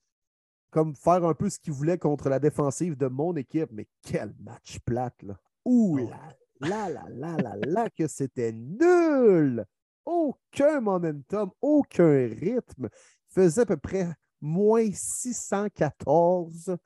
comme 0.69 0.95
faire 0.95 1.23
un 1.23 1.33
peu 1.33 1.49
ce 1.49 1.57
qu'il 1.57 1.71
voulait 1.71 1.97
contre 1.97 2.27
la 2.27 2.39
défensive 2.39 2.97
de 2.97 3.07
mon 3.07 3.36
équipe. 3.36 3.69
Mais 3.71 3.88
quel 4.01 4.33
match 4.39 4.79
plate, 4.79 5.23
là. 5.23 5.39
Ouh 5.63 5.99
oh. 6.01 6.11
là, 6.59 6.89
là, 6.89 7.09
là, 7.09 7.38
là, 7.38 7.55
là, 7.65 7.89
que 7.89 8.07
c'était 8.07 8.51
nul! 8.51 9.65
Aucun 10.05 10.81
momentum, 10.81 11.51
aucun 11.61 12.27
rythme. 12.27 12.89
Il 13.29 13.33
faisait 13.33 13.61
à 13.61 13.65
peu 13.65 13.77
près 13.77 14.13
moins 14.39 14.89
614. 14.91 16.77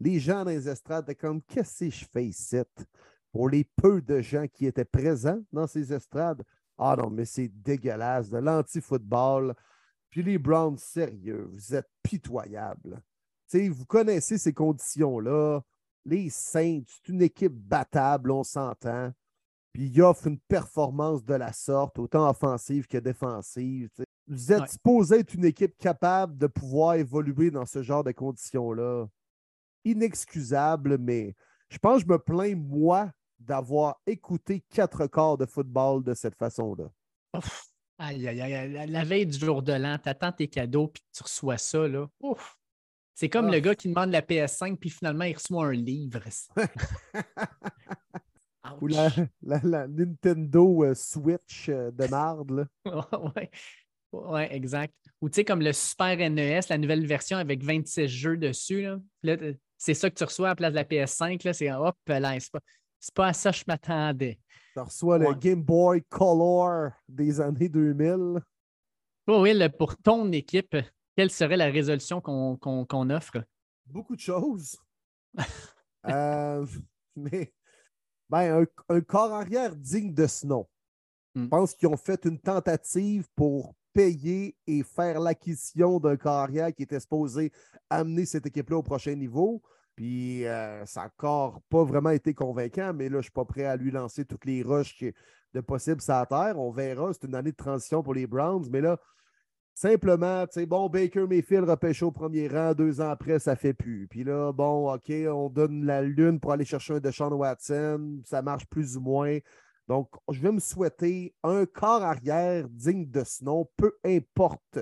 Les 0.00 0.18
gens 0.18 0.44
dans 0.44 0.50
les 0.50 0.68
estrades 0.68 1.04
étaient 1.04 1.14
comme 1.14 1.42
Qu'est-ce 1.42 1.84
que 1.84 1.90
je 1.90 2.04
fais 2.04 2.26
ici? 2.26 2.58
Pour 3.30 3.48
les 3.48 3.64
peu 3.64 4.02
de 4.02 4.20
gens 4.20 4.46
qui 4.46 4.66
étaient 4.66 4.84
présents 4.84 5.40
dans 5.52 5.66
ces 5.66 5.92
estrades, 5.92 6.42
ah 6.76 6.96
non, 6.98 7.10
mais 7.10 7.24
c'est 7.24 7.48
dégueulasse, 7.48 8.28
de 8.28 8.38
l'anti-football. 8.38 9.54
Puis 10.10 10.22
les 10.22 10.38
Browns, 10.38 10.78
sérieux, 10.78 11.48
vous 11.50 11.74
êtes 11.74 11.88
pitoyables. 12.02 13.02
vous 13.52 13.86
connaissez 13.86 14.36
ces 14.36 14.52
conditions-là. 14.52 15.60
Les 16.04 16.28
Saints, 16.30 16.82
c'est 16.86 17.08
une 17.08 17.22
équipe 17.22 17.52
battable, 17.52 18.32
on 18.32 18.42
s'entend 18.42 19.12
puis 19.72 19.86
il 19.86 20.02
offre 20.02 20.26
une 20.26 20.38
performance 20.38 21.24
de 21.24 21.34
la 21.34 21.52
sorte, 21.52 21.98
autant 21.98 22.28
offensive 22.28 22.86
que 22.86 22.98
défensive. 22.98 23.88
Vous 24.26 24.52
êtes 24.52 24.68
supposé 24.68 25.20
être 25.20 25.34
une 25.34 25.44
équipe 25.44 25.76
capable 25.78 26.36
de 26.36 26.46
pouvoir 26.46 26.94
évoluer 26.94 27.50
dans 27.50 27.66
ce 27.66 27.82
genre 27.82 28.04
de 28.04 28.12
conditions-là. 28.12 29.06
Inexcusable, 29.84 30.98
mais 30.98 31.34
je 31.68 31.78
pense 31.78 32.02
que 32.02 32.08
je 32.08 32.12
me 32.12 32.18
plains, 32.18 32.54
moi, 32.54 33.10
d'avoir 33.38 34.00
écouté 34.06 34.62
quatre 34.70 35.06
quarts 35.06 35.38
de 35.38 35.46
football 35.46 36.04
de 36.04 36.14
cette 36.14 36.36
façon-là. 36.36 36.90
Aïe, 37.98 38.28
aïe, 38.28 38.40
aïe. 38.40 38.86
La 38.88 39.04
veille 39.04 39.26
du 39.26 39.38
jour 39.38 39.62
de 39.62 39.72
l'an, 39.72 39.96
attends 40.04 40.32
tes 40.32 40.48
cadeaux 40.48 40.88
puis 40.88 41.02
tu 41.12 41.22
reçois 41.22 41.58
ça. 41.58 41.86
Là. 41.88 42.08
C'est 43.14 43.28
comme 43.28 43.50
le 43.50 43.60
gars 43.60 43.74
qui 43.74 43.88
demande 43.88 44.10
la 44.10 44.22
PS5 44.22 44.76
puis 44.76 44.90
finalement 44.90 45.24
il 45.24 45.34
reçoit 45.34 45.66
un 45.66 45.72
livre. 45.72 46.20
Ou 48.82 48.88
la, 48.88 49.86
Nintendo 49.86 50.82
euh, 50.82 50.92
Switch 50.92 51.68
euh, 51.68 51.92
de 51.92 52.04
marde. 52.08 52.66
oui, 52.84 53.48
ouais, 54.10 54.52
exact. 54.52 54.92
Ou 55.20 55.28
tu 55.28 55.36
sais, 55.36 55.44
comme 55.44 55.62
le 55.62 55.72
Super 55.72 56.16
NES, 56.16 56.60
la 56.68 56.78
nouvelle 56.78 57.06
version 57.06 57.36
avec 57.36 57.62
26 57.62 58.08
jeux 58.08 58.36
dessus. 58.36 58.88
Là. 59.22 59.36
c'est 59.78 59.94
ça 59.94 60.10
que 60.10 60.16
tu 60.16 60.24
reçois 60.24 60.48
à 60.48 60.50
la 60.50 60.56
place 60.56 60.72
de 60.72 60.78
la 60.78 60.84
PS5. 60.84 61.52
C'est 61.52 61.70
hop, 61.70 61.96
là, 62.08 62.40
c'est 62.40 62.50
pas, 62.50 62.58
pas 63.14 63.26
à 63.28 63.32
ça 63.32 63.52
que 63.52 63.58
je 63.58 63.64
m'attendais. 63.68 64.40
Tu 64.74 64.80
reçois 64.80 65.16
le 65.16 65.32
Game 65.34 65.62
Boy 65.62 66.02
Color 66.08 66.90
des 67.08 67.40
années 67.40 67.68
2000. 67.68 68.40
oui, 69.28 69.68
pour 69.78 69.96
ton 69.96 70.32
équipe, 70.32 70.76
quelle 71.16 71.30
serait 71.30 71.56
la 71.56 71.66
résolution 71.66 72.20
qu'on 72.20 73.10
offre? 73.10 73.44
Beaucoup 73.86 74.16
de 74.16 74.20
choses. 74.20 74.76
Euh, 76.04 76.66
mais 77.14 77.52
ben, 78.32 78.64
un, 78.88 79.00
corps 79.02 79.34
arrière 79.34 79.76
digne 79.76 80.14
de 80.14 80.26
ce 80.26 80.46
nom. 80.46 80.66
Je 81.34 81.42
hmm. 81.42 81.48
pense 81.50 81.74
qu'ils 81.74 81.88
ont 81.88 81.98
fait 81.98 82.24
une 82.24 82.38
tentative 82.38 83.28
pour 83.36 83.74
payer 83.92 84.56
et 84.66 84.82
faire 84.82 85.20
l'acquisition 85.20 86.00
d'un 86.00 86.16
corps 86.16 86.38
arrière 86.38 86.74
qui 86.74 86.82
était 86.82 86.98
supposé 86.98 87.52
amener 87.90 88.24
cette 88.24 88.46
équipe-là 88.46 88.78
au 88.78 88.82
prochain 88.82 89.14
niveau. 89.14 89.60
Puis 89.96 90.46
euh, 90.46 90.86
ça 90.86 91.02
n'a 91.02 91.06
encore 91.08 91.60
pas 91.68 91.84
vraiment 91.84 92.08
été 92.08 92.32
convaincant, 92.32 92.94
mais 92.94 93.10
là, 93.10 93.16
je 93.16 93.16
ne 93.16 93.22
suis 93.22 93.32
pas 93.32 93.44
prêt 93.44 93.66
à 93.66 93.76
lui 93.76 93.90
lancer 93.90 94.24
toutes 94.24 94.46
les 94.46 94.62
rushs 94.62 95.04
de 95.52 95.60
possible 95.60 96.00
sur 96.00 96.14
la 96.14 96.24
terre. 96.24 96.58
On 96.58 96.70
verra. 96.70 97.12
C'est 97.12 97.26
une 97.26 97.34
année 97.34 97.52
de 97.52 97.56
transition 97.56 98.02
pour 98.02 98.14
les 98.14 98.26
Browns, 98.26 98.66
mais 98.70 98.80
là, 98.80 98.98
Simplement, 99.74 100.46
tu 100.46 100.60
sais, 100.60 100.66
bon, 100.66 100.88
Baker 100.88 101.26
Mayfield 101.26 101.68
repêché 101.68 102.04
au 102.04 102.12
premier 102.12 102.46
rang, 102.46 102.74
deux 102.74 103.00
ans 103.00 103.08
après, 103.10 103.38
ça 103.38 103.56
fait 103.56 103.72
plus. 103.72 104.06
Puis 104.06 104.22
là, 104.22 104.52
bon, 104.52 104.92
OK, 104.92 105.10
on 105.10 105.48
donne 105.48 105.86
la 105.86 106.02
lune 106.02 106.38
pour 106.38 106.52
aller 106.52 106.64
chercher 106.64 106.94
un 106.94 107.00
Deshaun 107.00 107.32
Watson, 107.32 108.20
ça 108.24 108.42
marche 108.42 108.66
plus 108.66 108.96
ou 108.96 109.00
moins. 109.00 109.38
Donc, 109.88 110.10
je 110.30 110.40
vais 110.40 110.52
me 110.52 110.60
souhaiter 110.60 111.34
un 111.42 111.64
corps 111.64 112.02
arrière 112.02 112.68
digne 112.68 113.10
de 113.10 113.24
ce 113.24 113.44
nom, 113.44 113.68
peu 113.76 113.92
importe 114.04 114.78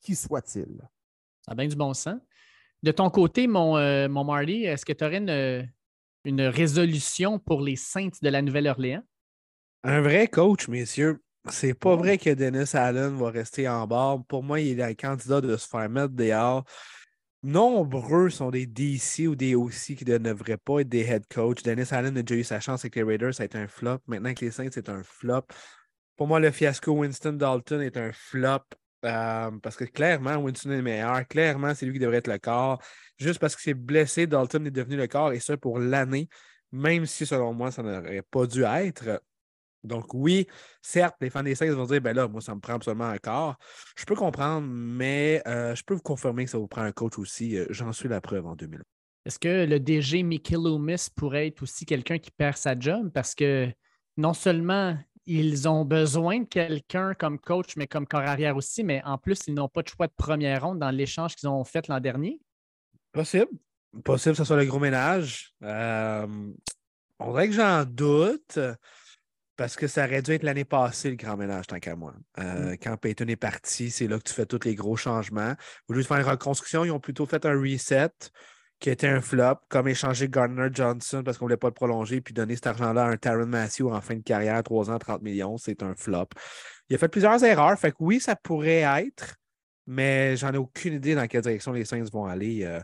qui 0.00 0.14
soit-il. 0.14 0.80
Ça 1.44 1.52
a 1.52 1.54
bien 1.54 1.68
du 1.68 1.76
bon 1.76 1.94
sens. 1.94 2.20
De 2.82 2.90
ton 2.90 3.10
côté, 3.10 3.46
mon, 3.46 3.76
euh, 3.76 4.08
mon 4.08 4.24
Marty, 4.24 4.64
est-ce 4.64 4.84
que 4.84 4.92
tu 4.92 5.04
aurais 5.04 5.18
une, 5.18 5.68
une 6.24 6.42
résolution 6.42 7.38
pour 7.38 7.60
les 7.60 7.76
Saints 7.76 8.18
de 8.20 8.28
la 8.28 8.42
Nouvelle-Orléans? 8.42 9.02
Un 9.84 10.00
vrai 10.00 10.26
coach, 10.26 10.68
messieurs. 10.68 11.22
C'est 11.50 11.74
pas 11.74 11.96
vrai 11.96 12.18
que 12.18 12.30
Dennis 12.30 12.74
Allen 12.74 13.16
va 13.16 13.30
rester 13.30 13.68
en 13.68 13.86
bas. 13.86 14.18
Pour 14.28 14.44
moi, 14.44 14.60
il 14.60 14.78
est 14.78 14.82
un 14.82 14.94
candidat 14.94 15.40
de 15.40 15.56
se 15.56 15.66
faire 15.66 15.88
mettre 15.90 16.14
dehors. 16.14 16.64
Nombreux 17.42 18.30
sont 18.30 18.50
des 18.50 18.66
DC 18.66 19.26
ou 19.26 19.34
des 19.34 19.56
OC 19.56 19.96
qui 19.96 20.04
ne 20.04 20.18
devraient 20.18 20.56
pas 20.56 20.80
être 20.80 20.88
des 20.88 21.00
head 21.00 21.24
coach. 21.28 21.62
Dennis 21.64 21.88
Allen 21.90 22.16
a 22.16 22.22
déjà 22.22 22.40
eu 22.40 22.44
sa 22.44 22.60
chance 22.60 22.84
avec 22.84 22.94
les 22.94 23.02
Raiders, 23.02 23.34
ça 23.34 23.42
a 23.42 23.46
été 23.46 23.58
un 23.58 23.66
flop. 23.66 23.98
Maintenant 24.06 24.26
avec 24.26 24.40
les 24.40 24.52
Saints, 24.52 24.68
c'est 24.70 24.88
un 24.88 25.02
flop. 25.02 25.42
Pour 26.16 26.28
moi, 26.28 26.38
le 26.38 26.52
fiasco 26.52 26.92
Winston 26.92 27.32
Dalton 27.32 27.80
est 27.80 27.96
un 27.96 28.12
flop. 28.12 28.62
Euh, 29.04 29.50
parce 29.60 29.74
que 29.76 29.84
clairement, 29.84 30.36
Winston 30.36 30.70
est 30.70 30.76
le 30.76 30.82
meilleur. 30.82 31.26
Clairement, 31.26 31.74
c'est 31.74 31.86
lui 31.86 31.94
qui 31.94 31.98
devrait 31.98 32.18
être 32.18 32.28
le 32.28 32.38
corps. 32.38 32.80
Juste 33.18 33.40
parce 33.40 33.56
que 33.56 33.62
c'est 33.62 33.74
blessé, 33.74 34.28
Dalton 34.28 34.64
est 34.64 34.70
devenu 34.70 34.96
le 34.96 35.08
corps, 35.08 35.32
et 35.32 35.40
ça 35.40 35.56
pour 35.56 35.80
l'année, 35.80 36.28
même 36.70 37.06
si 37.06 37.26
selon 37.26 37.52
moi, 37.52 37.72
ça 37.72 37.82
n'aurait 37.82 38.22
pas 38.22 38.46
dû 38.46 38.62
être. 38.62 39.20
Donc, 39.84 40.14
oui, 40.14 40.46
certes, 40.80 41.16
les 41.20 41.30
fans 41.30 41.42
des 41.42 41.54
Saints 41.54 41.72
vont 41.72 41.86
dire 41.86 42.00
ben 42.00 42.14
là, 42.14 42.28
moi, 42.28 42.40
ça 42.40 42.54
me 42.54 42.60
prend 42.60 42.74
absolument 42.74 43.08
un 43.08 43.18
corps. 43.18 43.56
Je 43.96 44.04
peux 44.04 44.14
comprendre, 44.14 44.66
mais 44.68 45.42
euh, 45.46 45.74
je 45.74 45.82
peux 45.82 45.94
vous 45.94 46.02
confirmer 46.02 46.44
que 46.44 46.50
ça 46.50 46.58
vous 46.58 46.68
prend 46.68 46.82
un 46.82 46.92
coach 46.92 47.18
aussi. 47.18 47.56
Euh, 47.56 47.66
j'en 47.70 47.92
suis 47.92 48.08
la 48.08 48.20
preuve 48.20 48.46
en 48.46 48.54
2000. 48.54 48.82
Est-ce 49.24 49.38
que 49.38 49.66
le 49.66 49.78
DG 49.78 50.22
Mickey 50.22 50.54
Loomis 50.54 51.08
pourrait 51.14 51.48
être 51.48 51.62
aussi 51.62 51.86
quelqu'un 51.86 52.18
qui 52.18 52.30
perd 52.30 52.56
sa 52.56 52.78
job? 52.78 53.10
Parce 53.12 53.34
que 53.34 53.68
non 54.16 54.34
seulement 54.34 54.96
ils 55.26 55.68
ont 55.68 55.84
besoin 55.84 56.40
de 56.40 56.44
quelqu'un 56.44 57.14
comme 57.14 57.38
coach, 57.38 57.76
mais 57.76 57.86
comme 57.86 58.06
corps 58.06 58.22
arrière 58.22 58.56
aussi, 58.56 58.82
mais 58.82 59.02
en 59.04 59.18
plus, 59.18 59.38
ils 59.46 59.54
n'ont 59.54 59.68
pas 59.68 59.82
de 59.82 59.88
choix 59.88 60.06
de 60.06 60.12
première 60.16 60.64
ronde 60.64 60.80
dans 60.80 60.90
l'échange 60.90 61.36
qu'ils 61.36 61.48
ont 61.48 61.64
fait 61.64 61.86
l'an 61.88 62.00
dernier? 62.00 62.40
Possible. 63.12 63.50
Possible 64.04 64.32
que 64.32 64.38
ce 64.38 64.44
soit 64.44 64.56
le 64.56 64.64
gros 64.64 64.80
ménage. 64.80 65.54
Euh, 65.62 66.26
on 67.18 67.30
dirait 67.30 67.48
que 67.48 67.54
j'en 67.54 67.84
doute. 67.84 68.58
Parce 69.56 69.76
que 69.76 69.86
ça 69.86 70.04
aurait 70.06 70.22
dû 70.22 70.32
être 70.32 70.42
l'année 70.44 70.64
passée, 70.64 71.10
le 71.10 71.16
grand 71.16 71.36
ménage, 71.36 71.66
tant 71.66 71.78
qu'à 71.78 71.94
moi. 71.94 72.14
Euh, 72.38 72.72
mm. 72.72 72.76
Quand 72.82 72.96
Peyton 72.96 73.26
est 73.28 73.36
parti, 73.36 73.90
c'est 73.90 74.06
là 74.06 74.18
que 74.18 74.24
tu 74.24 74.32
fais 74.32 74.46
tous 74.46 74.64
les 74.64 74.74
gros 74.74 74.96
changements. 74.96 75.54
Au 75.88 75.92
lieu 75.92 76.02
de 76.02 76.06
faire 76.06 76.18
une 76.18 76.26
reconstruction, 76.26 76.84
ils 76.84 76.90
ont 76.90 77.00
plutôt 77.00 77.26
fait 77.26 77.44
un 77.44 77.58
reset 77.58 78.10
qui 78.82 78.90
était 78.90 79.08
un 79.08 79.20
flop, 79.20 79.58
comme 79.68 79.86
échanger 79.86 80.28
Gardner 80.28 80.68
Johnson 80.72 81.22
parce 81.24 81.38
qu'on 81.38 81.44
ne 81.44 81.50
voulait 81.50 81.56
pas 81.56 81.68
le 81.68 81.74
prolonger, 81.74 82.20
puis 82.20 82.34
donner 82.34 82.56
cet 82.56 82.66
argent-là 82.66 83.04
à 83.04 83.08
un 83.10 83.16
Taron 83.16 83.46
Matthew 83.46 83.82
en 83.82 84.00
fin 84.00 84.16
de 84.16 84.22
carrière, 84.22 84.60
3 84.60 84.90
ans, 84.90 84.98
30 84.98 85.22
millions, 85.22 85.56
c'est 85.56 85.84
un 85.84 85.94
flop. 85.94 86.26
Il 86.88 86.96
a 86.96 86.98
fait 86.98 87.08
plusieurs 87.08 87.44
erreurs, 87.44 87.78
fait 87.78 87.92
que 87.92 87.98
oui, 88.00 88.18
ça 88.18 88.34
pourrait 88.34 88.80
être, 88.80 89.36
mais 89.86 90.36
j'en 90.36 90.52
ai 90.52 90.56
aucune 90.56 90.94
idée 90.94 91.14
dans 91.14 91.28
quelle 91.28 91.42
direction 91.42 91.70
les 91.70 91.84
Saints 91.84 92.02
vont 92.12 92.26
aller. 92.26 92.64
Euh, 92.64 92.80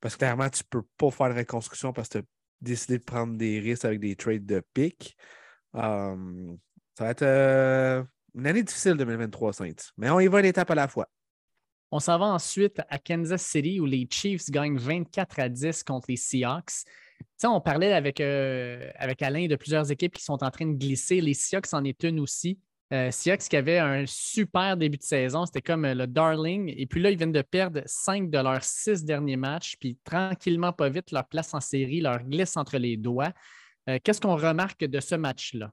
parce 0.00 0.14
que 0.14 0.20
clairement, 0.20 0.48
tu 0.48 0.62
ne 0.62 0.80
peux 0.80 0.86
pas 0.96 1.10
faire 1.10 1.28
de 1.28 1.38
reconstruction 1.38 1.92
parce 1.92 2.08
que 2.08 2.18
tu 2.18 2.24
as 2.24 2.26
décidé 2.62 2.96
de 2.96 3.04
prendre 3.04 3.36
des 3.36 3.60
risques 3.60 3.84
avec 3.84 4.00
des 4.00 4.16
trades 4.16 4.46
de 4.46 4.62
pick. 4.72 5.18
Um, 5.74 6.58
ça 6.96 7.04
va 7.04 7.10
être 7.10 7.22
euh, 7.22 8.02
une 8.34 8.46
année 8.46 8.62
difficile 8.62 8.94
2023 8.94 9.52
Saints, 9.52 9.92
mais 9.96 10.10
on 10.10 10.20
y 10.20 10.26
va 10.26 10.40
une 10.40 10.46
étape 10.46 10.70
à 10.70 10.74
la 10.74 10.88
fois. 10.88 11.08
On 11.90 12.00
s'en 12.00 12.18
va 12.18 12.26
ensuite 12.26 12.80
à 12.88 12.98
Kansas 12.98 13.42
City 13.42 13.78
où 13.78 13.84
les 13.84 14.06
Chiefs 14.10 14.50
gagnent 14.50 14.78
24 14.78 15.40
à 15.40 15.48
10 15.48 15.82
contre 15.84 16.06
les 16.08 16.16
Seahawks. 16.16 16.84
on 17.44 17.60
parlait 17.60 17.92
avec, 17.92 18.20
euh, 18.20 18.90
avec 18.96 19.20
Alain 19.20 19.46
de 19.46 19.56
plusieurs 19.56 19.90
équipes 19.90 20.14
qui 20.14 20.24
sont 20.24 20.42
en 20.42 20.50
train 20.50 20.66
de 20.66 20.72
glisser. 20.72 21.20
Les 21.20 21.34
Seahawks 21.34 21.72
en 21.72 21.84
est 21.84 22.02
une 22.04 22.20
aussi. 22.20 22.58
Euh, 22.94 23.10
Seahawks 23.10 23.48
qui 23.48 23.56
avait 23.56 23.78
un 23.78 24.04
super 24.06 24.76
début 24.76 24.98
de 24.98 25.02
saison, 25.02 25.44
c'était 25.46 25.62
comme 25.62 25.86
le 25.86 26.06
darling. 26.06 26.72
Et 26.76 26.86
puis 26.86 27.00
là, 27.00 27.10
ils 27.10 27.16
viennent 27.16 27.32
de 27.32 27.42
perdre 27.42 27.82
5 27.84 28.30
de 28.30 28.38
leurs 28.38 28.64
6 28.64 29.04
derniers 29.04 29.36
matchs. 29.36 29.76
Puis 29.78 29.98
tranquillement, 30.04 30.72
pas 30.72 30.88
vite, 30.88 31.10
leur 31.10 31.26
place 31.26 31.52
en 31.52 31.60
série 31.60 32.00
leur 32.00 32.22
glisse 32.22 32.56
entre 32.56 32.78
les 32.78 32.96
doigts. 32.96 33.32
Euh, 33.88 33.98
qu'est-ce 34.02 34.20
qu'on 34.20 34.36
remarque 34.36 34.84
de 34.84 35.00
ce 35.00 35.14
match-là? 35.14 35.70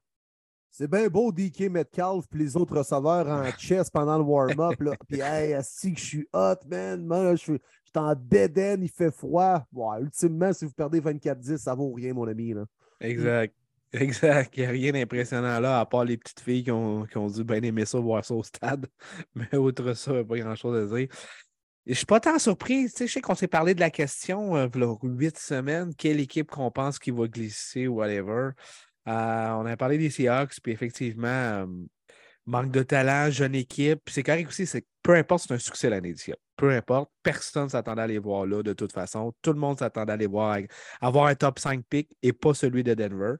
C'est 0.70 0.88
bien 0.88 1.08
beau 1.08 1.32
DK 1.32 1.68
Metcalf 1.68 2.26
puis 2.30 2.40
les 2.40 2.56
autres 2.56 2.78
receveurs 2.78 3.26
en 3.28 3.44
chess 3.58 3.90
pendant 3.90 4.18
le 4.18 4.24
warm-up. 4.24 4.76
Puis, 5.08 5.20
hey, 5.20 5.56
si 5.62 5.94
je 5.96 6.00
suis 6.00 6.28
hot, 6.32 6.56
man. 6.68 7.04
Moi, 7.04 7.34
je 7.34 7.42
suis 7.42 7.60
en 7.96 8.14
bédaine, 8.14 8.82
il 8.82 8.90
fait 8.90 9.10
froid. 9.10 9.66
ultimement, 10.00 10.52
si 10.52 10.64
vous 10.64 10.72
perdez 10.72 11.00
24-10, 11.00 11.58
ça 11.58 11.74
vaut 11.74 11.92
rien, 11.92 12.14
mon 12.14 12.26
ami. 12.28 12.54
Là. 12.54 12.64
Exact. 13.00 13.54
Exact. 13.92 14.56
Il 14.56 14.60
n'y 14.60 14.66
a 14.66 14.70
rien 14.70 14.92
d'impressionnant 14.92 15.58
là, 15.58 15.80
à 15.80 15.86
part 15.86 16.04
les 16.04 16.16
petites 16.16 16.40
filles 16.40 16.62
qui 16.62 16.70
ont, 16.70 17.04
qui 17.06 17.16
ont 17.18 17.26
dû 17.26 17.42
bien 17.42 17.60
aimer 17.62 17.84
ça, 17.84 17.98
voir 17.98 18.24
ça 18.24 18.34
au 18.34 18.42
stade. 18.42 18.86
Mais 19.34 19.56
outre 19.56 19.94
ça, 19.94 20.12
il 20.12 20.14
n'y 20.14 20.20
a 20.20 20.24
pas 20.24 20.38
grand-chose 20.38 20.92
à 20.92 20.96
dire. 20.96 21.08
Je 21.90 21.96
suis 21.96 22.06
pas 22.06 22.20
tant 22.20 22.38
surpris. 22.38 22.86
je 22.86 23.06
sais 23.06 23.20
qu'on 23.20 23.34
s'est 23.34 23.48
parlé 23.48 23.74
de 23.74 23.80
la 23.80 23.90
question 23.90 24.56
euh, 24.56 24.68
huit 25.02 25.36
semaines, 25.36 25.92
quelle 25.96 26.20
équipe 26.20 26.48
qu'on 26.48 26.70
pense 26.70 27.00
qui 27.00 27.10
va 27.10 27.26
glisser 27.26 27.88
ou 27.88 27.96
whatever. 27.96 28.50
Euh, 29.08 29.48
on 29.50 29.66
a 29.66 29.76
parlé 29.76 29.98
des 29.98 30.08
Seahawks, 30.08 30.60
puis 30.62 30.70
effectivement, 30.70 31.26
euh, 31.26 31.66
manque 32.46 32.70
de 32.70 32.84
talent, 32.84 33.32
jeune 33.32 33.56
équipe. 33.56 34.08
C'est 34.08 34.22
correct 34.22 34.46
aussi, 34.46 34.66
c'est 34.66 34.86
peu 35.02 35.16
importe, 35.16 35.48
c'est 35.48 35.54
un 35.54 35.58
succès 35.58 35.90
l'année 35.90 36.10
d'édition. 36.10 36.36
Peu 36.54 36.70
importe, 36.70 37.10
personne 37.24 37.64
ne 37.64 37.70
s'attendait 37.70 38.02
à 38.02 38.06
les 38.06 38.18
voir 38.18 38.46
là 38.46 38.62
de 38.62 38.72
toute 38.72 38.92
façon. 38.92 39.34
Tout 39.42 39.52
le 39.52 39.58
monde 39.58 39.80
s'attendait 39.80 40.12
à 40.12 40.16
les 40.16 40.28
voir, 40.28 40.58
avoir 41.00 41.26
un 41.26 41.34
top 41.34 41.58
5 41.58 41.84
pick 41.88 42.16
et 42.22 42.32
pas 42.32 42.54
celui 42.54 42.84
de 42.84 42.94
Denver. 42.94 43.34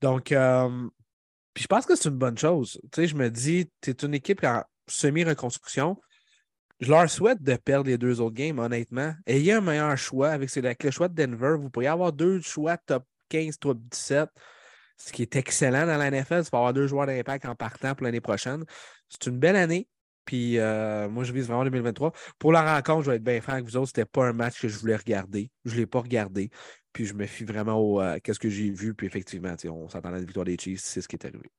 Donc, 0.00 0.34
puis 1.54 1.62
je 1.62 1.68
pense 1.68 1.86
que 1.86 1.94
c'est 1.94 2.08
une 2.08 2.18
bonne 2.18 2.36
chose. 2.36 2.80
Tu 2.90 3.02
sais, 3.02 3.06
je 3.06 3.14
me 3.14 3.30
dis, 3.30 3.70
tu 3.80 3.90
es 3.90 3.94
une 4.02 4.14
équipe 4.14 4.42
en 4.42 4.64
semi-reconstruction 4.88 5.96
je 6.80 6.90
leur 6.90 7.08
souhaite 7.08 7.42
de 7.42 7.56
perdre 7.56 7.88
les 7.88 7.98
deux 7.98 8.20
autres 8.20 8.34
games, 8.34 8.58
honnêtement. 8.58 9.14
Ayez 9.26 9.54
un 9.54 9.60
meilleur 9.60 9.96
choix 9.96 10.30
avec, 10.30 10.54
le 10.54 10.90
choix 10.90 11.08
de 11.08 11.14
Denver. 11.14 11.56
Vous 11.58 11.70
pourriez 11.70 11.88
avoir 11.88 12.12
deux 12.12 12.40
choix 12.40 12.76
top 12.76 13.04
15, 13.30 13.58
top 13.58 13.78
17, 13.90 14.28
ce 14.98 15.12
qui 15.12 15.22
est 15.22 15.36
excellent 15.36 15.86
dans 15.86 15.96
la 15.96 16.10
NFL. 16.10 16.44
C'est 16.44 16.50
pour 16.50 16.58
avoir 16.58 16.74
deux 16.74 16.86
joueurs 16.86 17.06
d'impact 17.06 17.46
en 17.46 17.54
partant 17.54 17.94
pour 17.94 18.04
l'année 18.04 18.20
prochaine. 18.20 18.64
C'est 19.08 19.26
une 19.26 19.38
belle 19.38 19.56
année. 19.56 19.88
Puis 20.26 20.58
euh, 20.58 21.08
moi, 21.08 21.24
je 21.24 21.32
vise 21.32 21.46
vraiment 21.46 21.64
2023. 21.64 22.12
Pour 22.38 22.52
la 22.52 22.74
rencontre, 22.74 23.04
je 23.04 23.10
vais 23.10 23.16
être 23.16 23.24
bien 23.24 23.40
franc 23.40 23.52
avec 23.52 23.64
vous 23.64 23.76
autres. 23.76 23.92
Ce 23.94 24.00
n'était 24.00 24.10
pas 24.10 24.26
un 24.26 24.32
match 24.32 24.60
que 24.60 24.68
je 24.68 24.76
voulais 24.76 24.96
regarder. 24.96 25.50
Je 25.64 25.74
ne 25.74 25.80
l'ai 25.80 25.86
pas 25.86 26.00
regardé. 26.00 26.50
Puis 26.92 27.06
je 27.06 27.14
me 27.14 27.26
fie 27.26 27.44
vraiment 27.44 27.78
au 27.78 28.00
euh, 28.00 28.18
ce 28.26 28.38
que 28.38 28.50
j'ai 28.50 28.70
vu. 28.70 28.92
Puis 28.92 29.06
effectivement, 29.06 29.54
on 29.66 29.88
s'attendait 29.88 30.16
à 30.16 30.18
la 30.18 30.24
victoire 30.24 30.44
des 30.44 30.56
Chiefs. 30.58 30.80
C'est 30.80 31.00
ce 31.00 31.08
qui 31.08 31.16
est 31.16 31.24
arrivé. 31.24 31.50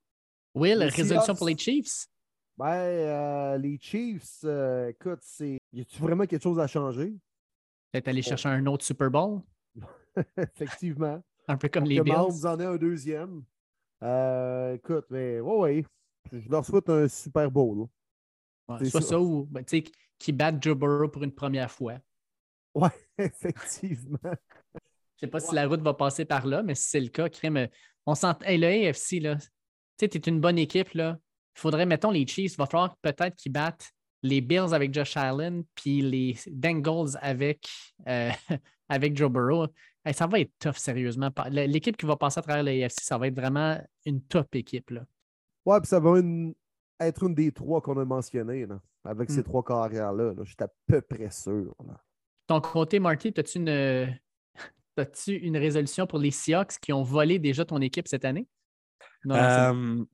Will, 0.54 0.84
résolution 0.84 1.34
pour 1.34 1.48
les 1.48 1.58
Chiefs? 1.58 2.08
Ben, 2.58 2.66
euh, 2.66 3.58
les 3.60 3.78
Chiefs, 3.80 4.40
euh, 4.44 4.90
écoute, 4.90 5.20
c'est. 5.22 5.60
Y 5.74 5.82
a-tu 5.82 6.02
vraiment 6.02 6.26
quelque 6.26 6.42
chose 6.42 6.60
à 6.60 6.66
changer? 6.66 7.14
Peut-être 7.92 8.08
aller 8.08 8.24
chercher 8.24 8.50
un 8.50 8.66
autre 8.66 8.84
Super 8.84 9.12
Bowl? 9.12 9.42
Effectivement. 10.38 11.24
un 11.48 11.58
peu 11.58 11.70
comme 11.70 11.86
les 11.86 12.02
Bills? 12.02 12.16
Vous 12.30 12.46
en 12.48 12.54
avez 12.54 12.66
un 12.66 12.78
deuxième. 12.78 13.44
Euh, 14.02 14.74
écoute, 14.74 15.06
mais 15.12 15.40
ouais, 15.40 15.58
ouais. 15.58 15.86
Je 16.32 16.50
leur 16.50 16.66
souhaite 16.66 16.90
un 16.90 17.08
Super 17.08 17.52
Bowl. 17.52 17.88
soit 18.90 19.02
ça, 19.02 19.20
ou 19.20 19.46
ben, 19.46 19.64
tu 19.64 19.78
sais, 19.78 19.92
qui 20.18 20.32
battent 20.32 20.62
Joe 20.62 20.76
Burrow 20.76 21.10
pour 21.10 21.24
une 21.24 21.34
première 21.34 21.70
fois. 21.70 22.00
Ouais, 22.74 22.90
effectivement. 23.20 24.18
Je 24.24 25.22
sais 25.22 25.28
pas 25.28 25.40
si 25.40 25.54
la 25.54 25.68
route 25.68 25.82
va 25.82 25.94
passer 25.94 26.26
par 26.26 26.48
là, 26.48 26.64
mais 26.64 26.74
si 26.74 26.90
c'est 26.90 27.00
le 27.00 27.10
cas, 27.10 27.30
crème. 27.30 27.68
On 28.08 28.16
sent. 28.16 28.34
Hey, 28.42 28.58
le 28.58 28.68
AFC, 28.68 29.22
là. 29.22 29.36
Tu 29.36 29.46
sais, 30.00 30.10
tu 30.10 30.18
es 30.18 30.22
une 30.22 30.42
bonne 30.42 30.58
équipe, 30.58 30.94
là 30.94 31.20
il 31.58 31.60
faudrait, 31.60 31.88
mettons, 31.88 32.12
les 32.12 32.28
Chiefs, 32.28 32.54
il 32.54 32.58
va 32.58 32.68
falloir 32.68 32.96
peut-être 32.98 33.36
qu'ils 33.36 33.52
battent 33.52 33.92
les 34.22 34.42
Bills 34.42 34.74
avec 34.74 34.94
Josh 34.94 35.18
Allen, 35.18 35.64
puis 35.74 36.02
les 36.02 36.38
Bengals 36.52 37.18
avec, 37.20 37.68
euh, 38.08 38.30
avec 38.90 39.18
Joe 39.18 39.32
Burrow. 39.32 39.66
ça 40.12 40.28
va 40.28 40.40
être 40.40 40.52
tough, 40.60 40.76
sérieusement. 40.78 41.32
L'équipe 41.50 41.98
qui 41.98 42.06
va 42.06 42.16
passer 42.16 42.40
à 42.40 42.42
travers 42.44 42.64
l'AFC, 42.64 43.02
ça 43.02 43.18
va 43.18 43.28
être 43.28 43.36
vraiment 43.36 43.82
une 44.06 44.22
top 44.22 44.54
équipe. 44.56 44.92
Là. 44.92 45.02
Ouais, 45.66 45.80
puis 45.80 45.88
ça 45.88 46.00
va 46.00 46.20
être 47.00 47.24
une 47.24 47.34
des 47.34 47.52
trois 47.52 47.82
qu'on 47.82 47.98
a 47.98 48.06
mentionnées, 48.06 48.68
avec 49.04 49.32
ces 49.32 49.40
hmm. 49.40 49.44
trois 49.44 49.64
carrières-là. 49.64 50.34
je 50.38 50.44
suis 50.44 50.56
à 50.60 50.70
peu 50.86 51.02
près 51.02 51.32
sûr. 51.32 51.74
Ton 52.46 52.62
côté, 52.62 53.00
Marty, 53.00 53.34
as-tu 53.36 53.58
une, 53.58 53.70
as 54.98 55.28
une 55.28 55.58
résolution 55.58 56.06
pour 56.06 56.20
les 56.20 56.32
Seahawks 56.32 56.78
qui 56.80 56.94
ont 56.94 57.04
volé 57.04 57.40
déjà 57.40 57.66
ton 57.66 57.82
équipe 57.82 58.08
cette 58.08 58.26
année? 58.26 58.48
Non, 59.26 60.06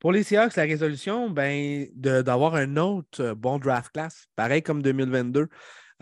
pour 0.00 0.12
les 0.12 0.22
Seahawks, 0.24 0.56
la 0.56 0.64
résolution, 0.64 1.30
ben, 1.30 1.86
d'avoir 1.94 2.54
un 2.56 2.76
autre 2.76 3.22
euh, 3.22 3.34
bon 3.34 3.58
draft 3.58 3.92
class, 3.92 4.26
pareil 4.34 4.62
comme 4.62 4.82
2022. 4.82 5.48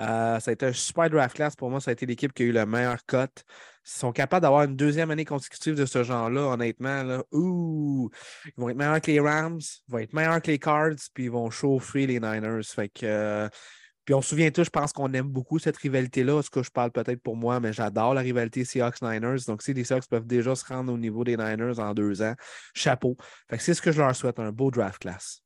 Euh, 0.00 0.38
ça 0.38 0.50
a 0.50 0.52
été 0.52 0.66
un 0.66 0.72
super 0.72 1.10
draft 1.10 1.34
class. 1.34 1.56
Pour 1.56 1.70
moi, 1.70 1.80
ça 1.80 1.90
a 1.90 1.92
été 1.92 2.06
l'équipe 2.06 2.32
qui 2.32 2.44
a 2.44 2.46
eu 2.46 2.52
le 2.52 2.64
meilleur 2.64 3.04
cut. 3.06 3.26
S'ils 3.82 4.00
sont 4.00 4.12
capables 4.12 4.42
d'avoir 4.42 4.62
une 4.62 4.76
deuxième 4.76 5.10
année 5.10 5.24
consécutive 5.24 5.74
de 5.74 5.86
ce 5.86 6.04
genre-là, 6.04 6.42
honnêtement, 6.42 7.22
ouh, 7.32 8.08
ils 8.46 8.52
vont 8.56 8.68
être 8.68 8.76
meilleurs 8.76 9.00
que 9.00 9.10
les 9.10 9.18
Rams, 9.18 9.58
ils 9.60 9.92
vont 9.92 9.98
être 9.98 10.12
meilleurs 10.12 10.40
que 10.40 10.50
les 10.52 10.58
Cards, 10.58 10.94
puis 11.12 11.24
ils 11.24 11.30
vont 11.30 11.50
chauffer 11.50 12.06
les 12.06 12.20
Niners. 12.20 12.62
Fait 12.62 12.88
que, 12.88 13.04
euh, 13.04 13.48
puis 14.08 14.14
on 14.14 14.22
se 14.22 14.30
souvient 14.30 14.50
tous, 14.50 14.64
je 14.64 14.70
pense 14.70 14.94
qu'on 14.94 15.12
aime 15.12 15.28
beaucoup 15.28 15.58
cette 15.58 15.76
rivalité-là. 15.76 16.40
Ce 16.40 16.48
que 16.48 16.62
je 16.62 16.70
parle 16.70 16.90
peut-être 16.90 17.22
pour 17.22 17.36
moi, 17.36 17.60
mais 17.60 17.74
j'adore 17.74 18.14
la 18.14 18.22
rivalité 18.22 18.64
Seahawks-Niners. 18.64 19.44
Donc, 19.46 19.60
si 19.60 19.74
les 19.74 19.84
Seahawks 19.84 20.08
peuvent 20.08 20.26
déjà 20.26 20.54
se 20.54 20.64
rendre 20.64 20.90
au 20.94 20.96
niveau 20.96 21.24
des 21.24 21.36
Niners 21.36 21.78
en 21.78 21.92
deux 21.92 22.22
ans, 22.22 22.34
chapeau. 22.72 23.18
Fait 23.50 23.58
que 23.58 23.62
c'est 23.62 23.74
ce 23.74 23.82
que 23.82 23.92
je 23.92 24.00
leur 24.00 24.16
souhaite, 24.16 24.38
un 24.38 24.50
beau 24.50 24.70
draft 24.70 25.00
class. 25.00 25.42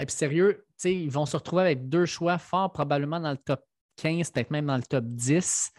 Et 0.00 0.06
puis 0.06 0.14
sérieux, 0.14 0.64
ils 0.84 1.10
vont 1.10 1.26
se 1.26 1.36
retrouver 1.36 1.62
avec 1.62 1.88
deux 1.88 2.06
choix 2.06 2.38
forts, 2.38 2.72
probablement 2.72 3.18
dans 3.18 3.32
le 3.32 3.38
top 3.38 3.64
15, 3.96 4.30
peut-être 4.30 4.52
même 4.52 4.66
dans 4.66 4.76
le 4.76 4.84
top 4.84 5.04
10. 5.04 5.72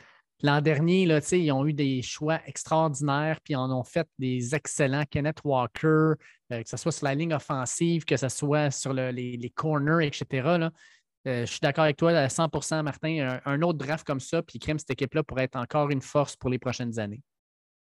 L'an 0.43 0.59
dernier, 0.59 1.05
là, 1.05 1.19
ils 1.31 1.51
ont 1.53 1.65
eu 1.65 1.71
des 1.71 2.01
choix 2.01 2.41
extraordinaires, 2.45 3.39
puis 3.41 3.55
en 3.55 3.71
ont 3.71 3.85
fait 3.85 4.07
des 4.19 4.53
excellents. 4.53 5.05
Kenneth 5.09 5.39
Walker, 5.45 6.11
euh, 6.51 6.61
que 6.61 6.69
ce 6.69 6.75
soit 6.77 6.91
sur 6.91 7.05
la 7.05 7.15
ligne 7.15 7.33
offensive, 7.33 8.03
que 8.03 8.17
ce 8.17 8.27
soit 8.27 8.69
sur 8.69 8.93
les, 8.93 9.51
corners, 9.55 10.05
etc. 10.05 10.67
Euh, 11.27 11.45
je 11.45 11.51
suis 11.51 11.59
d'accord 11.59 11.83
avec 11.83 11.97
toi 11.97 12.11
à 12.11 12.27
100% 12.27 12.83
Martin. 12.83 13.39
Un, 13.45 13.61
autre 13.61 13.77
draft 13.77 14.07
comme 14.07 14.21
ça, 14.21 14.41
puis 14.41 14.59
crème 14.59 14.79
cette 14.79 14.91
équipe-là 14.91 15.23
pourrait 15.23 15.43
être 15.43 15.57
encore 15.57 15.89
une 15.89 16.01
force 16.01 16.37
pour 16.37 16.49
les 16.49 16.57
prochaines 16.57 16.97
années. 16.99 17.21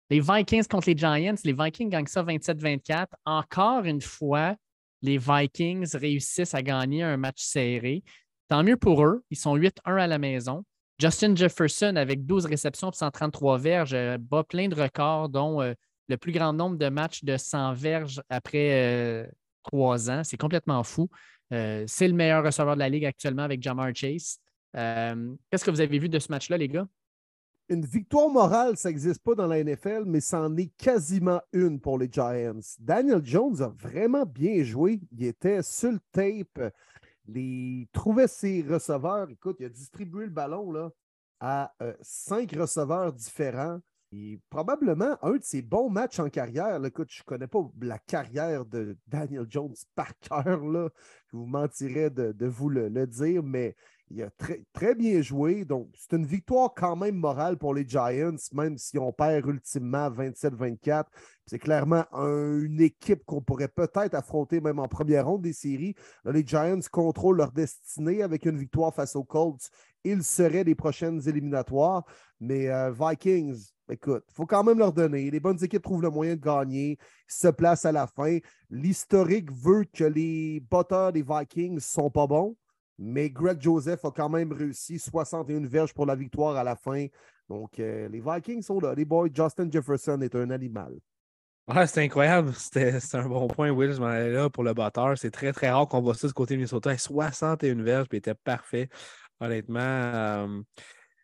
Les 0.10 0.22
Vikings 0.22 0.65
contre 0.68 0.90
les 0.90 0.98
Giants, 0.98 1.36
les 1.44 1.53
Vikings 1.53 1.90
gagnent 1.90 2.07
ça 2.07 2.24
27-24. 2.24 3.07
Encore 3.26 3.84
une 3.84 4.02
fois, 4.02 4.56
les 5.02 5.18
Vikings 5.18 5.95
réussissent 5.95 6.53
à 6.53 6.61
gagner 6.61 7.03
un 7.03 7.18
match 7.18 7.41
serré. 7.41 8.03
Tant 8.48 8.64
mieux 8.64 8.78
pour 8.78 9.03
eux. 9.03 9.24
Ils 9.30 9.38
sont 9.38 9.57
8-1 9.57 9.72
à 9.86 10.07
la 10.07 10.18
maison. 10.18 10.64
Justin 10.99 11.36
Jefferson, 11.36 11.95
avec 11.98 12.26
12 12.26 12.45
réceptions 12.45 12.91
et 12.91 12.95
133 12.95 13.57
verges, 13.57 13.94
euh, 13.94 14.18
bat 14.18 14.44
plein 14.44 14.70
de 14.70 14.76
records, 14.76 15.28
dont 15.28 15.61
euh, 15.61 15.74
le 16.07 16.18
plus 16.18 16.32
grand 16.32 16.53
nombre 16.53 16.78
de 16.78 16.88
matchs 16.88 17.24
de 17.24 17.36
100 17.36 17.74
verges 17.74 18.22
après 18.30 19.28
trois 19.64 20.10
ans. 20.10 20.23
C'est 20.23 20.38
complètement 20.38 20.84
fou. 20.84 21.10
c'est 21.49 22.07
le 22.07 22.14
meilleur 22.14 22.44
receveur 22.44 22.76
de 22.76 22.80
la 22.80 22.90
Ligue 22.90 23.06
actuellement 23.06 23.44
avec 23.44 23.61
Jamar 23.61 23.94
Chase. 23.94 24.40
Qu'est-ce 24.73 25.64
que 25.65 25.72
vous 25.72 25.81
avez 25.81 25.99
vu 25.99 26.10
de 26.10 26.19
ce 26.19 26.31
match-là, 26.31 26.57
les 26.57 26.68
gars? 26.68 26.88
Une 27.69 27.85
victoire 27.85 28.30
morale, 28.30 28.76
ça 28.76 28.90
n'existe 28.90 29.23
pas 29.23 29.35
dans 29.35 29.48
la 29.48 29.64
NFL, 29.64 30.03
mais 30.06 30.19
c'en 30.19 30.56
est 30.57 30.72
quasiment 30.77 31.41
une 31.53 31.80
pour 31.80 31.98
les 31.98 32.10
Giants. 32.11 32.60
Daniel 32.80 33.22
Jones 33.23 33.61
a 33.61 33.69
vraiment 33.69 34.26
bien 34.26 34.64
joué. 34.64 34.99
Il 35.11 35.26
était 35.26 35.64
sur 35.64 35.94
le 35.94 35.99
tape 36.11 36.73
les, 37.27 37.88
trouvait 37.91 38.27
ses 38.27 38.61
receveurs. 38.61 39.30
Écoute, 39.30 39.57
il 39.60 39.65
a 39.65 39.69
distribué 39.69 40.26
le 40.26 40.31
ballon 40.31 40.91
à 41.40 41.73
euh, 41.81 41.94
cinq 42.02 42.53
receveurs 42.53 43.14
différents. 43.14 43.80
Et 44.15 44.40
probablement 44.52 45.18
un 45.23 45.31
de 45.31 45.44
ses 45.44 45.64
bons 45.64 45.90
matchs 45.90 46.19
en 46.19 46.30
carrière. 46.30 46.84
écoute, 46.85 47.07
je 47.10 47.22
ne 47.22 47.26
connais 47.26 47.48
pas 47.48 47.68
la 47.81 47.98
carrière 47.98 48.64
de 48.64 48.95
Daniel 49.07 49.48
Jones 49.49 49.73
par 49.95 50.11
cœur. 50.19 50.61
Je 50.64 51.35
vous 51.35 51.48
mentirais 51.48 52.11
de, 52.11 52.45
vous 52.45 52.69
le, 52.69 53.07
dire, 53.07 53.41
mais 53.41 53.76
il 54.14 54.23
a 54.23 54.30
très, 54.73 54.95
bien 54.95 55.22
joué. 55.22 55.65
Donc, 55.65 55.90
c'est 55.98 56.15
une 56.15 56.26
victoire 56.26 56.73
quand 56.76 56.95
même 56.95 57.15
morale 57.15 57.57
pour 57.57 57.73
les 57.73 57.88
Giants, 57.88 58.35
même 58.52 58.77
si 58.77 58.98
on 58.99 59.11
perd 59.11 59.48
ultimement 59.48 60.10
27-24. 60.10 61.06
C'est 61.48 61.57
clairement 61.60 62.06
une 62.14 62.80
équipe 62.80 63.26
qu'on 63.26 63.41
pourrait 63.41 63.68
peut-être 63.68 64.14
affronter 64.14 64.61
même 64.61 64.80
en 64.80 64.88
première 64.88 65.26
ronde 65.26 65.41
des 65.41 65.53
séries. 65.53 65.95
les 66.26 66.45
Giants 66.45 66.80
contrôlent 66.91 67.38
leur 67.38 67.52
destinée 67.52 68.22
avec 68.22 68.45
une 68.45 68.57
victoire 68.57 68.94
face 68.94 69.15
aux 69.15 69.23
Colts. 69.23 69.69
Ils 70.03 70.23
seraient 70.23 70.64
les 70.64 70.76
prochaines 70.76 71.27
éliminatoires. 71.27 72.06
Mais 72.40 72.69
euh, 72.69 72.91
Vikings, 72.91 73.72
écoute, 73.90 74.23
il 74.30 74.34
faut 74.35 74.45
quand 74.45 74.64
même 74.64 74.77
leur 74.77 74.94
donner. 74.94 75.31
Les 75.31 75.40
bonnes 75.40 75.64
équipes 75.64 75.81
trouvent 75.81 76.02
le 76.02 76.10
moyen 76.10 76.35
de 76.35 76.41
gagner, 76.41 76.98
se 77.27 77.48
placent 77.48 77.85
à 77.85 77.91
la 77.91 78.06
fin. 78.06 78.38
L'historique 78.69 79.52
veut 79.52 79.85
que 79.85 80.03
les 80.03 80.60
batteurs 80.60 81.14
des 81.14 81.23
Vikings 81.23 81.76
ne 81.76 81.80
sont 81.80 82.11
pas 82.11 82.27
bons. 82.27 82.56
Mais 82.99 83.30
Greg 83.30 83.61
Joseph 83.61 84.06
a 84.06 84.11
quand 84.11 84.30
même 84.30 84.52
réussi 84.52 84.99
61 84.99 85.65
verges 85.65 85.94
pour 85.94 86.06
la 86.06 86.15
victoire 86.15 86.56
à 86.56 86.64
la 86.64 86.76
fin. 86.76 87.07
Donc, 87.49 87.80
euh, 87.80 88.07
les 88.10 88.22
Vikings 88.22 88.61
sont 88.61 88.80
là. 88.80 88.94
Les 88.95 89.06
boys, 89.06 89.30
Justin 89.34 89.70
Jefferson 89.70 90.20
est 90.22 90.36
un 90.36 90.49
animal. 90.49 90.94
C'est 91.88 92.03
incroyable. 92.03 92.53
C'était 92.57 92.94
un 93.14 93.28
bon 93.28 93.48
point, 93.48 93.72
Will. 93.72 93.94
Je 93.94 93.99
m'en 93.99 94.07
allais 94.07 94.32
là 94.32 94.49
pour 94.49 94.64
le 94.64 94.74
batteur. 94.74 95.18
C'est 95.18 95.32
très, 95.32 95.53
très 95.53 95.70
rare 95.70 95.88
qu'on 95.88 96.02
voit 96.02 96.14
ça 96.14 96.28
du 96.28 96.34
côté 96.34 96.56
Minnesota. 96.56 96.95
61 96.98 97.82
verges, 97.82 98.07
puis 98.07 98.18
était 98.18 98.36
parfait. 98.36 98.90
Honnêtement, 99.40 99.80
euh, 99.80 100.61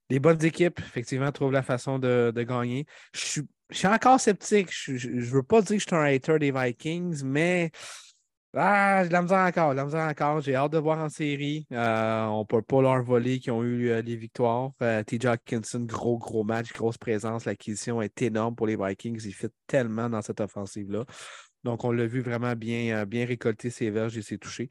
les 0.10 0.20
bonnes 0.20 0.44
équipes, 0.44 0.80
effectivement, 0.80 1.32
trouvent 1.32 1.52
la 1.52 1.62
façon 1.62 2.00
de, 2.00 2.34
gagner. 2.36 2.86
Je 3.14 3.20
suis, 3.20 3.41
je 3.70 3.78
suis, 3.78 3.88
encore 3.88 4.20
sceptique. 4.20 4.70
Je 4.72 5.10
ne 5.10 5.22
veux 5.22 5.44
pas 5.44 5.62
dire 5.62 5.78
que 5.78 5.84
je 5.84 5.88
suis 5.88 5.96
un 5.96 6.04
hater 6.04 6.40
des 6.40 6.52
Vikings, 6.52 7.24
mais 7.24 7.72
ah, 8.56 9.04
j'ai 9.04 9.10
la 9.10 9.22
misère 9.22 9.46
encore, 9.46 9.74
la 9.76 9.86
misère 9.86 10.08
encore. 10.08 10.42
J'ai 10.42 10.56
hâte 10.56 10.72
de 10.72 10.80
voir 10.80 10.98
en 11.00 11.10
série. 11.10 11.68
Euh, 11.72 12.26
on 12.26 12.46
peut 12.46 12.64
pas 12.64 12.82
leur 12.82 13.04
voler 13.04 13.40
qui 13.40 13.52
ont 13.52 13.64
eu 13.64 13.90
euh, 13.90 14.02
les 14.02 14.16
victoires. 14.16 14.72
Euh, 14.82 15.04
TJ 15.04 15.28
gros, 15.86 16.18
gros 16.18 16.44
match, 16.44 16.74
grosse 16.74 16.98
présence. 16.98 17.46
L'acquisition 17.46 18.02
est 18.02 18.22
énorme 18.24 18.56
pour 18.56 18.66
les 18.66 18.76
Vikings. 18.76 19.22
Il 19.24 19.34
fit 19.34 19.50
tellement 19.68 20.10
dans 20.10 20.24
cette 20.24 20.42
offensive-là. 20.42 21.06
Donc, 21.64 21.84
on 21.84 21.92
l'a 21.92 22.08
vu 22.08 22.22
vraiment 22.22 22.56
bien, 22.56 23.06
bien 23.06 23.26
récolter 23.26 23.70
ses 23.70 23.92
verges 23.92 24.18
et 24.18 24.24
ses 24.24 24.40
touchés. 24.40 24.70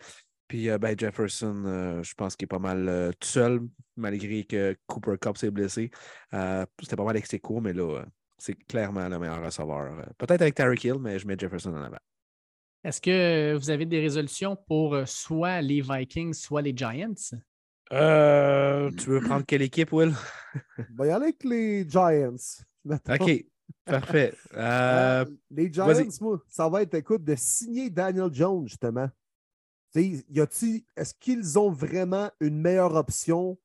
Puis 0.49 0.69
ben, 0.79 0.99
Jefferson, 0.99 2.01
je 2.03 2.15
pense 2.15 2.35
qu'il 2.35 2.47
est 2.47 2.49
pas 2.49 2.59
mal 2.59 3.13
tout 3.21 3.29
seul, 3.29 3.61
malgré 3.97 4.45
que 4.45 4.77
Cooper 4.87 5.17
Cup 5.21 5.37
s'est 5.37 5.51
blessé. 5.51 5.91
C'était 6.33 6.97
pas 6.97 7.05
mal 7.05 7.11
avec 7.11 7.27
ses 7.27 7.39
cours, 7.39 7.61
mais 7.61 7.75
là, 7.75 8.05
c'est 8.39 8.55
clairement 8.67 9.09
le 9.09 9.19
meilleur 9.19 9.45
receveur. 9.45 9.93
Peut-être 10.17 10.41
avec 10.41 10.55
Tarek 10.55 10.83
Hill, 10.83 10.97
mais 10.99 11.19
je 11.19 11.27
mets 11.27 11.37
Jefferson 11.39 11.75
en 11.75 11.83
avant. 11.83 11.99
Est-ce 12.85 13.01
que 13.01 13.55
vous 13.55 13.71
avez 13.71 13.87
des 13.87 14.01
résolutions 14.01 14.57
pour 14.57 14.95
euh, 14.95 15.05
soit 15.05 15.61
les 15.61 15.81
Vikings, 15.81 16.33
soit 16.33 16.63
les 16.63 16.77
Giants? 16.77 17.15
Euh, 17.93 18.91
tu 18.93 19.11
veux 19.11 19.21
prendre 19.21 19.45
quelle 19.47 19.63
équipe, 19.63 19.93
Will? 19.93 20.15
On 20.79 20.95
va 20.97 21.07
y 21.07 21.11
aller 21.11 21.25
avec 21.25 21.43
les 21.45 21.89
Giants. 21.89 22.37
OK, 22.87 23.47
parfait. 23.85 24.35
Euh, 24.55 25.25
les 25.51 25.71
Giants, 25.73 25.87
moi, 26.21 26.43
ça 26.49 26.69
va 26.69 26.83
être, 26.83 26.95
écoute, 26.95 27.25
de 27.25 27.35
signer 27.37 27.91
Daniel 27.91 28.33
Jones, 28.33 28.67
justement. 28.67 29.09
Est-ce 29.95 31.15
qu'ils 31.19 31.59
ont 31.59 31.71
vraiment 31.71 32.31
une 32.41 32.61
meilleure 32.61 32.95
option 32.95 33.59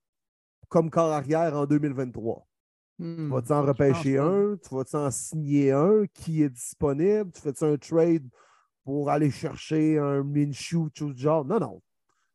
comme 0.70 0.90
corps 0.90 1.12
arrière 1.12 1.56
en 1.56 1.66
2023? 1.66 2.48
Tu 2.98 3.06
hmm, 3.06 3.30
vas-tu 3.30 3.52
en 3.52 3.62
repêcher 3.64 4.18
un? 4.18 4.58
Tu 4.58 4.74
vas-tu 4.74 4.96
en 4.96 5.12
signer 5.12 5.72
un? 5.72 6.06
Qui 6.14 6.44
est 6.44 6.50
disponible? 6.50 7.32
Tu 7.32 7.42
fais-tu 7.42 7.64
un 7.64 7.78
trade 7.78 8.28
pour 8.84 9.10
aller 9.10 9.32
chercher 9.32 9.98
un 9.98 10.24
Minshew, 10.24 10.90
tout 10.94 11.16
genre. 11.16 11.46
Non, 11.46 11.60
non. 11.60 11.82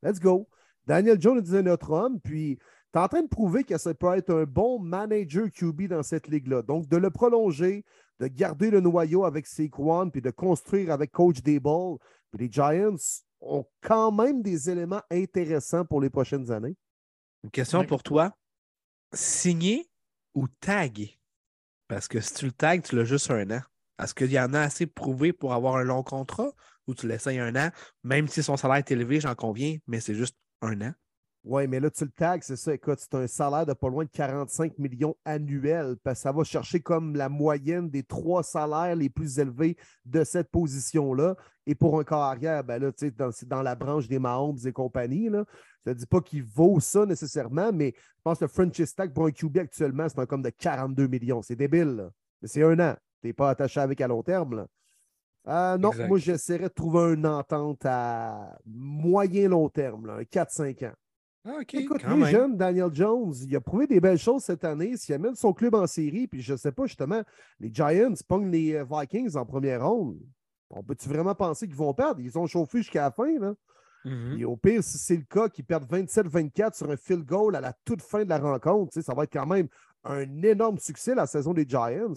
Let's 0.03 0.21
go. 0.21 0.49
Daniel 0.87 1.21
Jones 1.21 1.55
est 1.55 1.63
notre 1.63 1.91
homme, 1.91 2.21
puis 2.21 2.59
tu 2.93 2.99
es 2.99 3.03
en 3.03 3.09
train 3.09 3.23
de 3.23 3.29
prouver 3.29 3.65
que 3.65 3.77
ça 3.77 3.93
peut 3.93 4.17
être 4.17 4.33
un 4.33 4.45
bon 4.45 4.79
manager 4.79 5.51
QB 5.51 5.89
dans 5.89 6.03
cette 6.03 6.29
ligue-là. 6.29 6.63
Donc, 6.63 6.89
de 6.89 6.97
le 6.97 7.11
prolonger, 7.11 7.85
de 8.21 8.27
garder 8.27 8.71
le 8.71 8.81
noyau 8.81 9.25
avec 9.25 9.47
Saquon, 9.47 10.11
puis 10.11 10.23
de 10.23 10.31
construire 10.31 10.91
avec 10.91 11.13
Coach 11.13 11.43
Dable. 11.43 11.99
Puis 12.31 12.47
les 12.47 12.51
Giants 12.51 12.97
ont 13.41 13.67
quand 13.83 14.11
même 14.13 14.43
des 14.43 14.71
éléments 14.71 15.03
intéressants 15.11 15.85
pour 15.85 16.01
les 16.01 16.11
prochaines 16.11 16.51
années. 16.51 16.77
Une 17.45 17.51
question 17.51 17.85
pour 17.85 18.03
toi. 18.03 18.35
Signer 19.13 19.89
ou 20.35 20.49
taguer? 20.61 21.19
Parce 21.87 22.09
que 22.09 22.21
si 22.21 22.35
tu 22.35 22.47
le 22.47 22.53
tags, 22.53 22.81
tu 22.81 22.97
l'as 22.97 23.05
juste 23.05 23.31
un 23.31 23.51
an. 23.51 23.61
Est-ce 24.03 24.15
qu'il 24.15 24.31
y 24.31 24.39
en 24.39 24.55
a 24.55 24.61
assez 24.61 24.87
prouvé 24.87 25.33
pour 25.33 25.55
avoir 25.55 25.77
un 25.77 25.85
long 25.85 26.03
contrat 26.03 26.51
ou 26.87 26.95
tu 26.95 27.07
l'essayes 27.07 27.39
un 27.39 27.55
an, 27.57 27.71
même 28.03 28.29
si 28.29 28.43
son 28.43 28.57
salaire 28.57 28.79
est 28.79 28.91
élevé, 28.91 29.21
j'en 29.21 29.35
conviens, 29.35 29.77
mais 29.87 30.01
c'est 30.01 30.15
juste 30.15 30.37
un 30.63 30.81
an? 30.81 30.93
Oui, 31.45 31.67
mais 31.67 31.81
là, 31.81 31.89
tu 31.91 32.05
le 32.05 32.11
tags, 32.11 32.39
c'est 32.43 32.57
ça. 32.57 32.75
Écoute, 32.75 32.99
c'est 32.99 33.15
un 33.15 33.27
salaire 33.27 33.65
de 33.65 33.73
pas 33.73 33.89
loin 33.89 34.05
de 34.05 34.11
45 34.11 34.77
millions 34.79 35.17
annuels. 35.25 35.97
Parce 36.03 36.19
que 36.19 36.23
ça 36.25 36.33
va 36.33 36.45
chercher 36.45 36.81
comme 36.81 37.17
la 37.17 37.29
moyenne 37.29 37.89
des 37.89 38.03
trois 38.03 38.43
salaires 38.43 38.97
les 38.97 39.09
plus 39.09 39.39
élevés 39.39 39.77
de 40.05 40.25
cette 40.25 40.51
position-là. 40.51 41.37
Et 41.67 41.75
pour 41.75 41.99
un 41.99 42.05
corps 42.05 42.25
arrière, 42.25 42.65
ben 42.65 42.83
là, 42.83 42.93
tu 42.93 43.09
sais, 43.09 43.47
dans, 43.47 43.63
la 43.63 43.75
branche 43.77 44.09
des 44.09 44.19
Mahomes 44.19 44.59
et 44.67 44.73
compagnie, 44.73 45.31
là, 45.31 45.45
je 45.87 45.93
ne 45.93 45.95
dis 45.95 46.07
pas 46.07 46.21
qu'il 46.21 46.43
vaut 46.43 46.81
ça 46.81 47.07
nécessairement, 47.07 47.73
mais 47.73 47.95
je 47.97 48.23
pense 48.25 48.41
que 48.41 48.45
le 48.45 48.51
French 48.51 48.83
Stack 48.83 49.15
pour 49.15 49.25
un 49.25 49.31
QB 49.31 49.59
actuellement, 49.59 50.07
c'est 50.09 50.19
un 50.19 50.27
comme 50.27 50.43
de 50.43 50.51
42 50.51 51.07
millions. 51.07 51.41
C'est 51.41 51.57
débile, 51.57 52.11
Mais 52.43 52.49
c'est 52.49 52.63
un 52.63 52.79
an. 52.81 52.95
Tu 53.21 53.29
n'es 53.29 53.33
pas 53.33 53.51
attaché 53.51 53.81
avec 53.81 54.01
à 54.01 54.09
long 54.09 54.23
terme. 54.23 54.57
Là. 54.57 54.67
Euh, 55.49 55.79
non, 55.79 55.93
moi, 56.07 56.19
j'essaierais 56.19 56.69
de 56.69 56.75
trouver 56.75 57.15
une 57.15 57.27
entente 57.27 57.85
à 57.85 58.59
moyen-long 58.67 59.69
terme, 59.69 60.11
un 60.11 60.23
4-5 60.23 60.89
ans. 60.89 60.95
Ah. 61.45 61.61
Écoute, 61.73 62.03
lui, 62.03 62.25
jeune, 62.27 62.57
Daniel 62.57 62.91
Jones, 62.93 63.33
il 63.43 63.57
a 63.57 63.61
prouvé 63.61 63.87
des 63.87 64.01
belles 64.01 64.19
choses 64.19 64.43
cette 64.43 64.65
année. 64.65 64.97
S'il 64.97 65.15
amène 65.15 65.35
son 65.35 65.55
club 65.55 65.75
en 65.75 65.87
série, 65.87 66.27
puis 66.27 66.43
je 66.43 66.53
ne 66.53 66.59
sais 66.59 66.73
pas, 66.73 66.85
justement, 66.87 67.23
les 67.61 67.73
Giants 67.73 68.13
pognent 68.27 68.51
les 68.51 68.75
euh, 68.75 68.85
Vikings 68.85 69.37
en 69.37 69.47
première 69.47 69.89
ronde. 69.89 70.19
On 70.69 70.83
peut-tu 70.83 71.09
vraiment 71.09 71.35
penser 71.35 71.67
qu'ils 71.67 71.77
vont 71.77 71.95
perdre? 71.95 72.21
Ils 72.21 72.39
ont 72.39 72.47
chauffé 72.47 72.79
jusqu'à 72.79 73.03
la 73.03 73.11
fin. 73.11 73.39
Là. 73.39 73.55
Mm-hmm. 74.05 74.39
Et 74.39 74.45
au 74.45 74.57
pire, 74.57 74.85
si 74.85 74.99
c'est 74.99 75.17
le 75.17 75.23
cas, 75.23 75.49
qu'ils 75.49 75.65
perdent 75.65 75.91
27-24 75.91 76.77
sur 76.77 76.91
un 76.91 76.97
field 76.97 77.25
goal 77.25 77.57
à 77.57 77.63
la 77.63 77.73
toute 77.85 78.03
fin 78.03 78.25
de 78.25 78.29
la 78.29 78.39
rencontre, 78.39 79.01
ça 79.01 79.15
va 79.15 79.25
être 79.25 79.33
quand 79.33 79.47
même 79.47 79.69
un 80.05 80.43
énorme 80.43 80.79
succès 80.79 81.15
la 81.15 81.27
saison 81.27 81.55
des 81.55 81.67
Giants. 81.67 82.15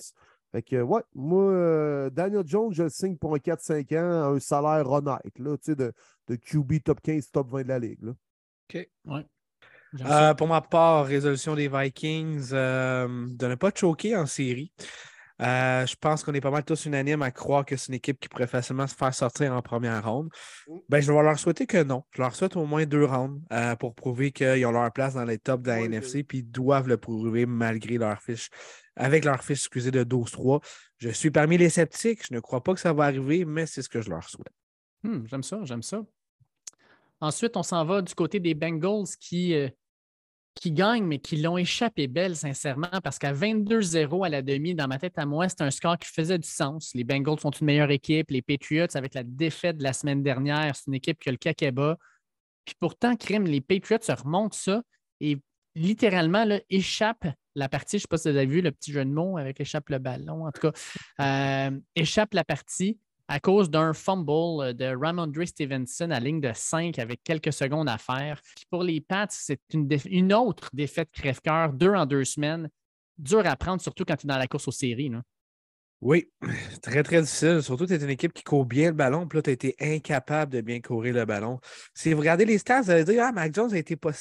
Fait 0.51 0.61
que, 0.61 0.81
ouais, 0.81 1.01
moi, 1.15 1.43
euh, 1.43 2.09
Daniel 2.09 2.43
Jones, 2.45 2.73
je 2.73 2.83
le 2.83 2.89
signe 2.89 3.17
pour 3.17 3.33
un 3.35 3.39
4-5 3.39 3.97
ans 3.97 4.23
à 4.23 4.35
un 4.35 4.39
salaire 4.39 4.89
honnête, 4.89 5.39
là, 5.39 5.57
tu 5.57 5.71
sais, 5.71 5.75
de, 5.75 5.93
de 6.27 6.35
QB 6.35 6.83
top 6.83 7.01
15, 7.01 7.31
top 7.31 7.49
20 7.51 7.63
de 7.63 7.67
la 7.69 7.79
ligue. 7.79 8.03
Là. 8.03 8.11
OK. 8.69 8.89
Ouais. 9.05 9.25
Euh, 10.05 10.33
pour 10.33 10.47
ma 10.47 10.61
part, 10.61 11.05
résolution 11.05 11.55
des 11.55 11.67
Vikings 11.67 12.49
euh, 12.53 13.27
de 13.29 13.47
ne 13.47 13.55
pas 13.55 13.71
choquer 13.75 14.15
en 14.15 14.25
série. 14.25 14.71
Euh, 15.41 15.85
je 15.87 15.95
pense 15.95 16.23
qu'on 16.23 16.33
est 16.33 16.41
pas 16.41 16.51
mal 16.51 16.63
tous 16.63 16.85
unanimes 16.85 17.23
à 17.23 17.31
croire 17.31 17.65
que 17.65 17.75
c'est 17.75 17.87
une 17.87 17.95
équipe 17.95 18.19
qui 18.19 18.29
pourrait 18.29 18.47
facilement 18.47 18.85
se 18.85 18.95
faire 18.95 19.13
sortir 19.13 19.53
en 19.53 19.61
première 19.61 20.05
ronde. 20.05 20.29
Mm. 20.67 20.77
Ben, 20.87 21.01
je 21.01 21.11
vais 21.11 21.23
leur 21.23 21.39
souhaiter 21.39 21.65
que 21.65 21.81
non. 21.81 22.03
Je 22.11 22.21
leur 22.21 22.35
souhaite 22.35 22.55
au 22.55 22.65
moins 22.65 22.85
deux 22.85 23.05
rounds 23.05 23.41
euh, 23.51 23.75
pour 23.75 23.95
prouver 23.95 24.31
qu'ils 24.31 24.65
ont 24.65 24.71
leur 24.71 24.91
place 24.91 25.15
dans 25.15 25.25
les 25.25 25.39
tops 25.39 25.63
de 25.63 25.69
la 25.69 25.79
Oui, 25.79 25.85
NFC, 25.85 26.23
puis 26.23 26.39
ils 26.39 26.51
doivent 26.51 26.87
le 26.87 26.97
prouver 26.97 27.45
malgré 27.47 27.97
leur 27.97 28.21
fiche, 28.21 28.49
avec 29.01 29.25
leur 29.25 29.43
fiche 29.43 29.59
excusez, 29.59 29.91
de 29.91 30.03
12-3. 30.03 30.63
Je 30.99 31.09
suis 31.09 31.31
parmi 31.31 31.57
les 31.57 31.69
sceptiques. 31.69 32.21
Je 32.29 32.35
ne 32.35 32.39
crois 32.39 32.63
pas 32.63 32.73
que 32.73 32.79
ça 32.79 32.93
va 32.93 33.05
arriver, 33.05 33.45
mais 33.45 33.65
c'est 33.65 33.81
ce 33.81 33.89
que 33.89 34.01
je 34.01 34.09
leur 34.09 34.23
souhaite. 34.29 34.53
Hmm, 35.03 35.25
j'aime 35.25 35.41
ça, 35.41 35.59
j'aime 35.63 35.81
ça. 35.81 36.03
Ensuite, 37.19 37.57
on 37.57 37.63
s'en 37.63 37.83
va 37.83 38.03
du 38.03 38.13
côté 38.13 38.39
des 38.39 38.53
Bengals 38.53 39.07
qui, 39.19 39.55
euh, 39.55 39.69
qui 40.53 40.71
gagnent, 40.71 41.05
mais 41.05 41.17
qui 41.17 41.37
l'ont 41.37 41.57
échappé 41.57 42.07
belle, 42.07 42.35
sincèrement, 42.35 43.01
parce 43.03 43.17
qu'à 43.17 43.33
22-0 43.33 44.23
à 44.23 44.29
la 44.29 44.43
demi, 44.43 44.75
dans 44.75 44.87
ma 44.87 44.99
tête 44.99 45.17
à 45.17 45.25
moi, 45.25 45.49
c'est 45.49 45.61
un 45.61 45.71
score 45.71 45.97
qui 45.97 46.09
faisait 46.09 46.37
du 46.37 46.47
sens. 46.47 46.91
Les 46.93 47.03
Bengals 47.03 47.39
sont 47.39 47.51
une 47.51 47.65
meilleure 47.65 47.91
équipe. 47.91 48.29
Les 48.29 48.43
Patriots, 48.43 48.95
avec 48.95 49.15
la 49.15 49.23
défaite 49.23 49.77
de 49.77 49.83
la 49.83 49.93
semaine 49.93 50.21
dernière, 50.21 50.75
c'est 50.75 50.87
une 50.87 50.95
équipe 50.95 51.19
qui 51.19 51.29
a 51.29 51.31
le 51.31 51.39
caquet-bas. 51.39 51.97
Puis 52.65 52.75
pourtant, 52.79 53.15
crime, 53.15 53.45
les 53.45 53.61
Patriots 53.61 54.01
se 54.01 54.11
remontent 54.11 54.55
ça 54.55 54.83
et 55.19 55.39
littéralement 55.73 56.45
là, 56.45 56.59
échappent 56.69 57.27
la 57.55 57.69
partie. 57.69 57.97
Je 57.97 57.97
ne 57.97 58.01
sais 58.01 58.07
pas 58.09 58.17
si 58.17 58.31
vous 58.31 58.37
avez 58.37 58.45
vu 58.45 58.61
le 58.61 58.71
petit 58.71 58.91
jeu 58.91 59.03
de 59.03 59.09
mots 59.09 59.37
avec 59.37 59.59
échappe 59.59 59.89
le 59.89 59.99
ballon. 59.99 60.45
En 60.45 60.51
tout 60.51 60.71
cas, 60.71 60.71
euh, 61.19 61.79
échappe 61.95 62.33
la 62.33 62.43
partie 62.43 62.99
à 63.27 63.39
cause 63.39 63.69
d'un 63.69 63.93
fumble 63.93 64.73
de 64.75 64.93
Ramondre 64.93 65.47
Stevenson 65.47 66.11
à 66.11 66.19
ligne 66.19 66.41
de 66.41 66.51
5 66.53 66.99
avec 66.99 67.23
quelques 67.23 67.53
secondes 67.53 67.87
à 67.87 67.97
faire. 67.97 68.41
Pour 68.69 68.83
les 68.83 68.99
Pats, 68.99 69.27
c'est 69.29 69.61
une, 69.73 70.33
autre 70.33 70.69
défaite 70.73 71.09
crève-cœur, 71.13 71.71
deux 71.71 71.93
en 71.93 72.05
deux 72.05 72.25
semaines. 72.25 72.69
Dur 73.17 73.45
à 73.45 73.55
prendre, 73.55 73.81
surtout 73.81 74.03
quand 74.05 74.17
tu 74.17 74.25
es 74.25 74.29
dans 74.29 74.37
la 74.37 74.47
course 74.47 74.67
aux 74.67 74.71
séries. 74.71 75.09
là. 75.09 75.21
Oui, 76.01 76.31
très, 76.81 77.03
très 77.03 77.21
difficile. 77.21 77.61
Surtout, 77.61 77.85
tu 77.85 77.93
es 77.93 78.03
une 78.03 78.09
équipe 78.09 78.33
qui 78.33 78.43
court 78.43 78.65
bien 78.65 78.87
le 78.87 78.95
ballon, 78.95 79.27
puis 79.27 79.37
là, 79.37 79.43
tu 79.43 79.49
as 79.51 79.53
été 79.53 79.75
incapable 79.79 80.51
de 80.51 80.61
bien 80.61 80.81
courir 80.81 81.13
le 81.13 81.25
ballon. 81.25 81.59
Si 81.93 82.11
vous 82.11 82.19
regardez 82.19 82.43
les 82.43 82.57
stats, 82.57 82.81
vous 82.81 82.89
allez 82.89 83.03
dire 83.03 83.23
Ah, 83.23 83.31
Mac 83.31 83.53
Jones 83.53 83.71
a 83.71 83.77
été 83.77 83.95
pas. 83.95 84.11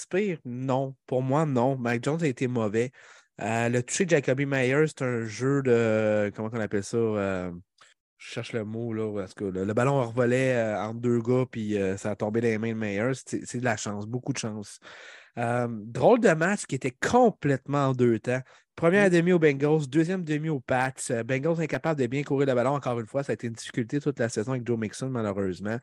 Non, 0.44 0.94
pour 1.06 1.22
moi, 1.22 1.46
non. 1.46 1.76
Mac 1.76 2.04
Jones 2.04 2.22
a 2.22 2.26
été 2.26 2.46
mauvais. 2.48 2.92
Euh, 3.40 3.68
le 3.68 3.82
toucher 3.82 4.04
de 4.04 4.10
Jacoby 4.10 4.46
Myers, 4.46 4.86
c'est 4.88 5.02
un 5.02 5.24
jeu 5.24 5.62
de. 5.62 6.30
Comment 6.34 6.50
on 6.52 6.60
appelle 6.60 6.84
ça 6.84 6.96
Euh, 6.98 7.50
Je 8.18 8.26
cherche 8.32 8.52
le 8.52 8.64
mot, 8.64 8.92
là. 8.92 9.12
Parce 9.14 9.34
que 9.34 9.44
le, 9.44 9.64
le 9.64 9.74
ballon 9.74 10.04
revolait 10.06 10.56
euh, 10.56 10.80
entre 10.80 11.00
deux 11.00 11.20
gars, 11.20 11.44
puis 11.50 11.78
euh, 11.78 11.96
ça 11.96 12.10
a 12.10 12.16
tombé 12.16 12.40
dans 12.40 12.48
les 12.48 12.58
mains 12.58 12.72
de 12.72 12.78
Myers. 12.78 13.14
C'est 13.24 13.58
de 13.60 13.64
la 13.64 13.76
chance, 13.76 14.06
beaucoup 14.06 14.32
de 14.32 14.38
chance. 14.38 14.78
Drôle 15.36 16.20
de 16.20 16.32
match 16.34 16.66
qui 16.66 16.74
était 16.74 16.90
complètement 16.90 17.88
en 17.88 17.92
deux 17.92 18.18
temps. 18.18 18.40
Première 18.76 19.10
demi 19.10 19.32
aux 19.32 19.38
Bengals, 19.38 19.88
deuxième 19.88 20.24
demi 20.24 20.48
aux 20.48 20.60
Pats. 20.60 20.92
Bengals 21.24 21.60
incapable 21.60 22.00
de 22.00 22.06
bien 22.06 22.22
courir 22.22 22.46
le 22.48 22.54
ballon 22.54 22.74
encore 22.74 22.98
une 23.00 23.06
fois. 23.06 23.22
Ça 23.22 23.32
a 23.32 23.34
été 23.34 23.46
une 23.46 23.52
difficulté 23.54 24.00
toute 24.00 24.18
la 24.18 24.28
saison 24.28 24.52
avec 24.52 24.66
Joe 24.66 24.78
Mixon, 24.78 25.08
malheureusement. 25.08 25.78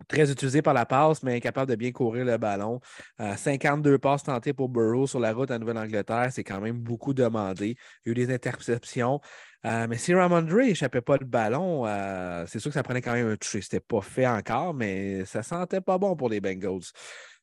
Euh, 0.00 0.04
très 0.08 0.30
utilisé 0.30 0.62
par 0.62 0.74
la 0.74 0.86
passe, 0.86 1.22
mais 1.22 1.36
incapable 1.36 1.70
de 1.70 1.76
bien 1.76 1.92
courir 1.92 2.24
le 2.24 2.36
ballon. 2.36 2.80
Euh, 3.20 3.36
52 3.36 3.98
passes 3.98 4.22
tentées 4.22 4.52
pour 4.52 4.68
Burrow 4.68 5.06
sur 5.06 5.20
la 5.20 5.32
route 5.32 5.50
à 5.50 5.58
Nouvelle-Angleterre, 5.58 6.28
c'est 6.30 6.44
quand 6.44 6.60
même 6.60 6.78
beaucoup 6.78 7.14
demandé. 7.14 7.76
Il 8.04 8.08
y 8.08 8.10
a 8.10 8.12
eu 8.12 8.26
des 8.26 8.34
interceptions. 8.34 9.20
Euh, 9.66 9.86
mais 9.88 9.96
si 9.96 10.12
Ramondre 10.14 10.56
n'échappait 10.56 11.00
pas 11.00 11.16
le 11.16 11.24
ballon, 11.24 11.86
euh, 11.86 12.44
c'est 12.46 12.58
sûr 12.58 12.70
que 12.70 12.74
ça 12.74 12.82
prenait 12.82 13.00
quand 13.00 13.14
même 13.14 13.28
un 13.28 13.36
toucher. 13.36 13.62
C'était 13.62 13.80
pas 13.80 14.02
fait 14.02 14.26
encore, 14.26 14.74
mais 14.74 15.24
ça 15.24 15.42
sentait 15.42 15.80
pas 15.80 15.96
bon 15.96 16.16
pour 16.16 16.28
les 16.28 16.40
Bengals. 16.40 16.82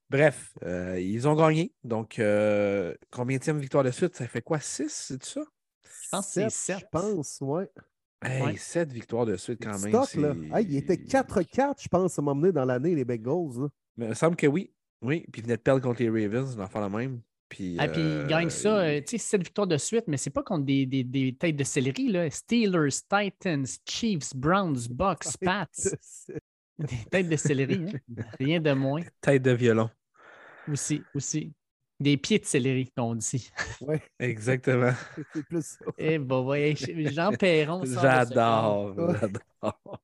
Bref, 0.09 0.51
euh, 0.63 0.99
ils 0.99 1.27
ont 1.27 1.35
gagné. 1.35 1.73
Donc, 1.83 2.19
euh, 2.19 2.93
combien 3.09 3.37
de 3.37 3.51
victoire 3.53 3.83
de 3.83 3.91
suite? 3.91 4.15
Ça 4.15 4.27
fait 4.27 4.41
quoi? 4.41 4.59
6, 4.59 4.89
c'est 4.89 5.23
ça? 5.23 5.41
Je 5.83 6.09
pense 6.11 6.35
que 6.35 6.49
c'est. 6.49 6.79
Je 6.79 6.85
pense, 6.91 7.37
ouais. 7.41 7.69
Hey, 8.23 8.41
Ouais. 8.43 8.56
7 8.57 8.91
victoires 8.91 9.26
de 9.26 9.35
suite 9.35 9.60
quand 9.64 9.80
même. 9.80 9.89
Stock, 9.91 10.14
là. 10.15 10.35
c'est- 10.39 10.60
Hey, 10.60 10.65
il 10.69 10.76
était 10.77 10.98
4-4, 10.98 11.81
je 11.81 11.88
pense, 11.88 12.18
à 12.19 12.22
m'emmener 12.22 12.52
dans 12.52 12.65
l'année, 12.65 12.93
les 12.95 13.03
Bengals. 13.06 13.61
là. 13.64 13.68
Mais 13.98 14.06
il 14.06 14.10
me 14.10 14.14
semble 14.14 14.35
que 14.35 14.48
oui. 14.48 14.72
Oui, 15.02 15.26
puis 15.31 15.41
ils 15.41 15.45
venaient 15.45 15.57
de 15.57 15.61
perdre 15.61 15.81
contre 15.81 16.03
les 16.03 16.10
Ravens, 16.10 16.53
on 16.53 16.57
va 16.60 16.68
faire 16.68 16.81
la 16.81 16.89
même. 16.89 17.22
Puis, 17.49 17.76
Ah, 17.80 17.88
puis 17.88 17.99
ils 18.02 18.27
gagnent 18.27 18.49
ça, 18.52 18.77
euh, 18.81 18.84
euh, 18.84 19.02
tu 19.02 19.07
sais, 19.07 19.18
sept 19.18 19.43
victoires 19.43 19.68
de 19.68 19.76
suite, 19.77 20.06
mais 20.07 20.15
c'est 20.18 20.30
pas 20.30 20.43
contre 20.43 20.64
des, 20.65 20.85
des- 20.85 21.03
des 21.03 21.35
têtes 21.35 21.56
de 21.57 21.64
céleri. 21.64 22.07
Là. 22.10 22.30
Steelers, 22.30 22.89
Titans, 23.10 23.65
Chiefs, 23.85 24.35
Browns, 24.35 24.88
Bucks, 24.89 25.38
Pats. 25.41 25.68
Des 26.80 26.95
têtes 27.10 27.27
de 27.30 27.35
céleri, 27.35 27.84
hein. 27.88 27.99
rien 28.39 28.60
de 28.61 28.72
moins. 28.72 29.02
Tête 29.19 29.41
de 29.41 29.52
violon. 29.52 29.89
Aussi, 30.72 31.02
aussi. 31.15 31.52
Des 32.01 32.17
pieds 32.17 32.39
de 32.39 32.45
céleri, 32.45 32.91
qu'on 32.97 33.15
dit. 33.15 33.51
ouais, 33.81 34.01
Exactement. 34.19 34.91
c'est 35.33 35.45
plus 35.45 35.63
ça. 35.63 35.85
Eh 35.97 36.17
ben, 36.17 36.39
ouais, 36.41 36.73
Jean 36.75 37.31
Perron. 37.33 37.83
J'adore. 37.85 38.95
J'adore. 38.97 40.01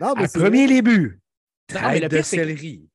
Non, 0.00 0.14
mais 0.16 0.24
À 0.24 0.28
premier. 0.28 0.66
Non, 0.66 0.82
le 0.82 1.18
Tête 1.68 2.02
de 2.02 2.08
pire, 2.08 2.24
céleri. 2.24 2.88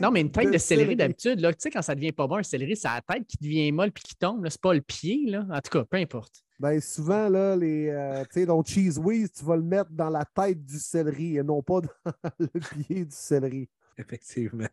Non, 0.00 0.10
mais 0.10 0.20
une 0.20 0.30
tête 0.30 0.50
de 0.50 0.58
céleri, 0.58 0.84
céleri. 0.84 0.96
d'habitude, 0.96 1.40
là, 1.40 1.52
tu 1.52 1.58
sais, 1.60 1.70
quand 1.70 1.82
ça 1.82 1.94
devient 1.94 2.12
pas 2.12 2.26
bon, 2.26 2.36
un 2.36 2.42
céleri, 2.42 2.76
c'est 2.76 2.88
la 2.88 3.02
tête 3.02 3.26
qui 3.26 3.36
devient 3.40 3.70
molle 3.72 3.92
puis 3.92 4.04
qui 4.04 4.16
tombe. 4.16 4.44
là. 4.44 4.50
C'est 4.50 4.60
pas 4.60 4.74
le 4.74 4.80
pied. 4.80 5.26
Là. 5.26 5.46
En 5.50 5.60
tout 5.60 5.70
cas, 5.78 5.84
peu 5.84 5.96
importe. 5.96 6.42
Ben, 6.58 6.80
souvent, 6.80 7.28
là, 7.28 7.54
les, 7.54 7.88
euh, 7.88 8.22
tu 8.24 8.40
sais, 8.40 8.46
donc 8.46 8.66
Cheese 8.66 8.98
Whiz, 8.98 9.30
tu 9.32 9.44
vas 9.44 9.56
le 9.56 9.62
mettre 9.62 9.90
dans 9.90 10.08
la 10.08 10.24
tête 10.24 10.64
du 10.64 10.78
céleri 10.78 11.36
et 11.36 11.42
non 11.42 11.62
pas 11.62 11.80
dans 11.82 11.90
le 12.38 12.60
pied 12.84 13.04
du 13.04 13.14
céleri. 13.14 13.68
Effectivement. 13.98 14.66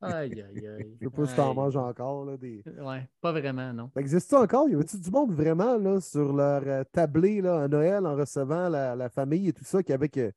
Aïe, 0.00 0.42
aïe, 0.42 0.66
aïe. 0.66 0.96
Je 1.00 1.04
sais 1.06 1.10
pas 1.14 1.26
si 1.26 1.34
t'en 1.36 1.50
Aïe. 1.50 1.56
manges 1.56 1.76
encore. 1.76 2.24
Là, 2.24 2.36
des... 2.36 2.62
Ouais, 2.80 3.08
pas 3.20 3.32
vraiment, 3.32 3.72
non. 3.72 3.90
Ça 3.94 4.00
existe 4.00 4.30
ça 4.30 4.40
encore? 4.40 4.68
Y 4.68 4.74
avait-tu 4.74 4.98
du 4.98 5.10
monde 5.10 5.32
vraiment 5.32 5.76
là, 5.76 6.00
sur 6.00 6.32
leur 6.32 6.62
euh, 6.66 6.82
tablé 6.90 7.40
là, 7.42 7.64
à 7.64 7.68
Noël 7.68 8.06
en 8.06 8.16
recevant 8.16 8.68
la, 8.68 8.96
la 8.96 9.08
famille 9.10 9.48
et 9.48 9.52
tout 9.52 9.64
ça, 9.64 9.82
qui 9.82 9.92
avait 9.92 10.08
que- 10.08 10.32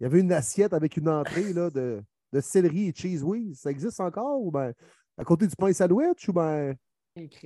il 0.00 0.04
y 0.04 0.06
avait 0.06 0.20
une 0.20 0.32
assiette 0.32 0.72
avec 0.72 0.96
une 0.96 1.08
entrée 1.08 1.52
là, 1.52 1.70
de, 1.70 2.02
de 2.32 2.40
céleri 2.40 2.88
et 2.88 2.94
cheese 2.94 3.22
whiz? 3.22 3.58
Ça 3.60 3.70
existe 3.70 4.00
encore? 4.00 4.40
Ou 4.40 4.50
ben 4.50 4.72
à 5.18 5.24
côté 5.24 5.46
du 5.46 5.56
pain 5.56 5.72
sandwich? 5.72 6.28
Ou 6.28 6.32
ben? 6.32 6.74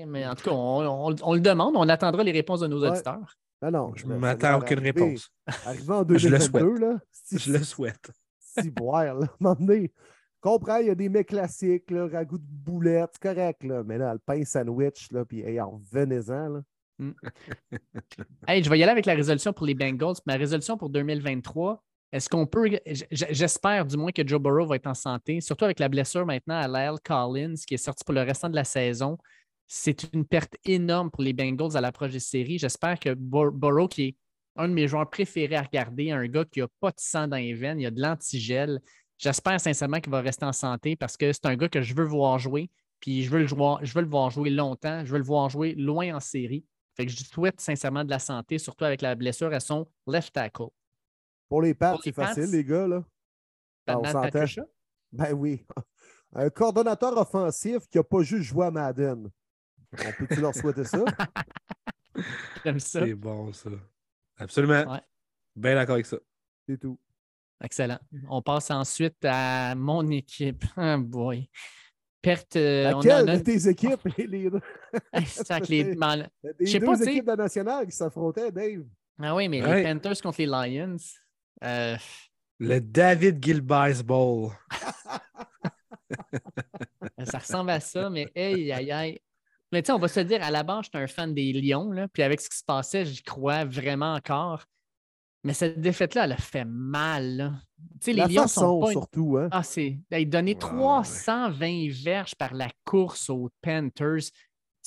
Mais 0.06 0.26
en 0.26 0.34
tout 0.34 0.44
cas, 0.44 0.50
on, 0.50 1.10
on- 1.10 1.16
on 1.22 1.34
le 1.34 1.40
demande. 1.40 1.74
On 1.76 1.88
attendra 1.88 2.22
les 2.22 2.32
réponses 2.32 2.60
de 2.60 2.66
nos 2.66 2.82
Ouais. 2.82 2.90
auditeurs. 2.90 3.34
Non, 3.62 3.70
non. 3.70 3.92
Je 3.96 4.06
là, 4.06 4.14
ça 4.14 4.20
m'attends 4.20 4.48
à 4.48 4.58
aucune 4.58 4.78
arriver- 4.78 5.00
réponse. 5.02 5.30
Arrivé 5.64 5.90
en 5.92 6.04
Je 6.08 6.28
le 6.28 6.38
2022, 6.38 6.78
là. 6.78 6.98
si- 7.10 7.38
Je 7.38 7.52
le 7.52 7.62
souhaite. 7.64 8.10
Si 8.58 8.70
boire, 8.70 9.14
là. 9.14 9.26
À 9.26 9.32
un 9.32 9.36
moment 9.40 9.56
donné, 9.58 9.92
comprends, 10.40 10.78
il 10.78 10.86
y 10.88 10.90
a 10.90 10.94
des 10.94 11.08
mets 11.08 11.24
classiques, 11.24 11.90
là, 11.90 12.08
ragoût 12.08 12.38
de 12.38 12.44
boulette, 12.44 13.10
c'est 13.14 13.22
correct, 13.22 13.64
là. 13.64 13.82
Mais 13.84 13.98
là, 13.98 14.12
le 14.12 14.18
pain 14.18 14.44
sandwich, 14.44 15.10
là, 15.12 15.24
puis 15.24 15.40
hey, 15.40 15.60
en 15.60 15.70
revenez-en, 15.70 16.48
là. 16.48 16.62
Hey, 18.46 18.62
je 18.62 18.70
vais 18.70 18.78
y 18.78 18.82
aller 18.82 18.92
avec 18.92 19.06
la 19.06 19.14
résolution 19.14 19.52
pour 19.52 19.66
les 19.66 19.74
Bengals. 19.74 20.16
Ma 20.26 20.34
résolution 20.34 20.76
pour 20.76 20.90
2023, 20.90 21.82
est-ce 22.12 22.28
qu'on 22.28 22.46
peut. 22.46 22.78
J'espère 23.10 23.86
du 23.86 23.96
moins 23.96 24.12
que 24.12 24.26
Joe 24.26 24.40
Burrow 24.40 24.66
va 24.66 24.76
être 24.76 24.86
en 24.86 24.94
santé, 24.94 25.40
surtout 25.40 25.64
avec 25.64 25.80
la 25.80 25.88
blessure 25.88 26.26
maintenant 26.26 26.56
à 26.56 26.68
Lyle 26.68 26.98
Collins 27.02 27.54
qui 27.66 27.74
est 27.74 27.78
sorti 27.78 28.04
pour 28.04 28.14
le 28.14 28.20
restant 28.22 28.50
de 28.50 28.54
la 28.54 28.64
saison. 28.64 29.16
C'est 29.66 30.12
une 30.12 30.26
perte 30.26 30.56
énorme 30.64 31.10
pour 31.10 31.22
les 31.22 31.32
Bengals 31.32 31.76
à 31.76 31.80
l'approche 31.80 32.12
des 32.12 32.20
séries. 32.20 32.58
J'espère 32.58 33.00
que 33.00 33.14
Bur- 33.14 33.52
Burrow, 33.52 33.88
qui 33.88 34.02
est 34.02 34.16
un 34.56 34.68
de 34.68 34.74
mes 34.74 34.88
joueurs 34.88 35.08
préférés 35.08 35.56
à 35.56 35.62
regarder, 35.62 36.10
un 36.10 36.26
gars 36.26 36.44
qui 36.44 36.60
n'a 36.60 36.68
pas 36.80 36.90
de 36.90 36.98
sang 36.98 37.28
dans 37.28 37.36
les 37.36 37.54
veines, 37.54 37.80
il 37.80 37.86
a 37.86 37.90
de 37.90 38.00
l'antigel. 38.00 38.80
J'espère 39.18 39.60
sincèrement 39.60 40.00
qu'il 40.00 40.10
va 40.10 40.20
rester 40.20 40.44
en 40.44 40.52
santé 40.52 40.96
parce 40.96 41.16
que 41.16 41.32
c'est 41.32 41.46
un 41.46 41.56
gars 41.56 41.68
que 41.68 41.82
je 41.82 41.94
veux 41.94 42.04
voir 42.04 42.38
jouer. 42.38 42.70
Puis 43.00 43.24
je 43.24 43.30
veux, 43.30 43.40
le 43.40 43.46
jouer, 43.46 43.76
je 43.82 43.94
veux 43.94 44.02
le 44.02 44.08
voir 44.08 44.30
jouer 44.30 44.50
longtemps. 44.50 45.04
Je 45.04 45.12
veux 45.12 45.18
le 45.18 45.24
voir 45.24 45.48
jouer 45.48 45.74
loin 45.74 46.16
en 46.16 46.20
série. 46.20 46.64
Fait 46.94 47.06
que 47.06 47.12
je 47.12 47.24
souhaite 47.24 47.60
sincèrement 47.60 48.04
de 48.04 48.10
la 48.10 48.18
santé, 48.18 48.58
surtout 48.58 48.84
avec 48.84 49.00
la 49.00 49.14
blessure 49.14 49.52
à 49.52 49.60
son 49.60 49.88
left 50.06 50.32
tackle. 50.32 50.66
Pour 51.48 51.62
les 51.62 51.72
les 51.72 51.96
c'est 52.02 52.12
facile, 52.12 52.50
les 52.50 52.64
gars, 52.64 52.86
là. 52.86 53.04
Ah, 53.86 53.98
on 53.98 54.04
s'entend. 54.04 54.44
Ben 55.12 55.32
oui. 55.32 55.64
Un 56.34 56.48
coordonnateur 56.48 57.16
offensif 57.16 57.86
qui 57.90 57.98
n'a 57.98 58.04
pas 58.04 58.22
juste 58.22 58.44
joué 58.44 58.66
à 58.66 58.70
Madden. 58.70 59.28
On 59.92 60.12
peut-tu 60.18 60.40
leur 60.40 60.54
souhaiter 60.54 60.84
ça? 60.84 61.04
J'aime 62.64 62.80
ça. 62.80 63.04
C'est 63.04 63.14
bon, 63.14 63.52
ça. 63.52 63.70
Absolument. 64.42 64.92
Ouais. 64.92 65.00
Bien 65.56 65.74
d'accord 65.74 65.94
avec 65.94 66.06
ça. 66.06 66.16
C'est 66.68 66.78
tout. 66.78 66.98
Excellent. 67.62 67.98
On 68.28 68.42
passe 68.42 68.70
ensuite 68.70 69.24
à 69.24 69.74
mon 69.74 70.08
équipe. 70.10 70.64
Ah 70.76 70.96
boy. 70.98 71.48
Perte. 72.20 72.54
euh, 72.56 72.92
on 72.94 73.00
a- 73.00 73.22
de 73.24 73.42
tes 73.42 73.68
équipes 73.68 74.00
les 74.16 74.26
les- 75.68 75.94
mal- 75.96 76.28
Les 76.58 76.66
Je 76.66 76.72
sais 76.72 76.78
deux 76.78 76.86
pas, 76.86 77.00
équipes 77.02 77.24
de 77.24 77.30
la 77.30 77.36
nationale 77.36 77.86
qui 77.86 77.92
s'affrontaient, 77.96 78.50
Dave. 78.52 78.84
Ah 79.20 79.34
oui, 79.34 79.48
mais 79.48 79.62
Ouais. 79.62 79.82
les 79.82 79.92
Panthers 79.94 80.20
contre 80.22 80.38
les 80.40 80.46
Lions. 80.46 80.96
euh, 81.64 81.96
Le 82.58 82.80
David 82.80 83.44
Gilbert 83.44 84.04
Bowl. 84.04 84.50
ça 87.24 87.38
ressemble 87.38 87.70
à 87.70 87.80
ça, 87.80 88.08
mais 88.10 88.30
hey, 88.34 88.72
aïe, 88.72 88.90
aïe. 88.92 89.20
Mais 89.72 89.82
tu 89.82 89.86
sais, 89.86 89.92
on 89.92 89.98
va 89.98 90.08
se 90.08 90.20
dire, 90.20 90.42
à 90.42 90.50
la 90.50 90.62
base, 90.62 90.84
j'étais 90.84 90.98
un 90.98 91.06
fan 91.06 91.32
des 91.34 91.52
Lions, 91.52 91.90
là, 91.90 92.06
puis 92.08 92.22
avec 92.22 92.40
ce 92.40 92.50
qui 92.50 92.58
se 92.58 92.64
passait, 92.64 93.06
j'y 93.06 93.22
crois 93.22 93.64
vraiment 93.64 94.14
encore. 94.14 94.64
Mais 95.44 95.54
cette 95.54 95.80
défaite-là, 95.80 96.24
elle 96.24 96.32
a 96.32 96.36
fait 96.36 96.64
mal. 96.64 97.60
Tu 98.00 98.04
sais, 98.04 98.12
les 98.12 98.26
Lions 98.32 98.46
sont 98.46 98.80
pas. 98.80 98.90
surtout. 98.92 99.38
Hein? 99.38 99.48
Ah, 99.50 99.62
c'est. 99.62 99.98
Hey, 100.10 100.26
donner 100.26 100.52
Ouais, 100.52 100.58
320 100.58 101.88
verges 101.90 102.34
par 102.36 102.54
la 102.54 102.68
course 102.84 103.28
aux 103.28 103.50
Panthers. 103.60 104.30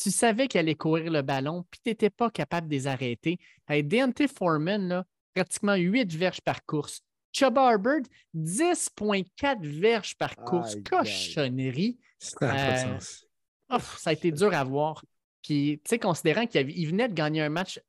Tu 0.01 0.11
savais 0.11 0.47
qu'ils 0.47 0.59
allaient 0.59 0.75
courir 0.75 1.11
le 1.11 1.21
ballon, 1.21 1.65
puis 1.69 1.79
tu 1.83 1.89
n'étais 1.89 2.09
pas 2.09 2.29
capable 2.29 2.67
de 2.67 2.73
les 2.73 2.87
arrêter. 2.87 3.37
Hey, 3.67 3.83
Deontay 3.83 4.27
Foreman, 4.27 4.87
là, 4.87 5.05
pratiquement 5.33 5.75
8 5.75 6.13
verges 6.15 6.41
par 6.41 6.63
course. 6.65 7.01
Chuba 7.33 7.73
Hubbard, 7.73 8.01
10,4 8.33 9.65
verges 9.65 10.15
par 10.15 10.35
course. 10.37 10.75
Aïe, 10.75 10.77
aïe. 10.77 10.83
Cochonnerie. 10.83 11.97
Ça 12.17 12.47
n'a 12.47 12.53
pas 12.55 12.71
de 12.71 12.93
sens. 12.99 13.24
Ouf, 13.71 13.97
ça 13.97 14.11
a 14.11 14.13
été 14.13 14.31
dur 14.31 14.53
à 14.53 14.63
voir. 14.63 15.03
Puis, 15.41 15.81
tu 15.83 15.89
sais, 15.89 15.99
considérant 15.99 16.45
qu'il 16.45 16.87
venait 16.87 17.09
de 17.09 17.13
gagner 17.13 17.41
un 17.41 17.49
match 17.49 17.79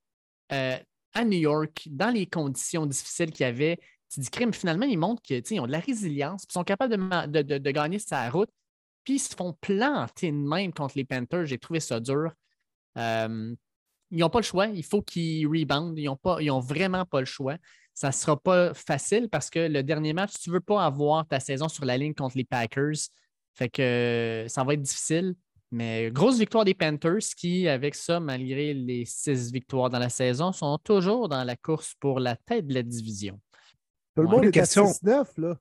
euh, 0.53 0.77
à 1.15 1.25
New 1.25 1.39
York, 1.39 1.89
dans 1.91 2.11
les 2.11 2.27
conditions 2.27 2.87
difficiles 2.87 3.31
qu'il 3.31 3.45
y 3.45 3.49
avait, 3.49 3.79
tu 4.13 4.21
dis, 4.21 4.31
crime, 4.31 4.53
finalement, 4.53 4.87
ils 4.87 4.99
montrent 4.99 5.23
qu'ils 5.23 5.61
ont 5.61 5.67
de 5.67 5.73
la 5.73 5.81
résilience, 5.81 6.47
puis 6.47 6.53
sont 6.53 6.65
capables 6.65 6.97
de, 7.29 7.43
de- 7.43 7.59
de- 7.59 7.71
gagner 7.71 7.99
sa 7.99 8.29
route, 8.31 8.51
puis 9.05 9.15
ils 9.15 9.19
se 9.19 9.35
font 9.35 9.53
planter 9.61 10.31
de 10.31 10.37
même 10.37 10.73
contre 10.73 10.97
les 10.97 11.05
Panthers. 11.05 11.47
J'ai 11.47 11.59
trouvé 11.59 11.81
ça 11.81 12.01
dur. 12.01 12.33
Euh, 12.99 13.55
ils 14.11 14.19
n'ont 14.19 14.31
pas 14.31 14.41
le 14.41 14.45
choix. 14.45 14.67
Il 14.69 14.85
faut 14.85 15.03
qu'ils 15.03 15.47
reboundent. 15.47 15.99
Ils 15.99 16.07
n'ont 16.47 16.61
vraiment 16.61 17.05
pas 17.05 17.21
le 17.21 17.27
choix. 17.27 17.57
Ça 17.95 18.09
ne 18.09 18.13
sera 18.13 18.37
pas 18.37 18.75
facile 18.75 19.29
parce 19.29 19.51
que 19.51 19.61
le 19.61 19.83
dernier 19.83 20.13
match, 20.13 20.33
tu 20.41 20.51
ne 20.51 20.55
veux 20.55 20.61
pas 20.61 20.85
avoir 20.85 21.27
ta 21.27 21.41
saison 21.41 21.69
sur 21.69 21.85
la 21.85 21.97
ligne 21.99 22.15
contre 22.15 22.37
les 22.37 22.45
Packers. 22.45 22.95
Fait 23.55 23.69
que 23.69 24.45
ça 24.49 24.65
va 24.65 24.75
être 24.75 24.83
difficile. 24.83 25.35
Mais 25.73 26.11
grosse 26.11 26.39
victoire 26.39 26.65
des 26.65 26.75
Panthers 26.75 27.19
qui, 27.37 27.69
avec 27.69 27.95
ça, 27.95 28.21
malgré 28.21 28.73
les 28.73 29.05
six 29.05 29.51
victoires 29.53 29.91
dans 29.91 29.99
la 29.99 30.09
saison, 30.09 30.53
sont 30.53 30.79
toujours 30.79 31.29
dans 31.29 31.43
la 31.45 31.57
course 31.57 31.95
pour 31.99 32.21
la 32.21 32.37
tête 32.37 32.67
de 32.67 32.75
la 32.75 32.83
division. 32.83 33.41
Tout 34.15 34.23
le 34.23 34.29
Ouais. 34.29 34.35
monde 34.37 34.45
est 34.47 34.51
Question. 34.53 34.85
à 34.87 34.93
6-9, 34.93 35.27
là. 35.39 35.59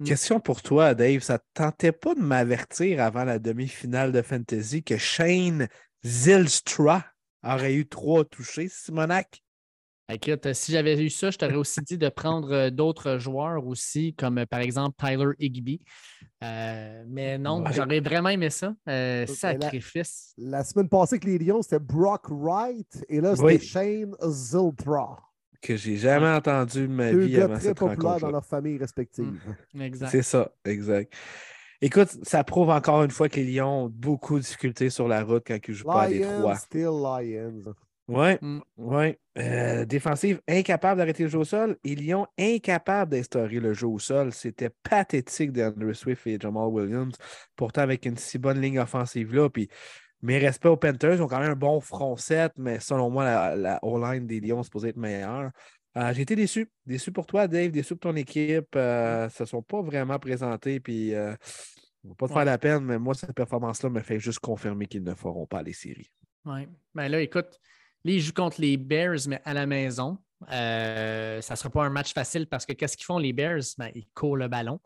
Mm. 0.00 0.04
Question 0.04 0.40
pour 0.40 0.62
toi, 0.62 0.94
Dave. 0.94 1.20
Ça 1.20 1.34
ne 1.34 1.38
tentait 1.54 1.92
pas 1.92 2.14
de 2.14 2.20
m'avertir 2.20 3.02
avant 3.02 3.24
la 3.24 3.38
demi-finale 3.38 4.12
de 4.12 4.22
Fantasy 4.22 4.82
que 4.82 4.96
Shane 4.96 5.68
Zilstra 6.04 7.04
aurait 7.42 7.74
eu 7.74 7.86
trois 7.86 8.24
touchés, 8.24 8.68
Simonac? 8.68 9.42
Écoute, 10.10 10.54
si 10.54 10.72
j'avais 10.72 10.98
eu 11.02 11.10
ça, 11.10 11.30
je 11.30 11.36
t'aurais 11.36 11.56
aussi 11.56 11.82
dit 11.82 11.98
de 11.98 12.08
prendre 12.08 12.50
euh, 12.52 12.70
d'autres 12.70 13.18
joueurs 13.18 13.66
aussi, 13.66 14.14
comme 14.14 14.46
par 14.46 14.60
exemple 14.60 14.96
Tyler 14.98 15.34
Higby. 15.38 15.82
Euh, 16.42 17.04
mais 17.06 17.36
non, 17.36 17.62
Ouais. 17.62 17.72
j'aurais 17.74 18.00
vraiment 18.00 18.30
aimé 18.30 18.48
ça. 18.48 18.74
Euh, 18.88 19.26
sacrifice. 19.26 20.32
La 20.38 20.64
semaine 20.64 20.88
passée, 20.88 21.16
avec 21.16 21.24
les 21.24 21.38
Lions, 21.38 21.60
c'était 21.60 21.78
Brock 21.78 22.26
Wright 22.30 23.04
et 23.10 23.20
là, 23.20 23.36
c'était 23.36 23.46
Oui. 23.46 23.60
Shane 23.60 24.14
Ziltra. 24.26 25.18
Que 25.60 25.76
j'ai 25.76 25.96
jamais 25.96 26.28
entendu 26.30 26.82
de 26.82 26.92
ma 26.92 27.10
Deux 27.12 27.18
vie 27.26 27.32
gars 27.32 27.44
avant 27.44 27.54
très 27.54 27.62
cette 27.64 27.76
populaires 27.78 27.98
dans 28.02 28.08
rencontre 28.12 28.32
leur 28.32 28.46
famille 28.46 28.78
respective. 28.78 29.38
Exact. 29.78 30.08
C'est 30.10 30.22
ça, 30.22 30.50
exact. 30.64 31.12
Écoute, 31.82 32.08
ça 32.22 32.42
prouve 32.44 32.70
encore 32.70 33.02
une 33.04 33.10
fois 33.10 33.28
que 33.28 33.36
les 33.36 33.44
Lions 33.52 33.84
ont 33.84 33.88
beaucoup 33.88 34.36
de 34.36 34.42
difficultés 34.42 34.88
sur 34.88 35.06
la 35.06 35.22
route 35.22 35.42
quand 35.46 35.58
ils 35.68 35.74
jouent 35.74 35.84
pas 35.84 36.02
à 36.04 36.08
Détroit. 36.08 36.54
still 36.56 36.84
Lions. 36.86 37.74
Oui, 38.08 38.36
Mm. 38.40 38.60
oui. 38.78 39.16
Euh, 39.38 39.84
défensive 39.84 40.40
incapable 40.48 40.98
d'arrêter 40.98 41.24
le 41.24 41.28
jeu 41.28 41.38
au 41.38 41.44
sol 41.44 41.76
et 41.84 41.94
Lyon 41.94 42.26
incapable 42.38 43.12
d'instaurer 43.12 43.60
le 43.60 43.74
jeu 43.74 43.86
au 43.86 43.98
sol. 43.98 44.32
C'était 44.32 44.70
pathétique 44.82 45.52
d'Andrew 45.52 45.92
Swift 45.92 46.26
et 46.26 46.38
Jamal 46.40 46.68
Williams. 46.68 47.14
Pourtant, 47.54 47.82
avec 47.82 48.06
une 48.06 48.16
si 48.16 48.38
bonne 48.38 48.60
ligne 48.60 48.80
offensive-là. 48.80 49.50
Puis 49.50 49.68
mes 50.22 50.38
respects 50.38 50.66
aux 50.66 50.76
Panthers, 50.76 51.14
ils 51.16 51.22
ont 51.22 51.28
quand 51.28 51.38
même 51.38 51.52
un 51.52 51.56
bon 51.56 51.80
front 51.80 52.16
set, 52.16 52.52
mais 52.56 52.80
selon 52.80 53.10
moi, 53.10 53.24
la, 53.24 53.56
la 53.56 53.78
O-line 53.82 54.26
des 54.26 54.40
Lions 54.40 54.60
est 54.60 54.64
supposée 54.64 54.88
être 54.88 54.96
meilleure. 54.96 55.50
Euh, 55.96 56.12
J'ai 56.12 56.22
été 56.22 56.34
déçu. 56.34 56.70
Déçu 56.86 57.12
pour 57.12 57.26
toi, 57.26 57.46
Dave, 57.46 57.70
déçu 57.70 57.94
pour 57.94 58.10
ton 58.10 58.16
équipe. 58.16 58.74
Euh, 58.74 59.24
ne 59.26 59.28
se 59.30 59.44
sont 59.44 59.62
pas 59.62 59.82
vraiment 59.82 60.18
présentés. 60.18 60.80
Puis, 60.80 61.14
euh, 61.14 61.34
on 62.04 62.08
va 62.10 62.14
pas 62.14 62.28
te 62.28 62.32
faire 62.32 62.44
la 62.44 62.58
peine, 62.58 62.84
mais 62.84 62.98
moi, 62.98 63.14
cette 63.14 63.34
performance-là 63.34 63.90
me 63.90 64.00
fait 64.00 64.18
juste 64.18 64.38
confirmer 64.40 64.86
qu'ils 64.86 65.02
ne 65.02 65.14
feront 65.14 65.46
pas 65.46 65.62
les 65.62 65.72
séries. 65.72 66.10
Oui. 66.44 66.66
Ben 66.94 67.08
là, 67.08 67.20
écoute, 67.20 67.58
là, 68.04 68.12
ils 68.12 68.20
jouent 68.20 68.32
contre 68.32 68.60
les 68.60 68.76
Bears, 68.76 69.20
mais 69.26 69.40
à 69.44 69.54
la 69.54 69.66
maison. 69.66 70.18
Euh, 70.52 71.40
ça 71.40 71.54
ne 71.54 71.56
sera 71.56 71.70
pas 71.70 71.84
un 71.84 71.90
match 71.90 72.12
facile 72.12 72.46
parce 72.46 72.64
que 72.64 72.72
qu'est-ce 72.72 72.96
qu'ils 72.96 73.06
font, 73.06 73.18
les 73.18 73.32
Bears? 73.32 73.62
Ben, 73.76 73.90
ils 73.94 74.06
courent 74.14 74.36
le 74.36 74.48
ballon. 74.48 74.80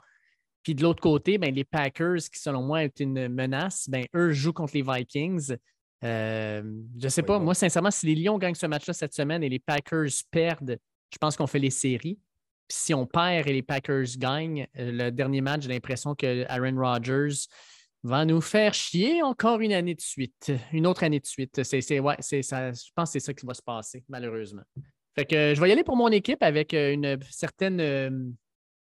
Puis 0.62 0.74
de 0.74 0.82
l'autre 0.82 1.00
côté, 1.00 1.38
ben, 1.38 1.54
les 1.54 1.64
Packers, 1.64 2.18
qui 2.32 2.40
selon 2.40 2.62
moi 2.62 2.84
est 2.84 3.00
une 3.00 3.28
menace, 3.28 3.88
ben, 3.88 4.06
eux 4.14 4.32
jouent 4.32 4.52
contre 4.52 4.74
les 4.74 4.82
Vikings. 4.82 5.56
Euh, 6.04 6.62
je 6.98 7.04
ne 7.04 7.08
sais 7.08 7.22
pas, 7.22 7.38
bon. 7.38 7.44
moi, 7.44 7.54
sincèrement, 7.54 7.90
si 7.90 8.06
les 8.06 8.14
Lions 8.14 8.38
gagnent 8.38 8.54
ce 8.54 8.66
match-là 8.66 8.94
cette 8.94 9.14
semaine 9.14 9.42
et 9.42 9.48
les 9.48 9.58
Packers 9.58 10.10
perdent, 10.30 10.78
je 11.12 11.18
pense 11.18 11.36
qu'on 11.36 11.46
fait 11.46 11.58
les 11.58 11.70
séries. 11.70 12.18
Puis 12.68 12.78
si 12.78 12.94
on 12.94 13.06
perd 13.06 13.48
et 13.48 13.52
les 13.52 13.62
Packers 13.62 14.06
gagnent, 14.16 14.66
euh, 14.78 14.92
le 14.92 15.10
dernier 15.10 15.40
match, 15.40 15.62
j'ai 15.62 15.68
l'impression 15.68 16.14
que 16.14 16.44
Aaron 16.48 16.76
Rodgers 16.76 17.46
va 18.04 18.24
nous 18.24 18.40
faire 18.40 18.74
chier 18.74 19.22
encore 19.22 19.60
une 19.60 19.72
année 19.72 19.94
de 19.94 20.00
suite. 20.00 20.52
Une 20.72 20.86
autre 20.86 21.04
année 21.04 21.20
de 21.20 21.26
suite. 21.26 21.56
Ouais, 21.56 22.16
ça, 22.20 22.72
je 22.72 22.90
pense 22.94 23.08
que 23.08 23.12
c'est 23.12 23.20
ça 23.20 23.34
qui 23.34 23.46
va 23.46 23.54
se 23.54 23.62
passer, 23.62 24.04
malheureusement. 24.08 24.62
Fait 25.14 25.26
que 25.26 25.54
je 25.54 25.60
vais 25.60 25.68
y 25.68 25.72
aller 25.72 25.84
pour 25.84 25.96
mon 25.96 26.08
équipe 26.08 26.42
avec 26.42 26.72
euh, 26.74 26.92
une 26.92 27.18
certaine, 27.30 27.80
euh, 27.80 28.10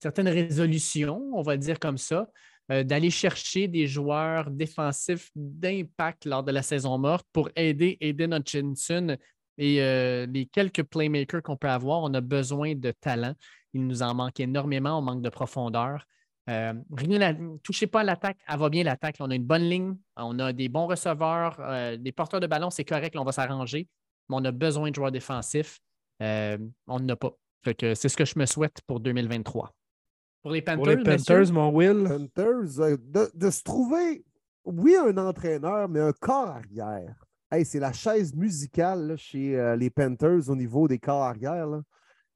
certaine 0.02 0.28
résolution, 0.28 1.32
on 1.34 1.42
va 1.42 1.56
dire 1.58 1.80
comme 1.80 1.98
ça, 1.98 2.28
euh, 2.72 2.84
d'aller 2.84 3.10
chercher 3.10 3.68
des 3.68 3.88
joueurs 3.88 4.52
défensifs 4.52 5.32
d'impact 5.36 6.26
lors 6.26 6.44
de 6.44 6.52
la 6.52 6.62
saison 6.62 6.98
morte 6.98 7.26
pour 7.32 7.50
aider 7.56 7.98
Aiden 8.02 8.34
Hutchinson 8.34 9.18
et 9.58 9.82
les 10.28 10.46
quelques 10.46 10.84
playmakers 10.84 11.44
qu'on 11.44 11.58
peut 11.58 11.68
avoir. 11.68 12.02
On 12.04 12.14
a 12.14 12.22
besoin 12.22 12.76
de 12.76 12.92
talent. 12.92 13.34
Il 13.74 13.86
nous 13.88 14.04
en 14.04 14.16
manque 14.16 14.40
énormément. 14.40 14.98
On 14.98 15.02
manque 15.02 15.22
de 15.22 15.28
profondeur. 15.28 16.06
Euh, 16.50 16.74
rien 16.98 17.22
à- 17.22 17.34
touchez 17.64 17.86
pas 17.88 18.02
à 18.02 18.04
l'attaque. 18.04 18.38
Elle 18.48 18.58
va 18.60 18.70
bien 18.70 18.84
l'attaque. 18.84 19.18
On 19.20 19.30
a 19.30 19.36
une 19.36 19.46
bonne 19.46 19.62
ligne. 19.64 19.96
On 20.18 20.38
a 20.40 20.52
des 20.52 20.68
bons 20.68 20.88
receveurs. 20.88 21.58
euh, 21.60 21.96
des 21.98 22.12
porteurs 22.12 22.40
de 22.40 22.48
ballon, 22.48 22.70
c'est 22.72 22.86
correct. 22.86 23.14
là, 23.16 23.22
on 23.22 23.26
va 23.26 23.32
s'arranger. 23.32 23.88
Mais 24.30 24.36
on 24.36 24.44
a 24.46 24.52
besoin 24.52 24.90
de 24.90 24.96
joueurs 24.96 25.12
défensifs. 25.12 25.80
Euh, 26.22 26.58
on 26.88 27.00
n'en 27.00 27.10
a 27.10 27.16
pas. 27.16 27.32
Fait 27.64 27.76
que 27.76 27.94
c'est 27.94 28.10
ce 28.10 28.18
que 28.18 28.26
je 28.26 28.38
me 28.40 28.46
souhaite 28.46 28.80
pour 28.88 29.00
2023. 29.00 29.72
Pour 30.42 30.52
les 30.52 30.62
Panthers, 30.62 30.78
Pour 30.78 30.88
les 30.88 30.96
messieurs? 30.98 31.36
Panthers, 31.36 31.54
mon 31.54 31.70
Will. 31.70 32.04
Panthers, 32.08 32.80
euh, 32.80 32.98
de, 33.00 33.30
de 33.34 33.50
se 33.50 33.62
trouver, 33.64 34.24
oui, 34.66 34.96
un 34.96 35.18
entraîneur, 35.18 35.90
mais 35.90 36.00
un 36.00 36.14
corps 36.14 36.48
arrière. 36.50 37.26
Hey, 37.52 37.66
c'est 37.66 37.80
la 37.80 37.92
chaise 37.92 38.34
musicale 38.36 39.08
là, 39.08 39.18
chez 39.18 39.58
euh, 39.60 39.76
les 39.76 39.90
Panthers 39.90 40.50
au 40.50 40.56
niveau 40.56 40.88
des 40.88 41.00
corps 41.00 41.24
arrière. 41.24 41.68
là. 41.68 41.82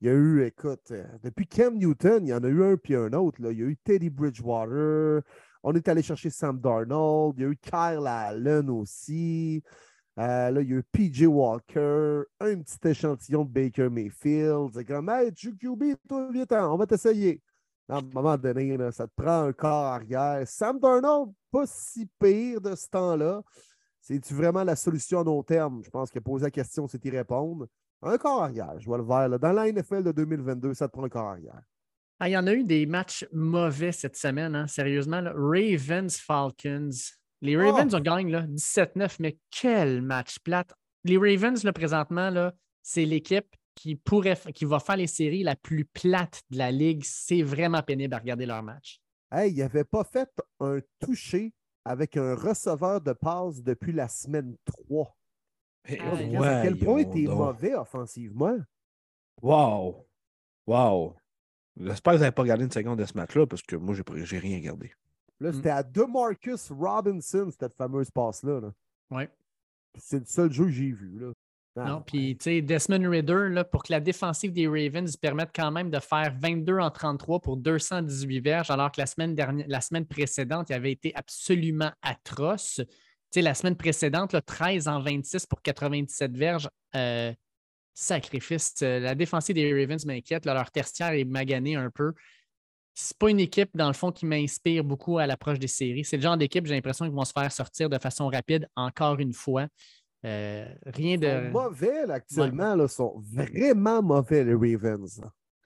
Il 0.03 0.07
y 0.07 0.09
a 0.09 0.15
eu, 0.15 0.43
écoute, 0.43 0.91
euh, 0.91 1.05
depuis 1.23 1.47
Cam 1.47 1.77
Newton, 1.77 2.27
il 2.27 2.31
y 2.31 2.33
en 2.33 2.43
a 2.43 2.49
eu 2.49 2.61
un 2.61 2.75
puis 2.75 2.93
un 2.93 3.13
autre. 3.13 3.41
là. 3.41 3.53
Il 3.53 3.59
y 3.59 3.63
a 3.63 3.67
eu 3.67 3.77
Teddy 3.77 4.09
Bridgewater. 4.09 5.21
On 5.63 5.73
est 5.75 5.87
allé 5.87 6.03
chercher 6.03 6.29
Sam 6.29 6.59
Darnold. 6.59 7.35
Il 7.37 7.43
y 7.43 7.45
a 7.45 7.47
eu 7.47 7.55
Kyle 7.55 8.05
Allen 8.05 8.69
aussi. 8.69 9.63
Euh, 10.19 10.51
là, 10.51 10.61
il 10.61 10.69
y 10.69 10.73
a 10.73 10.79
eu 10.79 10.83
PJ 10.83 11.25
Walker, 11.25 12.23
un 12.41 12.59
petit 12.59 12.85
échantillon 12.85 13.45
de 13.45 13.49
Baker 13.49 13.87
Mayfield. 13.89 14.71
C'est 14.73 14.83
comme, 14.83 15.07
hey, 15.07 15.31
tu 15.31 15.55
QB, 15.55 15.95
toi, 16.09 16.27
viens 16.33 16.69
on 16.69 16.75
va 16.75 16.85
t'essayer. 16.85 17.41
À 17.87 17.99
un 17.99 18.01
moment 18.01 18.37
donné, 18.37 18.77
ça 18.91 19.07
te 19.07 19.13
prend 19.15 19.43
un 19.43 19.53
corps 19.53 19.85
arrière. 19.85 20.45
Sam 20.45 20.81
Darnold, 20.81 21.31
pas 21.49 21.63
si 21.65 22.09
pire 22.19 22.59
de 22.59 22.75
ce 22.75 22.89
temps-là. 22.89 23.41
C'est-tu 24.01 24.33
vraiment 24.33 24.65
la 24.65 24.75
solution 24.75 25.21
à 25.21 25.23
long 25.23 25.43
terme? 25.43 25.81
Je 25.81 25.89
pense 25.89 26.13
a 26.13 26.19
posé 26.19 26.43
la 26.43 26.51
question, 26.51 26.89
c'est 26.89 27.05
y 27.05 27.09
répondre. 27.09 27.67
Un 28.05 28.17
corps 28.17 28.43
arrière, 28.43 28.73
je 28.79 28.85
vois 28.85 28.97
le 28.97 29.03
vert. 29.05 29.29
là. 29.29 29.37
Dans 29.37 29.51
la 29.53 29.71
NFL 29.71 30.03
de 30.03 30.11
2022, 30.11 30.73
ça 30.73 30.87
te 30.87 30.93
prend 30.93 31.03
un 31.05 31.09
corps 31.09 31.29
arrière. 31.29 31.61
Ah, 32.19 32.29
il 32.29 32.33
y 32.33 32.37
en 32.37 32.45
a 32.47 32.53
eu 32.53 32.63
des 32.63 32.85
matchs 32.85 33.25
mauvais 33.31 33.91
cette 33.91 34.15
semaine, 34.15 34.55
hein, 34.55 34.67
sérieusement. 34.67 35.21
là. 35.21 35.33
Ravens-Falcons. 35.35 36.89
Les 37.41 37.57
Ravens 37.57 37.93
Oh! 37.93 37.97
ont 37.97 38.01
gagné 38.01 38.31
là, 38.31 38.45
17-9, 38.47 39.17
mais 39.19 39.37
quel 39.51 40.01
match 40.01 40.39
plate. 40.39 40.73
Les 41.03 41.17
Ravens, 41.17 41.61
là, 41.63 41.73
présentement, 41.73 42.29
là, 42.29 42.53
c'est 42.81 43.05
l'équipe 43.05 43.47
qui, 43.75 43.95
pourrait, 43.95 44.37
qui 44.53 44.65
va 44.65 44.79
faire 44.79 44.97
les 44.97 45.07
séries 45.07 45.43
la 45.43 45.55
plus 45.55 45.83
plate 45.85 46.41
de 46.51 46.57
la 46.57 46.71
ligue. 46.71 47.03
C'est 47.03 47.41
vraiment 47.41 47.81
pénible 47.81 48.13
à 48.13 48.19
regarder 48.19 48.45
leur 48.45 48.63
match. 48.63 48.99
Hey, 49.31 49.51
il 49.51 49.57
n'avait 49.57 49.83
pas 49.83 50.03
fait 50.03 50.29
un 50.59 50.79
touché 50.99 51.53
avec 51.83 52.15
un 52.15 52.35
receveur 52.35 53.01
de 53.01 53.11
passe 53.13 53.61
depuis 53.61 53.91
la 53.91 54.07
semaine 54.07 54.55
3. 54.87 55.13
Ah, 55.87 55.91
à 55.91 56.61
quel 56.63 56.77
point 56.77 56.93
voyons 57.03 57.11
tu 57.11 57.19
es 57.21 57.25
donc. 57.25 57.37
mauvais 57.37 57.75
offensivement? 57.75 58.57
Wow! 59.41 60.07
Wow! 60.65 61.15
J'espère 61.79 62.13
que 62.13 62.17
vous 62.17 62.21
n'avez 62.23 62.31
pas 62.35 62.41
regardé 62.43 62.63
une 62.65 62.71
seconde 62.71 62.99
de 62.99 63.05
ce 63.05 63.13
match-là 63.17 63.45
parce 63.47 63.61
que 63.63 63.75
moi, 63.75 63.95
j'ai 64.23 64.37
rien 64.39 64.57
regardé. 64.57 64.91
Là, 65.39 65.49
Mm. 65.49 65.53
c'était 65.55 65.69
à 65.71 65.83
DeMarcus 65.83 66.71
Robinson, 66.71 67.49
cette 67.59 67.73
fameuse 67.73 68.11
passe-là. 68.11 68.61
là. 68.61 68.71
Ouais. 69.11 69.29
C'est 69.97 70.19
le 70.19 70.25
seul 70.25 70.51
jeu 70.51 70.65
que 70.65 70.71
j'ai 70.71 70.91
vu. 70.91 71.19
Là. 71.19 71.31
Ah, 71.75 71.85
Non, 71.85 72.01
puis 72.01 72.37
tu 72.37 72.43
sais, 72.43 72.61
Desmond 72.61 73.09
Ridder, 73.09 73.49
là, 73.49 73.63
pour 73.63 73.81
que 73.83 73.91
la 73.91 73.99
défensive 73.99 74.53
des 74.53 74.67
Ravens 74.67 75.17
permette 75.17 75.49
quand 75.55 75.71
même 75.71 75.89
de 75.89 75.99
faire 75.99 76.33
22 76.39 76.77
en 76.79 76.91
33 76.91 77.39
pour 77.39 77.57
218 77.57 78.39
verges, 78.41 78.69
alors 78.69 78.91
que 78.91 79.01
la 79.01 79.07
semaine, 79.07 79.33
dernière, 79.33 79.65
la 79.67 79.81
semaine 79.81 80.05
précédente, 80.05 80.69
il 80.69 80.73
avait 80.73 80.91
été 80.91 81.13
absolument 81.15 81.91
atroce. 82.03 82.79
Sais, 83.33 83.41
la 83.41 83.53
semaine 83.53 83.75
précédente, 83.75 84.33
là, 84.33 84.41
13 84.41 84.87
en 84.87 85.01
26 85.01 85.45
pour 85.45 85.61
97 85.61 86.35
verges. 86.35 86.69
Euh, 86.95 87.33
sacrifice. 87.93 88.73
Euh, 88.81 88.99
La 88.99 89.15
défensive 89.15 89.55
des 89.55 89.71
Ravens 89.71 90.03
m'inquiète. 90.05 90.45
Leur 90.45 90.71
tertiaire 90.71 91.11
est 91.13 91.25
magané 91.25 91.75
un 91.75 91.89
peu. 91.89 92.13
C'est 92.95 93.17
pas 93.17 93.29
une 93.29 93.39
équipe, 93.39 93.69
dans 93.75 93.87
le 93.87 93.93
fond, 93.93 94.11
qui 94.11 94.25
m'inspire 94.25 94.83
beaucoup 94.83 95.17
à 95.17 95.25
l'approche 95.27 95.59
des 95.59 95.67
séries. 95.67 96.05
C'est 96.05 96.17
le 96.17 96.23
genre 96.23 96.37
d'équipe, 96.37 96.65
j'ai 96.65 96.73
l'impression 96.75 97.05
qu'ils 97.05 97.13
vont 97.15 97.25
se 97.25 97.31
faire 97.33 97.51
sortir 97.51 97.89
de 97.89 97.97
façon 97.97 98.27
rapide 98.27 98.67
encore 98.75 99.19
une 99.19 99.33
fois. 99.33 99.67
Euh, 100.25 100.65
rien 100.85 101.17
Ils 101.17 101.23
sont 101.23 101.43
de. 101.43 101.49
mauvais, 101.49 102.05
là, 102.05 102.13
actuellement. 102.15 102.75
Là, 102.75 102.87
sont 102.87 103.21
vraiment 103.31 104.01
mauvais, 104.03 104.43
les 104.43 104.53
Ravens. 104.53 105.21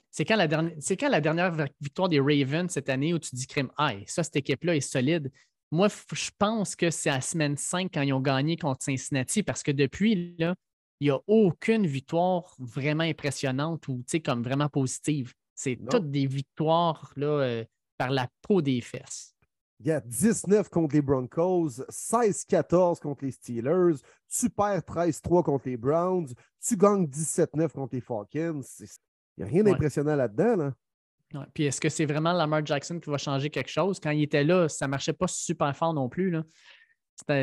C'est 0.09 0.25
quand, 0.25 0.35
la 0.37 0.47
dernière, 0.47 0.73
c'est 0.79 0.97
quand 0.97 1.09
la 1.09 1.21
dernière 1.21 1.53
vi- 1.53 1.71
victoire 1.81 2.09
des 2.09 2.19
Ravens 2.19 2.71
cette 2.71 2.89
année 2.89 3.13
où 3.13 3.19
tu 3.19 3.35
dis 3.35 3.45
crime, 3.45 3.69
ah, 3.77 3.91
ça, 4.07 4.23
cette 4.23 4.37
équipe-là 4.37 4.75
est 4.75 4.81
solide. 4.81 5.31
Moi, 5.71 5.87
je 6.13 6.29
pense 6.37 6.75
que 6.75 6.89
c'est 6.89 7.09
à 7.09 7.21
semaine 7.21 7.57
5 7.57 7.89
quand 7.93 8.01
ils 8.01 8.13
ont 8.13 8.21
gagné 8.21 8.57
contre 8.57 8.83
Cincinnati 8.83 9.43
parce 9.43 9.63
que 9.63 9.71
depuis, 9.71 10.35
là, 10.37 10.55
il 10.99 11.05
n'y 11.07 11.11
a 11.11 11.19
aucune 11.27 11.85
victoire 11.85 12.55
vraiment 12.57 13.03
impressionnante 13.03 13.87
ou 13.87 13.97
tu 13.97 14.03
sais, 14.07 14.19
comme 14.21 14.41
vraiment 14.43 14.69
positive. 14.69 15.33
C'est 15.55 15.77
toutes 15.89 16.09
des 16.11 16.25
victoires 16.27 17.11
là, 17.15 17.27
euh, 17.27 17.65
par 17.97 18.09
la 18.11 18.27
peau 18.41 18.61
des 18.61 18.81
fesses. 18.81 19.33
Il 19.79 19.87
y 19.87 19.91
a 19.91 19.99
19 20.01 20.69
contre 20.69 20.95
les 20.95 21.01
Broncos, 21.01 21.81
16-14 21.89 22.99
contre 22.99 23.25
les 23.25 23.31
Steelers, 23.31 23.95
tu 24.27 24.49
perds 24.49 24.81
13-3 24.81 25.43
contre 25.43 25.67
les 25.67 25.77
Browns, 25.77 26.29
tu 26.65 26.75
gagnes 26.77 27.05
17-9 27.05 27.73
contre 27.73 27.93
les 27.93 28.01
Falcons. 28.01 28.61
Il 28.79 28.87
n'y 29.37 29.43
a 29.43 29.47
rien 29.47 29.63
Ouais. 29.63 29.71
d'impressionnant 29.71 30.15
là-dedans. 30.15 30.55
Là. 30.55 30.73
Ouais. 31.33 31.45
Puis 31.53 31.65
est-ce 31.65 31.81
que 31.81 31.89
c'est 31.89 32.05
vraiment 32.05 32.31
Lamar 32.31 32.65
Jackson 32.65 32.99
qui 32.99 33.09
va 33.09 33.17
changer 33.17 33.49
quelque 33.49 33.69
chose? 33.69 33.99
Quand 33.99 34.11
il 34.11 34.23
était 34.23 34.43
là, 34.43 34.69
ça 34.69 34.85
ne 34.85 34.91
marchait 34.91 35.13
pas 35.13 35.27
super 35.27 35.75
fort 35.75 35.93
non 35.93 36.07
plus. 36.07 36.33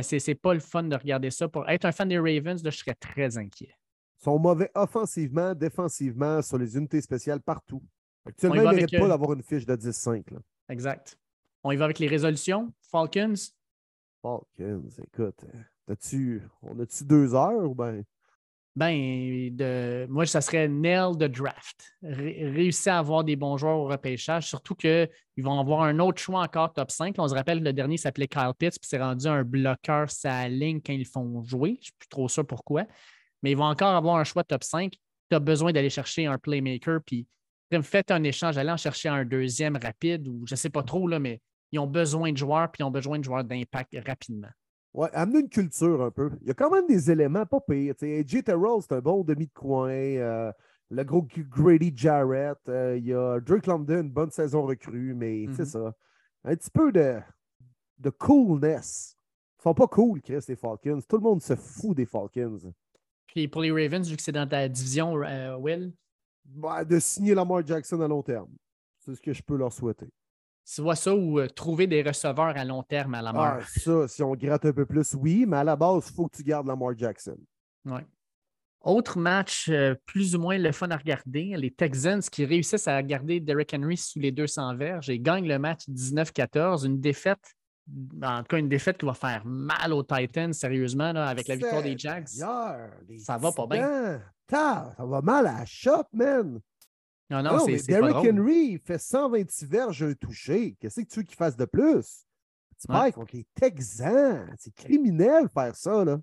C'est 0.02 0.34
pas 0.36 0.54
le 0.54 0.60
fun 0.60 0.84
de 0.84 0.96
regarder 0.96 1.30
ça. 1.30 1.48
Pour 1.48 1.68
être 1.68 1.84
un 1.84 1.92
fan 1.92 2.08
des 2.08 2.18
Ravens, 2.18 2.62
là, 2.62 2.70
je 2.70 2.78
serais 2.78 2.94
très 2.94 3.36
inquiet. 3.36 3.74
Ils 4.20 4.24
sont 4.24 4.38
mauvais 4.38 4.70
offensivement, 4.74 5.54
défensivement, 5.54 6.40
sur 6.40 6.56
les 6.56 6.76
unités 6.76 7.00
spéciales 7.00 7.40
partout. 7.40 7.82
Actuellement, 8.26 8.62
ils 8.62 8.78
avec, 8.78 8.90
pas 8.90 9.04
euh, 9.04 9.08
d'avoir 9.08 9.32
une 9.34 9.42
fiche 9.42 9.66
de 9.66 9.76
10-5. 9.76 10.30
là. 10.32 10.38
Exact. 10.70 11.18
On 11.62 11.72
y 11.72 11.76
va 11.76 11.84
avec 11.84 11.98
les 11.98 12.06
résolutions. 12.06 12.72
Falcons, 12.90 13.34
Falcons, 14.22 14.88
écoute, 15.02 15.44
euh, 15.44 15.92
as-tu- 15.92 16.42
on 16.62 16.78
a-tu 16.80 17.04
deux 17.04 17.34
heures 17.34 17.68
ou 17.68 17.74
bien? 17.74 18.00
Ben, 18.76 20.06
moi, 20.08 20.26
ça 20.26 20.40
serait 20.40 20.68
nail 20.68 21.16
de 21.16 21.26
draft. 21.26 21.92
Ré- 22.02 22.50
réussir 22.52 22.94
à 22.94 22.98
avoir 22.98 23.22
des 23.22 23.36
bons 23.36 23.56
joueurs 23.56 23.78
au 23.78 23.86
repêchage, 23.86 24.48
surtout 24.48 24.74
qu'ils 24.74 25.08
vont 25.38 25.60
avoir 25.60 25.82
un 25.82 25.98
autre 26.00 26.20
choix 26.20 26.40
encore 26.40 26.72
top 26.72 26.90
5. 26.90 27.14
On 27.18 27.28
se 27.28 27.34
rappelle, 27.34 27.62
le 27.62 27.72
dernier 27.72 27.96
s'appelait 27.96 28.26
Kyle 28.26 28.52
Pitts, 28.58 28.80
puis 28.80 28.88
c'est 28.88 29.00
rendu 29.00 29.26
un 29.26 29.44
bloqueur 29.44 30.10
sa 30.10 30.48
ligne 30.48 30.80
quand 30.84 30.92
ils 30.92 31.06
font 31.06 31.42
jouer. 31.44 31.70
Je 31.70 31.78
ne 31.78 31.82
suis 31.82 31.92
plus 31.98 32.08
trop 32.08 32.28
sûr 32.28 32.46
pourquoi. 32.46 32.84
Mais 33.42 33.52
ils 33.52 33.56
vont 33.56 33.64
encore 33.64 33.94
avoir 33.94 34.16
un 34.16 34.24
choix 34.24 34.42
top 34.42 34.64
5. 34.64 34.92
Tu 34.92 35.36
as 35.36 35.40
besoin 35.40 35.72
d'aller 35.72 35.90
chercher 35.90 36.26
un 36.26 36.38
playmaker, 36.38 37.00
puis 37.06 37.26
faites 37.82 38.10
un 38.10 38.22
échange, 38.22 38.56
allez 38.58 38.70
en 38.70 38.76
chercher 38.76 39.08
un 39.08 39.24
deuxième 39.24 39.76
rapide 39.76 40.28
ou 40.28 40.46
je 40.46 40.54
ne 40.54 40.56
sais 40.56 40.70
pas 40.70 40.82
trop, 40.82 41.08
là, 41.08 41.18
mais 41.18 41.40
ils 41.72 41.78
ont 41.78 41.86
besoin 41.86 42.30
de 42.30 42.36
joueurs, 42.36 42.70
puis 42.70 42.80
ils 42.80 42.84
ont 42.84 42.90
besoin 42.90 43.18
de 43.18 43.24
joueurs 43.24 43.44
d'impact 43.44 43.96
rapidement. 44.06 44.48
Ouais, 44.94 45.08
amener 45.12 45.40
une 45.40 45.48
culture 45.48 46.02
un 46.02 46.10
peu. 46.12 46.30
Il 46.42 46.48
y 46.48 46.50
a 46.50 46.54
quand 46.54 46.70
même 46.70 46.86
des 46.86 47.10
éléments 47.10 47.44
pas 47.46 47.60
pires. 47.60 47.94
AJ 48.00 48.44
Terrell, 48.44 48.80
c'est 48.80 48.92
un 48.92 49.00
bon 49.00 49.24
demi 49.24 49.46
de 49.48 49.52
coin. 49.52 49.90
euh, 49.90 50.52
le 50.90 51.02
gros 51.02 51.22
Grady 51.22 51.92
Jarrett. 51.96 52.58
euh, 52.68 52.96
il 52.96 53.06
y 53.06 53.12
a 53.12 53.40
Drake 53.40 53.66
London, 53.66 54.02
une 54.02 54.10
bonne 54.10 54.30
saison 54.30 54.62
recrue, 54.64 55.14
mais 55.14 55.46
c'est 55.56 55.62
Mhm. 55.62 55.64
ça. 55.68 55.94
Un 56.44 56.54
petit 56.54 56.70
peu 56.70 56.92
de, 56.92 57.18
de 57.98 58.10
coolness. 58.10 59.16
Ils 59.58 59.62
sont 59.62 59.74
pas 59.74 59.86
cool, 59.88 60.20
Chris, 60.20 60.44
les 60.46 60.56
Falcons. 60.56 61.00
Tout 61.08 61.16
le 61.16 61.22
monde 61.22 61.42
se 61.42 61.56
fout 61.56 61.96
des 61.96 62.04
Falcons. 62.06 62.72
Puis 63.26 63.48
pour 63.48 63.62
les 63.62 63.72
Ravens, 63.72 64.08
vu 64.08 64.14
que 64.16 64.22
c'est 64.22 64.30
dans 64.30 64.46
ta 64.46 64.68
division, 64.68 65.16
euh, 65.24 65.56
Will, 65.56 65.92
Ouais, 66.62 66.84
de 66.84 66.98
signer 67.00 67.34
Lamar 67.34 67.66
Jackson 67.66 68.00
à 68.02 68.06
long 68.06 68.22
terme. 68.22 68.50
C'est 68.98 69.14
ce 69.14 69.22
que 69.22 69.32
je 69.32 69.42
peux 69.42 69.56
leur 69.56 69.72
souhaiter. 69.72 70.06
Soit 70.64 70.96
ça 70.96 71.14
ou 71.14 71.38
euh, 71.40 71.46
trouver 71.48 71.86
des 71.86 72.02
receveurs 72.02 72.56
à 72.56 72.64
long 72.64 72.82
terme 72.82 73.14
à 73.14 73.22
la 73.22 73.30
Ah, 73.30 73.32
mort. 73.56 73.62
ça, 73.68 74.08
si 74.08 74.22
on 74.22 74.34
gratte 74.34 74.64
un 74.64 74.72
peu 74.72 74.86
plus, 74.86 75.14
oui, 75.14 75.44
mais 75.46 75.58
à 75.58 75.64
la 75.64 75.76
base, 75.76 76.06
il 76.10 76.14
faut 76.14 76.26
que 76.28 76.36
tu 76.36 76.42
gardes 76.42 76.66
Lamar 76.66 76.96
Jackson. 76.96 77.36
Ouais. 77.84 78.04
Autre 78.80 79.18
match 79.18 79.68
euh, 79.70 79.94
plus 80.04 80.34
ou 80.36 80.40
moins 80.40 80.58
le 80.58 80.70
fun 80.72 80.90
à 80.90 80.96
regarder, 80.96 81.54
les 81.56 81.70
Texans 81.70 82.20
qui 82.20 82.44
réussissent 82.44 82.86
à 82.88 83.02
garder 83.02 83.40
Derrick 83.40 83.72
Henry 83.74 83.96
sous 83.96 84.18
les 84.18 84.30
200 84.30 84.76
verges 84.76 85.08
et 85.08 85.18
gagnent 85.18 85.48
le 85.48 85.58
match 85.58 85.88
19-14. 85.88 86.84
Une 86.84 87.00
défaite, 87.00 87.54
en 88.22 88.38
tout 88.40 88.48
cas 88.48 88.58
une 88.58 88.68
défaite 88.68 88.98
qui 88.98 89.06
va 89.06 89.14
faire 89.14 89.42
mal 89.46 89.92
aux 89.94 90.02
Titans, 90.02 90.52
sérieusement, 90.52 91.12
là, 91.12 91.28
avec 91.28 91.48
la 91.48 91.56
victoire 91.56 91.82
des 91.82 91.96
Jags. 91.96 92.26
Ça 92.26 93.38
va 93.38 93.52
pas 93.52 93.66
bien. 93.66 94.20
Ça 94.50 94.94
va 94.98 95.22
mal 95.22 95.46
à 95.46 95.52
la 95.60 95.64
shop, 95.64 96.04
man. 96.12 96.60
Non, 97.30 97.42
non, 97.42 97.64
mais 97.66 97.80
Derrick. 97.82 98.14
Henry, 98.16 98.78
fait 98.84 98.98
126 98.98 99.66
verges, 99.66 100.02
un 100.02 100.12
touché. 100.12 100.76
Qu'est-ce 100.78 101.00
que 101.00 101.06
tu 101.08 101.20
veux 101.20 101.22
qu'il 101.24 101.36
fasse 101.36 101.56
de 101.56 101.64
plus? 101.64 102.24
Tu 102.80 102.92
Ouais. 102.92 103.00
perds 103.04 103.14
contre 103.14 103.36
les 103.36 103.46
Texans. 103.54 104.54
C'est 104.58 104.74
criminel 104.74 105.48
faire 105.52 105.74
ça, 105.74 106.04
là. 106.04 106.18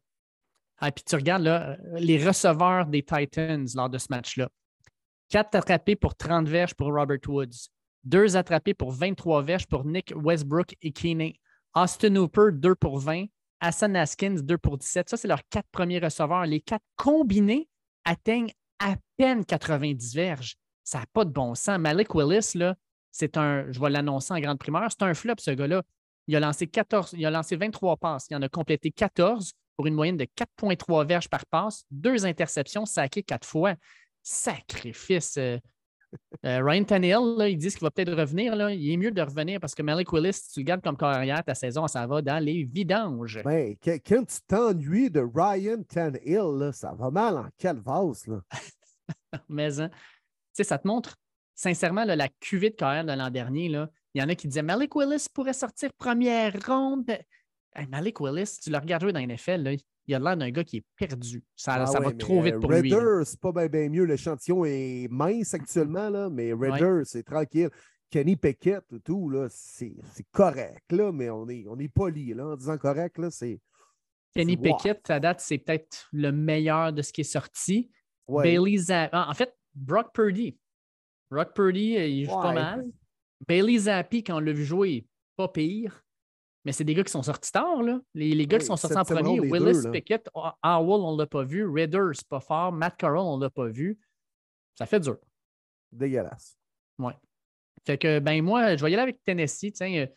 Ah, 0.78 0.91
puis 0.91 1.03
tu 1.03 1.15
regardes 1.15 1.44
là, 1.44 1.78
les 1.94 2.23
receveurs 2.23 2.86
des 2.88 3.03
Titans 3.03 3.65
lors 3.76 3.90
de 3.90 3.98
ce 3.98 4.07
match-là. 4.10 4.49
Quatre 5.30 5.56
attrapés 5.56 5.95
pour 5.95 6.15
30 6.15 6.48
verges 6.48 6.73
pour 6.73 6.88
Robert 6.94 7.19
Woods. 7.28 7.69
Deux 8.03 8.36
attrapés 8.36 8.73
pour 8.73 8.91
23 8.91 9.44
verges 9.44 9.68
pour 9.68 9.86
Nick 9.86 10.11
Westbrook 10.15 10.76
et 10.82 10.91
Keeney. 10.91 11.40
Austin 11.76 12.15
Hooper, 12.15 12.49
2 12.52 12.76
pour 12.76 12.99
20. 12.99 13.26
Hassan 13.60 13.95
Haskins, 13.95 14.38
2 14.41 14.57
pour 14.57 14.78
17. 14.78 15.10
Ça, 15.10 15.18
c'est 15.18 15.28
leurs 15.28 15.48
quatre 15.49 15.69
premiers 15.72 15.99
receveurs. 15.99 16.45
Les 16.45 16.61
quatre 16.61 16.84
combinés 16.95 17.69
atteignent 18.03 18.52
à 18.80 18.95
peine 19.18 19.45
90 19.45 20.15
verges. 20.15 20.56
Ça 20.91 20.99
n'a 20.99 21.05
pas 21.13 21.23
de 21.23 21.30
bon 21.30 21.55
sens. 21.55 21.80
Malik 21.80 22.13
Willis, 22.13 22.51
là, 22.55 22.76
c'est 23.11 23.38
un, 23.38 23.65
je 23.72 23.80
vais 23.80 23.89
l'annoncer 23.89 24.34
en 24.34 24.39
grande 24.41 24.59
primeur, 24.59 24.89
c'est 24.91 25.03
un 25.03 25.13
flop, 25.13 25.35
ce 25.39 25.51
gars-là. 25.51 25.84
Il 26.27 26.35
a 26.35 26.41
lancé 26.41 26.68
14, 26.68 27.15
il 27.18 27.26
a 27.26 27.31
lancé 27.31 27.55
23 27.55 27.95
passes. 27.95 28.27
Il 28.30 28.35
en 28.35 28.41
a 28.41 28.49
complété 28.49 28.91
14 28.91 29.53
pour 29.77 29.88
une 29.88 29.93
moyenne 29.93 30.18
de 30.18 30.26
4,3 30.26 31.07
verges 31.07 31.30
par 31.30 31.45
passe, 31.45 31.85
deux 31.91 32.26
interceptions, 32.26 32.85
saquées 32.85 33.23
quatre 33.23 33.47
fois. 33.47 33.76
Sacrifice. 34.22 35.38
euh. 35.38 35.59
Euh, 36.45 36.61
Ryan 36.61 36.84
Tannehill, 36.84 37.38
là, 37.38 37.47
ils 37.47 37.57
disent 37.57 37.76
qu'il 37.76 37.85
va 37.85 37.91
peut-être 37.91 38.13
revenir. 38.13 38.53
Là. 38.57 38.73
Il 38.73 38.91
est 38.91 38.97
mieux 38.97 39.11
de 39.11 39.22
revenir 39.22 39.61
parce 39.61 39.73
que 39.73 39.84
Malik 39.84 40.11
Willis, 40.11 40.34
si 40.34 40.51
tu 40.51 40.59
le 40.59 40.65
gardes 40.65 40.81
comme 40.81 40.97
carrière, 40.97 41.41
ta 41.41 41.55
saison, 41.55 41.88
ça 41.88 42.05
va 42.05 42.22
dans 42.22 42.43
les 42.43 42.65
vidanges. 42.65 43.39
Ben, 43.45 43.77
quand 43.81 44.26
tu 44.26 44.41
t'ennuies 44.45 45.09
de 45.09 45.22
Ryan 45.22 45.81
Tannehill, 45.88 46.59
là, 46.59 46.73
ça 46.73 46.91
va 46.91 47.09
mal 47.11 47.38
en 47.38 47.47
calvasse, 47.57 48.27
là. 48.27 48.41
Mais 49.47 49.80
hein, 49.80 49.89
sais, 50.53 50.64
ça 50.64 50.78
te 50.78 50.88
montre, 50.88 51.18
sincèrement, 51.56 52.06
là, 52.06 52.15
la 52.15 52.28
cuvée 52.40 52.69
de 52.69 52.76
carrière 52.76 53.06
de 53.06 53.14
l'an 53.14 53.30
dernier. 53.30 53.69
Là, 53.69 53.90
il 54.14 54.22
y 54.22 54.23
en 54.23 54.30
a 54.30 54.36
qui 54.36 54.48
disaient 54.48 54.61
Malik 54.64 54.95
Willis 54.95 55.28
pourrait 55.34 55.53
sortir 55.53 55.91
première 55.94 56.53
ronde. 56.65 57.10
Hey, 57.73 57.88
Malik 57.88 58.19
Willis, 58.19 58.57
tu 58.61 58.69
le 58.69 58.78
regardes 58.78 59.03
jouer 59.03 59.14
dans 59.14 59.19
NFL, 59.26 59.61
là, 59.64 59.72
il 60.07 60.15
a 60.15 60.19
l'air 60.19 60.36
d'un 60.36 60.49
gars 60.49 60.64
qui 60.64 60.78
est 60.78 60.86
perdu. 60.98 61.44
Ça, 61.56 61.76
Ah 61.76 61.86
ça 61.86 61.99
ouais, 61.99 62.06
va 62.07 62.11
trop 62.14 62.41
vite 62.41 62.56
euh, 62.56 62.60
pour 62.60 62.72
lui. 62.72 62.94
Raider, 62.94 63.22
c'est 63.23 63.40
pas 63.40 63.52
bien 63.69 63.88
mieux. 63.90 64.03
L'échantillon 64.03 64.65
est 64.65 65.07
mince 65.10 65.53
actuellement, 65.53 66.10
là, 66.10 66.30
mais 66.30 66.52
Raider, 66.53 67.03
c'est 67.06 67.23
tranquille. 67.23 67.69
Kenny 68.10 68.36
Pickett 68.36 68.84
et 68.94 68.99
tout, 68.99 69.30
là, 69.30 69.48
c'est 69.49 69.94
c'est 70.11 70.26
correct, 70.34 70.91
là, 70.91 71.14
mais 71.14 71.30
on 71.30 71.48
est, 71.48 71.65
on 71.69 71.80
est 71.80 71.88
poli, 71.88 72.34
là, 72.34 72.45
en 72.48 72.56
disant 72.57 72.78
correct, 72.78 73.18
là, 73.19 73.30
c'est. 73.32 73.61
Kenny 74.34 74.57
c'est- 74.61 74.69
wow. 74.69 74.78
Pickett, 74.78 75.10
à 75.10 75.19
date, 75.22 75.40
c'est 75.40 75.60
peut-être 75.60 76.10
le 76.11 76.32
meilleur 76.32 76.91
de 76.91 77.02
ce 77.02 77.14
qui 77.14 77.22
est 77.22 77.26
sorti. 77.26 77.90
Ouais. 78.28 78.44
Bailey 78.44 78.78
Zappi. 78.78 79.15
En 79.15 79.34
fait, 79.34 79.53
Brock 79.73 80.14
Purdy. 80.14 80.57
Brock 81.30 81.53
Purdy, 81.53 81.98
euh, 81.98 82.06
il 82.07 82.26
joue 82.26 82.31
pas 82.31 82.49
Ouais. 82.49 82.53
mal. 82.56 82.85
Bailey 83.48 83.77
Zappi, 83.77 84.23
quand 84.23 84.38
on 84.38 84.39
l'a 84.39 84.52
vu 84.52 84.65
jouer, 84.65 85.07
pas 85.35 85.48
pire. 85.48 86.03
Mais 86.64 86.72
c'est 86.73 86.84
des 86.84 86.93
gars 86.93 87.03
qui 87.03 87.11
sont 87.11 87.23
sortis 87.23 87.52
tard, 87.52 87.81
là. 87.81 87.99
Les, 88.14 88.35
les 88.35 88.45
gars 88.45 88.60
qui 88.60 88.65
sont 88.65 88.76
sortis 88.77 88.95
en 88.98 89.03
premier, 89.03 89.39
Willis, 89.39 89.81
deux. 89.84 89.91
Pickett, 89.91 90.30
Howell, 90.61 91.02
on 91.02 91.14
ne 91.14 91.18
l'a 91.18 91.26
pas 91.26 91.43
vu. 91.43 91.68
Raiders, 91.68 92.11
c'est 92.14 92.27
pas 92.27 92.39
fort. 92.39 92.72
Matt 92.72 92.98
Carroll, 92.98 93.18
on 93.26 93.38
ne 93.38 93.43
l'a 93.45 93.49
pas 93.49 93.65
vu. 93.68 93.98
Ça 94.77 94.85
fait 94.85 94.99
dur. 94.99 95.18
Dégueulasse. 95.91 96.57
Fait 97.84 97.98
que, 97.98 98.19
ben 98.19 98.43
moi, 98.43 98.76
je 98.76 98.85
vais 98.85 98.91
y 98.91 98.93
aller 98.93 99.02
avec 99.02 99.23
Tennessee. 99.23 99.72
Tiens, 99.73 99.91
euh, 100.03 100.07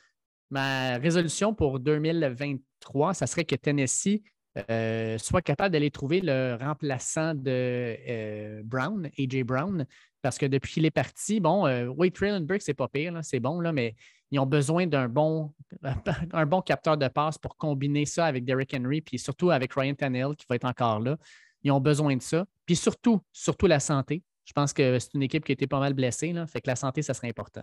ma 0.51 0.99
résolution 0.99 1.55
pour 1.55 1.81
2023, 1.81 3.15
ça 3.15 3.27
serait 3.27 3.47
que 3.47 3.55
Tennessee 3.57 4.23
euh, 4.71 5.19
soit 5.19 5.43
capable 5.43 5.73
d'aller 5.73 5.91
trouver 5.91 6.21
le 6.21 6.57
remplaçant 6.61 7.35
de 7.35 7.97
euh, 8.09 8.63
Brown, 8.65 9.07
A.J. 9.19 9.43
Brown, 9.43 9.85
parce 10.23 10.39
que 10.39 10.47
depuis 10.47 10.75
qu'il 10.75 10.87
est 10.87 10.93
parti, 10.93 11.41
bon, 11.41 11.67
euh, 11.67 11.89
Wade 11.89 12.13
Trailenberg, 12.13 12.61
c'est 12.61 12.75
pas 12.75 12.87
pire, 12.87 13.19
c'est 13.23 13.41
bon, 13.41 13.61
là, 13.61 13.73
mais 13.73 13.97
ils 14.31 14.39
ont 14.39 14.47
besoin 14.47 14.87
d'un 14.87 15.09
bon, 15.09 15.53
un 16.33 16.47
bon 16.47 16.61
capteur 16.61 16.97
de 16.97 17.09
passe 17.09 17.37
pour 17.37 17.57
combiner 17.57 18.07
ça 18.07 18.27
avec 18.27 18.45
Derrick 18.45 18.73
Henry, 18.75 19.01
puis 19.01 19.19
surtout 19.19 19.51
avec 19.51 19.75
Ryan 19.75 19.95
Tannehill 19.95 20.37
qui 20.37 20.47
va 20.49 20.55
être 20.55 20.67
encore 20.67 21.01
là. 21.01 21.17
Ils 21.63 21.73
ont 21.73 21.81
besoin 21.81 22.15
de 22.17 22.23
ça. 22.23 22.45
Puis 22.65 22.77
surtout, 22.77 23.21
surtout 23.33 23.67
la 23.67 23.81
santé. 23.81 24.23
Je 24.45 24.53
pense 24.53 24.73
que 24.73 24.99
c'est 24.99 25.15
une 25.15 25.23
équipe 25.23 25.45
qui 25.45 25.53
a 25.53 25.55
été 25.55 25.67
pas 25.67 25.81
mal 25.81 25.95
blessée, 25.95 26.33
là, 26.33 26.47
fait 26.47 26.61
que 26.61 26.69
la 26.69 26.77
santé, 26.77 27.03
ça 27.03 27.13
serait 27.13 27.29
important. 27.29 27.63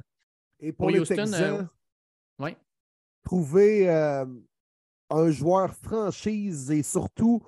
Et 0.60 0.74
pour 0.74 0.88
Pour 0.88 0.90
les 0.90 1.00
Houston, 1.00 1.16
Texans, 1.16 1.42
euh, 1.42 1.64
ouais. 2.40 2.58
trouver 3.24 3.88
un 5.12 5.30
joueur 5.32 5.74
franchise 5.74 6.72
et 6.72 6.84
surtout 6.84 7.42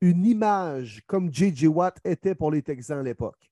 une 0.00 0.24
image 0.24 1.02
comme 1.06 1.32
J.J. 1.32 1.68
Watt 1.68 1.98
était 2.04 2.34
pour 2.34 2.50
les 2.50 2.62
Texans 2.62 2.98
à 2.98 3.02
l'époque. 3.02 3.50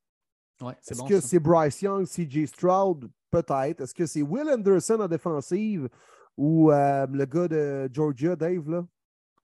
Ouais, 0.61 0.75
Est-ce 0.89 0.99
bon. 0.99 1.07
que 1.07 1.21
c'est 1.21 1.39
Bryce 1.41 1.83
Young, 1.83 2.07
C.J. 2.07 2.47
Stroud? 2.47 3.11
Peut-être. 3.31 3.81
Est-ce 3.81 3.95
que 3.95 4.07
c'est 4.07 4.23
Will 4.23 4.49
Anderson 4.49 5.01
en 5.01 5.09
défensive 5.09 5.89
ou 6.37 6.71
euh, 6.71 7.07
le 7.11 7.25
gars 7.25 7.49
de 7.49 7.91
Georgia, 7.93 8.37
Dave? 8.37 8.71
Là? 8.71 8.87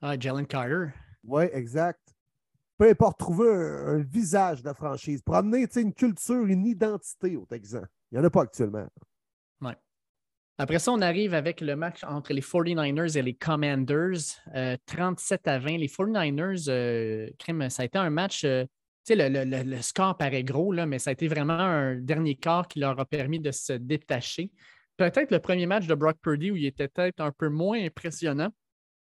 Ah, 0.01 0.19
Jalen 0.19 0.47
Carter. 0.47 0.91
Oui, 1.25 1.45
exact. 1.53 2.01
Peu 2.79 2.89
importe, 2.89 3.19
trouver 3.19 3.53
un, 3.53 3.87
un 3.97 3.99
visage 3.99 4.62
de 4.62 4.69
la 4.69 4.75
franchise 4.75 5.21
pour 5.23 5.35
amener 5.35 5.67
une 5.77 5.93
culture, 5.93 6.47
une 6.47 6.67
identité 6.67 7.37
aux 7.37 7.45
Texans. 7.45 7.87
Il 8.11 8.19
n'y 8.19 8.25
en 8.25 8.27
a 8.27 8.31
pas 8.31 8.43
actuellement. 8.43 8.87
Après 10.61 10.78
ça, 10.78 10.93
on 10.93 11.01
arrive 11.01 11.32
avec 11.32 11.62
le 11.62 11.74
match 11.74 12.05
entre 12.05 12.35
les 12.35 12.43
49ers 12.43 13.16
et 13.16 13.23
les 13.23 13.32
Commanders. 13.32 14.19
Euh, 14.55 14.77
37 14.85 15.49
à 15.49 15.59
20. 15.59 15.78
Les 15.78 15.89
49ers, 15.89 16.66
euh, 16.69 17.31
ça 17.70 17.82
a 17.82 17.87
été 17.87 17.97
un 17.97 18.11
match. 18.11 18.45
euh, 18.45 18.65
tu 19.07 19.16
sais, 19.16 19.31
le, 19.31 19.45
le- 19.65 19.81
score 19.81 20.19
paraît 20.19 20.45
gros, 20.45 20.74
mais 20.87 20.99
ça 20.99 21.09
a 21.09 21.12
été 21.15 21.28
vraiment 21.28 21.55
un 21.55 21.95
dernier 21.95 22.35
quart 22.35 22.69
qui 22.69 22.78
leur 22.78 23.01
a 23.01 23.07
permis 23.07 23.41
de 23.41 23.51
se 23.51 23.73
détacher. 23.73 24.51
Peut-être 24.99 25.31
le 25.31 25.39
premier 25.39 25.65
match 25.65 25.87
de 25.87 25.95
Brock 25.95 26.19
Purdy 26.20 26.51
où 26.51 26.57
il 26.57 26.66
était 26.66 26.89
peut-être 26.89 27.20
un 27.20 27.32
peu 27.32 27.49
moins 27.49 27.82
impressionnant. 27.82 28.51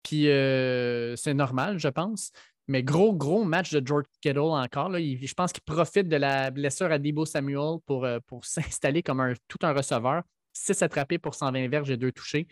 Puis 0.05 0.29
euh, 0.31 1.17
c'est 1.17 1.35
normal, 1.35 1.81
je 1.81 1.89
pense. 1.89 2.31
Mais 2.69 2.85
gros, 2.85 3.13
gros 3.13 3.43
match 3.43 3.73
de 3.73 3.85
George 3.85 4.05
Kittle 4.21 4.39
encore. 4.39 4.93
je 4.97 5.35
pense 5.35 5.53
qu'il 5.53 5.65
profite 5.65 6.07
de 6.07 6.15
la 6.17 6.53
blessure 6.53 6.93
à 6.93 7.01
Debo 7.01 7.27
Samuel 7.27 7.81
pour, 7.87 8.05
euh, 8.05 8.21
pour 8.29 8.45
s'installer 8.45 9.03
comme 9.03 9.19
un, 9.19 9.33
tout 9.49 9.59
un 9.63 9.73
receveur. 9.73 10.23
6 10.53 10.83
attrapés 10.83 11.19
pour 11.19 11.35
120 11.35 11.69
verges 11.69 11.91
et 11.91 11.97
2 11.97 12.13
touchés. 12.13 12.47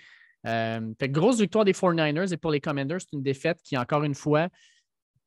Euh, 0.46 0.80
grosse 1.02 1.40
victoire 1.40 1.64
des 1.64 1.72
49ers 1.72 2.32
et 2.32 2.36
pour 2.36 2.50
les 2.50 2.60
Commanders, 2.60 3.00
c'est 3.00 3.12
une 3.12 3.22
défaite 3.22 3.60
qui, 3.62 3.76
encore 3.76 4.04
une 4.04 4.14
fois, 4.14 4.48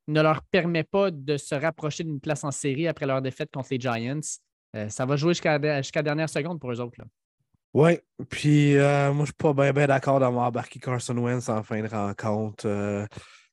ne 0.08 0.22
leur 0.22 0.42
permet 0.44 0.84
pas 0.84 1.12
de 1.12 1.38
se 1.38 1.56
rapprocher 1.56 2.04
d'une 2.04 2.20
place 2.20 2.44
en 2.44 2.52
série 2.52 2.88
après 2.88 3.06
leur 3.06 3.22
défaite 3.22 3.50
contre 3.54 3.70
les 3.72 3.80
Giants. 3.80 4.20
Euh, 4.76 4.90
ça 4.90 5.06
va 5.06 5.16
jouer 5.16 5.34
jusqu'à 5.34 5.58
la 5.60 6.04
dernière 6.04 6.30
seconde 6.30 6.60
pour 6.60 6.72
eux 6.72 6.80
autres. 6.80 6.98
Oui, 7.74 8.00
puis 8.30 8.78
euh, 8.78 9.14
moi, 9.14 9.26
je 9.26 9.32
suis 9.32 9.54
pas 9.54 9.72
bien 9.72 9.88
d'accord 9.88 10.20
d'avoir 10.20 10.48
embarqué 10.48 10.80
Carson 10.80 11.18
Wentz 11.18 11.50
en 11.50 11.64
fin 11.64 11.82
de 11.82 11.88
rencontre. 11.88 13.08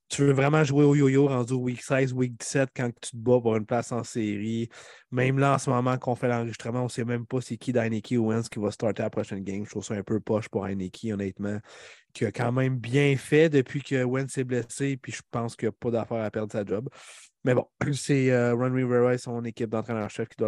Tu 0.08 0.22
veux 0.22 0.32
vraiment 0.32 0.64
jouer 0.64 0.84
au 0.84 0.94
yo-yo 0.94 1.28
rendu 1.28 1.52
week 1.52 1.82
16, 1.82 2.14
week 2.14 2.38
17 2.38 2.70
quand 2.74 2.90
tu 3.00 3.10
te 3.10 3.16
bats 3.16 3.40
pour 3.42 3.56
une 3.56 3.66
place 3.66 3.92
en 3.92 4.02
série. 4.02 4.70
Même 5.10 5.38
là, 5.38 5.54
en 5.54 5.58
ce 5.58 5.68
moment 5.68 5.98
qu'on 5.98 6.14
fait 6.14 6.28
l'enregistrement, 6.28 6.80
on 6.80 6.84
ne 6.84 6.88
sait 6.88 7.04
même 7.04 7.26
pas 7.26 7.42
c'est 7.42 7.58
qui 7.58 7.72
d'Heineke 7.72 8.14
ou 8.18 8.28
Wentz 8.28 8.48
qui 8.48 8.58
va 8.58 8.70
starter 8.70 9.02
la 9.02 9.10
prochaine 9.10 9.44
game. 9.44 9.64
Je 9.66 9.70
trouve 9.70 9.84
ça 9.84 9.94
un 9.94 10.02
peu 10.02 10.18
poche 10.18 10.48
pour 10.48 10.64
Heineke, 10.64 11.08
honnêtement, 11.12 11.58
qui 12.14 12.24
a 12.24 12.32
quand 12.32 12.52
même 12.52 12.78
bien 12.78 13.16
fait 13.18 13.50
depuis 13.50 13.82
que 13.82 14.02
Wentz 14.02 14.32
s'est 14.32 14.44
blessé, 14.44 14.96
puis 14.96 15.12
je 15.12 15.20
pense 15.30 15.56
qu'il 15.56 15.68
n'y 15.68 15.74
a 15.74 15.76
pas 15.78 15.90
d'affaire 15.90 16.24
à 16.24 16.30
perdre 16.30 16.52
sa 16.52 16.64
job. 16.64 16.88
Mais 17.44 17.54
bon, 17.54 17.66
c'est 17.92 18.30
euh, 18.30 18.54
Ron 18.54 18.72
Rivera 18.72 19.12
et 19.12 19.18
son 19.18 19.44
équipe 19.44 19.68
d'entraîneurs-chefs 19.68 20.28
qui, 20.28 20.42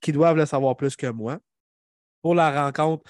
qui 0.00 0.12
doivent 0.12 0.36
le 0.36 0.46
savoir 0.46 0.76
plus 0.76 0.96
que 0.96 1.08
moi. 1.08 1.38
Pour 2.22 2.34
la 2.34 2.64
rencontre, 2.64 3.04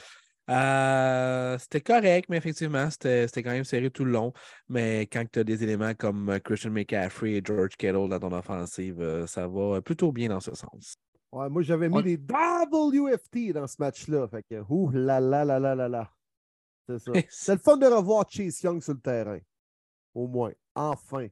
euh, 0.50 1.56
c'était 1.58 1.80
correct, 1.80 2.28
mais 2.28 2.36
effectivement, 2.36 2.90
c'était 2.90 3.26
c'était 3.26 3.42
quand 3.42 3.50
même 3.50 3.64
serré 3.64 3.90
tout 3.90 4.04
le 4.04 4.12
long. 4.12 4.32
Mais 4.68 5.02
quand 5.02 5.24
tu 5.30 5.38
as 5.38 5.44
des 5.44 5.62
éléments 5.62 5.94
comme 5.94 6.28
euh, 6.28 6.38
Christian 6.38 6.70
McCaffrey 6.70 7.32
et 7.34 7.42
George 7.44 7.76
Kittle 7.76 8.08
dans 8.08 8.18
ton 8.20 8.32
offensive, 8.32 9.00
euh, 9.00 9.26
ça 9.26 9.48
va 9.48 9.80
plutôt 9.82 10.12
bien 10.12 10.28
dans 10.28 10.40
ce 10.40 10.54
sens. 10.54 10.96
Ouais, 11.32 11.48
moi, 11.48 11.62
j'avais 11.62 11.88
mis 11.88 11.96
Ouais. 11.96 12.02
des 12.02 12.16
WFT 12.16 13.52
dans 13.52 13.66
ce 13.66 13.76
match-là. 13.78 14.28
Fait 14.28 14.42
que, 14.48 14.62
ouh 14.68 14.90
là 14.90 15.18
là 15.20 15.44
là 15.44 15.58
là 15.58 15.74
là 15.74 15.88
là. 15.88 16.10
C'est 16.88 16.98
ça. 16.98 17.12
C'est 17.30 17.54
le 17.54 17.60
fun 17.60 17.76
de 17.76 17.86
revoir 17.86 18.26
Chase 18.30 18.62
Young 18.62 18.82
sur 18.82 18.92
le 18.94 19.00
terrain. 19.00 19.38
Au 20.14 20.26
moins. 20.28 20.52
Enfin. 20.74 21.26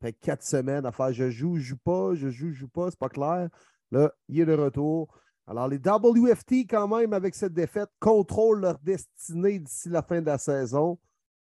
Fait 0.00 0.12
que 0.12 0.18
quatre 0.20 0.44
semaines 0.44 0.86
à 0.86 0.92
faire 0.92 1.12
je 1.12 1.28
joue, 1.28 1.56
je 1.56 1.70
joue 1.70 1.76
pas, 1.76 2.14
je 2.14 2.28
joue, 2.28 2.50
je 2.52 2.60
joue 2.60 2.68
pas, 2.68 2.88
c'est 2.88 2.98
pas 2.98 3.08
clair. 3.08 3.48
Là, 3.90 4.12
il 4.28 4.40
est 4.40 4.46
de 4.46 4.52
retour. 4.54 5.12
Alors, 5.48 5.66
les 5.66 5.78
WFT, 5.78 6.66
quand 6.68 6.86
même, 6.88 7.14
avec 7.14 7.34
cette 7.34 7.54
défaite, 7.54 7.88
contrôlent 7.98 8.60
leur 8.60 8.78
destinée 8.80 9.58
d'ici 9.58 9.88
la 9.88 10.02
fin 10.02 10.20
de 10.20 10.26
la 10.26 10.36
saison. 10.36 10.98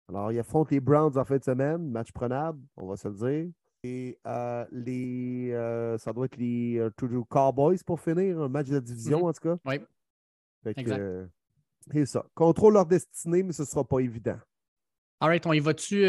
Alors, 0.08 0.32
ils 0.32 0.38
affrontent 0.40 0.70
les 0.72 0.80
Browns 0.80 1.18
en 1.18 1.26
fin 1.26 1.38
de 1.38 1.44
semaine, 1.44 1.90
match 1.90 2.12
prenable, 2.12 2.60
on 2.78 2.86
va 2.86 2.96
se 2.96 3.08
le 3.08 3.16
dire. 3.16 3.52
Et 3.84 4.20
euh, 4.28 4.66
les, 4.72 5.50
euh, 5.52 5.98
ça 5.98 6.14
doit 6.14 6.26
être 6.26 6.38
les 6.38 6.78
euh, 6.78 6.90
Cowboys 7.28 7.78
pour 7.86 8.00
finir, 8.00 8.40
un 8.40 8.50
match 8.50 8.68
de 8.68 8.80
division 8.80 9.20
Mhm. 9.20 9.26
en 9.26 9.34
tout 9.34 9.42
cas. 9.42 9.58
Oui. 9.66 9.80
Fait 10.64 10.74
que, 10.76 10.80
Exact. 10.80 11.30
c'est 11.92 12.06
ça. 12.06 12.26
Contrôle 12.36 12.74
leur 12.74 12.86
destinée, 12.86 13.42
mais 13.44 13.52
ce 13.54 13.64
ne 13.64 13.68
sera 13.68 13.84
pas 13.84 14.00
évident. 14.00 14.38
All 15.20 15.30
right, 15.30 15.46
on 15.48 15.54
y 15.54 15.60
va-tu 15.60 16.06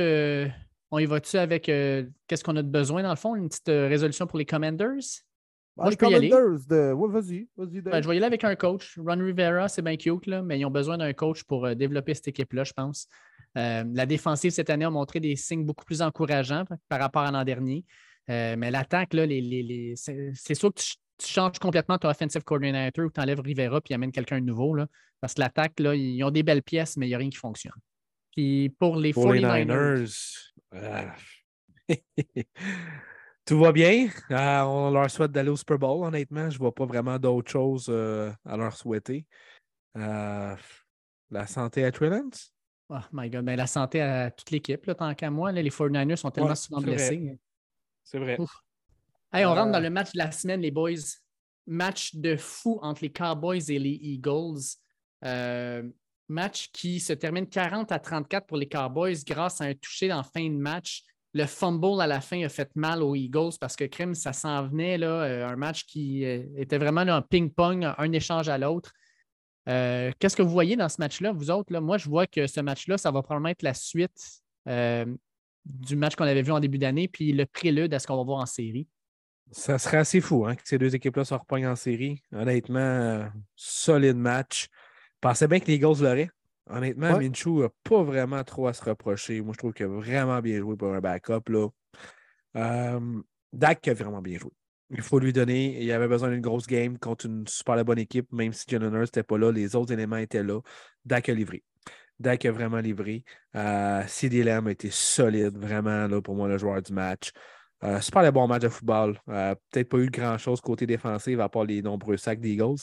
on 0.90 0.98
y 0.98 1.06
va-tu 1.06 1.36
avec 1.39 1.65
qu'est-ce 1.65 2.44
qu'on 2.44 2.56
a 2.56 2.62
de 2.62 2.69
besoin 2.70 3.02
dans 3.02 3.10
le 3.10 3.16
fond? 3.16 3.35
Une 3.35 3.48
petite 3.48 3.69
résolution 3.69 4.27
pour 4.27 4.39
les 4.39 4.47
Commanders? 4.47 5.23
Moi, 5.79 5.91
je 5.93 5.97
peux 5.97 6.11
y 6.11 6.15
aller. 6.15 6.29
Commanders 6.31 6.67
De... 6.69 6.93
Ouais, 6.93 7.09
vas-y, 7.11 7.49
vas-y. 7.57 7.83
Dave. 7.83 7.93
Ben, 7.93 8.03
je 8.03 8.09
vais 8.09 8.15
y 8.15 8.19
aller 8.19 8.27
avec 8.27 8.45
un 8.45 8.55
coach. 8.57 8.99
Ron 8.99 9.19
Rivera, 9.19 9.69
c'est 9.69 9.83
bien 9.83 9.97
cute, 9.97 10.27
là, 10.27 10.43
mais 10.43 10.59
ils 10.59 10.65
ont 10.65 10.71
besoin 10.71 10.99
d'un 10.99 11.13
coach 11.13 11.45
pour 11.45 11.67
euh, 11.67 11.75
développer 11.75 12.15
cette 12.15 12.29
équipe-là, 12.29 12.65
je 12.65 12.73
pense. 12.73 13.07
Euh, 13.57 13.85
la 13.95 14.07
défensive 14.07 14.51
cette 14.51 14.71
année 14.71 14.85
a 14.85 14.91
montré 14.91 15.21
des 15.21 15.35
signes 15.37 15.65
beaucoup 15.65 15.85
plus 15.85 16.03
encourageants 16.03 16.65
par 16.89 17.01
rapport 17.01 17.23
à 17.23 17.31
l'an 17.31 17.45
dernier. 17.45 17.85
Euh, 18.31 18.57
mais 18.59 18.71
l'attaque, 18.71 19.15
là, 19.15 19.25
les, 19.25 19.41
les- 19.41 19.63
les- 19.63 19.95
c'est 19.97 20.55
sûr 20.55 20.73
que 20.75 20.81
tu, 20.81 20.95
tu 21.19 21.27
changes 21.27 21.59
complètement 21.59 21.97
ton 21.99 22.09
offensive 22.11 22.43
coordinator 22.45 23.07
ou 23.07 23.11
tu 23.11 23.21
enlèves 23.21 23.41
Rivera 23.41 23.81
puis 23.81 23.95
amènes 23.95 24.13
quelqu'un 24.13 24.41
de 24.41 24.45
nouveau. 24.45 24.75
Là, 24.75 24.87
parce 25.21 25.35
que 25.35 25.41
l'attaque, 25.41 25.81
là, 25.81 25.95
ils 25.95 26.23
ont 26.23 26.31
des 26.31 26.43
belles 26.43 26.63
pièces, 26.63 26.97
mais 26.97 27.07
il 27.07 27.09
n'y 27.11 27.15
a 27.15 27.19
rien 27.19 27.31
qui 27.31 27.39
fonctionne. 27.39 27.73
Puis 28.37 28.69
pour 28.79 28.97
les 28.97 29.13
Pour 29.13 29.33
les 29.33 29.41
49ers, 29.41 29.65
Niners, 29.65 30.11
euh, 30.75 31.03
tout 33.49 33.59
va 33.59 33.73
bien. 33.73 34.11
Euh, 34.31 34.61
on 34.61 34.91
leur 34.91 35.11
souhaite 35.11 35.33
d'aller 35.33 35.49
au 35.49 35.57
Super 35.57 35.79
Bowl, 35.79 36.05
honnêtement. 36.05 36.51
Je 36.51 36.57
ne 36.57 36.59
vois 36.59 36.75
pas 36.75 36.85
vraiment 36.85 37.19
d'autre 37.19 37.51
chose 37.51 37.87
euh, 37.89 38.31
à 38.45 38.59
leur 38.59 38.77
souhaiter. 38.77 39.27
Euh, 39.97 40.55
la 41.31 41.47
santé 41.47 41.85
à 41.85 41.91
Trillans? 41.91 42.29
oh 42.91 42.97
my 43.12 43.31
God, 43.31 43.47
ben, 43.47 43.57
la 43.57 43.66
santé 43.66 44.03
à 44.03 44.31
toute 44.31 44.51
l'équipe, 44.51 44.95
tant 44.95 45.15
qu'à 45.15 45.31
moi. 45.31 45.51
là, 45.51 45.62
les 45.62 45.70
49ers 45.70 46.16
sont 46.16 46.31
tellement 46.31 46.51
Ouais, 46.51 46.57
souvent 46.57 46.83
blessés. 46.83 47.39
C'est 48.05 48.19
vrai. 48.19 48.37
Hey, 49.33 49.47
on 49.47 49.55
rentre 49.55 49.73
dans 49.73 49.81
le 49.81 49.91
match 49.91 50.12
de 50.12 50.19
la 50.19 50.31
semaine, 50.31 50.61
les 50.61 50.70
boys. 50.70 50.93
Match 51.66 52.15
de 52.15 52.37
fou 52.37 52.79
entre 52.83 53.03
les 53.03 53.12
Cowboys 53.12 53.70
et 53.70 53.79
les 53.79 53.99
Eagles. 54.03 54.61
Match 56.29 56.70
qui 56.73 57.01
se 57.01 57.15
termine 57.15 57.49
40 57.49 57.93
à 57.93 57.99
34 57.99 58.47
pour 58.47 58.59
les 58.59 58.69
Cowboys 58.69 59.16
grâce 59.27 59.62
à 59.62 59.65
un 59.65 59.75
touché 59.75 60.12
en 60.12 60.23
fin 60.23 60.47
de 60.47 60.57
match. 60.57 61.03
Le 61.35 61.45
fumble 61.45 62.01
à 62.01 62.07
la 62.07 62.21
fin 62.21 62.43
a 62.43 62.49
fait 62.49 62.71
mal 62.75 63.03
aux 63.03 63.15
Eagles 63.15 63.53
parce 63.61 63.77
que 63.77 63.85
crime, 63.85 64.15
ça 64.15 64.33
s'en 64.33 64.67
venait 64.67 65.03
euh, 65.03 65.47
un 65.47 65.57
match 65.57 65.85
qui 65.85 66.25
euh, 66.25 66.43
était 66.57 66.79
vraiment 66.79 67.03
un 67.03 67.21
ping-pong, 67.23 67.93
un 67.97 68.13
échange 68.13 68.49
à 68.49 68.57
l'autre. 68.57 68.93
Euh, 69.69 70.11
Qu'est-ce 70.19 70.37
que 70.37 70.43
vous 70.43 70.51
voyez 70.51 70.77
dans 70.77 70.89
ce 70.89 70.97
match-là, 70.99 71.33
vous 71.33 71.51
autres? 71.51 71.73
Là? 71.73 71.81
Moi, 71.81 71.99
je 71.99 72.09
vois 72.09 72.27
que 72.27 72.47
ce 72.47 72.61
match-là, 72.61 72.97
ça 72.97 73.11
va 73.11 73.23
probablement 73.23 73.51
être 73.51 73.63
la 73.63 73.75
suite 73.75 74.43
du 75.65 75.97
match 75.97 76.15
qu'on 76.15 76.25
avait 76.25 76.43
vu 76.43 76.53
en 76.53 76.61
début 76.61 76.79
d'année, 76.79 77.09
puis 77.09 77.33
le 77.33 77.47
prélude 77.47 77.93
à 77.93 77.99
ce 77.99 78.07
qu'on 78.07 78.17
va 78.17 78.23
voir 78.23 78.41
en 78.41 78.47
série. 78.47 78.87
Ça 79.51 79.79
serait 79.79 79.99
assez 79.99 80.21
fou 80.21 80.47
hein, 80.47 80.55
que 80.55 80.63
ces 80.65 80.77
deux 80.77 80.95
équipes-là 80.95 81.25
se 81.25 81.35
repognent 81.35 81.69
en 81.69 81.77
série. 81.77 82.23
Honnêtement, 82.33 83.29
solide 83.57 84.17
match. 84.17 84.69
Je 85.15 85.19
pensais 85.21 85.49
bien 85.49 85.59
que 85.61 85.67
les 85.67 85.75
Eagles 85.75 86.03
l'auraient. 86.03 86.31
Honnêtement, 86.70 87.15
Ouais. 87.15 87.28
Minshew 87.28 87.62
n'a 87.62 87.69
pas 87.85 88.03
vraiment 88.03 88.43
trop 88.45 88.66
à 88.66 88.73
se 88.73 88.85
reprocher. 88.85 89.40
Moi, 89.40 89.53
je 89.55 89.59
trouve 89.59 89.73
qu'il 89.73 89.86
a 89.86 89.89
vraiment 89.89 90.40
bien 90.40 90.59
joué 90.59 90.77
pour 90.77 90.93
un 90.95 91.01
backup. 91.01 91.49
Là. 91.49 91.69
Euh, 92.57 93.20
Dak 93.53 93.89
a 93.89 93.95
vraiment 93.95 94.20
bien 94.23 94.39
joué. 94.39 94.51
Il 94.90 95.03
faut 95.03 95.19
lui 95.19 95.32
donner. 95.32 95.82
Il 95.82 95.93
avait 95.93 96.09
besoin 96.09 96.31
d'une 96.31 96.40
grosse 96.40 96.66
game 96.66 96.99
contre 96.99 97.27
une 97.27 97.47
super 97.47 97.82
bonne 97.85 97.99
équipe, 97.99 98.31
même 98.32 98.53
si 98.53 98.65
Jalen 98.69 98.93
Hurts 98.95 99.01
n'était 99.03 99.23
pas 99.23 99.39
là. 99.39 99.53
Les 99.53 99.77
autres 99.77 99.93
éléments 99.93 100.16
étaient 100.16 100.43
là. 100.43 100.61
Dak 101.05 101.28
a 101.28 101.35
livré. 101.35 101.62
Dak 102.19 102.45
a 102.47 102.53
vraiment 102.53 102.78
livré. 102.78 103.24
Euh, 103.55 104.03
CD 104.07 104.43
Lamb 104.43 104.66
a 104.66 104.70
été 104.73 104.90
solide, 104.90 105.57
vraiment, 105.59 106.07
là, 106.09 106.20
pour 106.20 106.35
moi, 106.35 106.49
le 106.49 106.59
joueur 106.59 106.82
du 106.82 106.93
match. 106.93 107.31
Euh, 107.85 108.01
super 108.01 108.23
le 108.23 108.31
bon 108.32 108.49
match 108.49 108.62
de 108.62 108.69
football. 108.69 109.20
Euh, 109.28 109.55
Peut-être 109.70 109.89
pas 109.89 109.99
eu 109.99 110.11
grand-chose 110.11 110.61
côté 110.61 110.86
défensif, 110.86 111.39
à 111.39 111.49
part 111.49 111.65
les 111.65 111.81
nombreux 111.82 112.16
sacs 112.16 112.40
d'Eagles. 112.40 112.81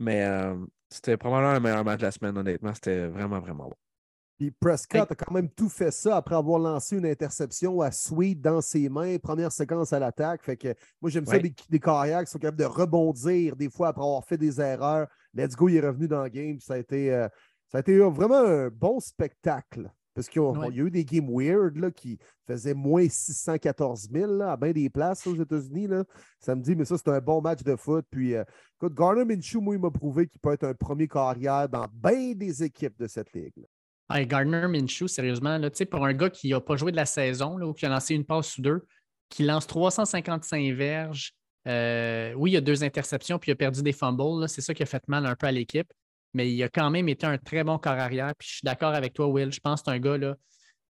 Mais 0.00 0.24
euh, 0.24 0.56
c'était 0.94 1.16
probablement 1.16 1.54
le 1.54 1.60
meilleur 1.60 1.84
match 1.84 2.00
de 2.00 2.06
la 2.06 2.12
semaine, 2.12 2.36
honnêtement. 2.36 2.72
C'était 2.72 3.06
vraiment, 3.06 3.40
vraiment 3.40 3.64
bon. 3.64 3.74
Puis 4.38 4.50
Prescott 4.50 5.10
a 5.10 5.14
quand 5.14 5.32
même 5.32 5.48
tout 5.48 5.68
fait 5.68 5.92
ça 5.92 6.16
après 6.16 6.34
avoir 6.34 6.58
lancé 6.58 6.96
une 6.96 7.06
interception 7.06 7.80
à 7.80 7.92
Sweet 7.92 8.40
dans 8.40 8.60
ses 8.60 8.88
mains, 8.88 9.16
première 9.18 9.52
séquence 9.52 9.92
à 9.92 9.98
l'attaque. 9.98 10.42
Fait 10.42 10.56
que 10.56 10.74
moi, 11.00 11.10
j'aime 11.10 11.24
ça 11.24 11.38
des, 11.38 11.54
des 11.68 11.80
carrières 11.80 12.24
qui 12.24 12.30
sont 12.30 12.38
capables 12.38 12.58
de 12.58 12.64
rebondir 12.64 13.54
des 13.54 13.70
fois 13.70 13.88
après 13.88 14.02
avoir 14.02 14.24
fait 14.24 14.36
des 14.36 14.60
erreurs. 14.60 15.06
Let's 15.34 15.54
go, 15.54 15.68
il 15.68 15.76
est 15.76 15.86
revenu 15.86 16.08
dans 16.08 16.22
le 16.22 16.28
game. 16.28 16.58
Ça 16.60 16.74
a 16.74 16.78
été, 16.78 17.12
euh, 17.12 17.28
ça 17.68 17.78
a 17.78 17.80
été 17.80 17.96
vraiment 17.98 18.38
un 18.38 18.68
bon 18.68 18.98
spectacle. 18.98 19.90
Parce 20.14 20.28
qu'il 20.28 20.40
y 20.40 20.44
a 20.44 20.48
Ouais. 20.50 20.68
il 20.70 20.76
y 20.76 20.80
a 20.80 20.84
eu 20.84 20.90
des 20.90 21.04
games 21.04 21.28
weird 21.28 21.76
là, 21.76 21.90
qui 21.90 22.18
faisaient 22.46 22.74
moins 22.74 23.08
614 23.08 24.08
000 24.12 24.32
là, 24.32 24.52
à 24.52 24.56
bien 24.56 24.72
des 24.72 24.88
places 24.88 25.26
là, 25.26 25.32
aux 25.32 25.42
États-Unis. 25.42 25.88
là. 25.88 26.04
Samedi, 26.38 26.76
mais 26.76 26.84
ça, 26.84 26.96
c'est 26.96 27.08
un 27.10 27.20
bon 27.20 27.40
match 27.40 27.62
de 27.62 27.74
foot. 27.76 28.04
Puis, 28.10 28.34
euh, 28.34 28.44
écoute, 28.76 28.94
Garner 28.94 29.24
Minshew, 29.24 29.60
moi, 29.60 29.74
il 29.74 29.80
m'a 29.80 29.90
prouvé 29.90 30.26
qu'il 30.26 30.40
peut 30.40 30.52
être 30.52 30.64
un 30.64 30.74
premier 30.74 31.08
carrière 31.08 31.68
dans 31.68 31.86
bien 31.92 32.32
des 32.34 32.62
équipes 32.62 32.98
de 32.98 33.06
cette 33.06 33.32
ligue. 33.32 33.66
Hey, 34.10 34.26
Gardner 34.26 34.68
Minshew, 34.68 35.08
sérieusement, 35.08 35.58
là, 35.58 35.70
pour 35.90 36.04
un 36.04 36.12
gars 36.12 36.30
qui 36.30 36.50
n'a 36.50 36.60
pas 36.60 36.76
joué 36.76 36.92
de 36.92 36.96
la 36.96 37.06
saison 37.06 37.56
là, 37.56 37.66
ou 37.66 37.72
qui 37.72 37.86
a 37.86 37.88
lancé 37.88 38.14
une 38.14 38.24
passe 38.24 38.58
ou 38.58 38.62
deux, 38.62 38.86
qui 39.30 39.42
lance 39.44 39.66
355 39.66 40.74
verges, 40.74 41.32
euh, 41.66 42.34
oui, 42.34 42.50
il 42.50 42.54
y 42.54 42.56
a 42.58 42.60
deux 42.60 42.84
interceptions 42.84 43.38
puis 43.38 43.50
il 43.50 43.52
a 43.52 43.56
perdu 43.56 43.82
des 43.82 43.92
fumbles. 43.92 44.48
C'est 44.48 44.60
ça 44.60 44.74
qui 44.74 44.82
a 44.82 44.86
fait 44.86 45.06
mal 45.08 45.24
un 45.26 45.34
peu 45.34 45.46
à 45.46 45.52
l'équipe. 45.52 45.90
Mais 46.34 46.52
il 46.52 46.62
a 46.62 46.68
quand 46.68 46.90
même 46.90 47.08
été 47.08 47.26
un 47.26 47.38
très 47.38 47.64
bon 47.64 47.78
corps 47.78 47.92
arrière. 47.92 48.34
Puis 48.36 48.48
je 48.48 48.54
suis 48.56 48.64
d'accord 48.64 48.94
avec 48.94 49.14
toi, 49.14 49.28
Will. 49.28 49.52
Je 49.52 49.60
pense 49.60 49.80
que 49.80 49.86
c'est 49.86 49.96
un 49.96 50.00
gars, 50.00 50.18
là, 50.18 50.36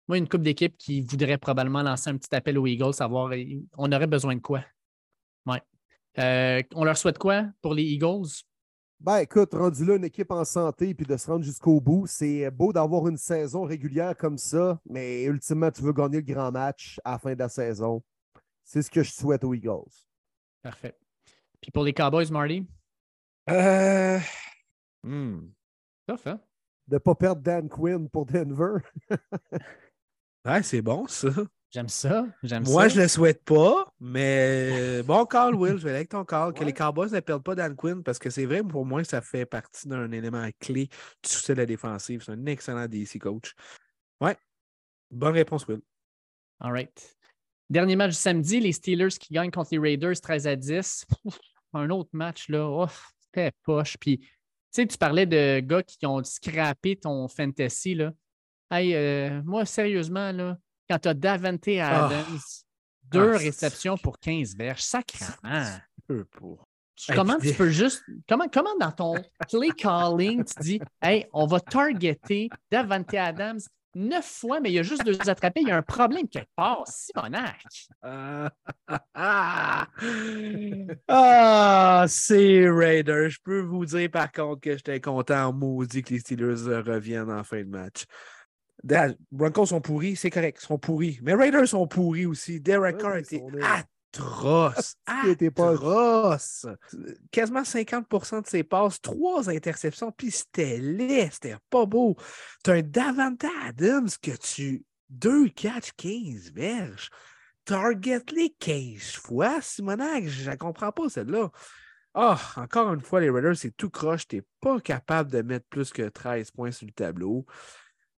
moi, 0.08 0.18
une 0.18 0.28
coupe 0.28 0.42
d'équipe 0.42 0.76
qui 0.78 1.02
voudrait 1.02 1.38
probablement 1.38 1.82
lancer 1.82 2.10
un 2.10 2.18
petit 2.18 2.34
appel 2.36 2.58
aux 2.58 2.68
Eagles, 2.68 2.94
savoir 2.94 3.32
on 3.78 3.92
aurait 3.92 4.08
besoin 4.08 4.36
de 4.36 4.42
quoi? 4.42 4.64
Ouais. 5.46 5.62
Euh, 6.20 6.62
on 6.76 6.84
leur 6.84 6.98
souhaite 6.98 7.18
quoi 7.18 7.46
pour 7.62 7.74
les 7.74 7.84
Eagles? 7.84 8.28
Ben, 9.00 9.20
écoute, 9.20 9.54
rendu 9.54 9.86
là, 9.86 9.96
une 9.96 10.06
équipe 10.06 10.32
en 10.32 10.46
santé 10.46 10.94
puis 10.94 11.06
de 11.06 11.18
se 11.18 11.30
rendre 11.30 11.44
jusqu'au 11.44 11.80
bout, 11.82 12.06
c'est 12.08 12.50
beau 12.52 12.72
d'avoir 12.72 13.08
une 13.08 13.18
saison 13.18 13.64
régulière 13.64 14.16
comme 14.16 14.38
ça, 14.38 14.80
mais 14.90 15.24
ultimement, 15.24 15.72
tu 15.72 15.82
veux 15.82 15.94
gagner 15.94 16.18
le 16.18 16.34
grand 16.34 16.52
match 16.52 17.00
à 17.04 17.12
la 17.12 17.20
fin 17.20 17.34
de 17.34 17.40
la 17.40 17.50
saison. 17.50 18.02
C'est 18.64 18.82
ce 18.82 18.90
que 18.90 19.04
je 19.04 19.12
souhaite 19.12 19.44
aux 19.44 19.54
Eagles. 19.54 19.92
Parfait. 20.62 20.98
Puis 21.60 21.72
pour 21.72 21.84
les 21.84 21.94
Cowboys, 21.94 22.32
Marty? 22.32 22.66
Euh. 23.50 24.20
Hmm. 25.04 25.50
Hein? 26.08 26.40
De 26.88 26.96
ne 26.96 27.00
pas 27.00 27.16
perdre 27.16 27.42
Dan 27.42 27.70
Quinn 27.70 28.10
pour 28.10 28.26
Denver. 28.26 28.78
ouais, 30.46 30.64
c'est 30.64 30.82
bon, 30.82 31.08
ça. 31.08 31.30
J'aime 31.74 31.90
ça. 31.90 32.28
J'aime 32.44 32.64
Moi, 32.66 32.88
je 32.88 32.98
ne 32.98 33.02
le 33.02 33.08
souhaite 33.08 33.44
pas, 33.44 33.92
mais 34.00 35.02
bon 35.04 35.26
call, 35.26 35.56
Will. 35.56 35.78
Je 35.78 35.84
vais 35.84 35.90
aller 35.90 35.98
avec 35.98 36.10
ton 36.10 36.24
call. 36.24 36.54
Que 36.54 36.64
les 36.64 36.74
Cowboys 36.74 37.10
ne 37.10 37.20
perdent 37.20 37.44
pas 37.44 37.56
Dan 37.56 37.76
Quinn 37.76 38.04
parce 38.04 38.20
que 38.20 38.30
c'est 38.30 38.46
vrai, 38.46 38.62
pour 38.62 38.86
moi, 38.86 39.04
ça 39.04 39.22
fait 39.22 39.48
partie 39.48 39.88
d'un 39.88 40.12
élément 40.12 40.48
clé 40.60 40.86
du 41.24 41.30
succès 41.30 41.56
de 41.56 41.62
la 41.62 41.66
défensive. 41.66 42.22
C'est 42.24 42.32
un 42.32 42.46
excellent 42.46 42.88
DC 42.88 43.18
coach. 43.20 43.56
Ouais. 44.22 44.38
Bonne 45.10 45.34
réponse, 45.34 45.68
Will. 45.68 45.82
All 46.60 46.72
right. 46.72 47.18
Dernier 47.72 47.96
match 47.96 48.12
du 48.12 48.18
samedi, 48.18 48.60
les 48.60 48.72
Steelers 48.72 49.18
qui 49.20 49.34
gagnent 49.34 49.50
contre 49.50 49.70
les 49.72 49.80
Raiders 49.80 50.22
13 50.22 50.46
à 50.46 50.56
10. 50.56 51.08
un 51.74 51.90
autre 51.90 52.12
match, 52.14 52.50
là, 52.50 52.68
oh, 52.70 52.88
c'était 53.20 53.52
poche. 53.64 53.98
Puis, 53.98 54.30
sais, 54.74 54.88
tu 54.88 54.98
parlais 54.98 55.26
de 55.26 55.60
gars 55.60 55.84
qui 55.84 56.06
ont 56.06 56.24
scrappé 56.24 56.96
ton 56.96 57.28
fantasy, 57.28 57.96
là. 57.96 58.12
Hey, 58.72 58.96
euh, 58.96 59.42
moi, 59.44 59.66
sérieusement, 59.66 60.32
là, 60.32 60.58
quand 60.90 61.00
tu 61.00 61.08
as 61.08 61.14
Davante 61.14 61.68
ah. 61.80 62.06
Adams, 62.06 62.40
deux 63.04 63.34
ah, 63.34 63.38
réceptions 63.38 63.98
pour 63.98 64.20
15 64.20 64.56
verges, 64.56 64.82
sacrément. 64.82 65.32
Comment 67.14 67.38
tu 67.38 67.54
peux 67.54 67.70
juste. 67.70 68.04
Comment, 68.28 68.48
comment 68.48 68.76
dans 68.80 68.92
ton 68.92 69.16
play 69.50 69.70
calling, 69.76 70.44
tu 70.44 70.62
dis 70.62 70.80
Hey, 71.02 71.28
on 71.34 71.46
va 71.46 71.60
targeter 71.60 72.50
Davante 72.72 73.14
Adams 73.14 73.60
neuf 73.96 74.26
fois, 74.26 74.60
mais 74.60 74.70
il 74.72 74.74
y 74.74 74.80
a 74.80 74.84
juste 74.84 75.04
deux 75.06 75.18
attrapés. 75.28 75.62
Il 75.62 75.68
y 75.68 75.72
a 75.72 75.78
un 75.78 75.82
problème 75.82 76.28
quelque 76.28 76.50
part. 76.56 76.84
Simonac. 76.88 77.88
Ah, 78.02 78.52
ah, 81.08 82.06
c'est 82.08 82.70
Raiders. 82.70 83.30
Je 83.30 83.40
peux 83.44 83.62
vous 83.62 83.86
dire 83.86 84.10
par 84.12 84.32
contre 84.32 84.62
que 84.62 84.78
j'étais 84.78 85.00
content 85.00 85.48
en 85.48 85.54
maudit 85.54 86.02
que 86.02 86.14
les 86.14 86.20
Steelers 86.20 86.82
reviennent 86.82 87.32
en 87.32 87.44
fin 87.44 87.62
de 87.62 87.70
match. 87.70 88.06
Broncos 89.32 89.68
sont 89.68 89.82
pourris, 89.82 90.16
c'est 90.16 90.30
correct, 90.30 90.60
ils 90.62 90.66
sont 90.66 90.78
pourris. 90.78 91.20
Mais 91.22 91.34
Raiders 91.34 91.68
sont 91.68 91.88
pourris 91.88 92.26
aussi. 92.26 92.60
Derek 92.60 92.98
Carr 92.98 93.18
était 93.18 93.42
atroce. 94.14 94.96
atroce. 95.06 96.68
Quasiment 97.32 97.64
50% 97.64 98.42
de 98.44 98.48
ses 98.48 98.64
passes, 98.64 99.02
trois 99.02 99.50
interceptions, 99.50 100.12
puis 100.12 100.32
c'était 100.32 100.78
laid, 100.78 101.30
c'était 101.32 101.56
pas 101.70 101.86
beau. 101.86 102.16
Tu 102.64 102.72
as 102.72 102.76
un 102.76 102.82
Davante 102.82 103.46
Adams 103.66 104.10
que 104.22 104.32
tu. 104.32 104.86
Deux 105.10 105.50
catch 105.50 105.92
15 105.98 106.52
verges. 106.54 107.10
Target 107.66 108.24
les 108.36 108.50
15 108.60 109.16
fois, 109.16 109.62
Simonac, 109.62 110.28
je 110.28 110.50
ne 110.50 110.56
comprends 110.56 110.92
pas 110.92 111.08
celle-là. 111.08 111.52
Ah, 112.14 112.40
encore 112.58 112.94
une 112.94 113.02
fois, 113.02 113.22
les 113.22 113.30
Raiders, 113.30 113.56
c'est 113.56 113.76
tout 113.76 113.90
croche. 113.90 114.28
Tu 114.28 114.38
n'es 114.38 114.44
pas 114.60 114.80
capable 114.80 115.32
de 115.32 115.42
mettre 115.42 115.66
plus 115.68 115.92
que 115.92 116.10
13 116.10 116.52
points 116.52 116.72
sur 116.72 116.86
le 116.86 116.94
tableau. 116.94 117.46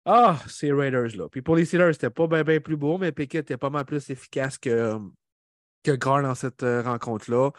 Ah, 0.06 0.40
ces 0.48 0.72
Raiders 0.72 1.16
là. 1.16 1.30
Puis 1.30 1.42
pour 1.42 1.56
les 1.56 1.66
Steelers, 1.66 1.94
c'était 1.94 2.10
pas 2.10 2.28
bien 2.28 2.60
plus 2.60 2.76
beau, 2.76 2.98
mais 2.98 3.12
Pickett 3.12 3.46
était 3.46 3.58
pas 3.58 3.70
mal 3.70 3.86
plus 3.86 4.10
efficace 4.10 4.58
que, 4.58 5.00
que 5.84 5.92
dans 5.92 6.36
cette 6.36 6.64
euh, 6.64 6.82
rencontre-là. 6.82 7.52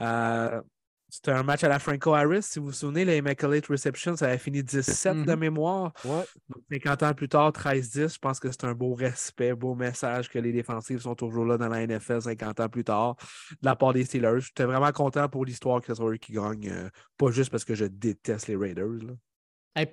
Euh, 0.00 0.60
c'était 1.08 1.32
un 1.32 1.42
match 1.42 1.62
à 1.62 1.68
la 1.68 1.78
Franco 1.78 2.14
Harris. 2.14 2.42
Si 2.42 2.58
vous 2.58 2.66
vous 2.66 2.72
souvenez, 2.72 3.04
les 3.04 3.18
Immaculate 3.18 3.66
Reception, 3.66 4.16
ça 4.16 4.28
avait 4.28 4.38
fini 4.38 4.62
17 4.62 5.14
de 5.14 5.20
mm-hmm. 5.24 5.36
mémoire. 5.36 5.92
Ouais. 6.06 6.24
50 6.72 7.02
ans 7.02 7.12
plus 7.12 7.28
tard, 7.28 7.52
13-10. 7.52 8.14
Je 8.14 8.18
pense 8.18 8.40
que 8.40 8.50
c'est 8.50 8.64
un 8.64 8.72
beau 8.72 8.94
respect, 8.94 9.52
beau 9.52 9.74
message 9.74 10.30
que 10.30 10.38
les 10.38 10.52
défensives 10.52 11.00
sont 11.00 11.14
toujours 11.14 11.44
là 11.44 11.58
dans 11.58 11.68
la 11.68 11.86
NFL 11.86 12.22
50 12.22 12.60
ans 12.60 12.68
plus 12.70 12.84
tard 12.84 13.16
de 13.50 13.66
la 13.66 13.76
part 13.76 13.92
des 13.92 14.04
Steelers. 14.04 14.40
J'étais 14.40 14.64
vraiment 14.64 14.90
content 14.90 15.28
pour 15.28 15.44
l'histoire 15.44 15.82
que 15.82 15.88
ce 15.88 15.94
soit 15.94 16.12
eux 16.12 16.16
qui 16.16 16.32
gagnent. 16.32 16.70
Euh, 16.70 16.88
pas 17.18 17.30
juste 17.30 17.50
parce 17.50 17.66
que 17.66 17.74
je 17.74 17.84
déteste 17.84 18.48
les 18.48 18.56
Raiders. 18.56 19.04
Là 19.06 19.12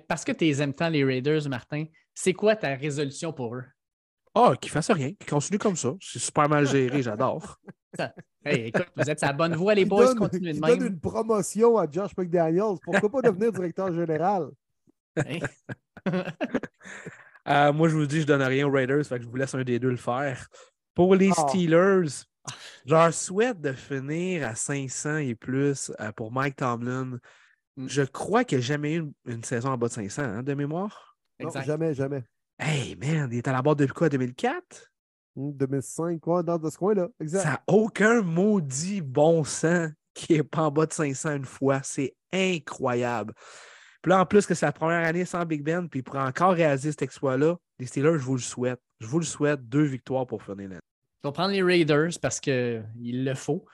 parce 0.08 0.24
que 0.24 0.32
tu 0.32 0.48
aimes 0.60 0.74
tant 0.74 0.88
les 0.88 1.04
Raiders, 1.04 1.48
Martin, 1.48 1.84
c'est 2.14 2.32
quoi 2.32 2.56
ta 2.56 2.74
résolution 2.74 3.32
pour 3.32 3.56
eux? 3.56 3.64
Ah, 4.34 4.50
oh, 4.50 4.56
qu'ils 4.56 4.70
fassent 4.70 4.90
rien, 4.90 5.12
qu'ils 5.12 5.28
continuent 5.28 5.58
comme 5.58 5.76
ça. 5.76 5.94
C'est 6.00 6.18
super 6.18 6.48
mal 6.48 6.66
géré, 6.66 7.02
j'adore. 7.02 7.58
Hey, 8.44 8.68
écoute, 8.68 8.86
vous 8.96 9.10
êtes 9.10 9.22
à 9.22 9.28
la 9.28 9.32
bonne 9.32 9.54
voie, 9.54 9.74
les 9.74 9.84
boys, 9.84 10.14
continuez 10.14 10.52
de 10.52 10.60
même. 10.60 10.78
donne 10.78 10.86
une 10.88 11.00
promotion 11.00 11.76
à 11.76 11.90
Josh 11.90 12.12
McDaniels. 12.16 12.78
Pourquoi 12.82 13.10
pas 13.10 13.22
devenir 13.22 13.52
directeur 13.52 13.92
général? 13.92 14.50
Euh, 17.48 17.72
moi, 17.72 17.88
je 17.88 17.96
vous 17.96 18.06
dis, 18.06 18.20
je 18.20 18.26
donne 18.26 18.42
rien 18.42 18.68
aux 18.68 18.70
Raiders, 18.70 19.04
fait 19.04 19.18
que 19.18 19.24
je 19.24 19.28
vous 19.28 19.34
laisse 19.34 19.54
un 19.54 19.64
des 19.64 19.78
deux 19.78 19.90
le 19.90 19.96
faire. 19.96 20.46
Pour 20.94 21.14
les 21.14 21.30
ah. 21.30 21.48
Steelers, 21.48 22.26
je 22.84 22.94
leur 22.94 23.12
souhaite 23.14 23.60
de 23.60 23.72
finir 23.72 24.46
à 24.46 24.54
500 24.54 25.16
et 25.16 25.34
plus 25.34 25.90
euh, 26.00 26.12
pour 26.12 26.32
Mike 26.32 26.56
Tomlin. 26.56 27.18
Mm. 27.76 27.88
Je 27.88 28.02
crois 28.02 28.44
qu'il 28.44 28.58
n'y 28.58 28.64
a 28.64 28.66
jamais 28.66 28.96
eu 28.96 29.10
une, 29.26 29.42
saison 29.42 29.70
en 29.70 29.78
bas 29.78 29.88
de 29.88 29.92
500 29.92 30.22
hein, 30.22 30.42
de 30.42 30.54
mémoire? 30.54 31.16
Non, 31.40 31.50
jamais, 31.62 31.94
jamais. 31.94 32.22
Hey, 32.62 32.94
man, 32.94 33.30
il 33.32 33.38
est 33.38 33.48
à 33.48 33.52
la 33.52 33.62
barre 33.62 33.74
depuis 33.74 33.94
quoi, 33.94 34.10
2004? 34.10 34.92
2005, 35.34 36.20
quoi, 36.20 36.42
dans 36.42 36.70
ce 36.70 36.76
coin-là. 36.76 37.08
Exact. 37.18 37.42
Ça 37.42 37.50
n'a 37.52 37.62
aucun 37.66 38.20
maudit 38.20 39.00
bon 39.00 39.44
sens 39.44 39.90
qui 40.12 40.34
n'est 40.34 40.42
pas 40.42 40.64
en 40.64 40.70
bas 40.70 40.84
de 40.84 40.92
500 40.92 41.36
une 41.36 41.44
fois. 41.46 41.80
C'est 41.82 42.14
incroyable. 42.34 43.32
Puis 44.02 44.10
là, 44.10 44.20
en 44.20 44.26
plus 44.26 44.44
que 44.44 44.52
c'est 44.52 44.66
la 44.66 44.72
première 44.72 45.06
année 45.06 45.24
sans 45.24 45.46
Big 45.46 45.62
Ben, 45.62 45.88
puis 45.88 46.02
pour 46.02 46.16
encore 46.16 46.52
réaliser 46.52 46.90
cet 46.90 47.00
exploit-là, 47.00 47.56
les 47.78 47.86
Steelers, 47.86 48.18
je 48.18 48.24
vous 48.24 48.36
le 48.36 48.42
souhaite. 48.42 48.80
Je 48.98 49.06
vous 49.06 49.20
le 49.20 49.24
souhaite, 49.24 49.66
deux 49.66 49.84
victoires 49.84 50.26
pour 50.26 50.42
finir 50.42 50.68
l'année. 50.68 50.80
Je 51.24 51.28
vais 51.28 51.32
prendre 51.32 51.52
les 51.52 51.62
Raiders 51.62 52.10
parce 52.20 52.40
qu'il 52.40 52.84
le 53.24 53.34
faut. 53.34 53.64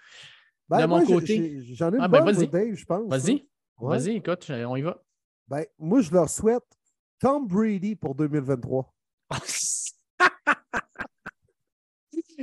Ben, 0.68 0.82
de 0.82 0.86
mon 0.86 1.04
côté. 1.04 1.60
J'en 1.74 1.92
ai 1.92 1.96
une 1.96 2.02
ah, 2.02 2.08
ben, 2.08 2.24
bonne 2.24 2.46
Dave, 2.46 2.74
je 2.74 2.84
pense. 2.84 3.08
Vas-y. 3.08 3.48
Vas-y, 3.80 4.16
écoute, 4.16 4.48
on 4.48 4.76
y 4.76 4.82
va. 4.82 5.02
Ben, 5.48 5.64
moi, 5.76 6.00
je 6.00 6.12
leur 6.12 6.28
souhaite 6.28 6.64
Tom 7.18 7.46
Brady 7.46 7.96
pour 7.96 8.14
2023. 8.14 8.92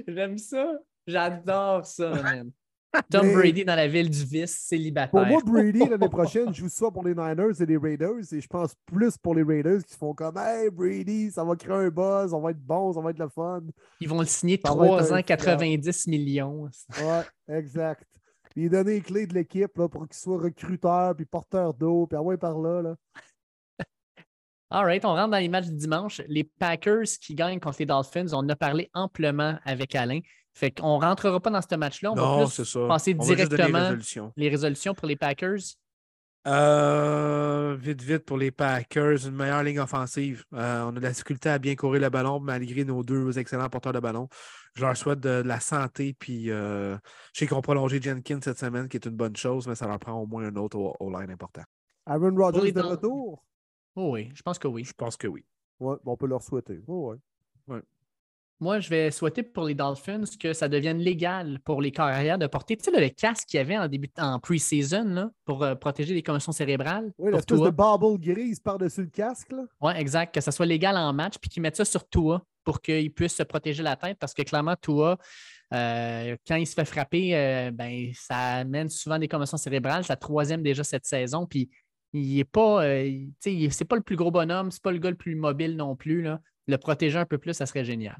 J'aime 0.07 0.37
ça. 0.37 0.73
J'adore 1.05 1.85
ça, 1.85 2.09
man. 2.09 2.51
Tom 3.11 3.33
Brady 3.33 3.65
dans 3.65 3.75
la 3.75 3.87
ville 3.87 4.09
du 4.09 4.23
vice, 4.23 4.55
célibataire. 4.67 5.09
Pour 5.09 5.25
moi, 5.25 5.41
Brady, 5.43 5.79
l'année 5.79 6.09
prochaine, 6.09 6.53
joue 6.53 6.69
soit 6.69 6.91
pour 6.91 7.03
les 7.03 7.15
Niners 7.15 7.59
et 7.59 7.65
les 7.65 7.77
Raiders. 7.77 8.31
Et 8.31 8.39
je 8.39 8.47
pense 8.47 8.75
plus 8.85 9.17
pour 9.17 9.33
les 9.33 9.43
Raiders 9.43 9.83
qui 9.83 9.95
font 9.95 10.13
comme 10.13 10.37
Hey, 10.37 10.69
Brady, 10.69 11.31
ça 11.31 11.43
va 11.43 11.55
créer 11.55 11.75
un 11.75 11.89
buzz, 11.89 12.33
on 12.33 12.41
va 12.41 12.51
être 12.51 12.61
bon, 12.61 12.93
ça 12.93 13.01
va 13.01 13.09
être 13.09 13.19
le 13.19 13.29
fun. 13.29 13.63
Ils 13.99 14.07
vont 14.07 14.19
le 14.19 14.27
signer 14.27 14.59
3 14.59 15.11
ans, 15.11 15.21
90 15.23 16.07
millions. 16.07 16.69
Ouais, 16.99 17.55
exact. 17.57 18.05
Puis 18.51 18.69
donner 18.69 18.95
les 18.95 19.01
clés 19.01 19.25
de 19.25 19.33
l'équipe 19.33 19.73
pour 19.73 20.07
qu'il 20.07 20.15
soit 20.15 20.37
recruteur, 20.37 21.15
puis 21.15 21.25
porteur 21.25 21.73
d'eau, 21.73 22.05
puis 22.05 22.17
ouais 22.19 22.37
par 22.37 22.59
là. 22.59 22.83
là. 22.83 22.95
All 24.73 24.85
right, 24.85 25.05
on 25.05 25.13
rentre 25.13 25.29
dans 25.29 25.37
les 25.37 25.49
matchs 25.49 25.67
du 25.67 25.75
dimanche. 25.75 26.19
Les 26.27 26.43
Packers 26.43 27.05
qui 27.21 27.35
gagnent 27.35 27.59
contre 27.59 27.77
les 27.77 27.85
Dolphins, 27.85 28.33
on 28.33 28.49
a 28.49 28.55
parlé 28.55 28.89
amplement 28.95 29.59
avec 29.65 29.93
Alain. 29.93 30.19
Fait 30.51 30.71
qu'on 30.71 30.97
ne 30.97 31.05
rentrera 31.05 31.39
pas 31.39 31.51
dans 31.51 31.61
ce 31.61 31.75
match-là. 31.75 32.11
On 32.11 32.15
va 32.15 32.47
plus 32.47 32.77
passer 32.87 33.13
directement 33.13 33.91
les 34.35 34.49
résolutions 34.49 34.95
pour 34.95 35.07
les 35.07 35.15
Packers. 35.15 35.59
Euh, 36.47 37.77
vite, 37.79 38.01
vite 38.01 38.25
pour 38.25 38.37
les 38.37 38.49
Packers, 38.49 39.27
une 39.27 39.35
meilleure 39.35 39.61
ligne 39.61 39.79
offensive. 39.79 40.43
Euh, 40.55 40.85
on 40.85 40.89
a 40.89 40.91
de 40.93 41.01
la 41.01 41.09
difficulté 41.09 41.49
à 41.49 41.59
bien 41.59 41.75
courir 41.75 42.01
le 42.01 42.09
ballon 42.09 42.39
malgré 42.39 42.83
nos 42.83 43.03
deux 43.03 43.37
excellents 43.37 43.69
porteurs 43.69 43.93
de 43.93 43.99
ballon. 43.99 44.27
Je 44.75 44.81
leur 44.81 44.97
souhaite 44.97 45.19
de, 45.19 45.43
la 45.45 45.59
santé. 45.59 46.15
Puis 46.17 46.49
euh, 46.49 46.97
je 47.31 47.41
sais 47.41 47.47
qu'on 47.47 47.61
prolongé 47.61 48.01
Jenkins 48.01 48.39
cette 48.43 48.57
semaine, 48.57 48.89
qui 48.89 48.97
est 48.97 49.05
une 49.05 49.15
bonne 49.15 49.35
chose, 49.35 49.67
mais 49.67 49.75
ça 49.75 49.85
leur 49.85 49.99
prend 49.99 50.13
au 50.13 50.25
moins 50.25 50.45
un 50.45 50.55
autre 50.55 50.95
all-line 50.99 51.29
important. 51.29 51.61
Aaron 52.07 52.35
Rodgers 52.35 52.71
de 52.71 52.81
retour? 52.81 53.43
Oh 53.95 54.11
oui, 54.13 54.29
je 54.33 54.41
pense 54.41 54.59
que 54.59 54.67
oui. 54.67 54.83
Je 54.83 54.93
pense 54.93 55.17
que 55.17 55.27
oui. 55.27 55.45
Ouais, 55.79 55.95
on 56.05 56.17
peut 56.17 56.27
leur 56.27 56.41
souhaiter. 56.41 56.81
Oh 56.87 57.11
ouais. 57.11 57.17
ouais. 57.67 57.81
Moi, 58.59 58.79
je 58.79 58.89
vais 58.89 59.11
souhaiter 59.11 59.43
pour 59.43 59.65
les 59.65 59.75
Dolphins 59.75 60.23
que 60.39 60.53
ça 60.53 60.69
devienne 60.69 60.99
légal 60.99 61.59
pour 61.65 61.81
les 61.81 61.91
carrières 61.91 62.37
de 62.37 62.47
porter 62.47 62.77
tu 62.77 62.85
sais, 62.85 62.97
le 62.97 63.09
casque 63.09 63.47
qu'il 63.49 63.57
y 63.57 63.61
avait 63.61 63.77
en 63.77 63.87
début 63.87 64.09
en 64.17 64.39
pre-season 64.39 65.31
pour 65.43 65.63
euh, 65.63 65.75
protéger 65.75 66.13
les 66.13 66.23
commotions 66.23 66.53
cérébrales. 66.53 67.11
Oui, 67.17 67.31
l'espèce 67.31 67.59
de 67.59 67.69
bubble 67.69 68.19
grise 68.19 68.59
par-dessus 68.59 69.01
le 69.01 69.09
casque. 69.09 69.51
Oui, 69.81 69.91
exact. 69.97 70.33
Que 70.33 70.39
ça 70.39 70.51
soit 70.51 70.65
légal 70.65 70.95
en 70.95 71.11
match, 71.11 71.37
puis 71.39 71.49
qu'ils 71.49 71.61
mettent 71.61 71.75
ça 71.75 71.85
sur 71.85 72.07
Tua 72.07 72.41
pour 72.63 72.81
qu'il 72.81 73.13
puisse 73.13 73.35
se 73.35 73.43
protéger 73.43 73.83
la 73.83 73.97
tête, 73.97 74.17
parce 74.17 74.33
que 74.33 74.43
clairement, 74.43 74.75
Tua, 74.81 75.17
euh, 75.73 76.37
quand 76.47 76.55
il 76.55 76.65
se 76.65 76.73
fait 76.73 76.85
frapper, 76.85 77.35
euh, 77.35 77.71
ben, 77.71 78.11
ça 78.13 78.37
amène 78.59 78.87
souvent 78.89 79.19
des 79.19 79.27
commotions 79.27 79.57
cérébrales. 79.57 80.03
C'est 80.03 80.13
la 80.13 80.17
troisième 80.17 80.63
déjà 80.63 80.85
cette 80.85 81.05
saison, 81.05 81.45
puis 81.45 81.69
il 82.13 82.37
n'est 82.37 82.43
pas, 82.45 82.85
euh, 82.85 83.25
c'est 83.39 83.85
pas 83.85 83.95
le 83.95 84.01
plus 84.01 84.15
gros 84.15 84.31
bonhomme, 84.31 84.71
c'est 84.71 84.81
pas 84.81 84.91
le 84.91 84.99
gars 84.99 85.09
le 85.09 85.17
plus 85.17 85.35
mobile 85.35 85.75
non 85.75 85.95
plus. 85.95 86.21
Là. 86.21 86.39
Le 86.67 86.77
protéger 86.77 87.19
un 87.19 87.25
peu 87.25 87.37
plus, 87.37 87.53
ça 87.53 87.65
serait 87.65 87.83
génial. 87.83 88.17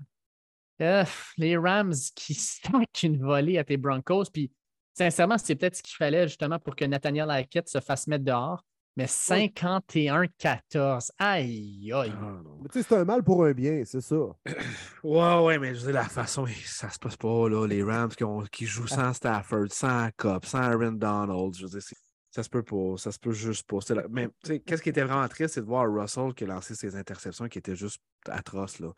Euh, 0.82 1.06
les 1.38 1.56
Rams 1.56 1.94
qui 2.16 2.34
stackent 2.34 3.04
une 3.04 3.18
volée 3.18 3.58
à 3.58 3.64
tes 3.64 3.78
Broncos, 3.78 4.26
puis 4.34 4.52
sincèrement, 4.94 5.38
c'est 5.38 5.56
peut-être 5.56 5.78
ce 5.78 5.84
qu'il 5.84 5.96
fallait 5.96 6.28
justement 6.28 6.60
pour 6.60 6.76
que 6.76 6.86
Nathaniel 6.86 7.30
Hackett 7.30 7.70
se 7.70 7.80
fasse 7.80 8.08
mettre 8.08 8.26
dehors. 8.26 8.64
Mais 8.96 9.06
51-14, 9.08 11.10
aïe, 11.18 11.92
aïe. 11.92 12.14
Ah, 12.16 12.42
non. 12.44 12.60
Mais 12.62 12.70
tu 12.70 12.80
sais, 12.80 12.86
c'est 12.88 12.96
un 12.96 13.06
mal 13.06 13.24
pour 13.24 13.44
un 13.44 13.52
bien, 13.52 13.82
c'est 13.86 14.02
ça. 14.02 14.16
Ouais, 15.04 15.40
ouais, 15.44 15.60
mais 15.60 15.76
je 15.76 15.80
veux 15.82 15.92
dire, 15.92 16.02
la 16.02 16.08
façon, 16.08 16.46
ça 16.64 16.90
se 16.90 17.00
passe 17.00 17.18
pas, 17.18 17.50
là. 17.50 17.66
Les 17.68 17.84
Rams 17.84 18.10
qui, 18.10 18.24
ont- 18.24 18.44
qui 18.52 18.66
jouent 18.66 18.88
sans 18.88 19.12
Stafford, 19.14 19.66
sans 19.72 20.10
Cup, 20.16 20.46
sans 20.46 20.60
Aaron 20.60 20.94
Donald, 20.94 21.56
je 21.56 21.64
veux 21.64 21.70
dire, 21.70 21.82
c'est- 21.82 21.96
ça 22.36 22.42
se 22.42 22.50
peut 22.50 22.64
pas, 22.64 22.98
ça 22.98 23.12
se 23.12 23.20
peut 23.20 23.32
juste 23.32 23.68
pas. 23.68 23.78
La- 23.94 24.08
Mais, 24.10 24.28
qu'est-ce 24.66 24.82
qui 24.82 24.90
était 24.90 25.04
vraiment 25.04 25.28
triste, 25.28 25.54
c'est 25.54 25.62
de 25.62 25.68
voir 25.68 25.86
Russell 25.88 26.34
qui 26.34 26.46
a 26.46 26.48
lancé 26.48 26.74
ses 26.74 26.96
interceptions 26.96 27.48
qui 27.48 27.60
étaient 27.60 27.76
juste 27.76 28.02
atroces, 28.28 28.80
là. 28.80 28.92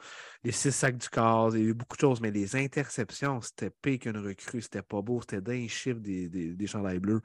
Les 0.44 0.54
six 0.54 0.72
sacs 0.72 0.96
du 0.96 1.10
corps, 1.10 1.54
il 1.56 1.64
y 1.64 1.66
a 1.66 1.70
eu 1.70 1.74
beaucoup 1.74 1.98
de 1.98 2.02
choses, 2.02 2.22
mais 2.22 2.32
les 2.32 2.56
interceptions, 2.56 3.42
c'était 3.42 3.70
pire 3.70 4.00
qu'une 4.00 4.18
recrue, 4.18 4.62
c'était 4.62 4.82
pas 4.82 5.02
beau, 5.02 5.20
c'était 5.20 5.42
d'un 5.42 5.68
chiffre 5.68 6.00
des, 6.00 6.30
des, 6.30 6.54
des 6.54 6.68
chandails 6.68 7.00
bleus. 7.00 7.22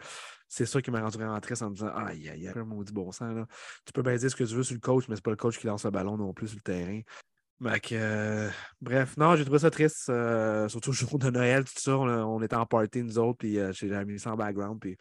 C'est 0.48 0.66
ça 0.66 0.82
qui 0.82 0.90
m'a 0.90 1.00
rendu 1.00 1.16
vraiment 1.16 1.38
triste 1.38 1.62
en 1.62 1.70
me 1.70 1.74
disant, 1.76 1.94
aïe, 1.94 2.28
aïe, 2.28 2.48
aïe, 2.48 2.52
un 2.56 2.64
maudit 2.64 2.92
bon 2.92 3.12
sang, 3.12 3.32
là. 3.32 3.46
Tu 3.84 3.92
peux 3.92 4.02
bien 4.02 4.16
dire 4.16 4.30
ce 4.30 4.34
que 4.34 4.42
tu 4.42 4.54
veux 4.54 4.64
sur 4.64 4.74
le 4.74 4.80
coach, 4.80 5.06
mais 5.08 5.14
c'est 5.14 5.24
pas 5.24 5.30
le 5.30 5.36
coach 5.36 5.58
qui 5.60 5.68
lance 5.68 5.84
le 5.84 5.92
ballon 5.92 6.16
non 6.16 6.32
plus 6.32 6.48
sur 6.48 6.56
le 6.56 6.62
terrain. 6.62 7.00
Que, 7.62 7.92
euh, 7.92 8.50
bref, 8.80 9.18
non, 9.18 9.36
j'ai 9.36 9.44
trouvé 9.44 9.58
ça 9.58 9.70
triste, 9.70 10.08
euh, 10.08 10.66
surtout 10.66 10.92
le 10.92 10.96
jour 10.96 11.18
de 11.18 11.28
Noël, 11.28 11.62
tout 11.62 11.74
ça. 11.76 11.96
On, 11.98 12.08
on 12.08 12.42
était 12.42 12.56
en 12.56 12.64
party, 12.64 13.02
nous 13.04 13.18
autres, 13.18 13.36
puis 13.36 13.58
euh, 13.58 13.70
j'ai 13.72 14.04
mis 14.06 14.18
ça 14.18 14.32
en 14.32 14.36
background, 14.36 14.80
puis 14.80 14.96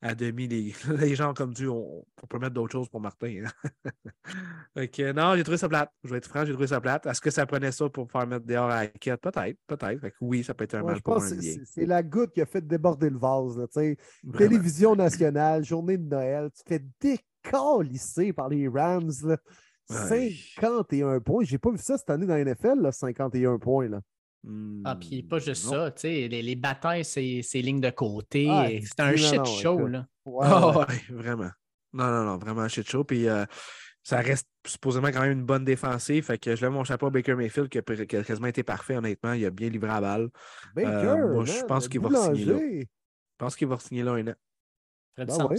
à 0.00 0.14
demi, 0.14 0.46
les, 0.46 0.72
les 0.98 1.14
gens 1.14 1.34
comme 1.34 1.52
Dieu, 1.52 1.70
on, 1.70 2.04
on 2.22 2.26
peut 2.28 2.38
mettre 2.38 2.54
d'autres 2.54 2.72
choses 2.72 2.88
pour 2.88 3.00
Martin. 3.00 3.42
hein. 3.44 3.70
fait 4.76 4.88
que, 4.88 5.12
non, 5.12 5.34
j'ai 5.36 5.42
trouvé 5.42 5.58
ça 5.58 5.68
plate. 5.68 5.90
Je 6.04 6.10
vais 6.10 6.18
être 6.18 6.28
franc, 6.28 6.44
j'ai 6.44 6.52
trouvé 6.52 6.68
ça 6.68 6.80
plate. 6.80 7.06
Est-ce 7.06 7.20
que 7.20 7.30
ça 7.30 7.46
prenait 7.46 7.72
ça 7.72 7.88
pour 7.88 8.10
faire 8.10 8.26
mettre 8.26 8.46
dehors 8.46 8.70
à 8.70 8.82
la 8.84 8.86
quête? 8.86 9.20
Peut-être, 9.20 9.58
peut-être. 9.66 10.06
Oui, 10.20 10.44
ça 10.44 10.54
peut 10.54 10.64
être 10.64 10.74
un 10.74 10.82
Ouais, 10.82 10.94
je 10.96 11.00
pour 11.00 11.16
un 11.16 11.20
c'est- 11.20 11.86
la 11.86 12.02
goutte 12.02 12.32
qui 12.32 12.40
a 12.40 12.46
fait 12.46 12.66
déborder 12.66 13.10
le 13.10 13.18
vase. 13.18 13.58
là, 13.58 13.66
tu. 13.66 13.96
Télévision 14.36 14.94
nationale, 14.94 15.64
journée 15.64 15.98
de 15.98 16.08
Noël, 16.08 16.50
tu 16.54 16.62
fais 16.66 16.84
décalisser 17.00 18.32
par 18.32 18.48
les 18.48 18.68
Rams. 18.68 19.10
Là. 19.24 19.36
Ouais. 19.90 20.32
51 20.60 21.18
points. 21.20 21.44
J'ai 21.44 21.58
pas 21.58 21.70
vu 21.70 21.78
ça 21.78 21.96
cette 21.96 22.10
année 22.10 22.26
dans 22.26 22.34
la 22.34 22.40
NFL, 22.44 22.80
là, 22.82 22.92
51 22.92 23.58
points. 23.58 23.88
Là. 23.88 24.00
Ah, 24.84 24.96
puis 24.96 25.22
pas 25.22 25.38
juste 25.38 25.64
Hmm, 25.64 25.70
non. 25.70 25.72
ça, 25.86 25.90
tu 25.90 26.00
sais, 26.02 26.28
les, 26.28 26.42
les 26.42 26.56
batailles, 26.56 27.04
c'est 27.04 27.40
c'est 27.42 27.60
lignes 27.60 27.80
de 27.80 27.90
côté. 27.90 28.46
Ah, 28.50 28.68
c'est 28.82 29.00
un 29.00 29.10
non, 29.10 29.16
shit 29.16 29.34
non, 29.36 29.44
show, 29.44 29.78
écoute. 29.80 29.90
là. 29.92 30.06
Ouais, 30.24 30.46
Ah 30.48 30.78
ouais. 30.78 30.84
vraiment. 31.10 31.50
Non, 31.92 32.06
non, 32.10 32.24
non, 32.24 32.38
vraiment 32.38 32.62
un 32.62 32.68
shit 32.68 32.88
show. 32.88 33.02
Puis 33.04 33.28
euh, 33.28 33.44
ça 34.02 34.18
reste 34.20 34.48
supposément 34.66 35.08
quand 35.08 35.20
même 35.22 35.32
une 35.32 35.44
bonne 35.44 35.64
défensive. 35.64 36.24
Fait 36.24 36.38
que 36.38 36.54
je 36.54 36.62
lève 36.62 36.70
mon 36.72 36.84
chapeau 36.84 37.06
à 37.06 37.10
Baker 37.10 37.34
Mayfield 37.34 37.68
qui 37.68 37.78
a, 37.78 37.82
qui 37.82 38.16
a 38.16 38.22
quasiment 38.22 38.46
été 38.46 38.62
parfait, 38.62 38.96
honnêtement. 38.96 39.32
Il 39.32 39.44
a 39.44 39.50
bien 39.50 39.68
livré 39.68 39.88
la 39.88 40.00
balle. 40.00 40.28
Baker, 40.74 40.88
Euh, 40.90 41.32
moi, 41.34 41.44
je 41.44 41.64
pense 41.64 41.88
qu'il 41.88 42.00
va 42.00 42.08
signer 42.34 42.44
là. 42.44 42.58
Je 42.58 42.84
pense 43.38 43.56
qu'il 43.56 43.68
va 43.68 43.78
signer 43.78 44.02
là 44.02 44.12
un 44.12 44.26
an. 44.28 44.34
Ça 45.16 45.24
fait 45.26 45.26
du 45.26 45.26
Ben 45.26 45.34
sens. 45.34 45.50
ouais. 45.50 45.56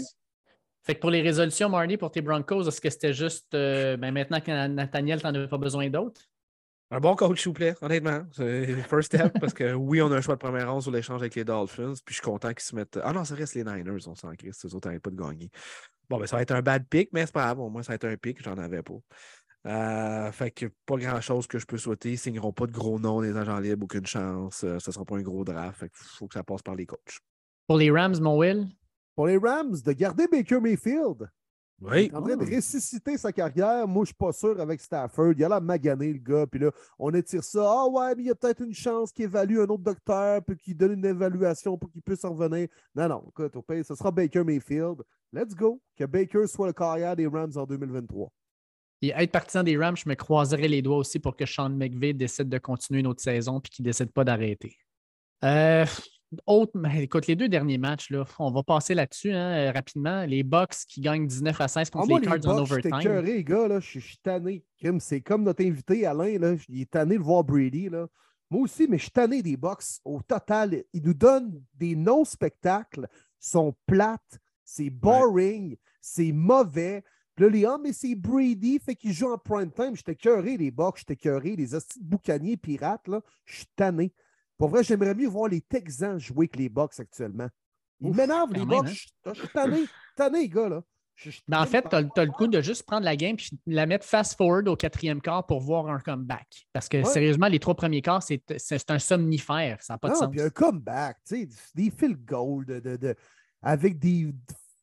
Fait 0.83 0.95
que 0.95 0.99
pour 1.01 1.09
les 1.11 1.21
résolutions, 1.21 1.69
Marty, 1.69 1.97
pour 1.97 2.09
tes 2.11 2.21
Broncos, 2.21 2.67
est-ce 2.67 2.79
que 2.81 2.89
c'était 2.89 3.13
juste 3.13 3.53
euh, 3.53 3.97
ben 3.97 4.13
maintenant 4.13 4.39
que 4.39 4.67
Nathaniel, 4.67 5.21
t'en 5.21 5.29
avais 5.35 5.47
pas 5.47 5.57
besoin 5.57 5.89
d'autres? 5.89 6.21
Un 6.91 6.99
bon 6.99 7.15
coach, 7.15 7.41
s'il 7.41 7.49
vous 7.49 7.53
plaît, 7.53 7.75
honnêtement. 7.81 8.23
C'est 8.31 8.65
le 8.65 8.81
first 8.81 9.13
step 9.13 9.39
parce 9.39 9.53
que 9.53 9.73
oui, 9.73 10.01
on 10.01 10.11
a 10.11 10.17
un 10.17 10.21
choix 10.21 10.35
de 10.35 10.39
première 10.39 10.71
ronde 10.71 10.81
sur 10.81 10.91
l'échange 10.91 11.21
avec 11.21 11.35
les 11.35 11.43
Dolphins. 11.43 11.93
Puis 12.03 12.13
je 12.13 12.13
suis 12.15 12.23
content 12.23 12.49
qu'ils 12.49 12.61
se 12.61 12.75
mettent. 12.75 12.99
Ah 13.03 13.13
non, 13.13 13.23
ça 13.23 13.35
reste 13.35 13.53
les 13.53 13.63
Niners, 13.63 14.07
on 14.07 14.15
s'en 14.15 14.33
crisse. 14.33 14.57
Ces 14.57 14.73
autres 14.73 14.87
n'arrêtent 14.87 15.03
pas 15.03 15.11
de 15.11 15.15
gagner. 15.15 15.51
Bon, 16.09 16.17
ben 16.17 16.25
ça 16.25 16.37
va 16.37 16.41
être 16.41 16.51
un 16.51 16.63
bad 16.63 16.87
pick, 16.87 17.09
mais 17.13 17.25
c'est 17.27 17.31
pas 17.31 17.43
grave. 17.43 17.59
Au 17.59 17.69
moins, 17.69 17.83
ça 17.83 17.91
va 17.91 17.95
être 17.95 18.05
un 18.05 18.17
pick. 18.17 18.41
J'en 18.41 18.57
avais 18.57 18.81
pas. 18.81 18.95
Euh, 19.67 20.31
fait 20.31 20.49
que 20.49 20.65
pas 20.85 20.95
grand 20.95 21.21
chose 21.21 21.45
que 21.45 21.59
je 21.59 21.65
peux 21.67 21.77
souhaiter. 21.77 22.13
Ils 22.13 22.17
signeront 22.17 22.53
pas 22.53 22.65
de 22.65 22.71
gros 22.71 22.97
noms 22.97 23.21
des 23.21 23.37
agents 23.37 23.59
libres, 23.59 23.83
aucune 23.83 24.07
chance. 24.07 24.63
Euh, 24.63 24.79
ce 24.79 24.91
sera 24.91 25.05
pas 25.05 25.17
un 25.17 25.21
gros 25.21 25.43
draft. 25.43 25.81
Fait 25.81 25.89
qu'il 25.89 26.07
faut 26.17 26.27
que 26.27 26.33
ça 26.33 26.43
passe 26.43 26.63
par 26.63 26.75
les 26.75 26.87
coachs. 26.87 27.19
Pour 27.67 27.77
les 27.77 27.91
Rams, 27.91 28.19
mon 28.19 28.37
Will? 28.37 28.67
Pour 29.15 29.27
les 29.27 29.37
Rams, 29.37 29.75
de 29.85 29.91
garder 29.91 30.27
Baker 30.27 30.59
Mayfield. 30.59 31.29
Il 31.81 31.87
Oui. 31.87 31.97
est 32.05 32.15
en 32.15 32.21
train 32.21 32.35
de 32.35 32.55
ressusciter 32.55 33.17
sa 33.17 33.31
carrière. 33.31 33.87
Moi, 33.87 34.03
je 34.03 34.07
suis 34.07 34.15
pas 34.15 34.33
sûr 34.33 34.59
avec 34.59 34.81
Stafford. 34.81 35.33
Il 35.37 35.43
a 35.45 35.49
l'air 35.49 35.61
magané, 35.61 36.11
le 36.11 36.19
gars. 36.19 36.45
Puis 36.45 36.59
là, 36.59 36.71
on 36.97 37.13
étire 37.13 37.43
ça. 37.43 37.63
Ah 37.65 37.87
ouais, 37.87 38.15
mais 38.15 38.23
il 38.23 38.27
y 38.27 38.31
a 38.31 38.35
peut-être 38.35 38.61
une 38.61 38.73
chance 38.73 39.11
qu'il 39.11 39.25
évalue 39.25 39.59
un 39.59 39.67
autre 39.67 39.83
docteur, 39.83 40.43
puis 40.43 40.57
qu'il 40.57 40.75
donne 40.75 40.93
une 40.93 41.05
évaluation 41.05 41.77
pour 41.77 41.89
qu'il 41.89 42.01
puisse 42.01 42.25
revenir. 42.25 42.67
Non, 42.95 43.07
non, 43.07 43.23
écoute, 43.29 43.55
au 43.55 43.63
ce 43.83 43.95
sera 43.95 44.11
Baker 44.11 44.43
Mayfield. 44.43 45.01
Let's 45.31 45.55
go. 45.55 45.81
Que 45.95 46.05
Baker 46.05 46.47
soit 46.47 46.67
le 46.67 46.73
carrière 46.73 47.15
des 47.15 47.27
Rams 47.27 47.53
en 47.55 47.65
2023. 47.65 48.29
Et 49.01 49.09
être 49.15 49.31
partisan 49.31 49.63
des 49.63 49.77
Rams, 49.77 49.95
je 49.95 50.09
me 50.09 50.15
croiserais 50.15 50.67
les 50.67 50.81
doigts 50.81 50.97
aussi 50.97 51.19
pour 51.19 51.35
que 51.37 51.45
Sean 51.45 51.69
McVay 51.69 52.11
décide 52.11 52.49
de 52.49 52.57
continuer 52.57 52.99
une 52.99 53.07
autre 53.07 53.21
saison 53.21 53.61
puis 53.61 53.69
qu'il 53.69 53.83
ne 53.85 53.89
décide 53.89 54.11
pas 54.11 54.25
d'arrêter. 54.25 54.75
Euh, 55.45 55.85
autre, 56.45 56.71
mais 56.75 57.03
écoute, 57.03 57.27
les 57.27 57.35
deux 57.35 57.49
derniers 57.49 57.77
matchs, 57.77 58.11
là, 58.11 58.23
on 58.37 58.51
va 58.51 58.61
passer 58.63 58.93
là-dessus 58.93 59.31
hein, 59.31 59.51
euh, 59.69 59.71
rapidement. 59.71 60.25
Les 60.25 60.43
Bucks 60.43 60.75
qui 60.87 61.01
gagnent 61.01 61.25
19 61.27 61.59
à 61.59 61.67
16 61.67 61.87
Ah, 61.87 61.91
contre 61.97 62.07
moi, 62.09 62.19
les 62.19 62.25
les 62.25 62.31
Cards 62.31 62.47
en 62.53 62.57
Bucks, 62.61 62.67
j'étais 62.75 62.93
overtime. 62.93 63.19
les 63.25 63.43
gars. 63.43 63.67
Là, 63.67 63.79
je 63.79 63.99
suis- 63.99 64.17
tanné. 64.21 64.63
C'est 64.99 65.21
comme 65.21 65.43
notre 65.43 65.63
invité, 65.65 66.05
Alain. 66.05 66.37
Là, 66.37 66.55
il 66.67 66.81
est 66.81 66.89
tanné 66.91 67.17
de 67.17 67.23
voir 67.23 67.43
Brady. 67.43 67.89
Là. 67.89 68.07
Moi 68.51 68.61
aussi, 68.63 68.87
mais 68.87 68.97
je 68.97 69.03
suis 69.03 69.11
tanné 69.11 69.41
des 69.41 69.57
Bucks. 69.57 69.83
Au 70.05 70.21
total, 70.21 70.83
ils 70.93 71.03
nous 71.03 71.13
donnent 71.13 71.61
des 71.73 71.95
non-spectacles, 71.95 73.07
sont 73.39 73.75
plates, 73.85 74.39
c'est 74.63 74.89
boring, 74.89 75.75
c'est 76.01 76.31
mauvais. 76.31 77.03
Puis 77.35 77.45
là, 77.45 77.51
les 77.51 77.65
ah, 77.65 77.77
mais 77.81 77.93
c'est 77.93 78.15
Brady, 78.15 78.79
fait 78.79 78.95
qu'il 78.95 79.13
joue 79.13 79.31
en 79.31 79.37
prime 79.37 79.71
time. 79.71 79.95
J'étais 79.95 80.11
écœuré, 80.11 80.57
les 80.57 80.71
Bucks, 80.71 80.97
j'étais 80.97 81.13
écœuré, 81.13 81.55
les 81.55 81.73
hosties 81.73 81.99
de 81.99 82.05
boucaniers 82.05 82.57
pirates. 82.57 83.07
Là, 83.07 83.21
je 83.45 83.57
suis 83.57 83.67
tanné. 83.75 84.13
Pour 84.59 84.69
vrai, 84.69 84.83
j'aimerais 84.83 85.15
mieux 85.15 85.27
voir 85.27 85.49
les 85.49 85.61
Texans 85.61 86.19
jouer 86.19 86.47
que 86.49 86.57
les 86.59 86.69
Bucks 86.69 86.99
actuellement. 86.99 87.47
Ils 88.01 88.13
m'énervent, 88.13 88.53
les 88.53 88.65
Bucks. 88.65 88.85
hein? 89.25 89.33
Je 89.33 89.39
suis- 89.39 89.47
tanné, 89.53 89.85
tanné, 90.15 90.41
les 90.41 90.49
gars. 90.49 90.69
Là. 90.69 90.83
En 91.53 91.65
fait, 91.65 91.81
tu 91.89 91.95
as, 91.95 92.01
le 92.01 92.31
goût 92.31 92.47
de 92.47 92.61
juste 92.61 92.83
prendre 92.83 93.03
la 93.03 93.15
game 93.17 93.35
et 93.39 93.57
la 93.73 93.85
mettre 93.85 94.05
fast-forward 94.05 94.67
au 94.67 94.75
quatrième 94.75 95.21
quart 95.21 95.45
pour 95.45 95.59
voir 95.61 95.87
un 95.87 95.99
comeback. 95.99 96.67
Parce 96.71 96.87
que 96.87 96.97
Ouais. 96.97 97.03
sérieusement, 97.05 97.47
les 97.47 97.59
trois 97.59 97.75
premiers 97.75 98.01
quarts, 98.01 98.21
c'est 98.23 98.41
c'est 98.57 98.91
un 98.91 98.99
somnifère. 98.99 99.81
Ça 99.81 99.93
n'a 99.93 99.97
pas 99.97 100.09
de 100.09 100.15
sens. 100.15 100.29
puis 100.29 100.41
un 100.41 100.49
comeback, 100.49 101.17
tu 101.25 101.49
sais, 101.49 101.49
des 101.75 101.89
field 101.91 102.23
goal 102.25 102.65
de, 102.65 102.79
de- 102.79 102.95
de- 102.97 103.15
avec 103.61 103.97
des 103.99 104.33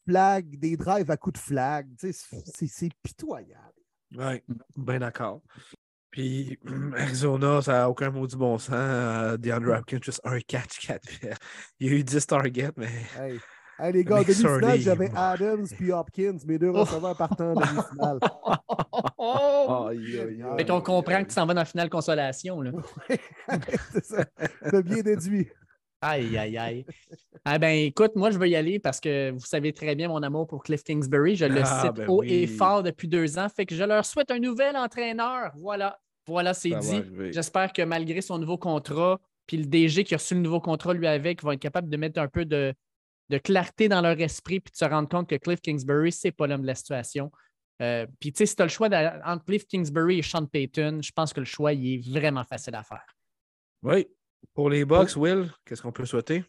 flags, 0.06 0.58
des 0.58 0.76
drives 0.76 1.10
à 1.10 1.16
coups 1.16 1.34
de 1.40 1.44
flag. 1.44 1.88
tu 1.98 2.12
sais, 2.12 2.42
C'est 2.54 2.66
c'est 2.66 2.90
pitoyable. 3.02 3.72
Oui, 4.14 4.42
bien 4.76 4.98
d'accord. 5.00 5.40
Puis 6.16 6.58
Arizona, 6.96 7.60
ça 7.60 7.72
n'a 7.72 7.90
aucun 7.90 8.08
mot 8.10 8.26
du 8.26 8.36
bon 8.36 8.56
sens. 8.56 8.70
Euh, 8.72 9.36
DeAndre 9.36 9.76
Hopkins, 9.76 9.98
juste 10.00 10.22
un 10.24 10.40
catch, 10.40 10.86
4 10.86 11.02
Il 11.78 11.86
y 11.86 11.90
a 11.90 11.92
eu 11.98 12.02
10 12.02 12.26
targets, 12.26 12.70
mais 12.74 12.88
Hey, 13.20 13.38
Hey, 13.78 13.92
les 13.92 14.02
gars, 14.02 14.22
demi-finale, 14.24 14.80
j'avais. 14.80 15.10
Adams 15.14 15.66
puis 15.76 15.92
Hopkins, 15.92 16.38
mes 16.46 16.58
deux 16.58 16.70
receveurs 16.70 17.14
partant 17.18 17.52
en 17.52 17.54
demi-finale. 17.60 18.18
Aïe, 19.90 20.18
aïe, 20.18 20.42
aïe. 20.42 20.56
Fait 20.56 20.64
qu'on 20.64 20.80
comprend 20.80 21.22
que 21.22 21.28
tu 21.28 21.34
s'en 21.34 21.44
vas 21.44 21.52
dans 21.52 21.60
la 21.60 21.64
finale 21.66 21.90
consolation. 21.90 22.62
Là. 22.62 22.70
C'est 23.92 24.04
ça. 24.04 24.24
T'as 24.70 24.80
bien 24.80 25.02
déduit. 25.02 25.48
Aïe, 26.00 26.38
aïe, 26.38 26.56
aïe. 26.56 26.86
Ah 27.44 27.58
ben 27.58 27.68
écoute, 27.76 28.12
moi 28.16 28.30
je 28.30 28.38
veux 28.38 28.48
y 28.48 28.56
aller 28.56 28.78
parce 28.78 29.00
que 29.00 29.32
vous 29.32 29.44
savez 29.44 29.72
très 29.74 29.94
bien 29.94 30.08
mon 30.08 30.22
amour 30.22 30.46
pour 30.46 30.62
Cliff 30.62 30.82
Kingsbury. 30.82 31.36
Je 31.36 31.44
le 31.44 31.60
Ah, 31.62 31.82
cite 31.82 31.92
ben 31.94 32.08
haut 32.08 32.22
et 32.22 32.46
fort 32.46 32.82
depuis 32.82 33.08
deux 33.08 33.38
ans. 33.38 33.48
Fait 33.54 33.66
que 33.66 33.74
je 33.74 33.84
leur 33.84 34.04
souhaite 34.06 34.30
un 34.30 34.38
nouvel 34.38 34.76
entraîneur. 34.76 35.52
Voilà. 35.58 35.98
Voilà, 36.26 36.54
c'est 36.54 36.70
dit. 36.70 37.02
J'espère 37.30 37.72
que 37.72 37.82
malgré 37.82 38.20
son 38.20 38.38
nouveau 38.38 38.58
contrat, 38.58 39.20
puis 39.46 39.56
le 39.56 39.66
DG 39.66 40.04
qui 40.04 40.14
a 40.14 40.16
reçu 40.16 40.34
le 40.34 40.40
nouveau 40.40 40.60
contrat 40.60 40.92
lui 40.92 41.06
avec, 41.06 41.42
vont 41.42 41.52
être 41.52 41.60
capables 41.60 41.88
de 41.88 41.96
mettre 41.96 42.20
un 42.20 42.28
peu 42.28 42.44
de, 42.44 42.74
de 43.28 43.38
clarté 43.38 43.88
dans 43.88 44.00
leur 44.00 44.20
esprit 44.20 44.60
puis 44.60 44.72
de 44.72 44.76
se 44.76 44.84
rendre 44.84 45.08
compte 45.08 45.28
que 45.28 45.36
Cliff 45.36 45.60
Kingsbury, 45.60 46.12
c'est 46.12 46.32
pas 46.32 46.46
l'homme 46.46 46.62
de 46.62 46.66
la 46.66 46.74
situation. 46.74 47.30
Euh, 47.82 48.06
puis 48.18 48.32
tu 48.32 48.38
sais, 48.38 48.46
si 48.46 48.56
tu 48.56 48.62
as 48.62 48.64
le 48.64 48.70
choix 48.70 48.88
entre 49.24 49.44
Cliff 49.44 49.66
Kingsbury 49.66 50.18
et 50.18 50.22
Sean 50.22 50.46
Payton, 50.46 51.00
je 51.02 51.12
pense 51.12 51.32
que 51.32 51.40
le 51.40 51.46
choix, 51.46 51.72
il 51.72 51.94
est 51.94 52.18
vraiment 52.18 52.44
facile 52.44 52.74
à 52.74 52.82
faire. 52.82 53.04
Oui. 53.82 54.06
Pour 54.54 54.70
les 54.70 54.84
Bucks, 54.84 55.16
Will, 55.16 55.52
qu'est-ce 55.64 55.82
qu'on 55.82 55.92
peut 55.92 56.06
souhaiter? 56.06 56.44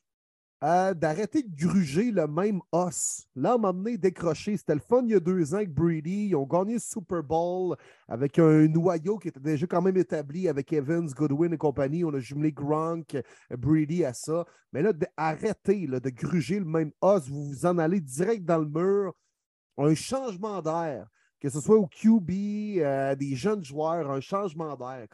Euh, 0.63 0.93
d'arrêter 0.95 1.43
de 1.43 1.55
gruger 1.55 2.11
le 2.11 2.27
même 2.27 2.61
os. 2.71 3.27
Là, 3.35 3.57
m'a 3.57 3.69
amené 3.69 3.97
décroché. 3.97 4.57
C'était 4.57 4.73
le 4.73 4.81
fun 4.81 5.03
il 5.03 5.11
y 5.11 5.15
a 5.15 5.19
deux 5.19 5.53
ans 5.53 5.57
avec 5.57 5.71
Brady. 5.71 6.29
Ils 6.29 6.35
ont 6.35 6.47
gagné 6.47 6.73
le 6.73 6.79
Super 6.79 7.21
Bowl 7.21 7.75
avec 8.07 8.39
un 8.39 8.67
noyau 8.67 9.19
qui 9.19 9.27
était 9.27 9.39
déjà 9.39 9.67
quand 9.67 9.83
même 9.83 9.97
établi 9.97 10.47
avec 10.49 10.73
Evans, 10.73 11.07
Goodwin 11.07 11.53
et 11.53 11.57
compagnie. 11.57 12.03
On 12.03 12.13
a 12.13 12.19
jumelé 12.19 12.51
Gronk, 12.51 13.17
Brady 13.51 14.03
à 14.03 14.13
ça. 14.13 14.45
Mais 14.73 14.81
là, 14.81 14.93
arrêtez 15.15 15.85
de 15.85 16.09
gruger 16.09 16.57
le 16.57 16.65
même 16.65 16.91
os. 17.01 17.27
Vous 17.27 17.49
vous 17.49 17.65
en 17.67 17.77
allez 17.77 18.01
direct 18.01 18.43
dans 18.43 18.57
le 18.57 18.67
mur. 18.67 19.13
Un 19.77 19.93
changement 19.93 20.59
d'air, 20.63 21.07
que 21.39 21.49
ce 21.49 21.61
soit 21.61 21.77
au 21.77 21.85
QB, 21.85 22.31
euh, 22.79 23.15
des 23.15 23.35
jeunes 23.35 23.63
joueurs, 23.63 24.09
un 24.09 24.21
changement 24.21 24.75
d'air. 24.75 25.07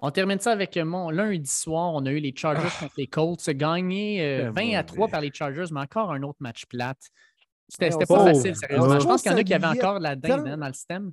On 0.00 0.10
termine 0.10 0.38
ça 0.38 0.52
avec 0.52 0.76
mon 0.76 1.10
lundi 1.10 1.50
soir. 1.50 1.92
On 1.94 2.06
a 2.06 2.10
eu 2.10 2.20
les 2.20 2.32
Chargers 2.34 2.68
ah. 2.70 2.80
contre 2.80 2.94
les 2.96 3.06
Colts. 3.06 3.50
Gagné 3.50 4.48
20 4.50 4.74
euh, 4.74 4.78
à 4.78 4.84
3 4.84 5.08
par 5.08 5.20
les 5.20 5.32
Chargers, 5.32 5.66
mais 5.72 5.80
encore 5.80 6.12
un 6.12 6.22
autre 6.22 6.38
match 6.40 6.66
plate. 6.66 7.00
C'était 7.68 7.90
pas 7.90 8.24
facile, 8.24 8.56
sérieusement. 8.56 9.00
Je 9.00 9.06
pense 9.06 9.22
qu'il 9.22 9.32
y 9.32 9.34
en 9.34 9.38
a 9.38 9.44
qui 9.44 9.54
avaient 9.54 9.66
encore 9.66 9.98
la 9.98 10.16
dinde 10.16 10.46
hein, 10.46 10.56
dans 10.56 10.68
le 10.68 10.72
système. 10.72 11.12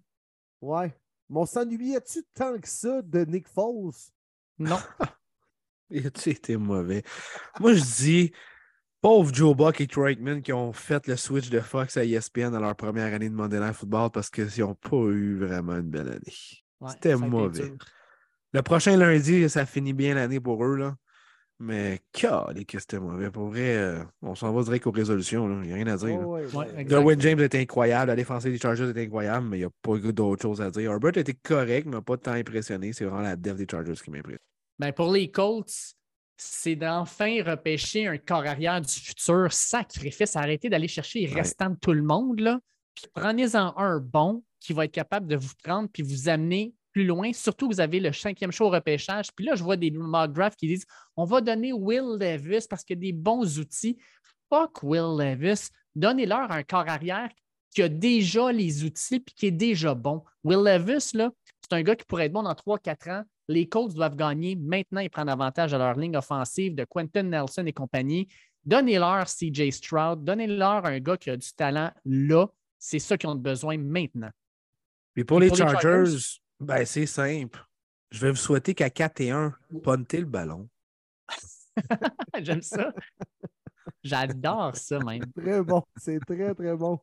Ouais. 0.61 0.93
Mais 1.29 1.39
on 1.39 1.45
s'ennuyait-tu 1.45 2.23
tant 2.33 2.57
que 2.59 2.67
ça 2.67 3.01
de 3.01 3.25
Nick 3.25 3.47
Foles? 3.47 3.93
Non. 4.59 4.77
Il 5.89 6.07
a-tu 6.07 6.29
été 6.29 6.55
mauvais? 6.55 7.03
Moi, 7.59 7.73
je 7.73 7.81
dis, 7.81 8.31
pauvre 9.01 9.33
Joe 9.33 9.55
Buck 9.55 9.81
et 9.81 9.87
Kreitman 9.87 10.41
qui 10.41 10.53
ont 10.53 10.71
fait 10.71 11.05
le 11.07 11.15
switch 11.15 11.49
de 11.49 11.59
Fox 11.59 11.97
à 11.97 12.05
ESPN 12.05 12.51
dans 12.51 12.59
leur 12.59 12.75
première 12.75 13.13
année 13.13 13.29
de 13.29 13.35
Monday 13.35 13.59
Night 13.59 13.73
Football 13.73 14.11
parce 14.11 14.29
qu'ils 14.29 14.47
n'ont 14.59 14.75
pas 14.75 14.97
eu 14.97 15.37
vraiment 15.37 15.75
une 15.75 15.89
belle 15.89 16.09
année. 16.09 16.33
C'était 16.89 17.15
mauvais. 17.15 17.73
Le 18.55 18.61
prochain 18.61 18.95
lundi, 18.95 19.49
ça 19.49 19.65
finit 19.65 19.91
bien 19.91 20.15
l'année 20.15 20.39
pour 20.39 20.63
eux. 20.63 20.77
Là. 20.77 20.95
Mais 21.59 21.99
calé 22.13 22.63
que 22.63 22.79
c'était 22.79 23.01
mauvais. 23.01 23.29
Pour 23.29 23.49
vrai, 23.49 23.75
euh, 23.75 24.01
on 24.21 24.33
s'en 24.33 24.53
va 24.53 24.63
direct 24.63 24.87
aux 24.87 24.91
résolutions. 24.91 25.61
Il 25.61 25.67
n'y 25.67 25.73
a 25.73 25.75
rien 25.75 25.87
à 25.87 25.97
dire. 25.97 26.17
Oh, 26.25 26.39
Derwin 26.85 27.19
James 27.19 27.41
était 27.41 27.59
incroyable. 27.59 28.11
La 28.11 28.15
défense 28.15 28.43
des 28.43 28.57
Chargers 28.57 28.89
était 28.89 29.03
incroyable, 29.03 29.45
mais 29.49 29.57
il 29.57 29.59
n'y 29.59 29.65
a 29.65 29.69
pas 29.81 29.97
d'autre 29.97 30.43
chose 30.43 30.61
à 30.61 30.71
dire. 30.71 30.89
Herbert 30.89 31.17
était 31.17 31.33
correct, 31.33 31.85
mais 31.85 31.99
pas 31.99 32.15
tant 32.15 32.31
impressionné. 32.31 32.93
C'est 32.93 33.03
vraiment 33.03 33.23
la 33.23 33.35
def 33.35 33.57
des 33.57 33.67
Chargers 33.69 34.01
qui 34.01 34.09
m'impressionne. 34.09 34.39
Ben 34.79 34.93
pour 34.93 35.11
les 35.11 35.29
Colts, 35.29 35.93
c'est 36.37 36.77
d'enfin 36.77 37.43
repêcher 37.43 38.07
un 38.07 38.17
corps 38.17 38.45
arrière 38.45 38.79
du 38.79 38.93
futur. 38.93 39.51
Sacrifice, 39.51 40.33
arrêtez 40.37 40.69
d'aller 40.69 40.87
chercher 40.87 41.19
les 41.19 41.33
restants 41.33 41.71
de 41.71 41.77
tout 41.81 41.91
le 41.91 42.03
monde. 42.03 42.39
Là. 42.39 42.61
Puis 42.95 43.07
prenez-en 43.13 43.75
un 43.75 43.99
bon 43.99 44.45
qui 44.61 44.71
va 44.71 44.85
être 44.85 44.93
capable 44.93 45.27
de 45.27 45.35
vous 45.35 45.51
prendre 45.61 45.89
puis 45.91 46.03
vous 46.03 46.29
amener 46.29 46.73
plus 46.95 47.03
loin. 47.03 47.33
Surtout, 47.33 47.67
vous 47.67 47.81
avez 47.81 47.99
le 47.99 48.13
cinquième 48.13 48.53
show 48.53 48.67
au 48.67 48.69
repêchage. 48.69 49.27
Puis 49.35 49.45
là, 49.45 49.55
je 49.55 49.63
vois 49.63 49.75
des 49.75 49.91
mock 49.91 50.31
drafts 50.31 50.57
qui 50.57 50.67
disent 50.67 50.85
on 51.17 51.25
va 51.25 51.41
donner 51.41 51.73
Will 51.73 52.17
Levis 52.17 52.67
parce 52.69 52.85
qu'il 52.85 52.95
y 52.95 52.99
a 52.99 53.01
des 53.01 53.11
bons 53.11 53.59
outils. 53.59 53.97
Fuck 54.49 54.81
Will 54.81 55.17
Levis. 55.19 55.67
Donnez-leur 55.93 56.49
un 56.53 56.63
corps 56.63 56.87
arrière 56.87 57.29
qui 57.71 57.81
a 57.81 57.89
déjà 57.89 58.49
les 58.53 58.85
outils 58.85 59.15
et 59.15 59.33
qui 59.35 59.47
est 59.47 59.51
déjà 59.51 59.93
bon. 59.93 60.23
Will 60.45 60.63
Levis, 60.63 61.11
là, 61.15 61.31
c'est 61.61 61.75
un 61.75 61.83
gars 61.83 61.97
qui 61.97 62.05
pourrait 62.05 62.27
être 62.27 62.31
bon 62.31 62.43
dans 62.43 62.53
3-4 62.53 63.11
ans. 63.11 63.23
Les 63.49 63.67
Colts 63.67 63.93
doivent 63.93 64.15
gagner 64.15 64.55
maintenant 64.55 65.01
et 65.01 65.09
prendre 65.09 65.33
avantage 65.33 65.73
à 65.73 65.77
leur 65.77 65.95
ligne 65.95 66.15
offensive 66.15 66.75
de 66.75 66.85
Quentin 66.85 67.23
Nelson 67.23 67.65
et 67.65 67.73
compagnie. 67.73 68.29
Donnez-leur 68.63 69.25
CJ 69.25 69.69
Stroud, 69.69 70.23
donnez-leur 70.23 70.85
un 70.85 70.99
gars 71.01 71.17
qui 71.17 71.29
a 71.29 71.35
du 71.35 71.51
talent 71.51 71.91
là. 72.05 72.47
C'est 72.79 72.99
ça 72.99 73.17
qu'ils 73.17 73.29
ont 73.29 73.35
besoin 73.35 73.77
maintenant. 73.77 74.29
Et 75.17 75.25
pour, 75.25 75.41
les, 75.41 75.53
Chargers 75.53 76.39
ben, 76.65 76.85
c'est 76.85 77.05
simple. 77.05 77.65
Je 78.11 78.19
vais 78.21 78.31
vous 78.31 78.37
souhaiter 78.37 78.73
qu'à 78.73 78.89
4 78.89 79.21
et 79.21 79.31
1, 79.31 79.53
pontez 79.83 80.19
le 80.19 80.25
ballon. 80.25 80.67
J'aime 82.41 82.61
ça. 82.61 82.93
J'adore 84.03 84.75
ça, 84.75 84.99
même. 84.99 85.25
Très 85.35 85.63
bon. 85.63 85.83
C'est 85.97 86.19
très, 86.19 86.53
très 86.53 86.75
bon. 86.75 86.99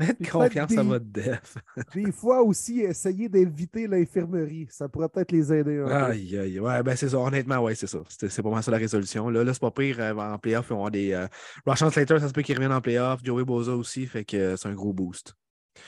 Faites 0.00 0.30
confiance 0.30 0.76
à 0.76 0.82
votre 0.82 1.04
def. 1.04 1.56
des 1.94 2.12
fois 2.12 2.42
aussi, 2.42 2.80
essayer 2.80 3.28
d'éviter 3.28 3.86
l'infirmerie. 3.86 4.66
Ça 4.70 4.88
pourrait 4.88 5.08
peut-être 5.08 5.32
les 5.32 5.52
aider. 5.52 5.84
aïe, 5.88 6.38
aïe. 6.38 6.60
Ouais, 6.60 6.82
ben 6.82 6.96
c'est 6.96 7.08
ça. 7.08 7.18
Honnêtement, 7.18 7.58
ouais, 7.58 7.74
c'est 7.74 7.86
ça. 7.86 7.98
C'est 8.08 8.42
pas 8.42 8.50
mal 8.50 8.62
ça 8.62 8.70
la 8.70 8.78
résolution. 8.78 9.28
Là, 9.28 9.44
là 9.44 9.52
c'est 9.52 9.60
pas 9.60 9.70
pire. 9.70 9.96
Euh, 10.00 10.14
en 10.14 10.38
playoff, 10.38 10.66
ils 10.66 10.70
vont 10.70 10.76
avoir 10.76 10.90
des. 10.90 11.12
Euh... 11.12 11.26
Slater, 11.74 12.18
ça 12.18 12.28
se 12.28 12.32
peut 12.32 12.42
qu'il 12.42 12.54
revienne 12.54 12.72
en 12.72 12.80
playoff. 12.80 13.20
Joey 13.22 13.44
Boza 13.44 13.72
aussi. 13.72 14.06
Fait 14.06 14.24
que 14.24 14.36
euh, 14.36 14.56
c'est 14.56 14.68
un 14.68 14.74
gros 14.74 14.92
boost. 14.92 15.34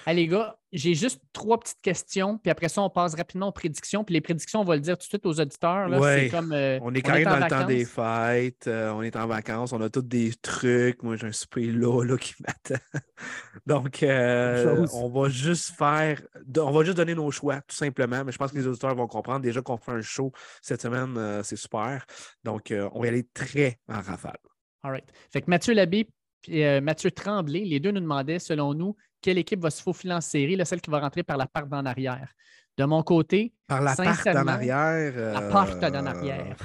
Allez, 0.06 0.23
les 0.23 0.28
gars, 0.28 0.56
j'ai 0.73 0.94
juste 0.94 1.20
trois 1.32 1.59
petites 1.59 1.81
questions, 1.81 2.36
puis 2.39 2.51
après 2.51 2.69
ça, 2.69 2.82
on 2.82 2.90
passe 2.90 3.15
rapidement 3.15 3.48
aux 3.48 3.52
prédictions. 3.52 4.02
Puis 4.05 4.12
les 4.12 4.20
prédictions, 4.20 4.61
on 4.61 4.65
va 4.65 4.74
le 4.74 4.81
dire 4.81 4.98
tout 4.98 5.05
de 5.05 5.09
suite 5.09 5.24
aux 5.24 5.40
auditeurs. 5.40 5.89
Là, 5.89 6.28
comme, 6.31 6.52
euh, 6.52 6.78
on 6.82 6.93
est 6.94 7.01
quand 7.01 7.12
même 7.12 7.24
dans 7.24 7.39
le 7.39 7.48
temps 7.48 7.65
des 7.65 7.85
fêtes, 7.85 8.66
euh, 8.66 8.90
on 8.90 9.02
est 9.02 9.15
en 9.16 9.27
vacances, 9.27 9.73
on 9.73 9.81
a 9.81 9.89
tous 9.89 10.02
des 10.02 10.32
trucs. 10.43 11.02
Moi, 11.02 11.16
j'ai 11.16 11.28
un 11.28 11.32
super 11.32 11.62
là, 11.62 12.16
qui 12.19 12.35
m'attend. 12.40 12.82
Donc, 13.66 14.02
euh, 14.02 14.86
on 14.93 15.09
va 15.09 15.28
juste 15.28 15.70
faire, 15.77 16.20
on 16.59 16.73
va 16.73 16.85
juste 16.85 16.97
donner 16.97 17.15
nos 17.15 17.31
choix, 17.31 17.61
tout 17.62 17.77
simplement. 17.77 18.24
Mais 18.24 18.32
je 18.32 18.39
pense 18.39 18.51
que 18.51 18.56
les 18.56 18.66
auditeurs 18.66 18.94
vont 18.94 19.06
comprendre. 19.06 19.40
Déjà 19.40 19.62
qu'on 19.62 19.77
fait 19.77 19.93
un 19.93 20.02
show 20.02 20.32
cette 20.61 20.82
semaine, 20.82 21.43
c'est 21.43 21.56
super. 21.56 22.05
Donc, 22.43 22.73
on 22.93 23.01
va 23.01 23.06
y 23.06 23.09
aller 23.09 23.27
très 23.32 23.78
en 23.89 24.01
rafale. 24.01 24.39
All 24.82 24.90
right. 24.90 25.05
Fait 25.32 25.40
que 25.40 25.48
Mathieu 25.48 25.73
Labbé 25.73 26.09
et 26.48 26.81
Mathieu 26.81 27.11
Tremblay, 27.11 27.61
les 27.61 27.81
deux 27.81 27.90
nous 27.90 28.01
demandaient, 28.01 28.39
selon 28.39 28.74
nous, 28.74 28.97
quelle 29.24 29.38
équipe 29.38 29.60
va 29.60 29.70
se 29.70 29.80
faufiler 29.80 30.12
en 30.12 30.20
série, 30.20 30.55
là, 30.55 30.66
celle 30.66 30.82
qui 30.82 30.90
va 30.90 31.01
rentrer 31.01 31.22
par 31.22 31.38
la 31.38 31.46
part 31.46 31.66
d'en 31.66 31.86
arrière? 31.86 32.30
De 32.76 32.84
mon 32.84 33.02
côté, 33.02 33.55
par 33.66 33.80
la 33.80 33.96
porte 33.96 34.28
d'en 34.28 34.46
arrière. 34.46 35.32
La 35.32 35.48
porte 35.48 35.80
d'en 35.80 36.05
arrière. 36.05 36.56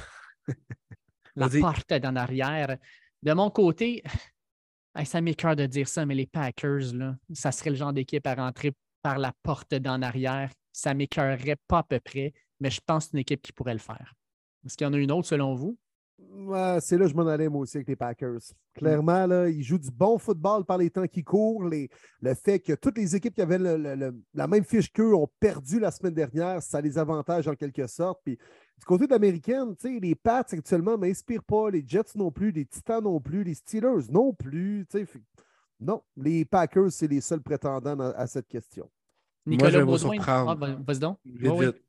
la 1.37 1.47
porte 1.47 1.93
d'en 1.93 2.15
arrière. 2.17 2.77
De 3.23 3.31
mon 3.31 3.49
côté, 3.49 4.03
ça 5.05 5.21
m'écœure 5.21 5.55
de 5.55 5.67
dire 5.67 5.87
ça, 5.87 6.05
mais 6.05 6.15
les 6.15 6.27
Packers, 6.27 6.93
là, 6.95 7.15
ça 7.31 7.53
serait 7.53 7.69
le 7.69 7.77
genre 7.77 7.93
d'équipe 7.93 8.27
à 8.27 8.35
rentrer 8.35 8.73
par 9.01 9.19
la 9.19 9.31
porte 9.41 9.73
d'en 9.75 10.01
arrière. 10.01 10.51
Ça 10.73 10.93
m'écœurerait 10.93 11.59
pas 11.65 11.77
à 11.77 11.83
peu 11.83 12.01
près, 12.01 12.33
mais 12.59 12.69
je 12.69 12.81
pense 12.85 13.05
que 13.05 13.11
c'est 13.11 13.17
une 13.17 13.21
équipe 13.21 13.41
qui 13.41 13.53
pourrait 13.53 13.71
le 13.71 13.79
faire. 13.79 14.15
Est-ce 14.65 14.75
qu'il 14.75 14.85
y 14.85 14.89
en 14.89 14.93
a 14.93 14.97
une 14.97 15.13
autre 15.13 15.29
selon 15.29 15.55
vous? 15.55 15.77
C'est 16.81 16.97
là 16.97 17.05
que 17.05 17.11
je 17.11 17.15
m'en 17.15 17.27
allais, 17.27 17.49
moi 17.49 17.61
aussi, 17.61 17.77
avec 17.77 17.87
les 17.87 17.95
Packers. 17.95 18.39
Clairement, 18.73 19.25
là, 19.25 19.49
ils 19.49 19.63
jouent 19.63 19.79
du 19.79 19.91
bon 19.91 20.17
football 20.17 20.65
par 20.65 20.77
les 20.77 20.89
temps 20.89 21.07
qui 21.07 21.23
courent. 21.23 21.65
le 21.65 22.33
fait 22.33 22.59
que 22.59 22.73
toutes 22.73 22.97
les 22.97 23.15
équipes 23.15 23.35
qui 23.35 23.41
avaient 23.41 23.57
la 23.59 24.47
même 24.47 24.63
fiche 24.63 24.91
qu'eux 24.91 25.13
ont 25.13 25.27
perdu 25.39 25.79
la 25.79 25.91
semaine 25.91 26.13
dernière, 26.13 26.61
ça 26.61 26.81
les 26.81 26.97
avantage 26.97 27.47
en 27.47 27.55
quelque 27.55 27.87
sorte. 27.87 28.19
Puis, 28.23 28.37
du 28.77 28.85
côté 28.85 29.07
de 29.07 29.11
l'américaine, 29.11 29.75
les 29.83 30.15
Pats 30.15 30.45
actuellement 30.49 30.93
ne 30.93 31.07
m'inspirent 31.07 31.43
pas, 31.43 31.69
les 31.69 31.83
Jets 31.85 32.15
non 32.15 32.31
plus, 32.31 32.51
les 32.51 32.65
Titans 32.65 33.03
non 33.03 33.19
plus, 33.19 33.43
les 33.43 33.55
Steelers 33.55 34.09
non 34.09 34.33
plus. 34.33 34.85
Non, 35.79 36.01
les 36.17 36.45
Packers, 36.45 36.91
c'est 36.91 37.07
les 37.07 37.21
seuls 37.21 37.41
prétendants 37.41 37.99
à, 37.99 38.27
cette 38.27 38.47
question. 38.47 38.89
Nicolas 39.45 39.71
Moi, 39.71 39.71
je 39.71 39.85
vais 39.85 39.91
vous 39.91 39.97
surprendre. 39.97 40.57
Ah, 40.61 40.77
vas-y 40.85 40.99
donc. 40.99 41.17
Vite, 41.25 41.51
vite. 41.53 41.83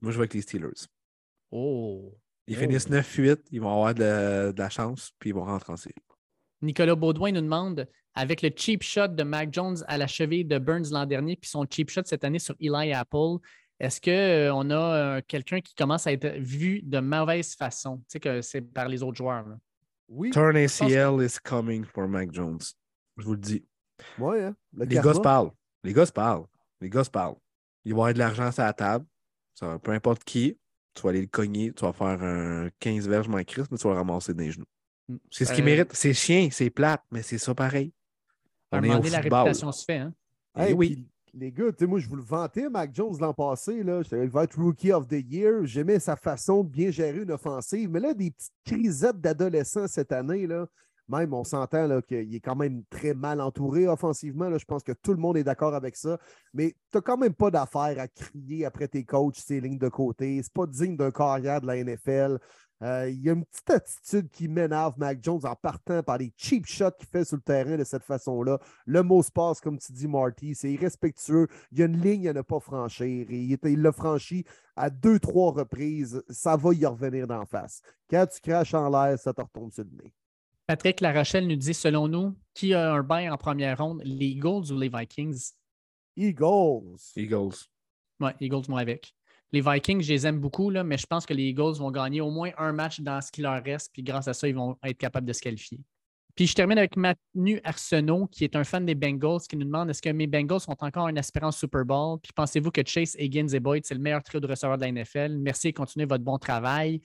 Moi, 0.00 0.10
je 0.10 0.16
vais 0.16 0.22
avec 0.22 0.34
les 0.34 0.42
Steelers. 0.42 0.88
Oh. 1.50 2.12
Ils 2.46 2.56
finissent 2.56 2.88
9-8, 2.88 3.38
ils 3.52 3.60
vont 3.60 3.70
avoir 3.70 3.94
de 3.94 4.52
la, 4.56 4.68
chance, 4.68 5.12
puis 5.18 5.30
ils 5.30 5.32
vont 5.32 5.44
rentrer 5.44 5.72
en 5.72 5.76
série. 5.76 5.94
Nicolas 6.60 6.94
Baudouin 6.94 7.32
nous 7.32 7.40
demande 7.40 7.88
avec 8.14 8.42
le 8.42 8.50
cheap 8.54 8.82
shot 8.82 9.08
de 9.08 9.22
Mac 9.22 9.52
Jones 9.52 9.78
à 9.86 9.96
la 9.96 10.06
cheville 10.06 10.44
de 10.44 10.58
Burns 10.58 10.90
l'an 10.90 11.06
dernier, 11.06 11.36
puis 11.36 11.48
son 11.48 11.64
cheap 11.68 11.90
shot 11.90 12.02
cette 12.04 12.24
année 12.24 12.38
sur 12.38 12.54
Eli 12.60 12.92
Apple, 12.92 13.38
est-ce 13.82 14.00
qu'on 14.00 14.70
euh, 14.70 14.76
a 14.76 14.94
euh, 14.94 15.20
quelqu'un 15.26 15.60
qui 15.60 15.74
commence 15.74 16.06
à 16.06 16.12
être 16.12 16.38
vu 16.38 16.82
de 16.82 17.00
mauvaise 17.00 17.54
façon? 17.54 17.98
Tu 17.98 18.04
sais 18.08 18.20
que 18.20 18.40
c'est 18.40 18.60
par 18.60 18.88
les 18.88 19.02
autres 19.02 19.16
joueurs. 19.16 19.44
Oui. 20.08 20.30
Turn 20.30 20.56
ACL 20.56 21.20
is 21.20 21.38
coming 21.42 21.84
for 21.84 22.06
Mac 22.06 22.32
Jones. 22.32 22.60
Je 23.16 23.24
vous 23.24 23.32
le 23.32 23.40
dis. 23.40 23.64
Ouais, 24.18 24.44
hein? 24.44 24.56
les 24.76 24.96
gars 24.96 25.14
se 25.14 25.20
parlent. 25.20 25.50
Les 25.82 25.92
gars 25.92 26.06
se 26.06 26.12
parlent. 26.12 26.46
Les 26.80 26.88
gars 26.88 27.02
se 27.02 27.10
parlent. 27.10 27.36
Il 27.84 27.92
va 27.92 27.96
y 27.96 28.00
avoir 28.00 28.14
de 28.14 28.18
l'argent 28.18 28.50
à 28.56 28.66
la 28.66 28.72
table. 28.72 29.04
Ça, 29.54 29.78
peu 29.80 29.90
importe 29.90 30.22
qui 30.22 30.56
tu 30.94 31.02
vas 31.02 31.10
aller 31.10 31.20
le 31.20 31.26
cogner, 31.26 31.72
tu 31.72 31.84
vas 31.84 31.92
faire 31.92 32.22
un 32.22 32.68
15 32.78 33.08
verges 33.08 33.28
moins 33.28 33.44
Christ, 33.44 33.68
mais 33.70 33.78
tu 33.78 33.84
vas 33.84 33.94
le 33.94 33.98
ramasser 33.98 34.34
dans 34.34 34.42
les 34.42 34.50
genoux. 34.50 34.66
Mm. 35.08 35.16
C'est 35.30 35.44
ce 35.44 35.52
qui 35.52 35.62
euh, 35.62 35.64
mérite. 35.64 35.90
C'est 35.92 36.14
chien, 36.14 36.48
c'est 36.50 36.70
plate, 36.70 37.02
mais 37.10 37.22
c'est 37.22 37.38
ça 37.38 37.54
pareil. 37.54 37.92
On 38.70 38.82
est 38.82 38.94
au 38.94 39.02
la 39.02 39.20
réputation 39.20 39.72
se 39.72 39.84
fait. 39.84 39.98
Hein? 39.98 40.14
Eh 40.58 40.72
oui. 40.72 41.06
Les 41.34 41.50
gars, 41.50 41.70
moi, 41.82 41.98
je 41.98 42.06
vous 42.08 42.16
le 42.16 42.22
vantais, 42.22 42.68
Mac 42.68 42.94
Jones, 42.94 43.16
l'an 43.18 43.32
passé. 43.32 43.82
Là, 43.82 44.02
il 44.12 44.28
va 44.28 44.44
être 44.44 44.60
Rookie 44.60 44.92
of 44.92 45.08
the 45.08 45.24
Year. 45.26 45.64
J'aimais 45.64 45.98
sa 45.98 46.14
façon 46.14 46.62
de 46.62 46.68
bien 46.68 46.90
gérer 46.90 47.22
une 47.22 47.30
offensive. 47.30 47.88
Mais 47.90 48.00
là, 48.00 48.12
des 48.12 48.30
petites 48.30 48.52
crisettes 48.66 49.18
d'adolescents 49.18 49.88
cette 49.88 50.12
année, 50.12 50.46
là, 50.46 50.66
même, 51.08 51.34
on 51.34 51.44
s'entend 51.44 52.00
qu'il 52.02 52.34
est 52.34 52.40
quand 52.40 52.56
même 52.56 52.84
très 52.90 53.14
mal 53.14 53.40
entouré 53.40 53.86
offensivement. 53.88 54.56
Je 54.56 54.64
pense 54.64 54.82
que 54.82 54.92
tout 54.92 55.12
le 55.12 55.18
monde 55.18 55.36
est 55.36 55.44
d'accord 55.44 55.74
avec 55.74 55.96
ça. 55.96 56.18
Mais 56.54 56.74
tu 56.90 56.96
n'as 56.98 57.00
quand 57.00 57.16
même 57.16 57.34
pas 57.34 57.50
d'affaire 57.50 57.98
à 57.98 58.08
crier 58.08 58.64
après 58.64 58.88
tes 58.88 59.04
coachs, 59.04 59.36
ces 59.36 59.60
lignes 59.60 59.78
de 59.78 59.88
côté. 59.88 60.40
C'est 60.42 60.52
pas 60.52 60.66
digne 60.66 60.96
d'un 60.96 61.10
carrière 61.10 61.60
de 61.60 61.66
la 61.66 61.82
NFL. 61.82 62.38
Euh, 62.82 63.08
il 63.08 63.22
y 63.22 63.30
a 63.30 63.32
une 63.32 63.44
petite 63.44 63.70
attitude 63.70 64.28
qui 64.30 64.48
m'énerve 64.48 64.94
Mac 64.98 65.18
Jones 65.22 65.44
en 65.44 65.54
partant 65.54 66.02
par 66.02 66.18
les 66.18 66.32
cheap 66.36 66.66
shots 66.66 66.90
qu'il 66.98 67.08
fait 67.08 67.24
sur 67.24 67.36
le 67.36 67.42
terrain 67.42 67.76
de 67.76 67.84
cette 67.84 68.02
façon-là. 68.02 68.58
Le 68.86 69.02
mot 69.02 69.22
se 69.22 69.30
passe, 69.30 69.60
comme 69.60 69.78
tu 69.78 69.92
dis, 69.92 70.08
Marty, 70.08 70.54
c'est 70.56 70.72
irrespectueux. 70.72 71.46
Il 71.70 71.78
y 71.78 71.82
a 71.82 71.86
une 71.86 72.00
ligne 72.00 72.28
à 72.28 72.32
ne 72.32 72.42
pas 72.42 72.58
franchir. 72.58 73.26
Et 73.30 73.58
il 73.64 73.82
l'a 73.82 73.92
franchi 73.92 74.44
à 74.74 74.90
deux, 74.90 75.20
trois 75.20 75.52
reprises. 75.52 76.22
Ça 76.28 76.56
va 76.56 76.74
y 76.74 76.84
revenir 76.84 77.28
d'en 77.28 77.44
face. 77.46 77.82
Quand 78.10 78.26
tu 78.26 78.40
craches 78.40 78.74
en 78.74 78.90
l'air, 78.90 79.16
ça 79.18 79.32
te 79.32 79.40
retombe 79.40 79.70
sur 79.72 79.84
le 79.84 79.90
nez. 80.02 80.12
Patrick 80.66 81.00
Larochelle 81.00 81.46
nous 81.46 81.56
dit 81.56 81.74
selon 81.74 82.08
nous, 82.08 82.36
qui 82.54 82.74
a 82.74 82.92
un 82.92 83.02
bain 83.02 83.32
en 83.32 83.36
première 83.36 83.78
ronde, 83.78 84.00
les 84.04 84.26
Eagles 84.26 84.72
ou 84.72 84.78
les 84.78 84.88
Vikings? 84.88 85.52
Eagles. 86.16 86.98
Eagles. 87.16 87.66
Ouais, 88.20 88.34
Eagles, 88.40 88.62
moi 88.68 88.80
avec. 88.80 89.12
Les 89.50 89.60
Vikings, 89.60 90.00
je 90.00 90.12
les 90.12 90.26
aime 90.26 90.38
beaucoup, 90.38 90.70
là, 90.70 90.84
mais 90.84 90.96
je 90.96 91.06
pense 91.06 91.26
que 91.26 91.34
les 91.34 91.44
Eagles 91.44 91.74
vont 91.78 91.90
gagner 91.90 92.20
au 92.20 92.30
moins 92.30 92.50
un 92.56 92.72
match 92.72 93.00
dans 93.00 93.20
ce 93.20 93.30
qui 93.30 93.42
leur 93.42 93.62
reste, 93.62 93.90
puis 93.92 94.02
grâce 94.02 94.28
à 94.28 94.34
ça, 94.34 94.48
ils 94.48 94.54
vont 94.54 94.78
être 94.82 94.96
capables 94.96 95.26
de 95.26 95.32
se 95.32 95.42
qualifier. 95.42 95.80
Puis 96.34 96.46
je 96.46 96.54
termine 96.54 96.78
avec 96.78 96.96
Manu 96.96 97.60
Arsenault, 97.62 98.26
qui 98.28 98.44
est 98.44 98.56
un 98.56 98.64
fan 98.64 98.86
des 98.86 98.94
Bengals, 98.94 99.42
qui 99.48 99.56
nous 99.56 99.66
demande 99.66 99.90
est-ce 99.90 100.00
que 100.00 100.08
mes 100.08 100.26
Bengals 100.26 100.60
sont 100.60 100.76
encore 100.80 101.06
un 101.06 101.16
aspirant 101.16 101.52
Super 101.52 101.84
Bowl? 101.84 102.18
Puis 102.22 102.32
pensez-vous 102.34 102.70
que 102.70 102.80
Chase, 102.86 103.14
Higgins 103.18 103.48
et 103.48 103.60
Boyd, 103.60 103.84
c'est 103.84 103.94
le 103.94 104.00
meilleur 104.00 104.22
trio 104.22 104.40
de 104.40 104.46
receveurs 104.46 104.78
de 104.78 104.82
la 104.82 104.92
NFL? 104.92 105.36
Merci 105.38 105.68
et 105.68 105.72
continuez 105.74 106.06
votre 106.06 106.24
bon 106.24 106.38
travail. 106.38 107.02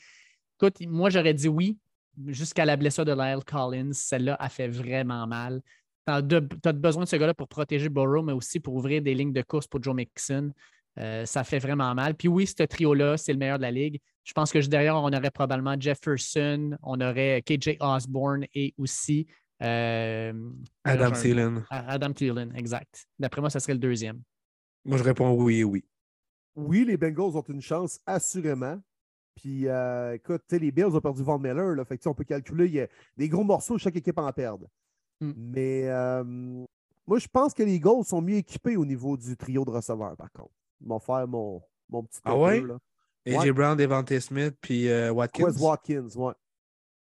Écoute, 0.58 0.78
moi, 0.88 1.10
j'aurais 1.10 1.34
dit 1.34 1.50
oui, 1.50 1.78
jusqu'à 2.26 2.66
la 2.66 2.76
blessure 2.76 3.06
de 3.06 3.14
Lyle 3.14 3.44
Collins. 3.46 3.94
Celle-là 3.94 4.36
a 4.40 4.50
fait 4.50 4.68
vraiment 4.68 5.28
mal. 5.28 5.62
Tu 6.06 6.14
as, 6.14 6.74
besoin 6.74 7.04
de 7.04 7.08
ce 7.10 7.16
gars-là 7.18 7.34
pour 7.34 7.48
protéger 7.48 7.90
Burrow, 7.90 8.24
mais 8.24 8.34
aussi 8.34 8.60
pour 8.60 8.76
ouvrir 8.76 9.02
des 9.02 9.14
lignes 9.14 9.34
de 9.34 9.42
course 9.42 9.68
pour 9.68 9.84
Joe 9.84 9.94
Mixon. 9.94 10.52
Euh, 11.00 11.26
ça 11.26 11.44
fait 11.44 11.60
vraiment 11.60 11.94
mal. 11.94 12.16
Puis 12.16 12.28
oui, 12.28 12.48
ce 12.48 12.64
trio-là, 12.64 13.18
c'est 13.18 13.34
le 13.34 13.38
meilleur 13.38 13.58
de 13.58 13.64
la 13.64 13.72
ligue. 13.72 14.00
Je 14.24 14.34
pense 14.34 14.52
que 14.52 14.66
derrière, 14.66 14.96
on 14.96 15.12
aurait 15.12 15.32
probablement 15.32 15.76
Jefferson, 15.80 16.78
on 16.82 17.00
aurait 17.02 17.44
KJ 17.46 17.78
Osborne 17.80 18.46
et 18.54 18.74
aussi 18.78 19.28
euh, 19.64 20.34
Adam 20.84 21.12
Thielen. 21.12 21.66
Adam 21.70 22.14
Thielen, 22.14 22.56
exact. 22.56 23.06
D'après 23.20 23.42
moi, 23.42 23.50
ça 23.50 23.60
serait 23.60 23.74
le 23.74 23.80
deuxième. 23.80 24.22
Moi, 24.86 24.98
je 24.98 25.04
réponds 25.04 25.32
oui 25.32 25.60
et 25.60 25.64
oui. 25.64 25.86
Oui, 26.56 26.86
les 26.86 26.98
Bengals 26.98 27.38
ont 27.38 27.46
une 27.48 27.62
chance, 27.62 28.00
assurément. 28.06 28.82
Puis, 29.38 29.68
euh, 29.68 30.16
écoute, 30.16 30.44
les 30.52 30.72
Bills 30.72 30.86
ont 30.86 31.00
perdu 31.00 31.24
Von 31.24 31.40
Miller. 31.40 31.76
Là, 31.76 31.86
fait 31.86 32.06
on 32.08 32.14
peut 32.14 32.24
calculer, 32.24 32.66
il 32.66 32.74
y 32.74 32.82
a 32.82 32.88
des 33.16 33.30
gros 33.30 33.44
morceaux, 33.44 33.78
chaque 33.78 33.96
équipe 33.96 34.18
en 34.18 34.32
perd. 34.32 34.68
Hmm. 35.22 35.34
Mais 35.36 35.84
moi, 37.08 37.20
je 37.20 37.28
pense 37.28 37.54
que 37.54 37.64
les 37.64 37.76
Eagles 37.76 38.04
sont 38.04 38.22
mieux 38.22 38.36
équipés 38.36 38.76
au 38.76 38.86
niveau 38.86 39.16
du 39.16 39.38
trio 39.38 39.64
de 39.64 39.72
receveurs, 39.72 40.18
par 40.18 40.32
contre 40.32 40.52
m'ont 40.82 41.00
faire 41.00 41.28
mon, 41.28 41.62
mon 41.90 42.04
petit 42.04 42.20
Ah 42.24 42.38
ouais? 42.38 42.64
AJ 43.26 43.52
Brown, 43.52 43.78
Devante 43.78 44.18
Smith, 44.20 44.56
puis 44.62 44.90
euh, 44.90 45.12
Watkins. 45.12 45.44
Wes 45.44 45.60
Watkins, 45.60 46.08
ouais. 46.16 46.34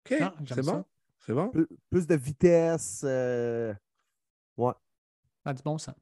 OK, 0.05 0.17
ah, 0.19 0.33
c'est 0.47 0.65
bon. 0.65 0.85
C'est 1.25 1.33
bon. 1.33 1.51
Plus, 1.89 2.07
de 2.07 2.15
vitesse. 2.15 3.01
Euh... 3.05 3.73
Ouais. 4.57 4.73
Ah, 5.45 5.53
du 5.53 5.61
bon 5.61 5.77
sens. 5.77 5.95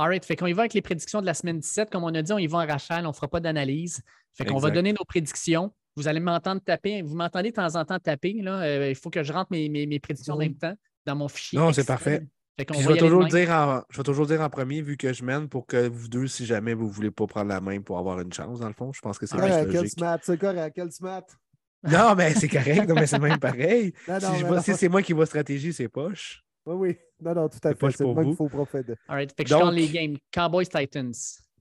All 0.00 0.08
right. 0.08 0.24
Fait 0.24 0.36
qu'on 0.36 0.46
y 0.46 0.52
va 0.52 0.62
avec 0.62 0.74
les 0.74 0.82
prédictions 0.82 1.20
de 1.20 1.26
la 1.26 1.34
semaine 1.34 1.58
17. 1.58 1.90
Comme 1.90 2.04
on 2.04 2.14
a 2.14 2.22
dit, 2.22 2.32
on 2.32 2.38
y 2.38 2.46
va 2.46 2.58
en 2.58 2.66
rachel, 2.66 3.04
on 3.04 3.10
ne 3.10 3.14
fera 3.14 3.28
pas 3.28 3.40
d'analyse. 3.40 4.02
Fait 4.34 4.44
qu'on 4.44 4.58
va 4.58 4.70
donner 4.70 4.92
nos 4.92 5.04
prédictions. 5.04 5.72
Vous 5.96 6.08
allez 6.08 6.20
m'entendre 6.20 6.60
taper. 6.60 7.02
Vous 7.02 7.16
m'entendez 7.16 7.50
de 7.50 7.56
temps 7.56 7.74
en 7.74 7.84
temps 7.84 7.98
taper. 7.98 8.34
Là. 8.42 8.62
Euh, 8.62 8.88
il 8.90 8.94
faut 8.94 9.10
que 9.10 9.22
je 9.22 9.32
rentre 9.32 9.50
mes, 9.50 9.68
mes, 9.68 9.86
mes 9.86 9.98
prédictions 9.98 10.34
en 10.34 10.38
même 10.38 10.54
temps 10.54 10.74
dans 11.04 11.16
mon 11.16 11.28
fichier. 11.28 11.58
Non, 11.58 11.72
c'est 11.72 11.86
parfait 11.86 12.22
je, 12.68 12.88
vais 12.88 12.96
toujours 12.96 13.26
dire 13.26 13.50
en, 13.50 13.82
je 13.90 13.96
vais 13.96 14.02
toujours 14.02 14.26
dire 14.26 14.40
en 14.40 14.50
premier, 14.50 14.82
vu 14.82 14.96
que 14.96 15.12
je 15.12 15.24
mène, 15.24 15.48
pour 15.48 15.66
que 15.66 15.88
vous 15.88 16.08
deux, 16.08 16.26
si 16.26 16.46
jamais 16.46 16.74
vous 16.74 16.86
ne 16.86 16.92
voulez 16.92 17.10
pas 17.10 17.26
prendre 17.26 17.48
la 17.48 17.60
main 17.60 17.80
pour 17.80 17.98
avoir 17.98 18.20
une 18.20 18.32
chance, 18.32 18.60
dans 18.60 18.68
le 18.68 18.74
fond, 18.74 18.92
je 18.92 19.00
pense 19.00 19.18
que 19.18 19.26
c'est 19.26 19.36
correct. 19.36 19.68
Quel 19.70 19.88
smat, 19.88 20.18
c'est 20.22 20.38
correct, 20.38 20.72
quel 20.74 20.92
smat. 20.92 21.26
Non, 21.82 22.14
mais 22.14 22.34
c'est 22.34 22.48
correct, 22.48 22.86
non, 22.86 22.94
mais 22.94 23.06
c'est 23.06 23.18
même 23.18 23.38
pareil. 23.38 23.94
si, 24.62 24.74
c'est 24.74 24.88
moi 24.90 25.00
qui 25.00 25.14
vois 25.14 25.24
stratégie, 25.24 25.72
c'est 25.72 25.88
poche. 25.88 26.44
Oui, 26.66 26.74
oui. 26.76 26.98
Non, 27.22 27.34
non, 27.34 27.48
tout 27.48 27.58
à 27.62 27.74
fait. 27.74 27.90
C'est 27.90 28.04
moi 28.04 28.24
qu'il 28.24 28.36
faut 28.36 28.48
profiter. 28.48 28.94
All 29.08 29.16
right, 29.16 29.34
fait 29.36 29.44
que 29.44 29.50
Donc, 29.50 29.72
je 29.72 29.76
les 29.76 29.88
games. 29.88 30.16
Cowboys, 30.32 30.66
Titans. 30.66 31.12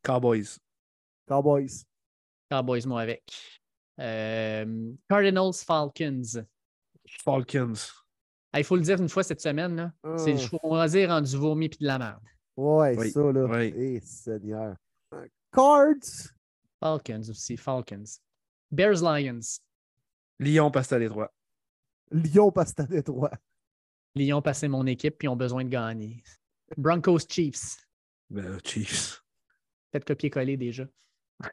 Cowboys. 0.03 0.57
Cowboys. 1.27 1.85
Cowboys, 2.49 2.85
moi 2.85 3.01
avec. 3.01 3.23
Euh, 3.99 4.91
Cardinals, 5.09 5.53
Falcons. 5.65 6.45
Falcons. 7.23 7.91
Il 8.55 8.63
faut 8.63 8.75
le 8.75 8.81
dire 8.81 8.99
une 8.99 9.09
fois 9.09 9.23
cette 9.23 9.41
semaine, 9.41 9.75
là. 9.75 10.17
c'est 10.17 10.33
le 10.33 10.39
ah. 10.39 10.59
choisir 10.59 11.09
en 11.11 11.21
du 11.21 11.37
vomi 11.37 11.65
et 11.65 11.69
de 11.69 11.75
la 11.81 11.99
merde. 11.99 12.23
Ouais, 12.57 12.97
oui, 12.97 13.11
ça, 13.11 13.31
là. 13.31 13.45
Oui. 13.45 13.73
Eh, 13.77 13.99
Seigneur. 14.01 14.75
Cards? 15.51 16.33
Falcons 16.79 17.29
aussi, 17.29 17.57
Falcons. 17.57 18.19
Bears, 18.71 19.01
Lions. 19.01 19.59
Lyon, 20.39 20.71
Pasta 20.71 20.97
Détroit. 20.97 21.31
Lyon, 22.11 22.51
Pasta 22.51 22.83
Détroit. 22.83 23.31
Lyon, 24.15 24.41
passer 24.41 24.67
mon 24.67 24.85
équipe 24.85 25.17
puis 25.17 25.27
ont 25.27 25.35
besoin 25.35 25.63
de 25.63 25.69
gagner. 25.69 26.23
Broncos, 26.77 27.19
Chiefs. 27.29 27.77
Ben, 28.29 28.59
Chiefs. 28.63 29.23
Peut-être 29.91 30.05
copier-coller 30.05 30.57
déjà. 30.57 30.85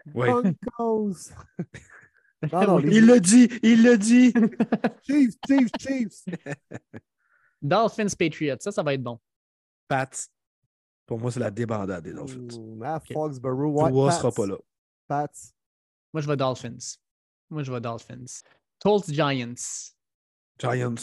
Broncos. 0.06 1.30
Il 2.42 3.06
l'a 3.06 3.18
dit, 3.18 3.48
il 3.62 3.82
l'a 3.82 3.96
dit. 3.96 4.32
Chiefs, 5.06 5.34
Chiefs, 5.46 5.70
Chiefs. 5.80 6.24
Dolphins, 7.62 8.14
Patriots, 8.18 8.58
ça, 8.60 8.70
ça 8.70 8.82
va 8.82 8.94
être 8.94 9.02
bon. 9.02 9.18
Pats. 9.88 10.28
Pour 11.06 11.18
moi, 11.18 11.30
c'est 11.30 11.40
la 11.40 11.50
débandade 11.50 12.04
des 12.04 12.12
Dolphins. 12.12 12.58
Mmh, 12.58 12.98
Foxborough, 13.12 13.88
Toi 13.88 14.12
sera 14.12 14.32
pas 14.32 14.46
là. 14.46 14.56
Pats. 15.08 15.28
Moi, 16.12 16.20
je 16.20 16.28
vais 16.28 16.36
Dolphins. 16.36 16.98
Moi, 17.48 17.62
je 17.62 17.72
vais 17.72 17.80
Dolphins. 17.80 18.42
Colts, 18.80 19.10
Giants. 19.10 19.54
Giants. 20.58 20.94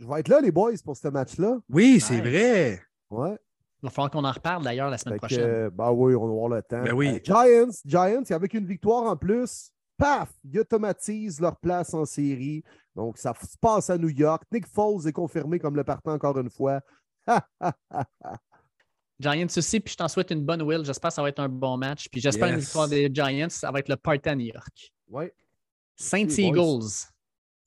Je 0.00 0.06
vais 0.06 0.20
être 0.20 0.28
là, 0.28 0.40
les 0.40 0.50
boys, 0.50 0.72
pour 0.84 0.96
ce 0.96 1.08
match-là. 1.08 1.58
Oui, 1.68 2.00
c'est 2.00 2.20
vrai. 2.20 2.82
Ouais. 3.10 3.36
Il 3.82 3.86
va 3.86 3.90
falloir 3.90 4.10
qu'on 4.10 4.24
en 4.24 4.32
reparle 4.32 4.64
d'ailleurs 4.64 4.90
la 4.90 4.98
semaine 4.98 5.18
prochaine. 5.18 5.68
bah 5.68 5.92
oui, 5.92 6.14
on 6.14 6.26
va 6.26 6.32
avoir 6.32 6.48
le 6.48 6.62
temps. 6.62 6.82
Ben 6.82 6.94
oui. 6.94 7.08
Euh, 7.08 7.20
Giants, 7.22 7.70
Giants, 7.84 8.22
avec 8.30 8.54
une 8.54 8.66
victoire 8.66 9.04
en 9.04 9.16
plus, 9.16 9.70
paf, 9.98 10.32
ils 10.42 10.58
automatisent 10.58 11.40
leur 11.40 11.56
place 11.56 11.92
en 11.92 12.04
série. 12.04 12.64
Donc, 12.96 13.18
ça 13.18 13.34
se 13.34 13.58
passe 13.58 13.90
à 13.90 13.98
New 13.98 14.08
York. 14.08 14.42
Nick 14.50 14.66
Foles 14.66 15.06
est 15.06 15.12
confirmé 15.12 15.58
comme 15.58 15.76
le 15.76 15.84
partant 15.84 16.12
encore 16.12 16.38
une 16.38 16.50
fois. 16.50 16.80
Giants 19.20 19.46
aussi, 19.56 19.80
puis 19.80 19.92
je 19.92 19.96
t'en 19.96 20.08
souhaite 20.08 20.30
une 20.30 20.44
bonne 20.44 20.62
will. 20.62 20.84
J'espère 20.84 21.10
que 21.10 21.14
ça 21.14 21.22
va 21.22 21.28
être 21.28 21.40
un 21.40 21.48
bon 21.48 21.76
match. 21.76 22.08
Puis 22.10 22.20
j'espère 22.20 22.48
une 22.48 22.60
victoire 22.60 22.88
des 22.88 23.10
Giants. 23.12 23.48
Ça 23.50 23.70
va 23.70 23.78
être 23.80 23.88
le 23.88 23.96
party 23.96 24.28
à 24.28 24.34
New 24.34 24.46
York. 24.46 24.92
Oui. 25.08 25.26
Saints 25.94 26.28
Eagles. 26.38 27.06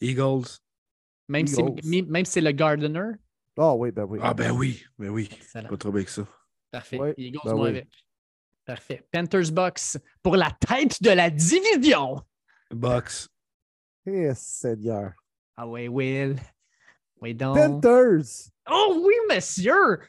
Eagles. 0.01 0.59
Même, 1.27 1.47
Si, 1.47 2.03
même 2.03 2.25
si 2.25 2.31
c'est 2.31 2.41
le 2.41 2.51
Gardener. 2.51 3.11
Ah 3.57 3.73
oui, 3.75 3.91
ben 3.91 4.03
oui. 4.03 4.19
Ah 4.21 4.33
ben 4.33 4.51
oui, 4.51 4.83
ben 4.97 5.09
oui. 5.09 5.29
Pas 5.53 5.77
trop 5.77 5.91
bien 5.91 6.03
que 6.03 6.11
ça. 6.11 6.27
Parfait. 6.71 6.99
Eagles, 7.17 7.39
ben 7.43 7.55
moi 7.55 7.67
avec. 7.69 7.87
Parfait. 8.65 9.07
Panthers 9.11 9.51
Box 9.51 9.97
pour 10.21 10.35
la 10.35 10.51
tête 10.51 11.01
de 11.01 11.09
la 11.09 11.29
division. 11.29 12.21
Box. 12.69 13.29
Eh, 14.05 14.31
Seigneur. 14.35 15.13
Ah 15.55 15.67
oui, 15.67 15.87
Will. 15.87 16.35
Oui, 17.21 17.33
donc. 17.33 17.55
Panthers. 17.55 18.51
Oh 18.69 19.01
oui, 19.05 19.13
monsieur. 19.33 19.99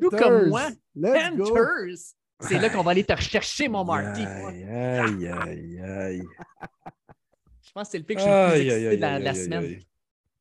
Tout 0.00 0.10
comme 0.10 0.48
moi. 0.48 0.68
Panthers. 1.00 2.14
C'est 2.40 2.58
là 2.58 2.70
qu'on 2.70 2.82
va 2.82 2.92
aller 2.92 3.04
te 3.04 3.12
rechercher, 3.12 3.68
mon 3.68 3.84
Marty. 3.84 4.24
Aïe, 4.24 4.64
aïe, 4.64 5.28
aïe, 5.28 5.80
aïe. 5.80 6.22
Je 7.62 7.72
pense 7.72 7.88
que 7.88 7.92
c'est 7.92 7.98
le 7.98 8.04
pic 8.04 8.16
que 8.16 8.22
je 8.22 8.56
suis 8.56 8.70
le 8.70 8.88
plus 8.88 8.96
de 8.96 9.24
la, 9.24 9.34
semaine. 9.34 9.80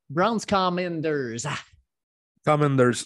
Browns 0.09 0.45
Commanders. 0.47 1.45
Ah. 1.45 1.59
Commanders. 2.45 3.05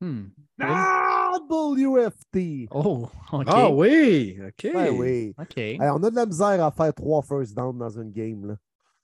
Hmm. 0.00 0.26
Ah, 0.60 1.38
WFT. 1.48 2.68
Oh, 2.70 3.08
OK. 3.32 3.44
Ah 3.48 3.70
oui, 3.70 4.38
OK. 4.46 4.70
oui. 4.92 5.34
OK. 5.38 5.76
on 5.80 6.02
a 6.02 6.10
de 6.10 6.16
la 6.16 6.26
misère 6.26 6.64
à 6.64 6.70
faire 6.70 6.94
trois 6.94 7.22
first 7.22 7.54
down 7.54 7.76
dans 7.76 7.90
une 7.90 8.12
game. 8.12 8.46
Là. 8.46 8.56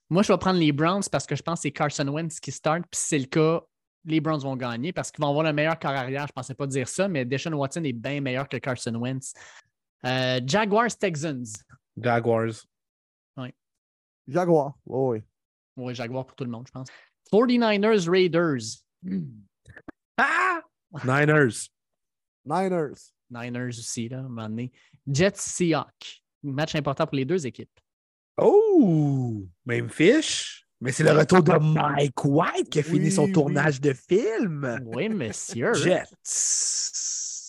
Moi, 0.09 0.23
je 0.23 0.31
vais 0.31 0.37
prendre 0.37 0.59
les 0.59 0.71
Browns 0.71 1.03
parce 1.11 1.25
que 1.25 1.35
je 1.35 1.41
pense 1.41 1.59
que 1.59 1.63
c'est 1.63 1.71
Carson 1.71 2.07
Wentz 2.07 2.39
qui 2.39 2.51
start. 2.51 2.83
Puis 2.91 2.99
si 2.99 3.07
c'est 3.07 3.19
le 3.19 3.25
cas, 3.25 3.61
les 4.05 4.21
Browns 4.21 4.41
vont 4.41 4.55
gagner 4.55 4.93
parce 4.93 5.11
qu'ils 5.11 5.23
vont 5.23 5.29
avoir 5.29 5.45
le 5.45 5.53
meilleur 5.53 5.79
corps 5.79 5.91
arrière. 5.91 6.27
Je 6.27 6.31
ne 6.31 6.35
pensais 6.35 6.53
pas 6.53 6.67
dire 6.67 6.87
ça, 6.87 7.07
mais 7.07 7.25
Deshaun 7.25 7.53
Watson 7.53 7.83
est 7.83 7.93
bien 7.93 8.21
meilleur 8.21 8.47
que 8.47 8.57
Carson 8.57 8.95
Wentz. 8.95 9.33
Euh, 10.05 10.39
Jaguars, 10.45 10.95
Texans. 10.97 11.45
Jaguars. 11.97 12.53
Oui. 13.37 13.53
Jaguars, 14.27 14.73
oui. 14.85 15.23
Oui, 15.77 15.93
Jaguars 15.93 16.25
pour 16.25 16.35
tout 16.35 16.43
le 16.43 16.49
monde, 16.49 16.65
je 16.67 16.71
pense. 16.71 16.87
49ers, 17.31 18.09
Raiders. 18.09 18.83
Ah! 20.17 20.61
Niners. 21.03 21.69
Niners. 22.45 23.11
Niners 23.29 23.79
aussi, 23.79 24.09
là, 24.09 24.17
à 24.17 24.19
un 24.21 24.23
moment 24.23 24.49
donné. 24.49 24.71
Jets, 25.07 25.33
Seahawks. 25.37 26.23
Match 26.43 26.75
important 26.75 27.05
pour 27.05 27.15
les 27.15 27.25
deux 27.25 27.45
équipes. 27.45 27.79
Oh! 28.37 29.45
Même 29.65 29.89
fiche. 29.89 30.67
Mais 30.81 30.91
c'est 30.91 31.03
le 31.03 31.11
retour 31.11 31.41
de 31.41 31.57
Mike 31.57 32.25
White 32.25 32.69
qui 32.69 32.79
a 32.79 32.83
fini 32.83 33.09
son 33.09 33.31
tournage 33.31 33.81
de 33.81 33.93
film. 33.93 34.79
Oui, 34.85 35.09
monsieur. 35.09 35.73
Jets. 35.73 36.09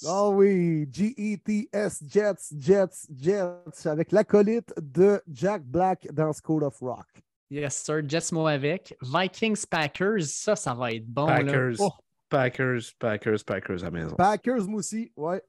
Oh 0.05 0.33
oui, 0.35 0.87
G-E-T-S, 0.93 2.05
Jets, 2.07 2.55
Jets, 2.57 3.09
Jets, 3.17 3.87
avec 3.87 4.13
l'acolyte 4.13 4.73
de 4.81 5.21
Jack 5.27 5.65
Black 5.65 6.07
dans 6.13 6.33
School 6.33 6.65
of 6.65 6.79
Rock. 6.81 7.07
Yes, 7.51 7.77
sir. 7.77 8.03
Jets, 8.07 8.33
moi 8.33 8.51
avec. 8.51 8.97
Vikings, 9.01 9.65
Packers, 9.71 10.23
ça, 10.23 10.57
ça 10.57 10.75
va 10.75 10.93
être 10.93 11.07
bon. 11.07 11.27
Packers. 11.27 11.77
Oh. 11.79 11.93
Packers, 12.29 12.83
Packers, 12.99 13.45
Packers 13.45 13.83
à 13.83 13.85
la 13.85 13.91
maison. 13.91 14.17
Packers, 14.17 14.67
moi 14.67 14.81
aussi, 14.81 15.13
ouais. 15.17 15.41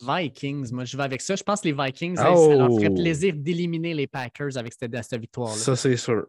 Vikings, 0.00 0.72
moi 0.72 0.84
je 0.84 0.96
vais 0.96 1.02
avec 1.02 1.20
ça. 1.20 1.34
Je 1.34 1.42
pense 1.42 1.60
que 1.60 1.68
les 1.68 1.74
Vikings, 1.74 2.16
ça 2.16 2.30
leur 2.30 2.70
ferait 2.70 2.88
oh! 2.88 2.94
plaisir 2.94 3.34
d'éliminer 3.36 3.94
les 3.94 4.06
Packers 4.06 4.56
avec 4.56 4.72
cette, 4.72 4.94
cette 5.04 5.20
victoire-là. 5.20 5.56
Ça, 5.56 5.76
c'est 5.76 5.96
sûr. 5.96 6.26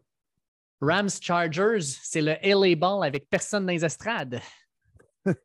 Rams 0.80 1.10
Chargers, 1.20 1.80
c'est 1.80 2.22
le 2.22 2.34
LA 2.42 2.74
Ball 2.74 3.04
avec 3.06 3.28
personne 3.28 3.66
dans 3.66 3.72
les 3.72 3.84
estrades. 3.84 4.40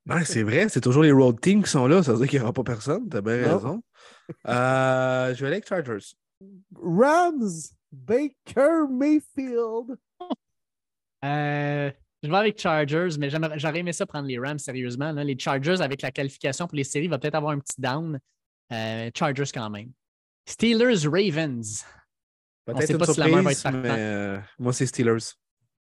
Ouais, 0.08 0.24
c'est 0.24 0.44
vrai, 0.44 0.70
c'est 0.70 0.80
toujours 0.80 1.04
les 1.04 1.12
road 1.12 1.38
teams 1.42 1.62
qui 1.62 1.70
sont 1.70 1.86
là. 1.86 2.02
Ça 2.02 2.14
veut 2.14 2.20
dire 2.20 2.30
qu'il 2.30 2.40
n'y 2.40 2.44
aura 2.44 2.54
pas 2.54 2.64
personne. 2.64 3.10
T'as 3.10 3.20
bien 3.20 3.42
Non. 3.42 3.56
raison. 3.56 3.84
Euh, 4.48 5.36
je 5.36 5.42
vais 5.42 5.48
aller 5.48 5.56
avec 5.58 5.68
Chargers. 5.68 6.16
Rams, 6.82 7.50
Baker 7.96 8.88
Mayfield. 8.90 9.98
Euh, 11.24 11.92
je 12.22 12.30
vais 12.30 12.36
avec 12.38 12.60
Chargers, 12.60 13.10
mais 13.20 13.30
j'aimerais- 13.30 13.58
j'aurais 13.58 13.80
aimé 13.80 13.94
ça 13.94 14.06
prendre 14.06 14.28
les 14.28 14.38
Rams 14.38 14.60
sérieusement. 14.60 15.12
là. 15.12 15.24
Les 15.24 15.38
Chargers, 15.38 15.82
avec 15.82 16.02
la 16.02 16.12
qualification 16.12 16.68
pour 16.68 16.76
les 16.76 16.84
séries, 16.84 17.08
va 17.08 17.18
peut-être 17.18 17.36
avoir 17.36 17.54
un 17.54 17.60
petit 17.60 17.80
down. 17.80 18.20
Euh, 18.72 19.10
Chargers 19.16 19.52
quand 19.54 19.70
même. 19.70 19.92
Steelers 20.48 21.08
Ravens. 21.08 21.84
Peut-être 22.66 22.88
sait 22.88 22.94
une 22.94 23.00
pas 23.00 23.06
si 23.08 23.20
la 23.20 23.28
main 23.28 23.42
va 23.42 23.52
être 23.52 23.64
partant. 23.64 23.78
mais 23.80 23.90
euh, 23.92 24.40
moi, 24.60 24.74
c'est 24.74 24.86
Steelers. 24.88 25.18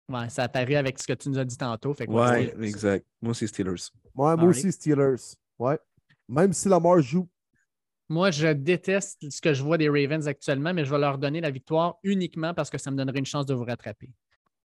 Ouais, 0.08 0.28
ça 0.28 0.44
a 0.44 0.48
paru 0.48 0.74
avec 0.74 0.98
ce 0.98 1.06
que 1.06 1.12
tu 1.12 1.28
nous 1.28 1.38
as 1.38 1.44
dit 1.44 1.56
tantôt. 1.56 1.94
Fait 1.94 2.06
que 2.06 2.10
Ouais, 2.12 2.48
Steelers. 2.48 2.68
exact. 2.68 3.06
Moi, 3.20 3.34
c'est 3.34 3.46
Steelers. 3.46 3.74
Ouais, 4.14 4.36
moi 4.36 4.44
aussi, 4.46 4.70
Steelers. 4.72 5.14
Ouais. 5.58 5.78
Même 6.28 6.52
si 6.52 6.68
Lamar 6.68 7.00
joue. 7.00 7.28
Moi, 8.08 8.30
je 8.30 8.48
déteste 8.48 9.30
ce 9.30 9.40
que 9.40 9.54
je 9.54 9.62
vois 9.62 9.78
des 9.78 9.88
Ravens 9.88 10.26
actuellement, 10.28 10.74
mais 10.74 10.84
je 10.84 10.90
vais 10.90 10.98
leur 10.98 11.18
donner 11.18 11.40
la 11.40 11.50
victoire 11.50 11.96
uniquement 12.02 12.52
parce 12.52 12.68
que 12.68 12.78
ça 12.78 12.90
me 12.90 12.96
donnerait 12.96 13.18
une 13.20 13.26
chance 13.26 13.46
de 13.46 13.54
vous 13.54 13.64
rattraper. 13.64 14.10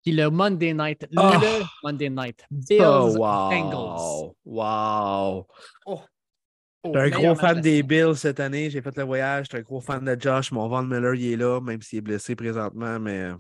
Puis 0.03 0.13
le 0.13 0.29
Monday 0.31 0.73
Night, 0.75 1.07
Oh. 1.17 1.31
le 1.41 1.65
Monday 1.83 2.09
Night, 2.11 2.45
Bills 2.51 2.81
Oh, 2.83 3.15
Bengals. 3.51 4.35
wow. 4.45 5.47
Wow. 5.47 5.47
Oh, 5.87 6.01
Je 6.85 6.91
suis 6.91 6.99
un 6.99 7.11
gros 7.11 7.35
fan 7.35 7.61
des. 7.61 7.83
Bills 7.83 8.17
cette 8.17 8.41
année. 8.41 8.71
J'ai 8.71 8.81
fait 8.81 8.97
le 8.97 9.03
voyage. 9.05 9.47
Je 9.47 9.49
suis 9.51 9.59
un 9.59 9.63
gros 9.63 9.81
fan 9.81 10.05
de 10.05 10.17
Josh. 10.21 10.51
Mon 10.53 10.69
Von 10.69 10.85
Miller, 10.85 11.15
il 11.15 11.33
est 11.33 11.37
là, 11.37 11.61
même 11.61 11.83
s'il 11.83 11.99
est 11.99 12.03
blessé 12.03 12.35
présentement. 12.37 12.99
Mais 13.01 13.29
je 13.31 13.37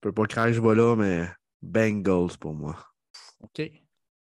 peux 0.00 0.12
pas 0.12 0.24
que 0.26 0.52
je 0.52 0.60
vais 0.60 0.74
là, 0.74 0.96
mais 0.96 1.28
Bengals 1.60 2.38
pour 2.38 2.54
moi. 2.54 2.76
OK. 3.42 3.70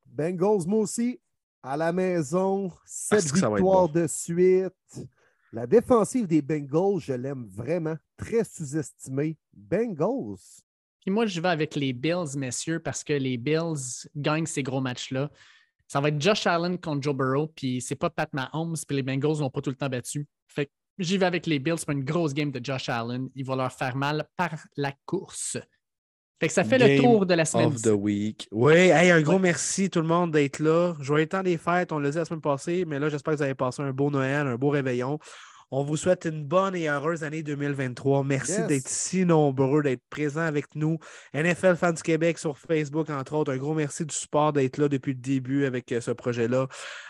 Bengals, 0.06 0.68
moi 0.68 0.80
aussi, 0.80 1.20
à 1.66 1.76
la 1.76 1.92
maison, 1.92 2.72
sept 2.86 3.34
victoires 3.34 3.60
bon? 3.60 4.02
de 4.02 4.08
suite. 4.08 5.08
La 5.52 5.66
défensive 5.66 6.28
des 6.28 6.42
Bengals, 6.42 7.00
je 7.00 7.14
l'aime 7.14 7.48
vraiment. 7.50 7.96
Très 8.18 8.44
sous-estimée. 8.44 9.38
Bengals. 9.52 10.38
Puis 11.02 11.12
moi, 11.12 11.26
je 11.26 11.42
vais 11.42 11.50
avec 11.50 11.76
les 11.76 11.92
Bills, 11.92 12.38
messieurs, 12.38 12.80
parce 12.80 13.04
que 13.04 13.14
les 13.14 13.38
Bills 13.38 14.08
gagnent 14.16 14.46
ces 14.46 14.64
gros 14.64 14.82
matchs-là. 14.82 15.32
Ça 15.88 16.02
va 16.02 16.10
être 16.10 16.22
Josh 16.22 16.46
Allen 16.46 16.78
contre 16.80 17.04
Joe 17.04 17.16
Burrow, 17.16 17.48
puis 17.48 17.82
c'est 17.82 17.96
pas 17.96 18.10
Pat 18.10 18.32
Mahomes, 18.34 18.76
puis 18.88 18.98
les 18.98 19.04
Bengals 19.04 19.40
n'ont 19.40 19.50
pas 19.50 19.62
tout 19.62 19.70
le 19.70 19.76
temps 19.76 19.90
battu. 19.90 20.28
Fait 20.48 20.66
que 20.68 20.72
j'y 21.00 21.18
vais 21.18 21.26
avec 21.26 21.48
les 21.48 21.60
Bills 21.60 21.84
pour 21.84 21.92
une 21.92 22.04
grosse 22.04 22.34
game 22.34 22.52
de 22.52 22.64
Josh 22.64 22.90
Allen. 22.90 23.30
Il 23.36 23.46
va 23.46 23.56
leur 23.56 23.72
faire 23.72 23.96
mal 23.96 24.28
par 24.36 24.68
la 24.78 24.94
course. 25.06 25.58
Fait 26.40 26.48
que 26.48 26.54
ça 26.54 26.64
fait 26.66 26.78
le 26.78 27.02
tour 27.02 27.26
de 27.26 27.34
la 27.34 27.46
semaine. 27.46 27.68
Of 27.68 27.82
the 27.82 27.88
week. 27.88 28.48
Oui, 28.52 28.74
hey, 28.74 29.12
un 29.12 29.22
gros 29.22 29.34
Ouais. 29.36 29.40
merci 29.40 29.90
tout 29.90 30.02
le 30.02 30.08
monde 30.08 30.32
d'être 30.32 30.60
là. 30.60 30.94
Joyeux 31.00 31.28
temps 31.28 31.44
des 31.44 31.58
fêtes, 31.58 31.92
on 31.92 32.00
l'a 32.00 32.10
dit 32.10 32.18
la 32.18 32.26
semaine 32.26 32.42
passée, 32.42 32.84
mais 32.86 33.00
là, 33.00 33.08
j'espère 33.10 33.34
que 33.34 33.38
vous 33.38 33.44
avez 33.44 33.56
passé 33.56 33.82
un 33.82 33.92
beau 33.92 34.10
Noël, 34.12 34.46
un 34.48 34.56
beau 34.58 34.70
réveillon. 34.70 35.18
On 35.72 35.84
vous 35.84 35.98
souhaite 35.98 36.26
une 36.26 36.46
bonne 36.46 36.76
et 36.76 36.88
heureuse 36.90 37.24
année 37.24 37.42
2023. 37.42 38.24
Merci 38.24 38.52
Yes. 38.52 38.68
d'être 38.68 38.88
si 38.88 39.26
nombreux, 39.26 39.82
d'être 39.82 40.04
présents 40.12 40.42
avec 40.46 40.66
nous. 40.76 41.00
NFL 41.34 41.76
Fans 41.76 41.92
du 41.92 42.04
Québec 42.04 42.38
sur 42.38 42.58
Facebook, 42.58 43.10
entre 43.10 43.34
autres. 43.34 43.52
Un 43.52 43.58
gros 43.58 43.74
merci 43.74 44.06
du 44.06 44.14
support 44.14 44.54
d'être 44.54 44.78
là 44.78 44.88
depuis 44.88 45.14
le 45.14 45.20
début 45.20 45.66
avec 45.66 45.92
euh, 45.92 46.02
ce 46.02 46.12
projet-là. 46.12 46.68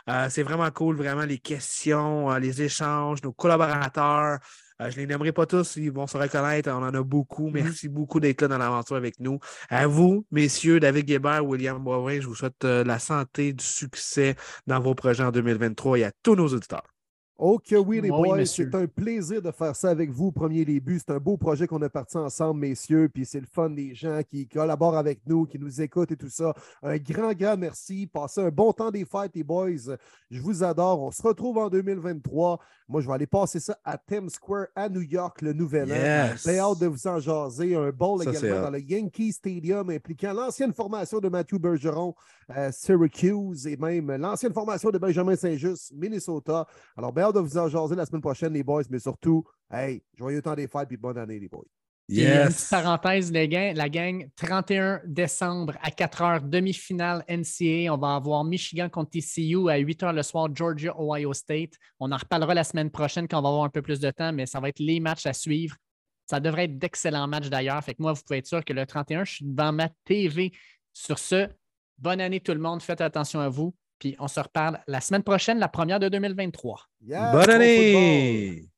Euh, 0.10 0.28
C'est 0.30 0.44
vraiment 0.44 0.72
cool, 0.72 0.96
vraiment, 0.96 1.26
les 1.26 1.38
questions, 1.38 2.32
euh, 2.32 2.40
les 2.40 2.62
échanges, 2.62 3.22
nos 3.24 3.34
collaborateurs. 3.34 4.38
Euh, 4.82 4.90
je 4.90 4.96
ne 4.96 5.02
les 5.02 5.08
nommerai 5.08 5.32
pas 5.32 5.46
tous, 5.46 5.78
ils 5.78 5.92
vont 5.92 6.08
se 6.08 6.18
reconnaître. 6.18 6.70
On 6.70 6.84
en 6.84 6.94
a 6.94 7.04
beaucoup. 7.04 7.50
Merci 7.50 7.88
beaucoup 7.90 8.20
d'être 8.20 8.42
là 8.42 8.48
dans 8.48 8.58
l'aventure 8.58 8.96
avec 8.96 9.20
nous. 9.20 9.40
À 9.70 9.88
vous, 9.88 10.26
messieurs, 10.32 10.80
David 10.80 11.06
Guébert, 11.06 11.46
William 11.46 11.82
Boivin, 11.84 12.20
je 12.20 12.28
vous 12.28 12.36
souhaite 12.36 12.66
euh, 12.66 12.84
la 12.84 13.00
santé, 13.00 13.54
du 13.54 13.64
succès 13.64 14.36
dans 14.68 14.80
vos 14.80 14.96
projets 14.96 15.24
en 15.24 15.32
2023 15.32 16.00
et 16.00 16.04
à 16.06 16.12
tous 16.24 16.36
nos 16.36 16.48
auditeurs. 16.48 16.95
Oh 17.38 17.60
que 17.60 17.76
oui, 17.76 18.00
les 18.00 18.10
Oui, 18.10 18.30
boys, 18.30 18.46
c'est 18.46 18.74
un 18.76 18.88
plaisir 18.88 19.42
de 19.42 19.52
faire 19.52 19.76
ça 19.76 19.90
avec 19.90 20.10
vous 20.10 20.32
premier 20.32 20.64
début. 20.64 21.00
C'est 21.00 21.12
un 21.12 21.20
beau 21.20 21.36
projet 21.36 21.68
qu'on 21.68 21.82
a 21.82 21.90
parti 21.90 22.16
ensemble, 22.16 22.62
messieurs. 22.62 23.10
Puis 23.10 23.26
c'est 23.26 23.42
le 23.42 23.46
fun 23.46 23.70
des 23.70 23.94
gens 23.94 24.22
qui 24.26 24.48
collaborent 24.48 24.96
avec 24.96 25.20
nous, 25.28 25.46
qui 25.46 25.60
nous 25.60 25.82
écoutent 25.82 26.12
et 26.12 26.16
tout 26.16 26.30
ça. 26.30 26.54
Un 26.82 26.98
grand, 26.98 27.34
grand 27.34 27.58
merci. 27.58 28.08
Passez 28.08 28.40
un 28.40 28.50
bon 28.50 28.72
temps 28.72 28.90
des 28.90 29.04
fêtes, 29.04 29.32
les 29.36 29.44
boys. 29.44 29.98
Je 30.32 30.40
vous 30.40 30.64
adore. 30.64 31.02
On 31.02 31.12
se 31.12 31.22
retrouve 31.22 31.58
en 31.58 31.70
2023. 31.70 32.58
Moi, 32.88 33.02
je 33.02 33.08
vais 33.08 33.14
aller 33.14 33.28
passer 33.28 33.60
ça 33.60 33.78
à 33.84 33.98
Times 33.98 34.30
Square 34.30 34.68
à 34.74 34.88
New 34.88 35.02
York, 35.02 35.42
le 35.42 35.52
nouvel 35.52 35.92
an. 35.92 35.96
Yes. 35.96 36.48
Bien 36.48 36.60
hâte 36.60 36.80
de 36.80 36.88
vous 36.88 37.06
en 37.06 37.20
jaser. 37.20 37.76
Un 37.76 37.90
bowl 37.90 38.24
Ça, 38.24 38.30
également 38.30 38.62
dans 38.62 38.70
le 38.70 38.80
Yankee 38.80 39.34
Stadium 39.34 39.90
impliquant 39.90 40.32
l'ancienne 40.32 40.74
formation 40.74 41.20
de 41.20 41.28
Matthew 41.28 41.56
Bergeron, 41.56 42.16
euh, 42.56 42.70
Syracuse, 42.72 43.68
et 43.68 43.76
même 43.76 44.10
l'ancienne 44.16 44.54
formation 44.54 44.90
de 44.90 44.98
Benjamin 44.98 45.36
Saint-Just, 45.36 45.92
Minnesota. 45.94 46.66
Alors, 46.96 47.12
bien 47.12 47.25
hâte 47.26 47.36
de 47.36 47.40
vous 47.40 47.58
en 47.58 47.68
jaser 47.68 47.96
la 47.96 48.06
semaine 48.06 48.22
prochaine, 48.22 48.54
les 48.54 48.64
boys, 48.64 48.84
mais 48.90 49.00
surtout, 49.00 49.44
hey, 49.72 50.02
joyeux 50.18 50.42
temps 50.42 50.56
des 50.56 50.68
fêtes 50.68 50.92
et 50.92 50.98
bonne 50.98 51.18
année, 51.18 51.40
les 51.40 51.50
boys. 51.50 51.66
Puis, 52.08 52.24
une 52.24 52.48
petite 52.48 52.70
parenthèse, 52.70 53.32
les 53.32 53.48
gang, 53.48 53.76
la 53.76 53.90
gang, 53.90 54.30
31 54.36 55.02
décembre 55.06 55.74
à 55.82 55.90
4 55.90 56.22
h, 56.22 56.50
demi-finale 56.50 57.26
NCA. 57.28 57.92
On 57.92 57.98
va 57.98 58.16
avoir 58.16 58.44
Michigan 58.44 58.90
contre 58.90 59.10
TCU 59.10 59.70
à 59.70 59.78
8 59.78 60.04
h 60.04 60.14
le 60.14 60.22
soir, 60.22 60.50
Georgia, 60.54 60.94
Ohio 61.00 61.34
State. 61.34 61.72
On 62.00 62.12
en 62.12 62.18
reparlera 62.18 62.54
la 62.54 62.64
semaine 62.64 62.92
prochaine 62.92 63.28
quand 63.28 63.40
on 63.40 63.42
va 63.42 63.50
avoir 63.50 63.64
un 63.64 63.70
peu 63.70 63.82
plus 63.82 64.00
de 64.00 64.12
temps, 64.12 64.32
mais 64.34 64.46
ça 64.46 64.60
va 64.60 64.70
être 64.70 64.80
les 64.80 65.00
matchs 65.00 65.26
à 65.26 65.34
suivre. 65.34 65.76
Ça 66.28 66.40
devrait 66.40 66.66
être 66.66 66.78
d'excellents 66.78 67.28
matchs 67.28 67.50
d'ailleurs. 67.50 67.84
Fait 67.84 67.96
que 67.96 68.02
moi, 68.04 68.14
vous 68.14 68.22
pouvez 68.22 68.38
être 68.38 68.48
sûr 68.48 68.64
que 68.64 68.74
le 68.74 68.86
31, 68.86 69.26
je 69.26 69.34
suis 69.34 69.46
devant 69.46 69.72
ma 69.72 69.90
TV. 70.06 70.52
Sur 70.94 71.18
ce, 71.18 71.50
bonne 71.98 72.22
année 72.22 72.40
tout 72.40 72.54
le 72.54 72.60
monde. 72.60 72.84
Faites 72.84 73.02
attention 73.02 73.40
à 73.40 73.50
vous. 73.50 73.74
Puis 74.00 74.16
on 74.20 74.28
se 74.28 74.40
reparle 74.40 74.80
la 74.88 75.02
semaine 75.02 75.24
prochaine, 75.24 75.58
la 75.60 75.68
première 75.70 76.00
de 76.00 76.10
2023. 76.10 76.82
Yes, 77.02 77.20
Bonne 77.32 77.46
bon 77.46 77.50
année! 77.50 78.56
football. 78.58 78.70